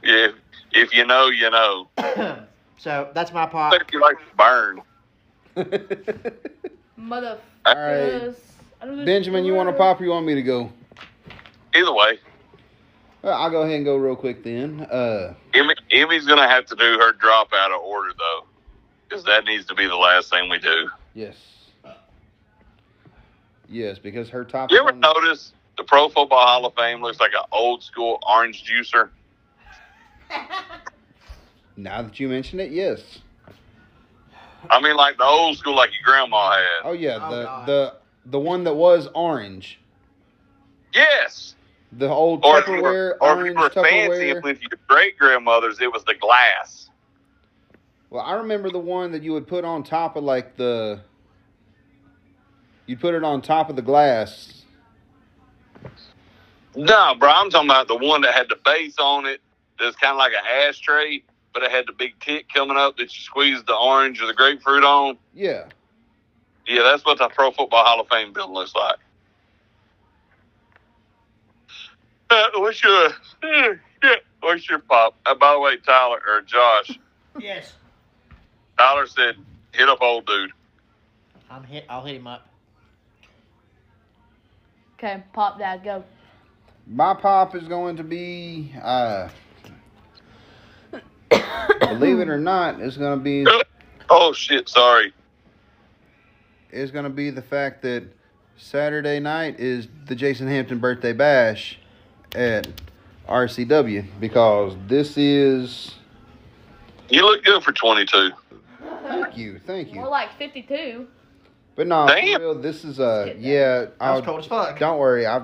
[0.03, 0.27] Yeah,
[0.71, 1.87] if you know, you know.
[2.77, 3.71] so that's my pop.
[3.71, 4.81] But if you like to burn,
[6.97, 7.39] Mother.
[7.65, 8.33] All right.
[9.05, 10.69] Benjamin, you want to pop or you want me to go?
[11.73, 12.19] either way,
[13.21, 14.81] Well, I'll go ahead and go real quick then.
[14.81, 18.45] Uh, Emmy, Emmy's gonna have to do her drop out of order though,
[19.07, 20.89] because that needs to be the last thing we do.
[21.13, 21.35] yes.
[23.69, 24.71] Yes, because her top.
[24.71, 28.19] You ever one- notice the Pro Football Hall of Fame looks like an old school
[28.27, 29.09] orange juicer?
[31.77, 33.01] Now that you mention it, yes.
[34.69, 36.65] I mean, like the old school, like your grandma had.
[36.85, 37.67] Oh yeah, Oh, the God.
[37.67, 37.93] the
[38.27, 39.77] the one that was orange,
[40.93, 41.55] Yes.
[41.91, 44.43] the old Or if you Tupperware were, or if orange you were fancy Tupperware.
[44.43, 46.89] with your great grandmothers, it was the glass.
[48.09, 51.01] Well, I remember the one that you would put on top of like the.
[52.85, 54.63] You'd put it on top of the glass.
[56.75, 59.41] No, bro, I'm talking about the one that had the base on it.
[59.79, 61.23] That's kind of like an ashtray,
[61.53, 64.33] but it had the big tick coming up that you squeezed the orange or the
[64.33, 65.17] grapefruit on.
[65.33, 65.65] Yeah.
[66.67, 68.97] Yeah, that's what the Pro Football Hall of Fame building looks like.
[72.29, 73.09] Uh, what's your
[73.43, 73.73] yeah?
[74.41, 75.15] What's your pop?
[75.25, 76.99] Uh, by the way, Tyler or Josh,
[77.39, 77.73] Yes.
[78.77, 79.35] Tyler said
[79.71, 80.51] hit up old dude.
[81.49, 81.85] I'm hit.
[81.89, 82.47] I'll hit him up.
[85.05, 86.03] Okay, pop dad, go.
[86.87, 88.73] My pop is going to be.
[88.81, 89.29] Uh,
[91.79, 93.45] believe it or not, it's going to be.
[94.09, 94.67] Oh shit!
[94.67, 95.13] Sorry.
[96.71, 98.05] It's going to be the fact that
[98.57, 101.77] Saturday night is the Jason Hampton birthday bash
[102.33, 102.67] at
[103.29, 105.93] RCW because this is.
[107.09, 108.31] You look good for 22.
[109.03, 109.95] Thank you, thank you.
[109.97, 110.09] More you.
[110.09, 111.05] like 52.
[111.75, 112.35] But no, Damn.
[112.35, 113.79] for real, this is a yeah.
[113.79, 114.79] That was I'll- cold as fuck.
[114.79, 115.43] Don't worry, I've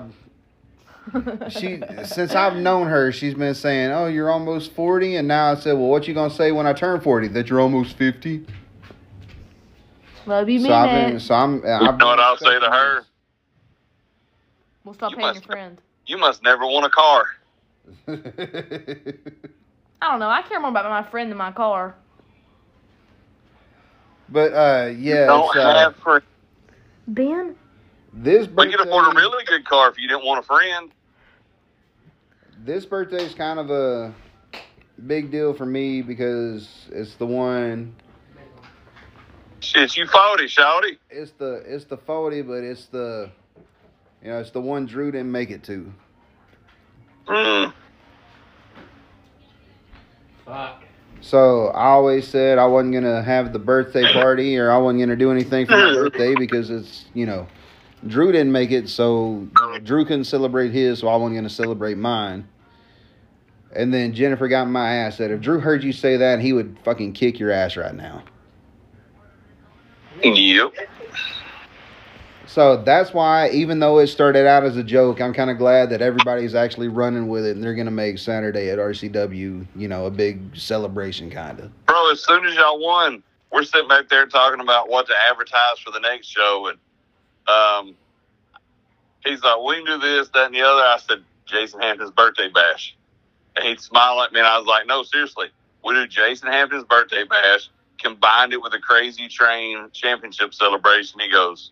[1.50, 5.54] she since I've known her, she's been saying, "Oh, you're almost 40," and now I
[5.56, 7.28] said, "Well, what you gonna say when I turn 40?
[7.28, 8.46] That you're almost 50?"
[10.24, 11.20] Love you, So mean I've been, it.
[11.20, 11.56] so I'm.
[11.66, 13.02] I've know what I'll say to her?
[14.84, 15.80] We'll stop You paying your friend.
[16.06, 17.24] You must never want a car.
[18.08, 20.28] I don't know.
[20.28, 21.94] I care more about my friend than my car.
[24.28, 26.24] But uh, yeah, Don't it's, uh, have friends.
[27.08, 27.56] Ben?
[28.12, 30.42] this But you could afford a birthday- really good car if you didn't want a
[30.42, 30.90] friend.
[32.64, 34.14] This birthday is kind of a
[35.06, 37.94] big deal for me because it's the one.
[39.60, 40.98] Shit, you 40, shawty.
[41.10, 43.30] It's the it's the 40, but it's the
[44.22, 45.92] you know it's the one Drew didn't make it to.
[47.26, 47.72] Mm.
[50.44, 50.82] Fuck.
[51.22, 55.16] So I always said I wasn't gonna have the birthday party or I wasn't gonna
[55.16, 57.46] do anything for my birthday because it's you know
[58.06, 59.46] Drew didn't make it, so
[59.84, 62.48] Drew couldn't celebrate his, so I wasn't gonna celebrate mine.
[63.74, 66.52] And then Jennifer got in my ass that if Drew heard you say that, he
[66.52, 68.24] would fucking kick your ass right now.
[70.22, 70.74] Yep.
[72.52, 75.88] So that's why, even though it started out as a joke, I'm kind of glad
[75.88, 80.04] that everybody's actually running with it and they're gonna make Saturday at RCW, you know,
[80.04, 81.86] a big celebration kind of.
[81.86, 85.78] Bro, as soon as y'all won, we're sitting back there talking about what to advertise
[85.82, 86.68] for the next show.
[86.68, 86.78] And
[87.48, 87.96] um,
[89.24, 90.82] he's like, we can do this, that, and the other.
[90.82, 92.94] I said, Jason Hampton's birthday bash.
[93.56, 95.46] And he'd smile at me, and I was like, no, seriously.
[95.82, 101.18] We do Jason Hampton's birthday bash, combined it with a crazy train championship celebration.
[101.18, 101.70] He goes,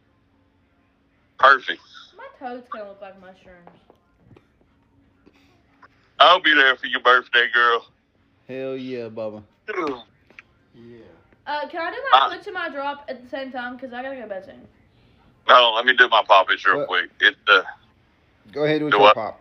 [1.41, 1.81] perfect.
[2.17, 3.69] My toes kind of look like mushrooms.
[6.19, 7.87] I'll be there for your birthday, girl.
[8.47, 9.43] Hell yeah, Bubba.
[9.69, 10.99] Yeah.
[11.47, 13.77] Uh, can I do my Uh, glitch and my drop at the same time?
[13.77, 14.67] Because I gotta go to bed soon.
[15.49, 16.89] No, let me do my pop itch real What?
[16.89, 17.11] quick.
[17.21, 17.63] It uh,
[18.53, 19.15] Go ahead with Do your what?
[19.15, 19.41] pop.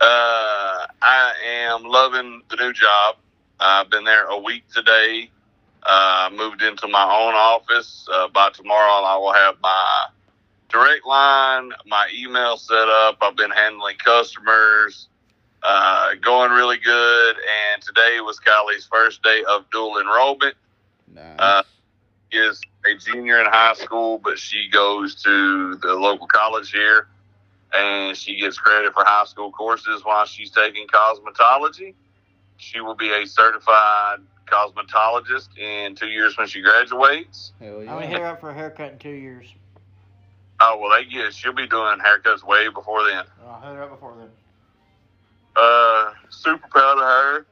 [0.00, 3.16] Uh, I am loving the new job.
[3.60, 5.30] I've been there a week today.
[5.82, 8.08] Uh, moved into my own office.
[8.12, 10.06] Uh, by tomorrow, I will have my
[10.68, 13.18] direct line, my email set up.
[13.20, 15.08] I've been handling customers,
[15.62, 17.36] uh, going really good.
[17.36, 20.54] And today was Kylie's first day of dual enrollment.
[21.12, 21.38] Nice.
[21.38, 21.62] Uh,
[22.34, 27.08] is a junior in high school, but she goes to the local college here,
[27.72, 31.94] and she gets credit for high school courses while she's taking cosmetology.
[32.56, 37.52] She will be a certified cosmetologist in two years when she graduates.
[37.60, 38.06] Hell I'm gonna yeah.
[38.06, 39.46] hit her up for a haircut in two years.
[40.66, 43.24] Oh well, they get she'll be doing haircuts way before then.
[43.62, 44.30] Her up before then.
[45.54, 47.46] Uh, super proud of her.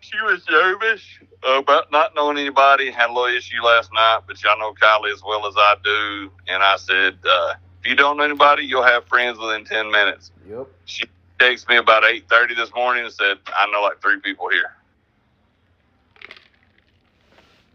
[0.00, 1.02] She was nervous
[1.46, 2.90] about not knowing anybody.
[2.90, 6.30] Had a little issue last night, but y'all know Kylie as well as I do.
[6.46, 10.30] And I said, uh, if you don't know anybody, you'll have friends within ten minutes.
[10.46, 10.66] Yep.
[10.84, 11.04] She
[11.38, 14.72] texted me about eight thirty this morning and said, I know like three people here.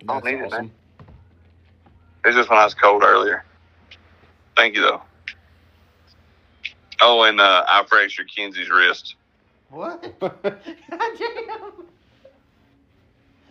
[0.05, 0.71] Don't That's need it, awesome.
[2.25, 3.43] It's just when I was cold earlier.
[4.55, 5.01] Thank you though.
[7.01, 9.15] Oh, and uh, I fractured Kenzie's wrist.
[9.69, 10.13] What?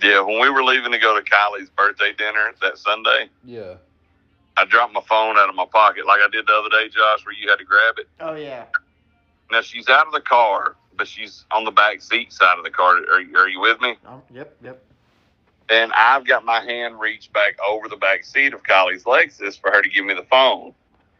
[0.02, 3.74] Yeah, when we were leaving to go to Kylie's birthday dinner that Sunday, yeah.
[4.56, 7.24] I dropped my phone out of my pocket like I did the other day, Josh,
[7.24, 8.08] where you had to grab it.
[8.20, 8.64] Oh yeah.
[9.50, 12.70] Now she's out of the car, but she's on the back seat side of the
[12.70, 12.96] car.
[13.10, 13.94] Are, you- are you with me?
[14.06, 14.54] Um, yep.
[14.62, 14.82] Yep.
[15.70, 19.70] And I've got my hand reached back over the back seat of Kylie's Lexus for
[19.70, 20.74] her to give me the phone.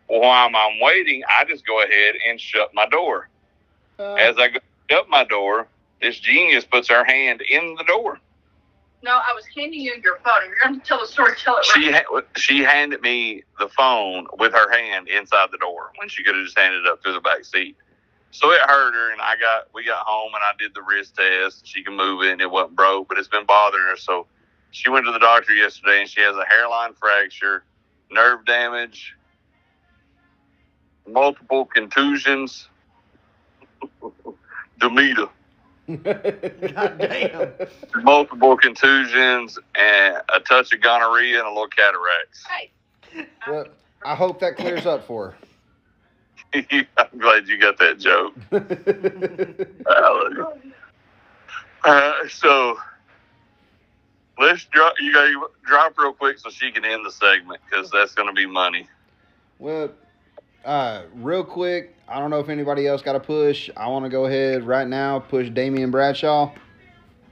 [0.07, 3.29] While I'm waiting, I just go ahead and shut my door.
[3.99, 4.59] Uh, As I go
[4.91, 5.67] shut my door,
[6.01, 8.19] this genius puts her hand in the door.
[9.03, 10.33] No, I was handing you your phone.
[10.45, 12.05] If you're going to tell the story, tell it She right.
[12.11, 16.35] ha- she handed me the phone with her hand inside the door when she could
[16.35, 17.77] have just handed it up through the back seat.
[18.31, 21.17] So it hurt her, and I got we got home and I did the wrist
[21.17, 21.67] test.
[21.67, 23.97] She can move it, and it wasn't broke, but it's been bothering her.
[23.97, 24.27] So
[24.71, 27.65] she went to the doctor yesterday, and she has a hairline fracture,
[28.11, 29.15] nerve damage,
[31.07, 32.69] multiple contusions,
[34.81, 35.29] Demeter,
[35.89, 37.53] Goddamn.
[38.03, 42.45] multiple contusions, and a touch of gonorrhea and a little cataracts.
[42.47, 42.73] Hey,
[43.49, 43.67] well,
[44.05, 45.31] I hope that clears up for
[46.53, 46.63] her.
[46.97, 48.35] I'm glad you got that joke.
[51.85, 52.79] Uh, so
[54.39, 54.95] let's drop.
[55.01, 58.29] You got to drop real quick so she can end the segment because that's going
[58.29, 58.89] to be money.
[59.59, 59.91] well,
[60.65, 63.71] uh, real quick, I don't know if anybody else got a push.
[63.77, 66.53] I want to go ahead right now, push Damian Bradshaw.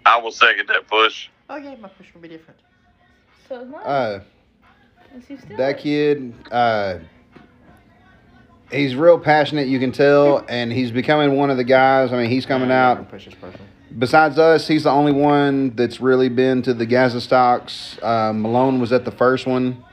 [0.05, 1.29] I will second that push.
[1.49, 2.59] Oh yeah, my push will be different.
[3.49, 3.83] So is mine.
[3.85, 4.21] Uh,
[5.15, 6.99] Let's still that kid, uh,
[8.71, 12.13] he's real passionate, you can tell, and he's becoming one of the guys.
[12.13, 13.11] I mean, he's coming Nah, out.
[13.11, 13.61] push this person.
[13.99, 17.99] Besides us, he's the only one that's really been to the Gaza stocks.
[18.03, 19.85] Uh, Malone was at the first one,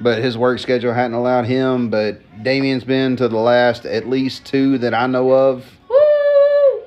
[0.00, 1.90] but his work schedule hadn't allowed him.
[1.90, 5.64] But Damien's been to the last at least two that I know of.
[5.88, 6.82] Woo!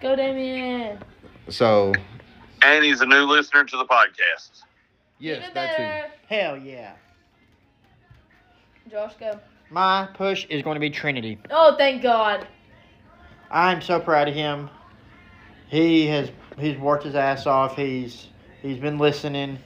[0.00, 0.98] Go Damien.
[1.48, 1.92] So
[2.62, 4.62] And he's a new listener to the podcast.
[5.18, 6.12] yes, Even that too.
[6.28, 6.94] Hell yeah.
[8.90, 9.38] Josh, go.
[9.70, 11.38] My push is going to be Trinity.
[11.50, 12.46] Oh, thank God.
[13.50, 14.68] I'm so proud of him.
[15.68, 17.76] He has he's worked his ass off.
[17.76, 18.28] He's
[18.62, 19.58] he's been listening.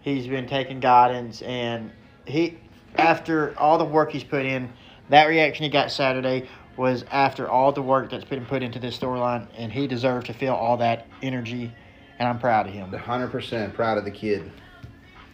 [0.00, 1.92] He's been taking guidance, and
[2.26, 2.58] he
[2.96, 4.72] after all the work he's put in,
[5.08, 8.98] that reaction he got Saturday was after all the work that's been put into this
[8.98, 11.72] storyline, and he deserved to feel all that energy,
[12.18, 12.90] and I'm proud of him.
[12.90, 14.50] 100% proud of the kid.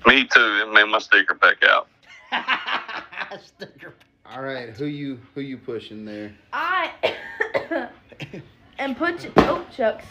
[0.06, 0.62] Me too.
[0.62, 1.88] It made my sticker pack out.
[3.42, 3.94] Sticker.
[4.30, 6.34] All right, who you who you pushing there?
[6.52, 6.90] I
[8.78, 9.32] am pushing.
[9.38, 10.04] Oh, chucks.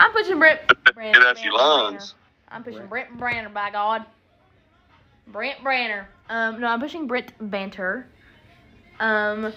[0.00, 0.60] I'm pushing Brent.
[0.94, 2.14] Brent Get out your lungs.
[2.48, 4.04] I'm pushing Brent Branner, by God.
[5.32, 6.06] Brent Branner.
[6.28, 8.06] Um, no, I'm pushing Brent Banter.
[9.00, 9.52] Um,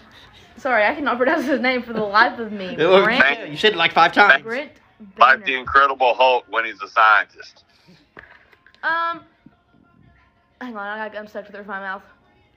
[0.58, 2.76] sorry, I cannot pronounce his name for the life of me.
[2.76, 4.44] Brent, You said it like five times.
[4.44, 4.72] Brent
[5.18, 7.64] Like the Incredible Hulk when he's a scientist.
[8.84, 9.22] Um,
[10.60, 12.04] hang on, I got, I'm stuck with it with my mouth.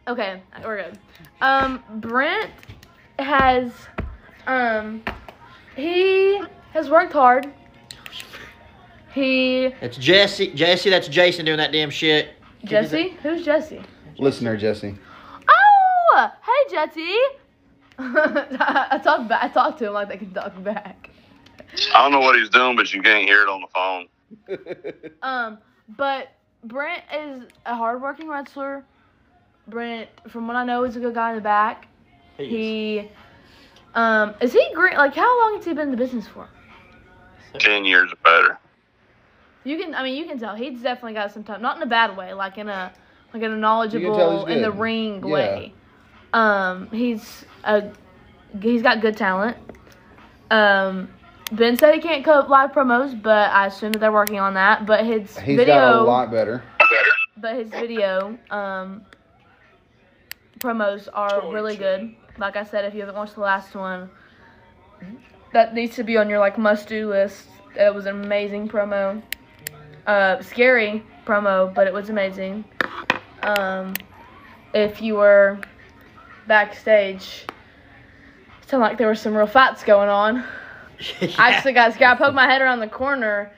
[0.07, 0.99] Okay, we're good.
[1.41, 2.51] Um, Brent
[3.19, 3.73] has,
[4.47, 5.03] um,
[5.77, 7.53] he has worked hard.
[9.15, 10.53] He It's Jesse.
[10.55, 12.35] Jesse, that's Jason doing that damn shit.
[12.65, 13.83] Jesse, who's Jesse?
[14.19, 14.95] Listener Jesse.
[15.49, 17.17] Oh, hey Jesse.
[17.99, 19.45] I talked back.
[19.45, 21.11] I talked to him like they can talk back.
[21.95, 24.09] I don't know what he's doing, but you can't hear it on the phone.
[25.23, 25.59] Um,
[25.97, 26.29] but
[26.65, 28.85] Brent is a hardworking wrestler.
[29.69, 31.87] Brent, from what I know, is a good guy in the back.
[32.37, 33.09] He
[33.95, 34.97] Um, is he great?
[34.97, 36.49] Like, how long has he been in the business for?
[37.59, 38.59] Ten years or better.
[39.65, 41.63] You can, I mean, you can tell he's definitely got some time.
[41.63, 42.93] Not in a bad way, like in a,
[43.33, 45.33] like in a knowledgeable in the ring Yeah.
[45.33, 45.75] way.
[46.33, 47.91] Um, he's a,
[48.61, 49.57] he's got good talent.
[50.51, 51.09] Um,
[51.53, 54.87] Ben said he can't cut live promos, but I assume that they're working on that.
[54.87, 56.63] But his He's video, got a lot better.
[57.37, 59.05] but his video, um,
[60.59, 62.15] promos are really good.
[62.39, 64.11] Like I said, if you haven't watched the last one,
[65.53, 67.47] that needs to be on your like must do list.
[67.77, 69.23] It was an amazing promo.
[70.07, 72.65] Uh, scary promo, but it was amazing.
[73.43, 73.95] Um,
[74.75, 75.61] if you were
[76.47, 77.47] backstage,
[78.63, 80.45] it sounded like there were some real fights going on.
[81.39, 82.17] I actually got scared.
[82.17, 83.51] I poked my head around the corner,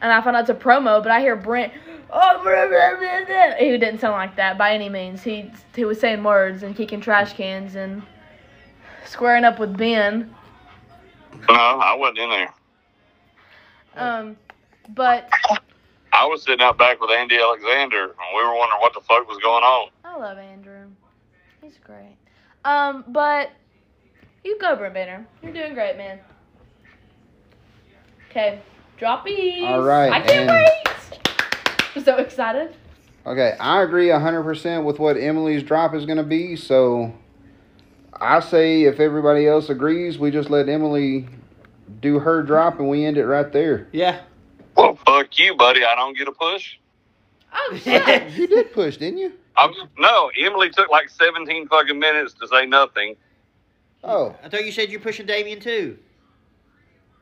[0.00, 1.02] and I found out it's a promo.
[1.02, 1.72] But I hear Brent.
[2.10, 5.22] Oh, blah, blah, blah, blah." he didn't sound like that by any means.
[5.22, 8.02] He he was saying words and kicking trash cans and
[9.06, 10.34] squaring up with Ben.
[11.48, 12.54] No, I wasn't in there.
[13.96, 14.36] Um,
[14.90, 15.30] but
[16.14, 19.28] I was sitting out back with Andy Alexander, and we were wondering what the fuck
[19.28, 19.90] was going on.
[20.04, 20.86] I love Andrew.
[21.60, 22.16] He's great.
[22.64, 23.50] Um, but
[24.44, 25.26] you go, Brent Banner.
[25.42, 26.20] You're doing great, man.
[28.30, 28.60] Okay,
[28.98, 29.68] droppies.
[29.68, 31.28] All right, I can't wait.
[31.96, 32.76] I'm so excited.
[33.26, 36.54] Okay, I agree 100% with what Emily's drop is going to be.
[36.54, 37.12] So
[38.12, 41.26] I say if everybody else agrees, we just let Emily
[42.00, 43.88] do her drop and we end it right there.
[43.92, 44.20] Yeah.
[45.06, 45.84] Well, fuck you, buddy.
[45.84, 46.76] I don't get a push.
[47.52, 48.32] Oh shit.
[48.32, 49.32] You did push, didn't you?
[49.56, 53.16] I'm, no, Emily took like 17 fucking minutes to say nothing.
[54.02, 55.98] Oh, I thought you said you're pushing Damien too.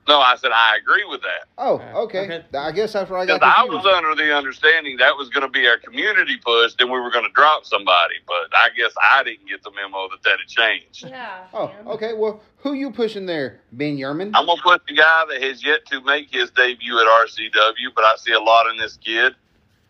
[0.08, 1.47] No, I said I agree with that.
[1.58, 2.18] oh, Okay.
[2.18, 2.34] okay.
[2.39, 2.58] Okay.
[2.58, 5.42] I guess that's where I Because got I was under the understanding that was going
[5.47, 8.16] to be our community push, then we were going to drop somebody.
[8.26, 11.08] But I guess I didn't get the memo that that had changed.
[11.08, 11.44] yeah.
[11.55, 11.86] Oh, man.
[11.86, 12.14] okay.
[12.14, 14.32] Well, who you pushing there, Ben Yerman?
[14.34, 17.94] I'm going to push the guy that has yet to make his debut at RCW,
[17.94, 19.34] but I see a lot in this kid.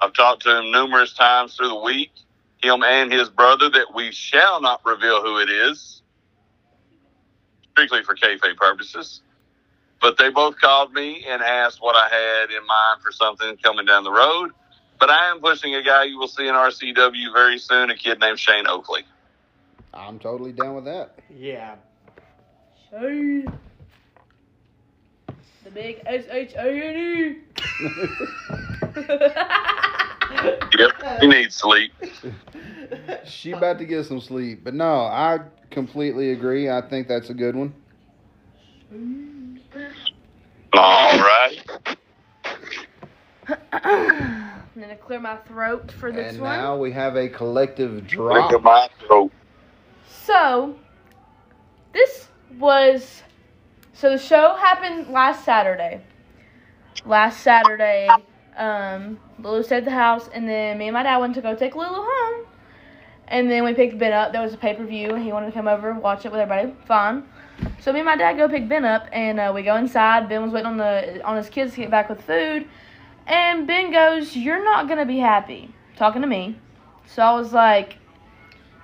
[0.02, 2.10] I've talked to him numerous times through the week,
[2.62, 6.02] him and his brother, that we shall not reveal who it is,
[7.70, 9.22] strictly for kayfabe purposes.
[10.02, 13.86] But they both called me and asked what I had in mind for something coming
[13.86, 14.50] down the road.
[14.98, 18.20] But I am pushing a guy you will see in RCW very soon, a kid
[18.20, 19.02] named Shane Oakley.
[19.94, 21.18] I'm totally down with that.
[21.30, 21.76] Yeah.
[22.90, 23.44] Hey.
[25.64, 27.36] The big S H A N E.
[30.78, 30.90] Yep,
[31.20, 31.92] he needs sleep.
[33.24, 34.64] she about to get some sleep.
[34.64, 35.40] But no, I
[35.70, 36.70] completely agree.
[36.70, 37.74] I think that's a good one.
[40.74, 41.58] All right.
[43.72, 46.34] I'm gonna clear my throat for this one.
[46.34, 46.58] And one.
[46.58, 48.52] now we have a collective Look drop.
[48.52, 49.32] at my throat.
[50.08, 50.76] So,
[51.92, 52.28] this
[52.58, 53.22] was
[53.92, 56.00] so the show happened last Saturday.
[57.04, 58.08] Last Saturday,
[58.56, 61.54] um, Lulu stayed at the house, and then me and my dad went to go
[61.54, 62.46] take Lulu home.
[63.28, 64.32] And then we picked Ben up.
[64.32, 66.32] There was a pay per view, and he wanted to come over and watch it
[66.32, 66.74] with everybody.
[66.86, 67.24] Fine.
[67.80, 70.28] So me and my dad go pick Ben up, and uh, we go inside.
[70.28, 72.68] Ben was waiting on the on his kids to get back with food,
[73.26, 76.56] and Ben goes, "You're not gonna be happy." Talking to me.
[77.06, 77.96] So I was like,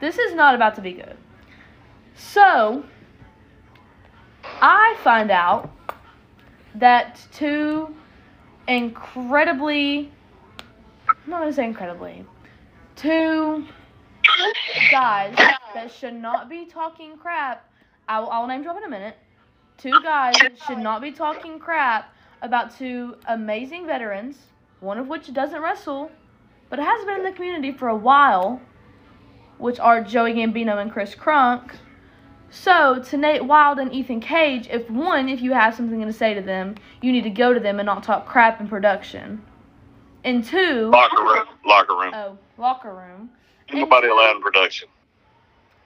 [0.00, 1.16] "This is not about to be good."
[2.15, 2.84] So,
[4.60, 5.70] I find out
[6.74, 7.94] that two
[8.66, 10.12] incredibly,
[11.08, 12.24] I'm not to say incredibly,
[12.97, 13.66] two
[14.90, 15.34] guys
[15.74, 17.67] that should not be talking crap,
[18.09, 19.17] I will, I will name drop in a minute,
[19.77, 20.35] two guys
[20.67, 24.39] should not be talking crap about two amazing veterans,
[24.81, 26.11] one of which doesn't wrestle,
[26.70, 28.61] but has been in the community for a while,
[29.59, 31.73] which are Joey Gambino and Chris Crunk.
[32.51, 36.33] So, to Nate Wild and Ethan Cage, if one, if you have something to say
[36.33, 39.43] to them, you need to go to them and not talk crap in production.
[40.25, 41.47] And two, Locker room.
[41.67, 42.15] Locker room.
[42.15, 43.31] oh, locker room.
[43.70, 44.89] Nobody allowed in production.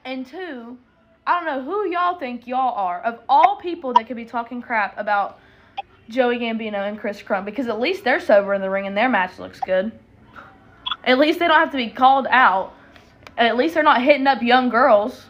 [0.05, 0.79] And two,
[1.27, 3.01] I don't know who y'all think y'all are.
[3.03, 5.39] Of all people that could be talking crap about
[6.09, 9.09] Joey Gambino and Chris Crunk, because at least they're sober in the ring and their
[9.09, 9.93] match looks good.
[11.05, 12.75] At least they don't have to be called out.
[13.39, 15.27] At least they're not hitting up young girls.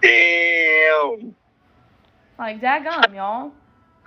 [0.00, 1.34] Damn.
[2.38, 3.52] Like, daggum, y'all.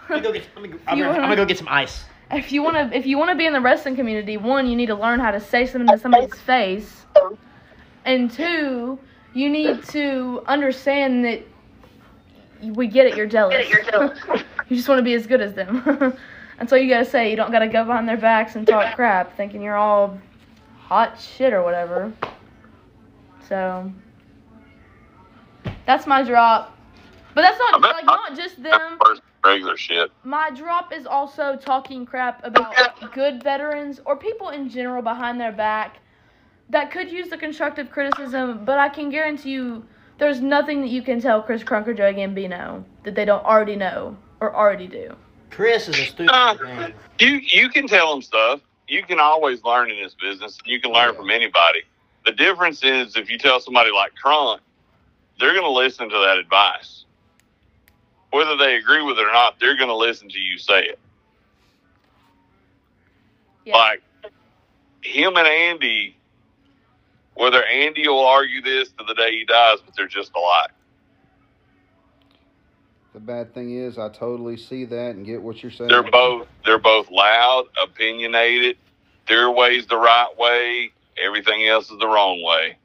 [0.10, 0.48] Let me go get.
[0.56, 2.06] Let me, go- I'm, gonna, I'm gonna go get some ice.
[2.32, 4.76] if you want to if you want to be in the wrestling community one you
[4.76, 7.06] need to learn how to say something to somebody's face
[8.06, 8.98] and two
[9.34, 11.42] you need to understand that
[12.62, 13.68] we get it you're jealous.
[14.70, 15.84] you just want to be as good as them.
[16.58, 17.30] That's all you gotta say.
[17.30, 20.18] You don't gotta go behind their backs and talk crap thinking you're all
[20.80, 22.14] hot shit or whatever.
[23.50, 23.92] So
[25.86, 26.78] That's my drop.
[27.34, 28.98] But that's not bet- like not just them.
[29.44, 30.10] Regular shit.
[30.24, 32.74] My drop is also talking crap about
[33.14, 35.98] good veterans or people in general behind their back
[36.70, 39.86] that could use the constructive criticism, but I can guarantee you
[40.18, 43.76] there's nothing that you can tell Chris Crunk or Joey Gambino that they don't already
[43.76, 45.16] know or already do.
[45.50, 46.94] Chris is a stupid uh, of the.
[47.20, 48.62] You you can tell them stuff.
[48.88, 50.58] You can always learn in this business.
[50.66, 51.18] You can learn Yeah.
[51.20, 51.84] from anybody.
[52.26, 54.60] The difference is if you tell somebody like Crunk,
[55.40, 57.06] they're going to listen to that advice.
[58.32, 61.00] Whether they agree with it or not, they're going to listen to you say it.
[63.66, 63.76] Yeah.
[63.76, 64.02] Like
[65.02, 66.18] him and Andy,
[67.36, 70.72] whether Andy will argue this to the day he dies, but they're just alike.
[73.14, 75.90] The bad thing is, I totally see that and get what you're saying.
[75.90, 78.78] They're both they're both loud, opinionated.
[79.28, 80.92] Their way's the right way.
[81.24, 82.78] Everything else is the wrong way.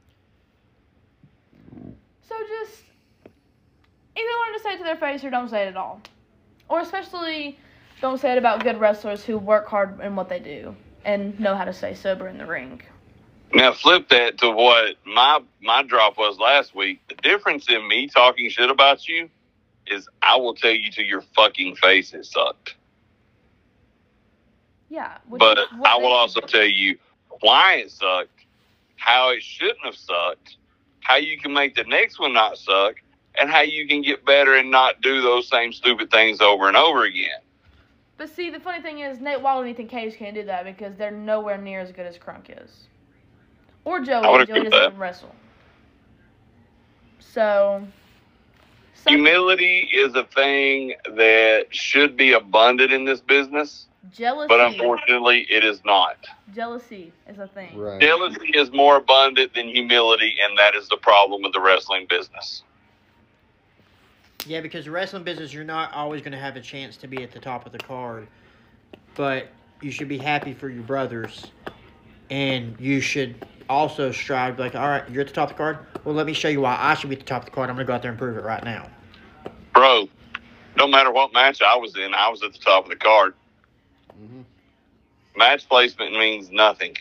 [2.29, 2.83] So just
[4.17, 6.01] either learn to say it to their face or don't say it at all.
[6.69, 7.59] Or especially
[8.01, 11.57] don't say it about good wrestlers who work hard in what they do and know
[11.57, 12.81] how to stay sober in the ring.
[13.53, 17.01] Now flip that to what my my drop was last week.
[17.09, 19.29] The difference in me talking shit about you
[19.87, 22.77] is I will tell you to your fucking face it sucked.
[24.89, 25.19] Yeah.
[25.29, 26.97] But is I will also tell you
[27.41, 28.45] why it sucked,
[28.97, 30.57] how it shouldn't have sucked,
[31.01, 32.97] how you can make the next one not suck,
[33.39, 36.77] and how you can get better and not do those same stupid things over and
[36.77, 37.41] over again.
[38.17, 40.95] But see, the funny thing is, Nate Wall and Ethan Cage can't do that because
[40.97, 42.89] they're nowhere near as good as Crunk is.
[43.85, 44.25] Or Joey.
[44.25, 44.99] I would Joey agree with doesn't that.
[44.99, 45.35] wrestle.
[47.19, 47.87] So.
[48.95, 54.49] some- Humility is a thing that should be abundant in this business, Jealousy.
[54.49, 56.17] but unfortunately, it is not.
[56.55, 57.79] Jealousy is a thing.
[57.79, 58.01] Right.
[58.01, 62.63] Jealousy is more abundant than humility, and that is the problem with the wrestling business.
[64.47, 67.23] Yeah, because the wrestling business, you're not always going to have a chance to be
[67.23, 68.27] at the top of the card,
[69.15, 69.49] but
[69.83, 71.47] you should be happy for your brothers,
[72.31, 73.35] and you should
[73.69, 74.59] also strive.
[74.59, 75.79] Like, all right, you're at the top of the card.
[76.05, 77.69] Well, let me show you why I should be at the top of the card.
[77.69, 78.89] I'm going to go out there and prove it right now.
[79.75, 80.09] Bro,
[80.77, 83.35] no matter what match I was in, I was at the top of the card.
[84.21, 84.45] Mhm.
[85.37, 86.97] Match placement means nothing.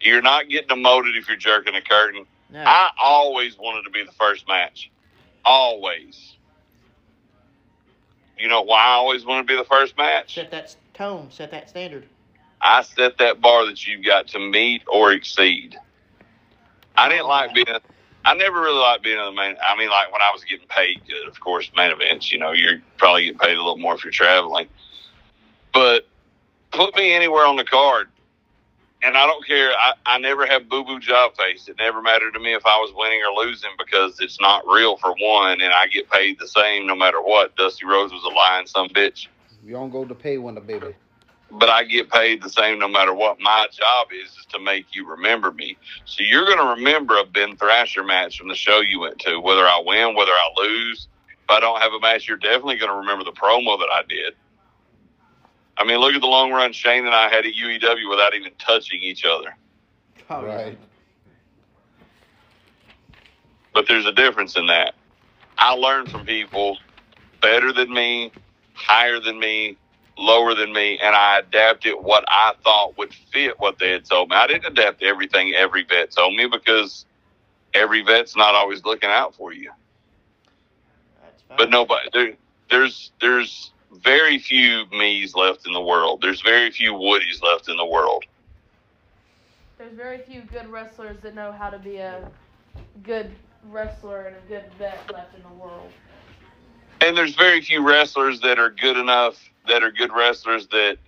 [0.00, 2.26] You're not getting demoted if you're jerking a curtain.
[2.50, 4.90] No, I always wanted to be the first match.
[5.44, 6.36] Always.
[8.38, 10.34] You know why I always wanted to be the first match?
[10.34, 12.06] set that tone, set that standard.
[12.60, 15.76] I set that bar that you've got to meet or exceed.
[16.96, 17.66] I didn't oh, like being.
[18.24, 19.56] I never really liked being in the main.
[19.62, 22.32] I mean, like when I was getting paid good, of course, main events.
[22.32, 24.68] You know, you're probably getting paid a little more if you're traveling.
[25.72, 26.06] But
[26.72, 28.08] put me anywhere on the card,
[29.02, 29.70] and I don't care.
[29.70, 31.68] I, I never have boo boo job face.
[31.68, 34.96] It never mattered to me if I was winning or losing because it's not real
[34.96, 37.56] for one, and I get paid the same no matter what.
[37.56, 39.28] Dusty Rhodes was a lying some bitch
[39.64, 40.94] You don't go to pay when the baby.
[41.50, 43.40] But I get paid the same no matter what.
[43.40, 45.78] My job is is to make you remember me.
[46.04, 49.40] So you're going to remember a Ben Thrasher match from the show you went to,
[49.40, 51.08] whether I win, whether I lose.
[51.30, 54.02] If I don't have a match, you're definitely going to remember the promo that I
[54.08, 54.34] did.
[55.78, 58.52] I mean, look at the long run Shane and I had at UEW without even
[58.58, 59.56] touching each other.
[60.28, 60.54] Oh, yeah.
[60.54, 60.78] right.
[63.72, 64.94] But there's a difference in that.
[65.56, 66.78] I learned from people
[67.40, 68.32] better than me,
[68.74, 69.78] higher than me,
[70.18, 74.30] lower than me, and I adapted what I thought would fit what they had told
[74.30, 74.36] me.
[74.36, 77.06] I didn't adapt everything every vet told me because
[77.74, 79.70] every vet's not always looking out for you.
[81.56, 82.32] But nobody there,
[82.70, 86.20] there's there's very few me's left in the world.
[86.20, 88.24] There's very few Woodies left in the world.
[89.78, 92.30] There's very few good wrestlers that know how to be a
[93.02, 93.30] good
[93.64, 95.90] wrestler and a good vet left in the world.
[97.00, 100.98] And there's very few wrestlers that are good enough that are good wrestlers that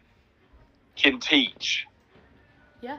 [0.97, 1.85] can teach.
[2.81, 2.99] Yeah.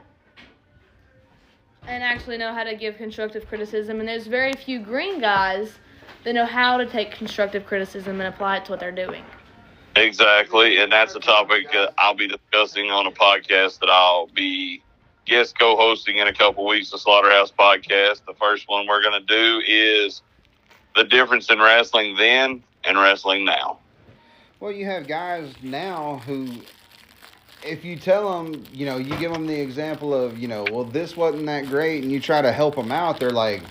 [1.86, 4.00] And actually know how to give constructive criticism.
[4.00, 5.72] And there's very few green guys
[6.24, 9.24] that know how to take constructive criticism and apply it to what they're doing.
[9.94, 14.82] Exactly, and that's a topic that I'll be discussing on a podcast that I'll be
[15.26, 16.90] guest co-hosting in a couple weeks.
[16.90, 18.24] The Slaughterhouse podcast.
[18.26, 20.22] The first one we're going to do is
[20.94, 23.78] the difference in wrestling then and wrestling now.
[24.60, 26.48] Well, you have guys now who,
[27.64, 30.84] if you tell them, you know, you give them the example of, you know, well,
[30.84, 33.62] this wasn't that great, and you try to help them out, they're like,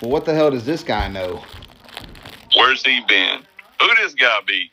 [0.00, 1.42] well, what the hell does this guy know?
[2.56, 3.42] Where's he been?
[3.80, 4.70] Who this guy be?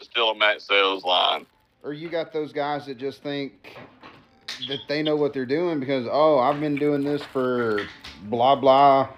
[0.00, 1.46] Still a Matt Sales line.
[1.82, 3.76] Or you got those guys that just think
[4.68, 7.86] that they know what they're doing because, oh, I've been doing this for
[8.24, 9.08] blah, blah,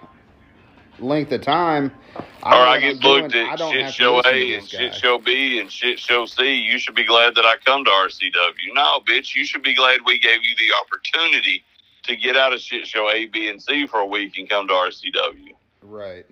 [0.98, 1.92] length of time.
[2.16, 3.46] or I get booked doing.
[3.46, 6.26] I at don't shit show listen to A and shit show B and shit show
[6.26, 6.54] C.
[6.54, 8.74] You should be glad that I come to RCW.
[8.74, 11.64] No, bitch, you should be glad we gave you the opportunity
[12.04, 14.68] to get out of shit show A, B, and C for a week and come
[14.68, 15.52] to RCW.
[15.82, 16.26] Right.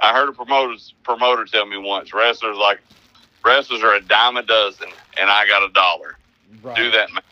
[0.00, 2.80] I heard a promoter promoter tell me once, wrestlers like
[3.44, 6.16] wrestlers are a dime a dozen, and I got a dollar.
[6.62, 6.76] Right.
[6.76, 7.22] Do that, man.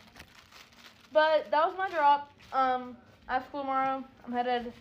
[1.11, 2.32] But that was my drop.
[2.53, 2.95] Um,
[3.27, 4.03] I have school tomorrow.
[4.25, 4.71] I'm headed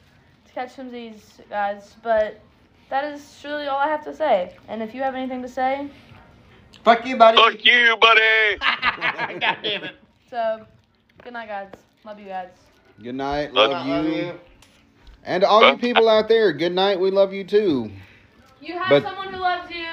[0.47, 1.97] to catch some of these guys.
[2.03, 2.41] But
[2.91, 4.55] that is really all I have to say.
[4.69, 5.89] And if you have anything to say,
[6.85, 7.37] Fuck you, buddy.
[7.37, 8.57] Fuck you, buddy.
[9.41, 9.95] God damn it.
[10.29, 10.67] so
[11.23, 11.69] good night, guys.
[12.05, 12.49] Love you guys.
[13.03, 13.53] Good night.
[13.55, 14.13] Love Love, I love you.
[14.15, 14.41] you.
[15.25, 16.99] And to all you people out there, good night.
[16.99, 17.91] We love you too.
[18.61, 19.87] You have But- someone who loves you.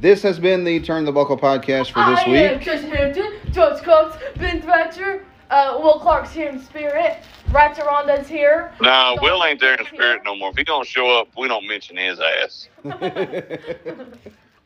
[0.00, 2.36] This has been the Turn the Buckle podcast for this I week.
[2.52, 7.18] am Tristan Hampton, George Cox, Ben Thrasher, uh, Will Clark's here in spirit,
[7.50, 8.72] Ratchet Rhonda's here.
[8.80, 10.50] No, Will ain't there in spirit no more.
[10.50, 12.68] If he don't show up, we don't mention his ass.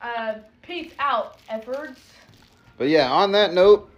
[0.02, 2.01] Uh, peace out, efforts.
[2.77, 3.89] But yeah, on that note,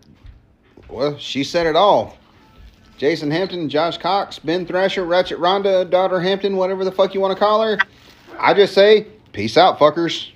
[0.91, 2.19] well, she said it all.
[2.99, 7.33] Jason Hampton, Josh Cox, Ben Thrasher, Ratchet Rhonda, Daughter Hampton, whatever the fuck you want
[7.33, 7.79] to call her.
[8.39, 10.31] I just say, peace out, fuckers.